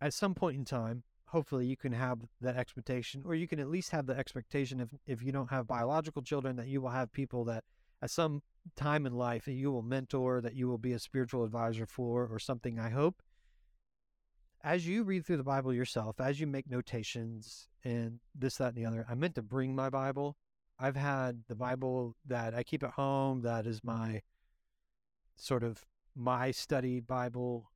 at 0.00 0.14
some 0.14 0.34
point 0.34 0.56
in 0.56 0.64
time, 0.64 1.02
hopefully 1.26 1.66
you 1.66 1.76
can 1.76 1.92
have 1.92 2.20
that 2.40 2.56
expectation, 2.56 3.22
or 3.24 3.34
you 3.34 3.46
can 3.46 3.60
at 3.60 3.68
least 3.68 3.90
have 3.90 4.06
the 4.06 4.16
expectation 4.16 4.80
if, 4.80 4.88
if 5.06 5.22
you 5.22 5.32
don't 5.32 5.50
have 5.50 5.66
biological 5.66 6.22
children, 6.22 6.56
that 6.56 6.68
you 6.68 6.80
will 6.80 6.90
have 6.90 7.12
people 7.12 7.44
that 7.44 7.64
at 8.02 8.10
some 8.10 8.42
time 8.76 9.06
in 9.06 9.12
life 9.12 9.44
that 9.44 9.52
you 9.52 9.70
will 9.70 9.82
mentor, 9.82 10.40
that 10.40 10.54
you 10.54 10.66
will 10.66 10.78
be 10.78 10.92
a 10.92 10.98
spiritual 10.98 11.44
advisor 11.44 11.86
for, 11.86 12.26
or 12.26 12.38
something, 12.38 12.78
I 12.78 12.90
hope 12.90 13.22
as 14.62 14.86
you 14.86 15.02
read 15.04 15.24
through 15.24 15.38
the 15.38 15.42
Bible 15.42 15.72
yourself, 15.72 16.20
as 16.20 16.38
you 16.38 16.46
make 16.46 16.70
notations 16.70 17.68
and 17.84 18.20
this, 18.34 18.56
that, 18.56 18.74
and 18.74 18.76
the 18.76 18.84
other, 18.84 19.06
I 19.08 19.14
meant 19.14 19.34
to 19.36 19.42
bring 19.42 19.74
my 19.74 19.88
Bible. 19.88 20.36
I've 20.78 20.96
had 20.96 21.42
the 21.48 21.54
Bible 21.54 22.16
that 22.26 22.54
I 22.54 22.62
keep 22.62 22.82
at 22.82 22.92
home 22.92 23.42
that 23.42 23.66
is 23.66 23.82
my 23.82 24.22
sort 25.40 25.62
of 25.62 25.86
my 26.14 26.50
study 26.50 27.00
Bible. 27.00 27.70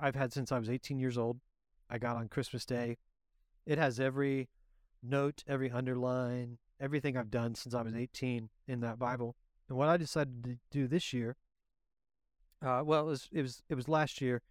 I've 0.00 0.14
had 0.14 0.32
since 0.32 0.52
I 0.52 0.58
was 0.58 0.68
18 0.68 0.98
years 0.98 1.16
old. 1.16 1.40
I 1.88 1.98
got 1.98 2.16
on 2.16 2.28
Christmas 2.28 2.64
Day. 2.64 2.98
It 3.66 3.78
has 3.78 4.00
every 4.00 4.48
note, 5.02 5.44
every 5.46 5.70
underline, 5.70 6.58
everything 6.80 7.16
I've 7.16 7.30
done 7.30 7.54
since 7.54 7.74
I 7.74 7.82
was 7.82 7.94
18 7.94 8.48
in 8.66 8.80
that 8.80 8.98
Bible. 8.98 9.36
And 9.68 9.78
what 9.78 9.88
I 9.88 9.96
decided 9.96 10.44
to 10.44 10.58
do 10.70 10.86
this 10.86 11.12
year, 11.12 11.36
uh, 12.62 12.82
well, 12.84 13.02
it 13.02 13.10
was 13.10 13.28
it 13.32 13.42
was 13.42 13.62
it 13.68 13.74
was 13.74 13.88
last 13.88 14.20
year 14.20 14.42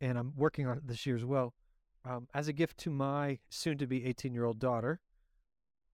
and 0.00 0.18
I'm 0.18 0.32
working 0.36 0.66
on 0.66 0.78
it 0.78 0.86
this 0.86 1.06
year 1.06 1.16
as 1.16 1.24
well. 1.24 1.54
Um, 2.04 2.28
as 2.34 2.48
a 2.48 2.52
gift 2.52 2.78
to 2.78 2.90
my 2.90 3.38
soon 3.48 3.78
to 3.78 3.86
be 3.86 4.04
18 4.04 4.34
year 4.34 4.44
old 4.44 4.58
daughter, 4.58 5.00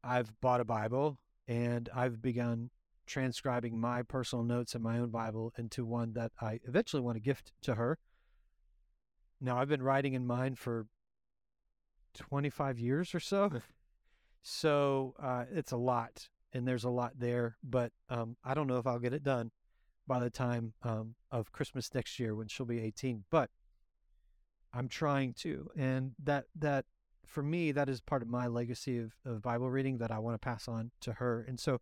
I've 0.04 0.38
bought 0.40 0.60
a 0.60 0.64
Bible 0.64 1.18
and 1.46 1.88
I've 1.94 2.20
begun 2.20 2.70
transcribing 3.06 3.78
my 3.78 4.02
personal 4.02 4.44
notes 4.44 4.74
in 4.74 4.82
my 4.82 4.98
own 4.98 5.10
Bible 5.10 5.52
into 5.58 5.84
one 5.84 6.12
that 6.14 6.32
I 6.40 6.60
eventually 6.66 7.02
want 7.02 7.16
to 7.16 7.20
gift 7.20 7.52
to 7.62 7.74
her. 7.74 7.98
Now, 9.40 9.58
I've 9.58 9.68
been 9.68 9.82
writing 9.82 10.14
in 10.14 10.26
mine 10.26 10.54
for 10.54 10.86
25 12.14 12.78
years 12.78 13.14
or 13.14 13.20
so. 13.20 13.50
so 14.42 15.14
uh, 15.20 15.44
it's 15.52 15.72
a 15.72 15.76
lot, 15.76 16.28
and 16.52 16.66
there's 16.66 16.84
a 16.84 16.90
lot 16.90 17.12
there, 17.18 17.56
but 17.62 17.92
um, 18.08 18.36
I 18.44 18.54
don't 18.54 18.66
know 18.66 18.78
if 18.78 18.86
I'll 18.86 18.98
get 18.98 19.14
it 19.14 19.24
done 19.24 19.50
by 20.06 20.20
the 20.20 20.30
time 20.30 20.74
um, 20.82 21.14
of 21.30 21.52
Christmas 21.52 21.92
next 21.94 22.18
year 22.18 22.34
when 22.34 22.48
she'll 22.48 22.66
be 22.66 22.80
18. 22.80 23.24
But 23.30 23.50
I'm 24.72 24.88
trying 24.88 25.34
to, 25.34 25.70
and 25.76 26.12
that 26.22 26.44
that 26.58 26.86
for 27.26 27.42
me 27.42 27.72
that 27.72 27.88
is 27.88 28.00
part 28.00 28.22
of 28.22 28.28
my 28.28 28.46
legacy 28.46 28.98
of, 28.98 29.12
of 29.24 29.42
Bible 29.42 29.70
reading 29.70 29.98
that 29.98 30.10
I 30.10 30.18
want 30.18 30.34
to 30.34 30.38
pass 30.38 30.68
on 30.68 30.90
to 31.00 31.14
her. 31.14 31.44
And 31.46 31.58
so, 31.58 31.80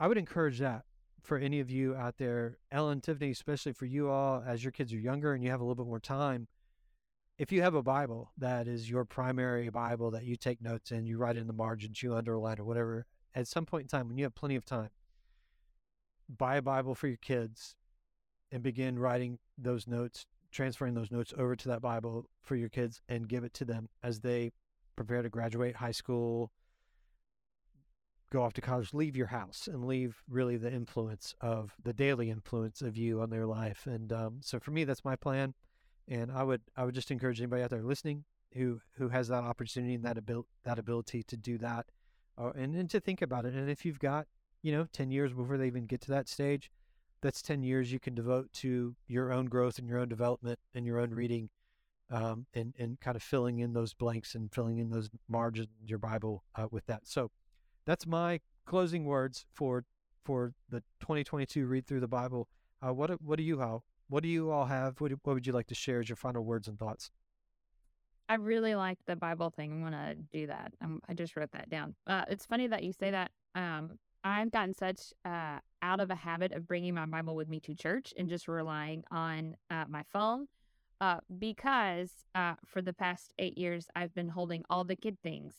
I 0.00 0.06
would 0.06 0.18
encourage 0.18 0.58
that 0.58 0.84
for 1.22 1.38
any 1.38 1.60
of 1.60 1.70
you 1.70 1.94
out 1.94 2.18
there, 2.18 2.58
Ellen, 2.70 3.00
Tiffany, 3.00 3.30
especially 3.30 3.72
for 3.72 3.86
you 3.86 4.08
all 4.08 4.42
as 4.46 4.62
your 4.62 4.72
kids 4.72 4.92
are 4.92 4.98
younger 4.98 5.34
and 5.34 5.42
you 5.42 5.50
have 5.50 5.60
a 5.60 5.64
little 5.64 5.82
bit 5.84 5.88
more 5.88 6.00
time. 6.00 6.48
If 7.36 7.52
you 7.52 7.62
have 7.62 7.74
a 7.74 7.82
Bible 7.82 8.32
that 8.38 8.66
is 8.66 8.90
your 8.90 9.04
primary 9.04 9.68
Bible 9.68 10.10
that 10.12 10.24
you 10.24 10.36
take 10.36 10.60
notes 10.62 10.90
in, 10.90 11.06
you 11.06 11.18
write 11.18 11.36
in 11.36 11.46
the 11.46 11.52
margins, 11.52 12.02
you 12.02 12.14
underline 12.14 12.58
or 12.58 12.64
whatever, 12.64 13.06
at 13.34 13.46
some 13.46 13.66
point 13.66 13.82
in 13.82 13.88
time 13.88 14.08
when 14.08 14.18
you 14.18 14.24
have 14.24 14.34
plenty 14.34 14.56
of 14.56 14.64
time, 14.64 14.90
buy 16.28 16.56
a 16.56 16.62
Bible 16.62 16.94
for 16.94 17.06
your 17.06 17.16
kids 17.16 17.76
and 18.50 18.62
begin 18.62 18.98
writing 18.98 19.38
those 19.56 19.86
notes 19.86 20.26
transferring 20.50 20.94
those 20.94 21.10
notes 21.10 21.34
over 21.36 21.54
to 21.56 21.68
that 21.68 21.82
Bible 21.82 22.28
for 22.40 22.56
your 22.56 22.68
kids 22.68 23.00
and 23.08 23.28
give 23.28 23.44
it 23.44 23.54
to 23.54 23.64
them 23.64 23.88
as 24.02 24.20
they 24.20 24.52
prepare 24.96 25.22
to 25.22 25.28
graduate 25.28 25.76
high 25.76 25.92
school, 25.92 26.50
go 28.30 28.42
off 28.42 28.52
to 28.54 28.60
college, 28.60 28.92
leave 28.92 29.16
your 29.16 29.28
house 29.28 29.68
and 29.70 29.86
leave 29.86 30.22
really 30.28 30.56
the 30.56 30.72
influence 30.72 31.34
of 31.40 31.74
the 31.82 31.92
daily 31.92 32.30
influence 32.30 32.82
of 32.82 32.96
you 32.96 33.20
on 33.20 33.30
their 33.30 33.46
life. 33.46 33.86
And 33.86 34.12
um, 34.12 34.38
so 34.42 34.58
for 34.58 34.70
me, 34.70 34.84
that's 34.84 35.04
my 35.04 35.16
plan. 35.16 35.54
And 36.06 36.30
I 36.32 36.42
would 36.42 36.62
I 36.76 36.84
would 36.84 36.94
just 36.94 37.10
encourage 37.10 37.40
anybody 37.40 37.62
out 37.62 37.70
there 37.70 37.82
listening 37.82 38.24
who 38.54 38.80
who 38.96 39.08
has 39.08 39.28
that 39.28 39.44
opportunity 39.44 39.94
and 39.94 40.04
that 40.04 40.16
abil- 40.16 40.46
that 40.64 40.78
ability 40.78 41.22
to 41.24 41.36
do 41.36 41.58
that, 41.58 41.86
uh, 42.38 42.50
and 42.56 42.74
and 42.74 42.88
to 42.90 43.00
think 43.00 43.20
about 43.20 43.44
it. 43.44 43.52
And 43.52 43.68
if 43.68 43.84
you've 43.84 43.98
got 43.98 44.26
you 44.62 44.72
know 44.72 44.86
ten 44.90 45.10
years 45.10 45.34
before 45.34 45.58
they 45.58 45.66
even 45.66 45.84
get 45.84 46.00
to 46.02 46.10
that 46.12 46.26
stage, 46.26 46.70
that's 47.20 47.42
10 47.42 47.62
years 47.62 47.92
you 47.92 47.98
can 47.98 48.14
devote 48.14 48.52
to 48.52 48.94
your 49.06 49.32
own 49.32 49.46
growth 49.46 49.78
and 49.78 49.88
your 49.88 49.98
own 49.98 50.08
development 50.08 50.58
and 50.74 50.86
your 50.86 51.00
own 51.00 51.10
reading 51.10 51.50
um, 52.10 52.46
and, 52.54 52.74
and 52.78 53.00
kind 53.00 53.16
of 53.16 53.22
filling 53.22 53.58
in 53.58 53.72
those 53.72 53.92
blanks 53.92 54.34
and 54.34 54.52
filling 54.52 54.78
in 54.78 54.90
those 54.90 55.10
margins 55.28 55.68
in 55.80 55.88
your 55.88 55.98
Bible 55.98 56.44
uh, 56.54 56.68
with 56.70 56.86
that. 56.86 57.06
So 57.06 57.30
that's 57.88 58.06
my 58.06 58.38
closing 58.66 59.06
words 59.06 59.46
for 59.54 59.84
for 60.22 60.52
the 60.68 60.80
2022 61.00 61.66
read 61.66 61.86
through 61.86 62.00
the 62.00 62.06
Bible. 62.06 62.46
Uh, 62.86 62.92
what 62.92 63.20
what 63.22 63.38
do 63.38 63.42
you 63.42 63.62
all 63.62 63.82
what 64.08 64.22
do 64.22 64.28
you 64.28 64.50
all 64.50 64.66
have? 64.66 65.00
What, 65.00 65.12
what 65.22 65.34
would 65.34 65.46
you 65.46 65.54
like 65.54 65.66
to 65.68 65.74
share 65.74 66.00
as 66.00 66.08
your 66.08 66.16
final 66.16 66.44
words 66.44 66.68
and 66.68 66.78
thoughts? 66.78 67.10
I 68.28 68.34
really 68.34 68.74
like 68.74 68.98
the 69.06 69.16
Bible 69.16 69.50
thing. 69.50 69.72
I'm 69.72 69.82
gonna 69.82 70.14
do 70.30 70.46
that. 70.48 70.74
I'm, 70.82 71.00
i 71.08 71.14
just 71.14 71.34
wrote 71.34 71.50
that 71.52 71.70
down. 71.70 71.94
Uh, 72.06 72.24
it's 72.28 72.44
funny 72.44 72.66
that 72.66 72.84
you 72.84 72.92
say 72.92 73.10
that. 73.10 73.30
Um, 73.54 73.98
I've 74.22 74.50
gotten 74.50 74.74
such 74.74 75.14
uh, 75.24 75.58
out 75.80 76.00
of 76.00 76.10
a 76.10 76.14
habit 76.14 76.52
of 76.52 76.66
bringing 76.66 76.94
my 76.94 77.06
Bible 77.06 77.34
with 77.34 77.48
me 77.48 77.58
to 77.60 77.74
church 77.74 78.12
and 78.18 78.28
just 78.28 78.48
relying 78.48 79.02
on 79.10 79.56
uh, 79.70 79.84
my 79.88 80.02
phone 80.12 80.46
uh, 81.00 81.20
because 81.38 82.10
uh, 82.34 82.54
for 82.66 82.82
the 82.82 82.92
past 82.92 83.32
eight 83.38 83.56
years 83.56 83.86
I've 83.96 84.14
been 84.14 84.28
holding 84.28 84.62
all 84.68 84.84
the 84.84 84.96
kid 84.96 85.16
things. 85.22 85.54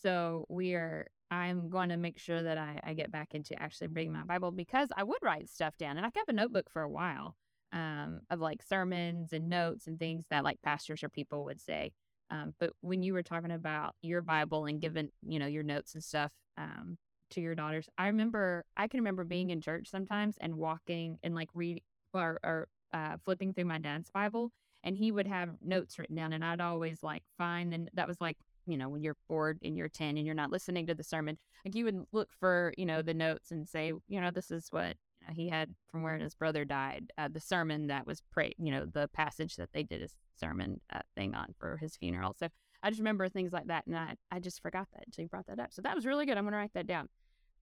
So 0.00 0.46
we 0.48 0.74
are. 0.74 1.08
I'm 1.32 1.70
going 1.70 1.88
to 1.88 1.96
make 1.96 2.18
sure 2.18 2.42
that 2.42 2.58
I, 2.58 2.78
I 2.84 2.92
get 2.92 3.10
back 3.10 3.34
into 3.34 3.60
actually 3.60 3.86
bringing 3.86 4.12
my 4.12 4.24
Bible 4.24 4.50
because 4.50 4.90
I 4.94 5.02
would 5.02 5.22
write 5.22 5.48
stuff 5.48 5.78
down 5.78 5.96
and 5.96 6.04
I 6.04 6.10
kept 6.10 6.28
a 6.28 6.34
notebook 6.34 6.68
for 6.70 6.82
a 6.82 6.88
while 6.88 7.36
um, 7.72 8.20
of 8.28 8.40
like 8.40 8.62
sermons 8.62 9.32
and 9.32 9.48
notes 9.48 9.86
and 9.86 9.98
things 9.98 10.26
that 10.28 10.44
like 10.44 10.60
pastors 10.62 11.02
or 11.02 11.08
people 11.08 11.44
would 11.46 11.58
say. 11.58 11.92
Um, 12.30 12.52
but 12.60 12.72
when 12.82 13.02
you 13.02 13.14
were 13.14 13.22
talking 13.22 13.50
about 13.50 13.94
your 14.02 14.20
Bible 14.20 14.66
and 14.66 14.78
giving, 14.78 15.08
you 15.26 15.38
know, 15.38 15.46
your 15.46 15.62
notes 15.62 15.94
and 15.94 16.04
stuff 16.04 16.32
um, 16.58 16.98
to 17.30 17.40
your 17.40 17.54
daughters, 17.54 17.88
I 17.96 18.08
remember, 18.08 18.66
I 18.76 18.86
can 18.86 19.00
remember 19.00 19.24
being 19.24 19.48
in 19.48 19.62
church 19.62 19.88
sometimes 19.88 20.36
and 20.38 20.56
walking 20.56 21.18
and 21.22 21.34
like 21.34 21.48
read 21.54 21.82
or, 22.12 22.40
or 22.44 22.68
uh, 22.92 23.16
flipping 23.24 23.54
through 23.54 23.64
my 23.64 23.78
dad's 23.78 24.10
Bible, 24.10 24.50
and 24.84 24.98
he 24.98 25.10
would 25.10 25.26
have 25.26 25.50
notes 25.62 25.98
written 25.98 26.16
down, 26.16 26.34
and 26.34 26.44
I'd 26.44 26.60
always 26.60 27.02
like 27.02 27.22
find, 27.38 27.72
and 27.72 27.88
that 27.94 28.06
was 28.06 28.20
like, 28.20 28.36
you 28.66 28.76
know, 28.76 28.88
when 28.88 29.02
you're 29.02 29.16
bored 29.28 29.58
and 29.62 29.76
you're 29.76 29.88
10 29.88 30.16
and 30.16 30.26
you're 30.26 30.34
not 30.34 30.50
listening 30.50 30.86
to 30.86 30.94
the 30.94 31.04
sermon, 31.04 31.38
like 31.64 31.74
you 31.74 31.84
would 31.84 32.04
look 32.12 32.30
for, 32.38 32.72
you 32.76 32.86
know, 32.86 33.02
the 33.02 33.14
notes 33.14 33.50
and 33.50 33.68
say, 33.68 33.92
you 34.08 34.20
know, 34.20 34.30
this 34.30 34.50
is 34.50 34.68
what 34.70 34.96
he 35.30 35.48
had 35.48 35.74
from 35.90 36.02
where 36.02 36.18
his 36.18 36.34
brother 36.34 36.64
died, 36.64 37.12
uh, 37.18 37.28
the 37.28 37.40
sermon 37.40 37.86
that 37.86 38.06
was 38.06 38.22
pray, 38.32 38.52
you 38.58 38.72
know, 38.72 38.86
the 38.86 39.08
passage 39.08 39.56
that 39.56 39.72
they 39.72 39.82
did 39.82 40.02
a 40.02 40.08
sermon 40.36 40.80
uh, 40.92 41.00
thing 41.14 41.34
on 41.34 41.54
for 41.58 41.76
his 41.76 41.96
funeral. 41.96 42.34
So 42.38 42.48
I 42.82 42.90
just 42.90 43.00
remember 43.00 43.28
things 43.28 43.52
like 43.52 43.68
that, 43.68 43.86
and 43.86 43.96
I, 43.96 44.16
I 44.30 44.40
just 44.40 44.60
forgot 44.60 44.88
that 44.92 45.04
until 45.06 45.22
you 45.22 45.28
brought 45.28 45.46
that 45.46 45.60
up. 45.60 45.72
So 45.72 45.82
that 45.82 45.94
was 45.94 46.06
really 46.06 46.26
good. 46.26 46.36
I'm 46.36 46.44
going 46.44 46.52
to 46.52 46.58
write 46.58 46.74
that 46.74 46.86
down. 46.86 47.08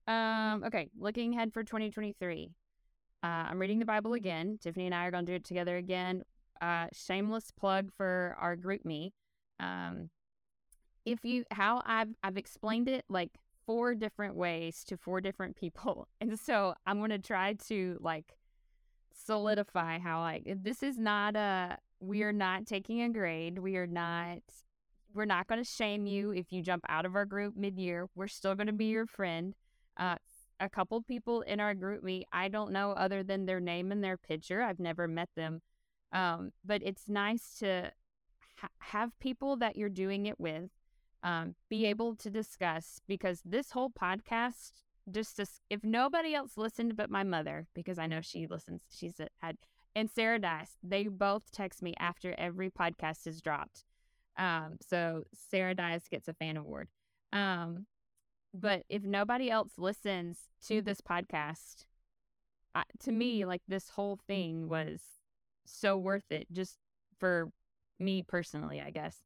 Um, 0.07 0.63
okay, 0.63 0.89
looking 0.97 1.35
ahead 1.35 1.53
for 1.53 1.63
2023. 1.63 2.51
Uh, 3.23 3.27
I'm 3.27 3.59
reading 3.59 3.77
the 3.77 3.85
Bible 3.85 4.13
again. 4.13 4.57
Tiffany 4.59 4.87
and 4.87 4.95
I 4.95 5.05
are 5.05 5.11
going 5.11 5.25
to 5.25 5.31
do 5.31 5.35
it 5.35 5.45
together 5.45 5.77
again. 5.77 6.23
Uh, 6.59 6.87
shameless 6.91 7.51
plug 7.51 7.91
for 7.95 8.35
our 8.39 8.55
GroupMe. 8.55 9.11
Um, 9.59 10.09
if 11.05 11.23
you 11.23 11.45
how 11.51 11.81
I've 11.85 12.09
I've 12.23 12.37
explained 12.37 12.87
it 12.87 13.05
like 13.09 13.31
four 13.65 13.95
different 13.95 14.35
ways 14.35 14.83
to 14.85 14.97
four 14.97 15.21
different 15.21 15.55
people. 15.55 16.07
And 16.21 16.39
so 16.39 16.75
I'm 16.85 16.99
going 16.99 17.09
to 17.11 17.19
try 17.19 17.53
to 17.67 17.97
like 18.01 18.37
solidify 19.13 19.99
how 19.99 20.21
like 20.21 20.43
this 20.63 20.83
is 20.83 20.97
not 20.97 21.35
a 21.35 21.77
we 21.99 22.23
are 22.23 22.33
not 22.33 22.65
taking 22.65 23.01
a 23.01 23.09
grade. 23.09 23.59
We 23.59 23.77
are 23.77 23.87
not 23.87 24.39
we're 25.13 25.25
not 25.25 25.47
going 25.47 25.61
to 25.61 25.69
shame 25.69 26.05
you 26.05 26.31
if 26.31 26.51
you 26.51 26.61
jump 26.61 26.85
out 26.87 27.05
of 27.05 27.15
our 27.15 27.25
group 27.25 27.55
mid-year. 27.57 28.07
We're 28.15 28.27
still 28.27 28.55
going 28.55 28.67
to 28.67 28.73
be 28.73 28.85
your 28.85 29.05
friend. 29.05 29.55
Uh 29.97 30.15
a 30.61 30.69
couple 30.69 31.01
people 31.01 31.41
in 31.41 31.59
our 31.59 31.73
GroupMe, 31.73 32.23
I 32.31 32.47
don't 32.47 32.71
know 32.71 32.91
other 32.91 33.23
than 33.23 33.45
their 33.45 33.59
name 33.59 33.91
and 33.91 34.03
their 34.03 34.15
picture. 34.15 34.61
I've 34.61 34.79
never 34.79 35.07
met 35.07 35.29
them. 35.35 35.61
Um, 36.13 36.51
but 36.63 36.83
it's 36.83 37.09
nice 37.09 37.57
to 37.59 37.91
ha- 38.57 38.69
have 38.77 39.17
people 39.19 39.57
that 39.57 39.75
you're 39.75 39.89
doing 39.89 40.27
it 40.27 40.39
with 40.39 40.69
um, 41.23 41.55
be 41.69 41.85
able 41.85 42.15
to 42.15 42.29
discuss 42.29 42.99
because 43.07 43.41
this 43.45 43.71
whole 43.71 43.89
podcast 43.89 44.71
just 45.09 45.37
to, 45.37 45.45
if 45.69 45.83
nobody 45.83 46.33
else 46.33 46.57
listened 46.57 46.95
but 46.95 47.09
my 47.09 47.23
mother 47.23 47.67
because 47.73 47.97
I 47.97 48.07
know 48.07 48.21
she 48.21 48.47
listens 48.47 48.81
she's 48.89 49.15
had 49.39 49.57
and 49.95 50.09
Sarah 50.09 50.39
Dice 50.39 50.77
they 50.83 51.07
both 51.07 51.51
text 51.51 51.81
me 51.81 51.93
after 51.99 52.33
every 52.37 52.69
podcast 52.69 53.27
is 53.27 53.41
dropped. 53.41 53.83
Um, 54.37 54.77
so 54.81 55.23
Sarah 55.33 55.75
Dice 55.75 56.07
gets 56.07 56.27
a 56.27 56.33
fan 56.33 56.57
award. 56.57 56.87
Um, 57.33 57.85
but 58.53 58.83
if 58.89 59.03
nobody 59.03 59.49
else 59.49 59.71
listens 59.77 60.37
to 60.67 60.81
this 60.81 61.01
podcast 61.01 61.85
uh, 62.73 62.83
to 62.99 63.11
me 63.11 63.45
like 63.45 63.61
this 63.67 63.89
whole 63.89 64.19
thing 64.27 64.69
was 64.69 65.01
so 65.65 65.97
worth 65.97 66.31
it 66.31 66.47
just 66.51 66.77
for 67.19 67.51
me 67.99 68.23
personally 68.23 68.81
I 68.81 68.89
guess. 68.91 69.17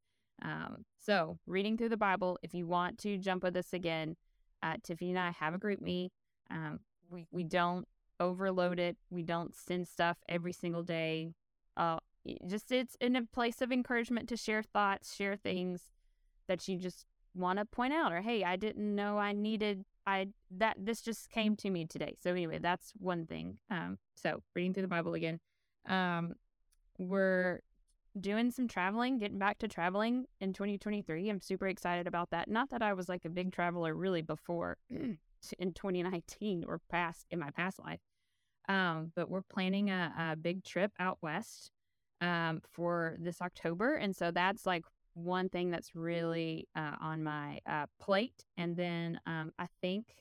Um, 0.41 0.83
so, 1.06 1.38
reading 1.45 1.78
through 1.78 1.89
the 1.89 1.97
Bible, 1.97 2.39
if 2.41 2.56
you 2.56 2.66
want 2.66 2.97
to 2.99 3.20
jump 3.20 3.43
with 3.43 3.56
us 3.56 3.74
again, 3.74 4.16
uh, 4.64 4.78
Tiffany 4.82 5.12
and 5.12 5.20
I 5.20 5.32
have 5.32 5.53
a 5.53 5.60
GroupMe. 5.60 6.10
Um, 6.49 6.80
we, 7.12 7.28
we 7.32 7.43
don't 7.43 7.88
overload 8.20 8.80
it, 8.80 8.97
we 9.12 9.22
don't 9.22 9.53
send 9.53 9.88
stuff 9.88 10.18
every 10.28 10.51
single 10.51 10.82
day. 10.82 11.34
Uh, 11.78 11.97
just 12.47 12.72
it's 12.72 12.95
in 12.99 13.16
a 13.16 13.24
place 13.24 13.62
of 13.62 13.72
encouragement 13.72 14.28
to 14.30 14.38
share 14.38 14.64
thoughts, 14.64 15.16
share 15.16 15.36
things 15.36 15.91
that 16.47 16.68
you 16.68 16.80
just 16.80 17.06
want 17.36 17.60
to 17.60 17.66
point 17.66 17.93
out, 17.93 18.12
or 18.12 18.22
hey, 18.22 18.43
I 18.43 18.56
didn't 18.56 18.95
know 18.95 19.20
I 19.20 19.32
needed. 19.32 19.86
I 20.08 20.30
that 20.49 20.78
this 20.80 21.01
just 21.01 21.30
came 21.30 21.56
to 21.58 21.70
me 21.70 21.86
today. 21.86 22.16
So 22.20 22.32
anyway, 22.32 22.58
that's 22.60 22.93
one 22.97 23.28
thing. 23.28 23.58
Um, 23.70 23.99
so 24.16 24.41
reading 24.56 24.74
through 24.74 24.84
the 24.84 24.88
Bible 24.88 25.14
again. 25.14 25.39
Um, 25.88 26.34
we're 26.97 27.60
doing 28.20 28.51
some 28.51 28.68
traveling, 28.68 29.18
getting 29.18 29.39
back 29.39 29.59
to 29.59 29.68
traveling 29.68 30.26
in 30.39 30.53
2023. 30.53 31.30
I'm 31.30 31.41
super 31.41 31.68
excited 31.68 32.07
about 32.07 32.32
that. 32.32 32.49
Not 32.49 32.70
that 32.70 32.82
I 32.82 32.93
was 32.93 33.09
like 33.09 33.26
a 33.26 33.30
big 33.30 33.51
traveler 33.51 33.93
really 33.93 34.22
before 34.22 34.78
in 34.89 35.18
2019 35.74 36.66
or 36.68 36.80
past 36.89 37.26
in 37.30 37.39
my 37.39 37.51
past 37.51 37.80
life. 37.80 37.99
Um, 38.68 39.11
but 39.16 39.30
we're 39.30 39.43
planning 39.43 39.89
a, 39.91 40.32
a, 40.32 40.36
big 40.36 40.63
trip 40.63 40.91
out 40.99 41.20
west 41.22 41.72
um, 42.22 42.61
for 42.72 43.16
this 43.20 43.39
October. 43.39 43.95
And 43.95 44.16
so 44.16 44.32
that's 44.32 44.66
like 44.66 44.86
one 45.13 45.49
thing 45.49 45.70
that's 45.70 45.93
really 45.93 46.68
uh, 46.76 46.95
on 46.99 47.24
my 47.24 47.59
uh, 47.70 47.86
plate. 48.01 48.43
And 48.57 48.76
then 48.76 49.20
um, 49.28 49.51
I 49.59 49.68
think 49.82 50.16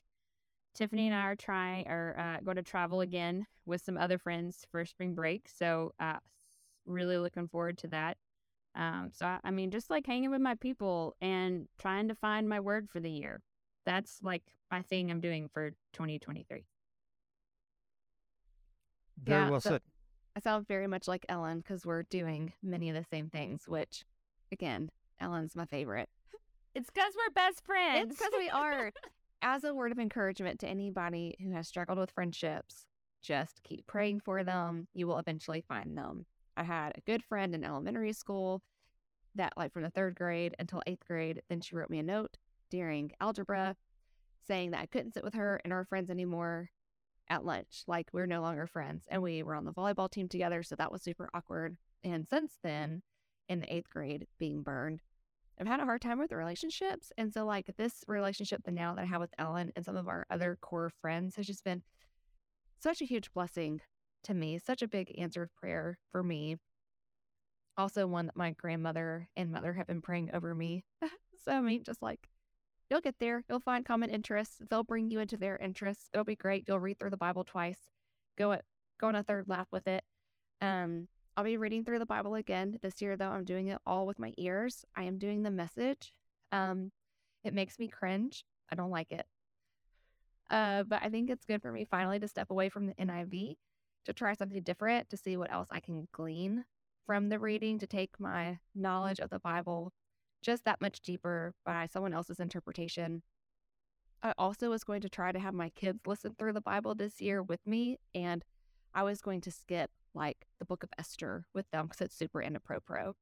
Tiffany 0.75 1.07
and 1.07 1.17
I 1.17 1.23
are 1.23 1.37
trying 1.37 1.89
or 1.89 2.17
uh, 2.19 2.41
going 2.45 2.57
to 2.57 2.63
travel 2.63 3.01
again 3.01 3.47
with 3.65 3.81
some 3.81 3.97
other 3.97 4.19
friends 4.19 4.67
for 4.71 4.85
spring 4.85 5.15
break. 5.15 5.49
So 5.49 5.93
uh, 5.99 6.19
really 6.87 7.19
looking 7.19 7.49
forward 7.49 7.79
to 7.79 7.89
that. 7.89 8.17
Um, 8.75 9.11
so, 9.13 9.27
I, 9.27 9.39
I 9.45 9.51
mean, 9.51 9.71
just 9.71 9.89
like 9.91 10.07
hanging 10.07 10.31
with 10.31 10.41
my 10.41 10.55
people 10.57 11.15
and 11.21 11.69
trying 11.79 12.09
to 12.09 12.15
find 12.15 12.49
my 12.49 12.61
word 12.61 12.89
for 12.91 13.01
the 13.01 13.11
year. 13.11 13.41
That's 13.87 14.19
like 14.23 14.43
my 14.71 14.83
thing 14.83 15.11
I'm 15.11 15.21
doing 15.21 15.49
for 15.53 15.71
2023. 15.93 16.65
Very 19.23 19.43
Yeah, 19.43 19.51
well 19.51 19.61
so- 19.61 19.71
said. 19.71 19.83
I 20.37 20.41
sound 20.41 20.67
very 20.67 20.89
much 20.89 21.07
like 21.07 21.25
Ellen 21.29 21.59
because 21.59 21.87
we're 21.87 22.03
doing 22.03 22.53
many 22.61 22.89
of 22.91 22.97
the 22.97 23.05
same 23.09 23.31
things, 23.31 23.69
which, 23.69 24.05
again, 24.51 24.91
Ellen's 25.21 25.55
my 25.55 25.65
favorite. 25.65 26.09
It's 26.75 26.91
because 26.91 27.13
we're 27.17 27.33
best 27.33 27.65
friends. 27.65 28.11
It's 28.11 28.19
because 28.19 28.33
we 28.37 28.51
are. 28.51 28.91
As 29.43 29.63
a 29.63 29.73
word 29.73 29.93
of 29.93 30.01
encouragement 30.01 30.59
to 30.61 30.67
anybody 30.69 31.37
who 31.41 31.53
has 31.53 31.69
struggled 31.69 31.99
with 31.99 32.11
friendships, 32.11 32.87
just 33.23 33.63
keep 33.63 33.87
praying 33.87 34.21
for 34.21 34.43
them. 34.43 34.89
You 34.93 35.07
will 35.07 35.19
eventually 35.19 35.61
find 35.69 35.97
them. 35.97 36.27
I 36.57 36.63
had 36.63 36.93
a 36.97 37.01
good 37.01 37.25
friend 37.25 37.55
in 37.55 37.65
elementary 37.65 38.13
school 38.13 38.63
that, 39.35 39.55
like, 39.57 39.73
from 39.73 39.83
the 39.83 39.91
third 39.91 40.15
grade 40.15 40.55
until 40.59 40.83
eighth 40.87 41.07
grade, 41.07 41.43
then 41.49 41.61
she 41.61 41.75
wrote 41.75 41.91
me 41.91 41.99
a 41.99 42.03
note 42.03 42.37
during 42.71 43.13
algebra 43.21 43.77
saying 44.47 44.71
that 44.71 44.81
I 44.81 44.87
couldn't 44.87 45.15
sit 45.15 45.25
with 45.25 45.35
her 45.35 45.61
and 45.65 45.73
our 45.73 45.85
friends 45.85 46.11
anymore 46.11 46.71
at 47.29 47.45
lunch. 47.45 47.83
Like, 47.87 48.09
we're 48.13 48.27
no 48.27 48.43
longer 48.43 48.67
friends. 48.67 49.07
And 49.11 49.23
we 49.23 49.43
were 49.43 49.55
on 49.55 49.65
the 49.65 49.73
volleyball 49.73 50.11
team 50.11 50.29
together. 50.29 50.63
So 50.63 50.77
that 50.77 50.93
was 50.93 51.03
super 51.03 51.31
awkward. 51.35 51.77
And 52.05 52.29
since 52.29 52.59
then, 52.63 53.03
in 53.49 53.61
the 53.61 53.75
eighth 53.75 53.91
grade, 53.91 54.27
being 54.39 54.63
burned, 54.63 55.01
I've 55.59 55.67
had 55.67 55.81
a 55.81 55.85
hard 55.85 56.03
time 56.03 56.19
with 56.19 56.33
relationships. 56.33 57.13
And 57.17 57.33
so, 57.33 57.47
like, 57.47 57.71
this 57.77 58.05
relationship 58.07 58.63
that 58.65 58.75
now 58.75 58.95
that 58.95 59.03
I 59.03 59.07
have 59.07 59.21
with 59.21 59.35
Ellen 59.39 59.73
and 59.75 59.85
some 59.85 59.97
of 59.97 60.09
our 60.09 60.27
other 60.31 60.59
core 60.61 60.91
friends 61.01 61.37
has 61.37 61.47
just 61.47 61.65
been 61.65 61.83
such 62.79 63.01
a 63.01 63.07
huge 63.07 63.33
blessing 63.33 63.81
to 64.25 64.35
me, 64.35 64.59
such 64.59 64.83
a 64.83 64.89
big 64.89 65.15
answered 65.19 65.51
prayer 65.55 65.99
for 66.11 66.23
me. 66.23 66.57
Also, 67.77 68.07
one 68.07 68.27
that 68.27 68.37
my 68.37 68.53
grandmother 68.53 69.29
and 69.37 69.51
mother 69.51 69.73
have 69.73 69.87
been 69.87 70.03
praying 70.03 70.31
over 70.33 70.55
me. 70.55 70.85
so, 71.45 71.53
I 71.53 71.61
mean, 71.61 71.83
just 71.83 72.03
like, 72.03 72.29
you'll 72.89 73.01
get 73.01 73.17
there. 73.19 73.43
You'll 73.49 73.61
find 73.61 73.85
common 73.85 74.11
interests. 74.11 74.57
They'll 74.71 74.85
bring 74.85 75.11
you 75.11 75.19
into 75.19 75.37
their 75.37 75.57
interests. 75.57 76.09
It'll 76.13 76.25
be 76.25 76.37
great. 76.37 76.65
You'll 76.69 76.81
read 76.81 76.99
through 76.99 77.11
the 77.11 77.17
Bible 77.17 77.45
twice. 77.45 77.79
Go 78.39 78.53
at, 78.53 78.65
go 79.01 79.09
on 79.09 79.17
a 79.17 79.23
third 79.23 79.49
lap 79.49 79.69
with 79.73 79.89
it. 79.89 80.05
Um, 80.61 81.09
I'll 81.37 81.45
be 81.45 81.57
reading 81.57 81.85
through 81.85 81.99
the 81.99 82.07
Bible 82.07 82.37
again 82.37 82.79
this 82.81 83.03
year, 83.03 83.17
though. 83.17 83.31
I'm 83.31 83.45
doing 83.45 83.69
it 83.69 83.79
all 83.85 84.07
with 84.07 84.21
my 84.21 84.33
ears. 84.39 84.85
I 84.97 85.05
am 85.05 85.19
doing 85.19 85.43
the 85.43 85.51
message. 85.51 86.13
Um, 86.53 86.93
it 87.43 87.55
makes 87.55 87.79
me 87.79 87.89
cringe. 87.89 88.45
I 88.71 88.77
don't 88.77 88.91
like 88.91 89.11
it. 89.11 89.27
Uh, 90.49 90.85
but 90.85 91.03
I 91.03 91.09
think 91.09 91.31
it's 91.31 91.45
good 91.45 91.63
for 91.63 91.73
me 91.73 91.85
finally 91.85 92.21
to 92.21 92.29
step 92.29 92.51
away 92.51 92.69
from 92.69 92.87
the 92.87 92.95
NIV 92.95 93.57
to 94.05 94.13
try 94.13 94.35
something 94.35 94.63
different, 94.63 95.11
to 95.11 95.17
see 95.17 95.37
what 95.37 95.53
else 95.53 95.69
I 95.71 95.81
can 95.81 96.09
glean 96.13 96.65
from 97.07 97.29
the 97.29 97.39
reading, 97.39 97.79
to 97.79 97.87
take 97.87 98.19
my 98.19 98.59
knowledge 98.75 99.19
of 99.19 99.31
the 99.31 99.39
Bible 99.39 99.93
just 100.43 100.65
that 100.65 100.81
much 100.81 101.01
deeper 101.01 101.55
by 101.65 101.87
someone 101.87 102.15
else's 102.15 102.41
interpretation. 102.41 103.23
I 104.23 104.33
also 104.39 104.71
was 104.71 104.85
going 104.85 105.03
to 105.03 105.09
try 105.09 105.33
to 105.33 105.39
have 105.39 105.55
my 105.55 105.71
kids 105.71 106.01
listen 106.07 106.35
through 106.39 106.55
the 106.55 106.61
Bible 106.61 106.95
this 106.95 107.21
year 107.21 107.43
with 107.43 107.67
me, 107.67 107.99
and 108.15 108.45
I 108.95 109.03
was 109.03 109.21
going 109.21 109.41
to 109.43 109.51
skip 109.51 109.91
like 110.15 110.47
the 110.59 110.65
book 110.65 110.83
of 110.83 110.91
Esther 110.99 111.45
with 111.55 111.71
them 111.71 111.87
because 111.87 112.01
it's 112.01 112.17
super 112.17 112.41
inappropriate. 112.41 113.17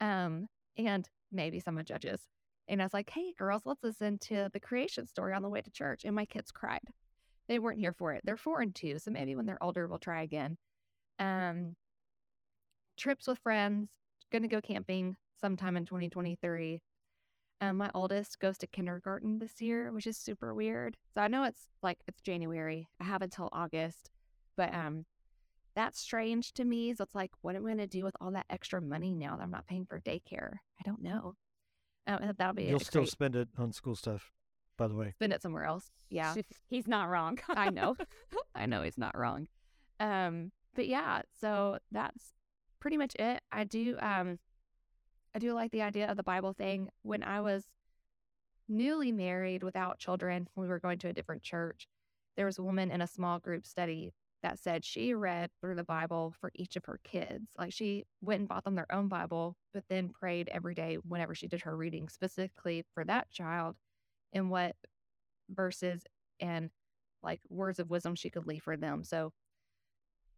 Um, 0.00 0.48
and 0.76 1.08
maybe 1.30 1.60
some 1.60 1.78
of 1.78 1.84
Judges. 1.84 2.20
And 2.68 2.80
I 2.80 2.84
was 2.84 2.94
like, 2.94 3.10
hey, 3.10 3.34
girls, 3.36 3.62
let's 3.64 3.82
listen 3.82 4.18
to 4.18 4.48
the 4.52 4.60
creation 4.60 5.06
story 5.06 5.34
on 5.34 5.42
the 5.42 5.48
way 5.48 5.60
to 5.60 5.70
church. 5.70 6.04
And 6.04 6.14
my 6.14 6.24
kids 6.24 6.52
cried. 6.52 6.88
They 7.50 7.58
weren't 7.58 7.80
here 7.80 7.92
for 7.92 8.12
it. 8.12 8.22
They're 8.24 8.36
four 8.36 8.60
and 8.60 8.72
two, 8.72 9.00
so 9.00 9.10
maybe 9.10 9.34
when 9.34 9.44
they're 9.44 9.62
older, 9.62 9.88
we'll 9.88 9.98
try 9.98 10.22
again. 10.22 10.56
Um, 11.18 11.74
trips 12.96 13.26
with 13.26 13.40
friends, 13.40 13.90
going 14.30 14.42
to 14.42 14.48
go 14.48 14.60
camping 14.60 15.16
sometime 15.40 15.76
in 15.76 15.84
2023. 15.84 16.80
Um, 17.60 17.76
my 17.76 17.90
oldest 17.92 18.38
goes 18.38 18.56
to 18.58 18.68
kindergarten 18.68 19.40
this 19.40 19.60
year, 19.60 19.90
which 19.90 20.06
is 20.06 20.16
super 20.16 20.54
weird. 20.54 20.96
So 21.12 21.22
I 21.22 21.26
know 21.26 21.42
it's 21.42 21.66
like 21.82 21.98
it's 22.06 22.20
January. 22.22 22.88
I 23.00 23.04
have 23.04 23.20
until 23.20 23.48
August, 23.52 24.10
but 24.56 24.72
um, 24.72 25.04
that's 25.74 25.98
strange 26.00 26.52
to 26.52 26.64
me. 26.64 26.94
So 26.94 27.02
it's 27.02 27.16
like, 27.16 27.32
what 27.42 27.56
am 27.56 27.66
I 27.66 27.70
going 27.70 27.78
to 27.78 27.88
do 27.88 28.04
with 28.04 28.14
all 28.20 28.30
that 28.30 28.46
extra 28.48 28.80
money 28.80 29.12
now 29.12 29.36
that 29.36 29.42
I'm 29.42 29.50
not 29.50 29.66
paying 29.66 29.86
for 29.86 29.98
daycare? 30.00 30.52
I 30.78 30.82
don't 30.84 31.02
know. 31.02 31.34
Um, 32.06 32.32
that'll 32.38 32.54
be. 32.54 32.64
You'll 32.66 32.78
still 32.78 33.02
great... 33.02 33.10
spend 33.10 33.34
it 33.34 33.48
on 33.58 33.72
school 33.72 33.96
stuff, 33.96 34.30
by 34.80 34.88
the 34.88 34.94
way. 34.94 35.12
Spend 35.16 35.32
it 35.34 35.42
somewhere 35.42 35.64
else. 35.64 35.90
Yeah, 36.08 36.34
he's 36.68 36.88
not 36.88 37.08
wrong. 37.08 37.38
I 37.48 37.68
know. 37.68 37.96
I 38.54 38.66
know 38.66 38.82
he's 38.82 38.98
not 38.98 39.16
wrong. 39.16 39.46
Um, 40.00 40.50
but 40.74 40.88
yeah, 40.88 41.20
so 41.40 41.78
that's 41.92 42.32
pretty 42.80 42.96
much 42.96 43.14
it. 43.16 43.42
I 43.52 43.64
do. 43.64 43.96
Um, 44.00 44.38
I 45.34 45.38
do 45.38 45.52
like 45.52 45.70
the 45.70 45.82
idea 45.82 46.10
of 46.10 46.16
the 46.16 46.22
Bible 46.22 46.54
thing. 46.54 46.88
When 47.02 47.22
I 47.22 47.42
was 47.42 47.66
newly 48.68 49.12
married 49.12 49.62
without 49.62 49.98
children, 49.98 50.48
we 50.56 50.66
were 50.66 50.80
going 50.80 50.98
to 51.00 51.08
a 51.08 51.12
different 51.12 51.42
church. 51.42 51.86
There 52.36 52.46
was 52.46 52.58
a 52.58 52.62
woman 52.62 52.90
in 52.90 53.02
a 53.02 53.06
small 53.06 53.38
group 53.38 53.66
study 53.66 54.14
that 54.42 54.58
said 54.58 54.82
she 54.82 55.12
read 55.12 55.50
through 55.60 55.74
the 55.74 55.84
Bible 55.84 56.32
for 56.40 56.50
each 56.54 56.76
of 56.76 56.86
her 56.86 56.98
kids. 57.04 57.50
Like 57.58 57.74
she 57.74 58.06
went 58.22 58.40
and 58.40 58.48
bought 58.48 58.64
them 58.64 58.76
their 58.76 58.90
own 58.90 59.08
Bible, 59.08 59.56
but 59.74 59.84
then 59.90 60.08
prayed 60.08 60.48
every 60.48 60.74
day 60.74 60.96
whenever 61.06 61.34
she 61.34 61.48
did 61.48 61.60
her 61.62 61.76
reading 61.76 62.08
specifically 62.08 62.86
for 62.94 63.04
that 63.04 63.30
child 63.30 63.76
and 64.32 64.50
what 64.50 64.76
verses 65.48 66.02
and 66.40 66.70
like 67.22 67.40
words 67.48 67.78
of 67.78 67.90
wisdom 67.90 68.14
she 68.14 68.30
could 68.30 68.46
leave 68.46 68.62
for 68.62 68.76
them. 68.76 69.04
So 69.04 69.32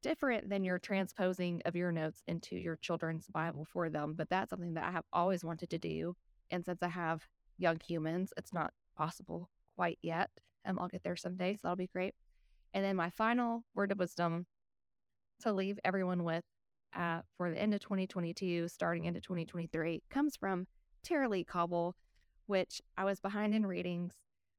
different 0.03 0.49
than 0.49 0.65
your 0.65 0.79
transposing 0.79 1.63
of 1.65 1.77
your 1.77 1.93
notes 1.93 2.23
into 2.27 2.57
your 2.57 2.77
children's 2.77 3.27
Bible 3.29 3.65
for 3.65 3.89
them. 3.89 4.15
But 4.17 4.29
that's 4.29 4.51
something 4.51 4.75
that 4.75 4.85
I 4.85 4.91
have 4.91 5.05
always 5.13 5.45
wanted 5.45 5.71
to 5.71 5.79
do. 5.79 6.17
And 6.51 6.65
since 6.65 6.83
I 6.83 6.89
have 6.89 7.27
young 7.59 7.79
humans, 7.87 8.33
it's 8.37 8.53
not 8.53 8.73
possible 8.97 9.49
quite 9.77 9.99
yet. 10.03 10.31
Um, 10.65 10.79
I'll 10.79 10.89
get 10.89 11.03
there 11.03 11.17
someday, 11.17 11.55
so 11.55 11.61
that'll 11.63 11.77
be 11.77 11.87
great. 11.87 12.15
And 12.75 12.85
then 12.85 12.97
my 12.97 13.11
final 13.11 13.65
word 13.75 13.93
of 13.93 13.99
wisdom 13.99 14.47
to 15.41 15.53
leave 15.53 15.79
everyone 15.85 16.25
with 16.25 16.45
uh, 16.95 17.21
for 17.37 17.51
the 17.51 17.59
end 17.59 17.75
of 17.75 17.81
2022, 17.81 18.69
starting 18.69 19.05
into 19.05 19.21
2023, 19.21 20.03
comes 20.11 20.37
from 20.37 20.67
Tara-Leigh 21.03 21.45
Cobble, 21.45 21.95
which 22.53 22.83
I 22.99 23.05
was 23.05 23.19
behind 23.19 23.55
in 23.55 23.65
readings. 23.65 24.13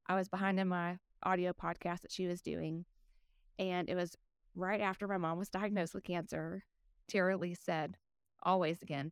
I 0.07 0.15
was 0.15 0.27
behind 0.27 0.59
in 0.59 0.67
my 0.67 0.97
audio 1.21 1.53
podcast 1.53 2.01
that 2.01 2.11
she 2.11 2.25
was 2.25 2.41
doing. 2.41 2.85
And 3.59 3.87
it 3.87 3.93
was 3.93 4.17
right 4.55 4.81
after 4.81 5.07
my 5.07 5.17
mom 5.17 5.37
was 5.37 5.49
diagnosed 5.49 5.93
with 5.93 6.03
cancer, 6.03 6.63
Tara-Leigh 7.07 7.53
said, 7.53 7.97
always 8.41 8.81
again, 8.81 9.11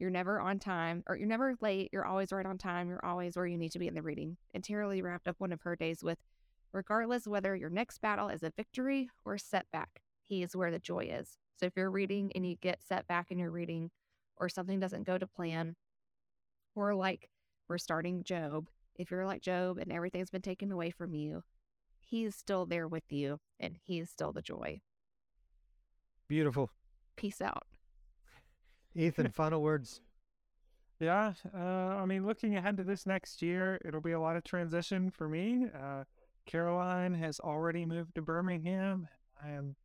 you're 0.00 0.10
never 0.10 0.40
on 0.40 0.58
time 0.58 1.04
or 1.08 1.16
you're 1.16 1.28
never 1.28 1.54
late. 1.60 1.90
You're 1.92 2.04
always 2.04 2.32
right 2.32 2.44
on 2.44 2.58
time. 2.58 2.88
You're 2.88 3.04
always 3.04 3.36
where 3.36 3.46
you 3.46 3.56
need 3.56 3.70
to 3.70 3.78
be 3.78 3.86
in 3.86 3.94
the 3.94 4.02
reading. 4.02 4.38
And 4.52 4.64
Tara-Leigh 4.64 5.02
wrapped 5.02 5.28
up 5.28 5.36
one 5.38 5.52
of 5.52 5.62
her 5.62 5.76
days 5.76 6.02
with, 6.02 6.18
regardless 6.72 7.28
whether 7.28 7.54
your 7.54 7.70
next 7.70 8.00
battle 8.00 8.28
is 8.28 8.42
a 8.42 8.52
victory 8.56 9.08
or 9.24 9.34
a 9.34 9.38
setback, 9.38 10.02
he 10.20 10.42
is 10.42 10.56
where 10.56 10.72
the 10.72 10.80
joy 10.80 11.08
is. 11.12 11.38
So 11.60 11.66
if 11.66 11.76
you're 11.76 11.92
reading 11.92 12.32
and 12.34 12.44
you 12.44 12.56
get 12.56 12.82
set 12.82 13.06
back 13.06 13.30
in 13.30 13.38
your 13.38 13.52
reading 13.52 13.92
or 14.36 14.48
something 14.48 14.80
doesn't 14.80 15.06
go 15.06 15.16
to 15.16 15.28
plan, 15.28 15.76
or 16.74 16.92
like 16.92 17.30
we're 17.68 17.78
starting 17.78 18.22
Job, 18.22 18.68
if 18.96 19.10
you're 19.10 19.26
like 19.26 19.42
Job 19.42 19.78
and 19.78 19.92
everything's 19.92 20.30
been 20.30 20.42
taken 20.42 20.72
away 20.72 20.90
from 20.90 21.14
you, 21.14 21.42
he's 22.00 22.34
still 22.34 22.66
there 22.66 22.88
with 22.88 23.10
you 23.10 23.38
and 23.60 23.76
he's 23.82 24.10
still 24.10 24.32
the 24.32 24.42
joy. 24.42 24.80
Beautiful. 26.28 26.70
Peace 27.16 27.40
out. 27.40 27.66
Ethan, 28.94 29.30
final 29.32 29.62
words. 29.62 30.00
Yeah, 30.98 31.34
uh, 31.54 31.58
I 31.58 32.06
mean, 32.06 32.26
looking 32.26 32.56
ahead 32.56 32.78
to 32.78 32.84
this 32.84 33.04
next 33.04 33.42
year, 33.42 33.78
it'll 33.84 34.00
be 34.00 34.12
a 34.12 34.20
lot 34.20 34.36
of 34.36 34.44
transition 34.44 35.10
for 35.10 35.28
me. 35.28 35.66
Uh, 35.78 36.04
Caroline 36.46 37.12
has 37.12 37.38
already 37.40 37.84
moved 37.84 38.14
to 38.14 38.22
Birmingham. 38.22 39.06
I 39.44 39.50
am 39.50 39.76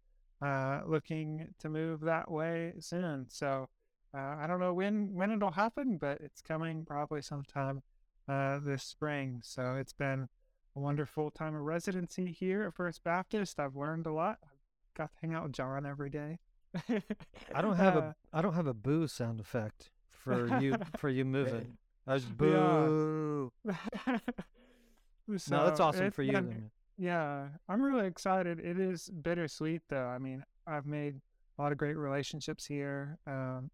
uh, 0.41 0.81
looking 0.87 1.49
to 1.59 1.69
move 1.69 1.99
that 2.01 2.31
way 2.31 2.73
soon. 2.79 3.25
So 3.29 3.67
uh, 4.13 4.35
I 4.39 4.47
don't 4.47 4.59
know 4.59 4.73
when 4.73 5.13
when 5.13 5.31
it'll 5.31 5.51
happen, 5.51 5.97
but 5.97 6.19
it's 6.21 6.41
coming 6.41 6.85
probably 6.85 7.21
sometime 7.21 7.81
uh, 8.27 8.59
this 8.59 8.83
spring. 8.83 9.41
So 9.43 9.75
it's 9.75 9.93
been 9.93 10.27
a 10.75 10.79
wonderful 10.79 11.31
time 11.31 11.55
of 11.55 11.61
residency 11.61 12.31
here 12.31 12.63
at 12.63 12.73
First 12.73 13.03
Baptist. 13.03 13.59
I've 13.59 13.75
learned 13.75 14.05
a 14.05 14.13
lot. 14.13 14.39
I've 14.43 14.93
got 14.95 15.11
to 15.11 15.17
hang 15.21 15.33
out 15.33 15.43
with 15.43 15.53
John 15.53 15.85
every 15.85 16.09
day. 16.09 16.39
I 17.53 17.61
don't 17.61 17.75
have 17.77 17.97
uh, 17.97 17.99
a 17.99 18.15
I 18.33 18.41
don't 18.41 18.53
have 18.53 18.67
a 18.67 18.73
boo 18.73 19.07
sound 19.07 19.39
effect 19.39 19.91
for 20.07 20.59
you 20.59 20.75
for 20.97 21.09
you 21.09 21.25
moving. 21.25 21.77
I 22.07 22.13
was 22.13 22.25
boo. 22.25 23.51
Yeah. 23.65 23.73
so 25.37 25.55
no, 25.55 25.65
that's 25.65 25.79
awesome 25.79 26.11
for 26.11 26.23
you. 26.23 26.33
Been, 26.33 26.71
yeah, 26.97 27.47
I'm 27.69 27.81
really 27.81 28.07
excited. 28.07 28.59
It 28.59 28.79
is 28.79 29.09
bittersweet 29.09 29.83
though. 29.89 30.07
I 30.07 30.17
mean, 30.17 30.43
I've 30.67 30.85
made 30.85 31.21
a 31.57 31.61
lot 31.61 31.71
of 31.71 31.77
great 31.77 31.97
relationships 31.97 32.65
here 32.65 33.17
um, 33.27 33.69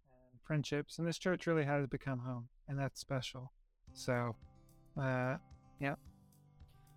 friendships, 0.48 0.98
and 0.98 1.08
this 1.08 1.18
church 1.18 1.46
really 1.46 1.66
has 1.66 1.86
become 1.88 2.20
home, 2.20 2.48
and 2.68 2.80
that's 2.80 3.00
special. 3.00 3.52
So, 3.94 4.36
uh, 5.00 5.36
yeah, 5.80 5.96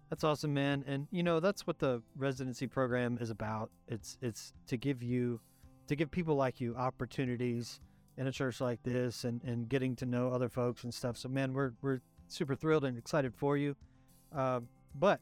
that's 0.09 0.24
awesome, 0.24 0.55
man. 0.55 0.85
And 0.86 1.09
you 1.10 1.22
know, 1.22 1.40
that's 1.40 1.66
what 1.66 1.78
the 1.78 2.02
residency 2.16 2.66
program 2.66 3.18
is 3.20 3.31
about. 3.31 3.70
It's 3.89 4.16
it's 4.22 4.52
to 4.68 4.77
give 4.77 5.02
you 5.02 5.40
to 5.89 5.97
give 5.97 6.10
people 6.10 6.36
like 6.36 6.60
you 6.60 6.77
opportunities 6.77 7.81
in 8.16 8.27
a 8.27 8.32
church 8.32 8.60
like 8.60 8.82
this 8.82 9.24
and, 9.24 9.43
and 9.44 9.68
getting 9.68 9.97
to 9.97 10.06
know 10.06 10.28
other 10.28 10.48
folks 10.48 10.85
and 10.85 10.93
stuff. 10.93 11.16
So 11.16 11.28
man, 11.28 11.52
we're 11.52 11.72
we're 11.82 12.01
super 12.28 12.55
thrilled 12.55 12.85
and 12.85 12.97
excited 12.97 13.35
for 13.35 13.56
you. 13.56 13.74
Uh, 14.35 14.60
but 14.94 15.20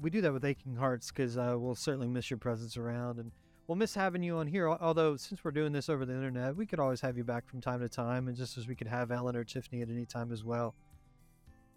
we 0.00 0.10
do 0.10 0.20
that 0.22 0.32
with 0.32 0.44
aching 0.44 0.76
hearts 0.76 1.10
because 1.10 1.36
uh, 1.36 1.54
we'll 1.58 1.74
certainly 1.74 2.08
miss 2.08 2.30
your 2.30 2.38
presence 2.38 2.76
around 2.76 3.18
and 3.18 3.32
we'll 3.72 3.78
miss 3.78 3.94
having 3.94 4.22
you 4.22 4.36
on 4.36 4.46
here. 4.46 4.68
Although 4.68 5.16
since 5.16 5.42
we're 5.42 5.50
doing 5.50 5.72
this 5.72 5.88
over 5.88 6.04
the 6.04 6.12
internet, 6.12 6.54
we 6.54 6.66
could 6.66 6.78
always 6.78 7.00
have 7.00 7.16
you 7.16 7.24
back 7.24 7.48
from 7.48 7.62
time 7.62 7.80
to 7.80 7.88
time, 7.88 8.28
and 8.28 8.36
just 8.36 8.58
as 8.58 8.68
we 8.68 8.74
could 8.74 8.86
have 8.86 9.10
Ellen 9.10 9.34
or 9.34 9.44
Tiffany 9.44 9.80
at 9.80 9.88
any 9.88 10.04
time 10.04 10.30
as 10.30 10.44
well 10.44 10.74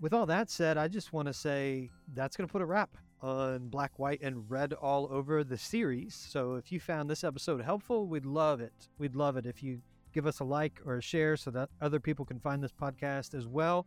with 0.02 0.14
all 0.14 0.26
that 0.26 0.50
said, 0.50 0.78
I 0.78 0.88
just 0.88 1.14
want 1.14 1.28
to 1.28 1.34
say 1.34 1.90
that's 2.14 2.36
going 2.36 2.48
to 2.48 2.52
put 2.52 2.62
a 2.62 2.66
wrap 2.66 2.98
on 3.22 3.70
Black, 3.70 3.98
White, 3.98 4.22
and 4.22 4.50
Red 4.50 4.74
all 4.74 5.08
over 5.10 5.44
the 5.44 5.58
series. 5.58 6.14
So 6.14 6.56
if 6.56 6.72
you 6.72 6.80
found 6.80 7.10
this 7.10 7.24
episode 7.24 7.62
helpful, 7.62 8.06
we'd 8.08 8.26
love 8.26 8.60
it. 8.60 8.74
We'd 8.98 9.16
love 9.16 9.38
it 9.38 9.46
if 9.46 9.64
you 9.64 9.82
give 10.14 10.28
us 10.28 10.42
a 10.42 10.44
like 10.44 10.82
or 10.86 10.98
a 10.98 11.02
share 11.02 11.38
so 11.38 11.50
that 11.52 11.70
other 11.82 12.00
people 12.00 12.26
can 12.26 12.40
find 12.40 12.62
this 12.62 12.74
podcast 12.74 13.34
as 13.34 13.48
well. 13.48 13.86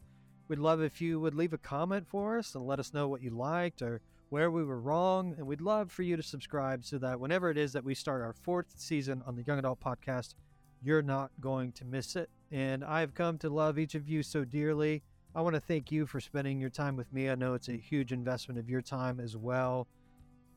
We'd 0.48 0.59
love 0.59 0.80
if 0.80 1.01
you 1.01 1.20
would 1.20 1.35
leave 1.35 1.52
a 1.52 1.59
comment 1.59 2.09
for 2.09 2.39
us 2.39 2.55
and 2.55 2.66
let 2.66 2.80
us 2.80 2.94
know 2.94 3.06
what 3.06 3.22
you 3.22 3.30
liked 3.30 3.82
or 3.82 4.01
where 4.30 4.50
we 4.50 4.64
were 4.64 4.80
wrong. 4.80 5.34
And 5.36 5.46
we'd 5.46 5.60
love 5.60 5.90
for 5.90 6.02
you 6.02 6.16
to 6.16 6.22
subscribe 6.22 6.84
so 6.84 6.98
that 6.98 7.18
whenever 7.20 7.50
it 7.50 7.59
is 7.59 7.72
that 7.72 7.84
we 7.84 7.94
start 7.94 8.22
our 8.22 8.32
fourth 8.32 8.74
season 8.76 9.22
on 9.26 9.36
the 9.36 9.42
Young 9.42 9.59
Adult 9.59 9.80
Podcast, 9.80 10.34
you're 10.82 11.02
not 11.02 11.30
going 11.40 11.72
to 11.72 11.84
miss 11.84 12.16
it. 12.16 12.30
And 12.50 12.84
I've 12.84 13.14
come 13.14 13.38
to 13.38 13.50
love 13.50 13.78
each 13.78 13.94
of 13.94 14.09
you 14.09 14.22
so 14.22 14.44
dearly. 14.44 15.02
I 15.34 15.42
want 15.42 15.55
to 15.55 15.60
thank 15.60 15.92
you 15.92 16.06
for 16.06 16.20
spending 16.20 16.60
your 16.60 16.70
time 16.70 16.96
with 16.96 17.12
me. 17.12 17.28
I 17.28 17.34
know 17.34 17.55
it's 17.55 17.68
a 17.68 17.76
huge 17.76 18.12
investment 18.12 18.59
of 18.59 18.68
your 18.68 18.80
time 18.80 19.20
as 19.20 19.36
well. 19.36 19.86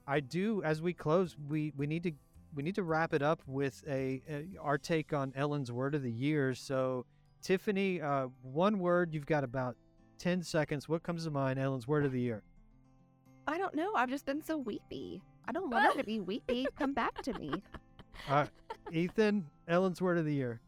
I 0.08 0.20
do 0.20 0.64
as 0.64 0.82
we 0.82 0.94
close, 0.94 1.36
we 1.48 1.72
we 1.78 1.88
need 1.88 2.04
to 2.04 2.12
we 2.54 2.64
need 2.64 2.76
to 2.76 2.84
wrap 2.84 3.14
it 3.14 3.22
up 3.22 3.42
with 3.46 3.84
a, 3.88 4.22
a 4.30 4.48
our 4.60 4.78
take 4.78 5.14
on 5.14 5.32
Ellen's 5.36 5.72
word 5.72 5.96
of 5.96 6.04
the 6.04 6.12
year. 6.12 6.54
So, 6.54 7.06
Tiffany, 7.42 8.02
uh, 8.02 8.28
one 8.42 8.80
word. 8.80 9.14
You've 9.14 9.26
got 9.26 9.44
about 9.44 9.76
ten 10.18 10.42
seconds. 10.44 10.90
What 10.90 11.04
comes 11.04 11.26
to 11.26 11.32
mind? 11.32 11.60
Ellen's 11.60 11.88
word 11.88 12.06
of 12.06 12.12
the 12.12 12.20
year. 12.20 12.44
I 13.52 13.58
don't 13.58 13.76
know. 13.76 13.92
I've 13.96 14.10
just 14.10 14.26
been 14.26 14.42
so 14.42 14.58
weepy. 14.58 15.22
I 15.46 15.52
don't 15.52 15.70
want 15.70 15.86
her 15.86 16.00
to 16.00 16.06
be 16.06 16.22
weepy. 16.22 16.66
Come 16.80 16.94
back 16.94 17.22
to 17.24 17.34
me. 17.34 17.52
Uh, 18.30 18.46
Ethan, 18.92 19.46
Ellen's 19.68 20.02
word 20.02 20.18
of 20.18 20.26
the 20.26 20.34
year. 20.34 20.62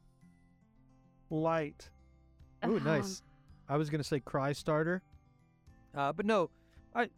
Light. 1.29 1.89
Ooh, 2.67 2.79
nice. 2.81 3.21
I 3.69 3.77
was 3.77 3.89
gonna 3.89 4.03
say 4.03 4.19
cry 4.19 4.51
starter, 4.51 5.01
uh, 5.95 6.11
but 6.11 6.25
no. 6.25 6.49
I 6.93 7.09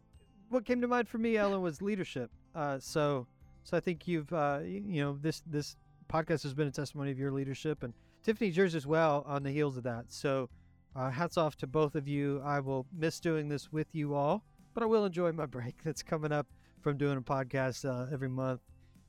what 0.48 0.64
came 0.64 0.80
to 0.80 0.88
mind 0.88 1.08
for 1.08 1.18
me, 1.18 1.36
Ellen, 1.36 1.60
was 1.60 1.82
leadership. 1.82 2.30
Uh, 2.54 2.78
so 2.78 3.26
so 3.64 3.76
I 3.76 3.80
think 3.80 4.06
you've 4.06 4.32
uh, 4.32 4.60
you 4.64 5.02
know 5.02 5.18
this 5.20 5.42
this 5.46 5.76
podcast 6.08 6.44
has 6.44 6.54
been 6.54 6.68
a 6.68 6.72
testimony 6.72 7.10
of 7.10 7.18
your 7.18 7.32
leadership, 7.32 7.82
and 7.82 7.92
Tiffany's 8.22 8.56
yours 8.56 8.74
as 8.74 8.86
well 8.86 9.24
on 9.26 9.42
the 9.42 9.50
heels 9.50 9.76
of 9.76 9.82
that. 9.82 10.04
So 10.08 10.48
uh, 10.94 11.10
hats 11.10 11.36
off 11.36 11.56
to 11.56 11.66
both 11.66 11.96
of 11.96 12.06
you. 12.06 12.40
I 12.44 12.60
will 12.60 12.86
miss 12.96 13.18
doing 13.20 13.48
this 13.48 13.72
with 13.72 13.88
you 13.92 14.14
all, 14.14 14.44
but 14.76 14.82
I 14.82 14.86
will 14.86 15.06
enjoy 15.06 15.32
my 15.32 15.46
break 15.46 15.82
that's 15.82 16.02
coming 16.02 16.32
up 16.32 16.46
from 16.82 16.98
doing 16.98 17.16
a 17.16 17.22
podcast 17.22 17.88
uh, 17.88 18.12
every 18.12 18.28
month. 18.28 18.60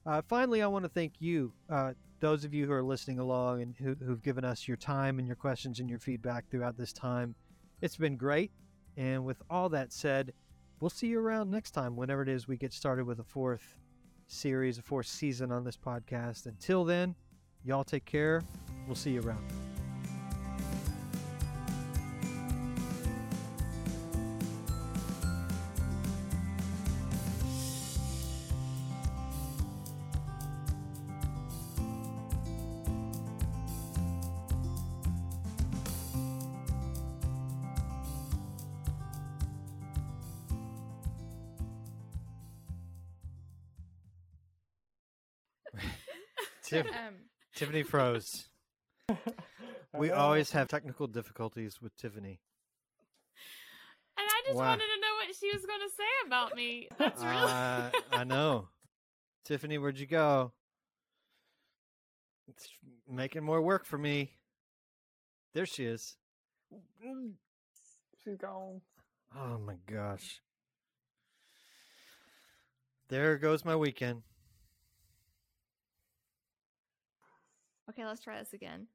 Uh, 0.05 0.21
finally, 0.25 0.61
I 0.61 0.67
want 0.67 0.85
to 0.85 0.89
thank 0.89 1.15
you, 1.19 1.51
uh, 1.69 1.91
those 2.21 2.45
of 2.45 2.53
you 2.53 2.65
who 2.65 2.71
are 2.71 2.81
listening 2.81 3.19
along 3.19 3.61
and 3.61 3.75
who, 3.75 3.93
who've 3.95 4.23
given 4.23 4.45
us 4.45 4.65
your 4.65 4.77
time 4.77 5.19
and 5.19 5.27
your 5.27 5.35
questions 5.35 5.81
and 5.81 5.89
your 5.89 5.99
feedback 5.99 6.49
throughout 6.49 6.77
this 6.77 6.93
time. 6.93 7.35
It's 7.81 7.97
been 7.97 8.15
great. 8.15 8.51
And 8.95 9.25
with 9.25 9.41
all 9.49 9.67
that 9.69 9.91
said, 9.91 10.31
we'll 10.79 10.89
see 10.89 11.07
you 11.07 11.19
around 11.19 11.51
next 11.51 11.71
time, 11.71 11.97
whenever 11.97 12.21
it 12.21 12.29
is 12.29 12.47
we 12.47 12.55
get 12.55 12.71
started 12.71 13.05
with 13.05 13.19
a 13.19 13.25
fourth 13.25 13.75
series, 14.27 14.77
a 14.77 14.81
fourth 14.81 15.07
season 15.07 15.51
on 15.51 15.65
this 15.65 15.77
podcast. 15.77 16.45
Until 16.45 16.85
then, 16.85 17.13
y'all 17.65 17.83
take 17.83 18.05
care. 18.05 18.41
We'll 18.87 18.95
see 18.95 19.11
you 19.11 19.21
around. 19.21 19.66
Tiff- 46.67 46.85
Um, 47.07 47.15
Tiffany 47.55 47.83
froze. 47.83 48.47
We 49.97 50.11
always 50.11 50.51
have 50.51 50.67
technical 50.67 51.07
difficulties 51.07 51.81
with 51.81 51.95
Tiffany. 51.97 52.39
And 54.17 54.27
I 54.29 54.41
just 54.45 54.55
Wow. 54.57 54.65
wanted 54.67 54.83
to 54.83 55.01
know 55.01 55.13
what 55.25 55.35
she 55.35 55.49
was 55.51 55.65
going 55.65 55.79
to 55.79 55.89
say 55.95 56.27
about 56.27 56.55
me. 56.55 56.87
That's 56.99 57.23
really. 57.23 57.35
Uh, 57.35 57.89
I 58.11 58.23
know. 58.25 58.67
Tiffany, 59.45 59.77
where'd 59.79 59.97
you 59.97 60.05
go? 60.05 60.51
It's 62.47 62.67
making 63.09 63.43
more 63.43 63.61
work 63.61 63.85
for 63.85 63.97
me. 63.97 64.33
There 65.53 65.65
she 65.65 65.85
is. 65.85 66.15
She's 68.23 68.37
gone. 68.37 68.81
Oh 69.35 69.57
my 69.57 69.75
gosh. 69.89 70.41
There 73.07 73.37
goes 73.37 73.63
my 73.65 73.75
weekend. 73.75 74.21
Okay, 77.89 78.05
let's 78.05 78.21
try 78.21 78.39
this 78.39 78.53
again. 78.53 78.87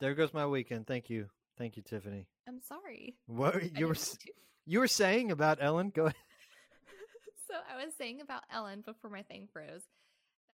There 0.00 0.14
goes 0.14 0.34
my 0.34 0.46
weekend. 0.46 0.86
Thank 0.86 1.08
you. 1.10 1.28
Thank 1.56 1.76
you, 1.76 1.82
Tiffany. 1.82 2.26
I'm 2.48 2.60
sorry. 2.60 3.14
What 3.26 3.54
you 3.78 3.86
were 3.86 3.94
didn't 3.94 3.96
s- 3.96 4.18
mean 4.26 4.34
to. 4.34 4.40
you 4.66 4.78
were 4.80 4.88
saying 4.88 5.30
about 5.30 5.58
Ellen? 5.60 5.90
Go 5.94 6.04
ahead. 6.06 6.16
so 7.48 7.54
I 7.72 7.84
was 7.84 7.94
saying 7.94 8.20
about 8.20 8.42
Ellen 8.52 8.82
before 8.84 9.10
my 9.10 9.22
thing 9.22 9.48
froze 9.52 9.82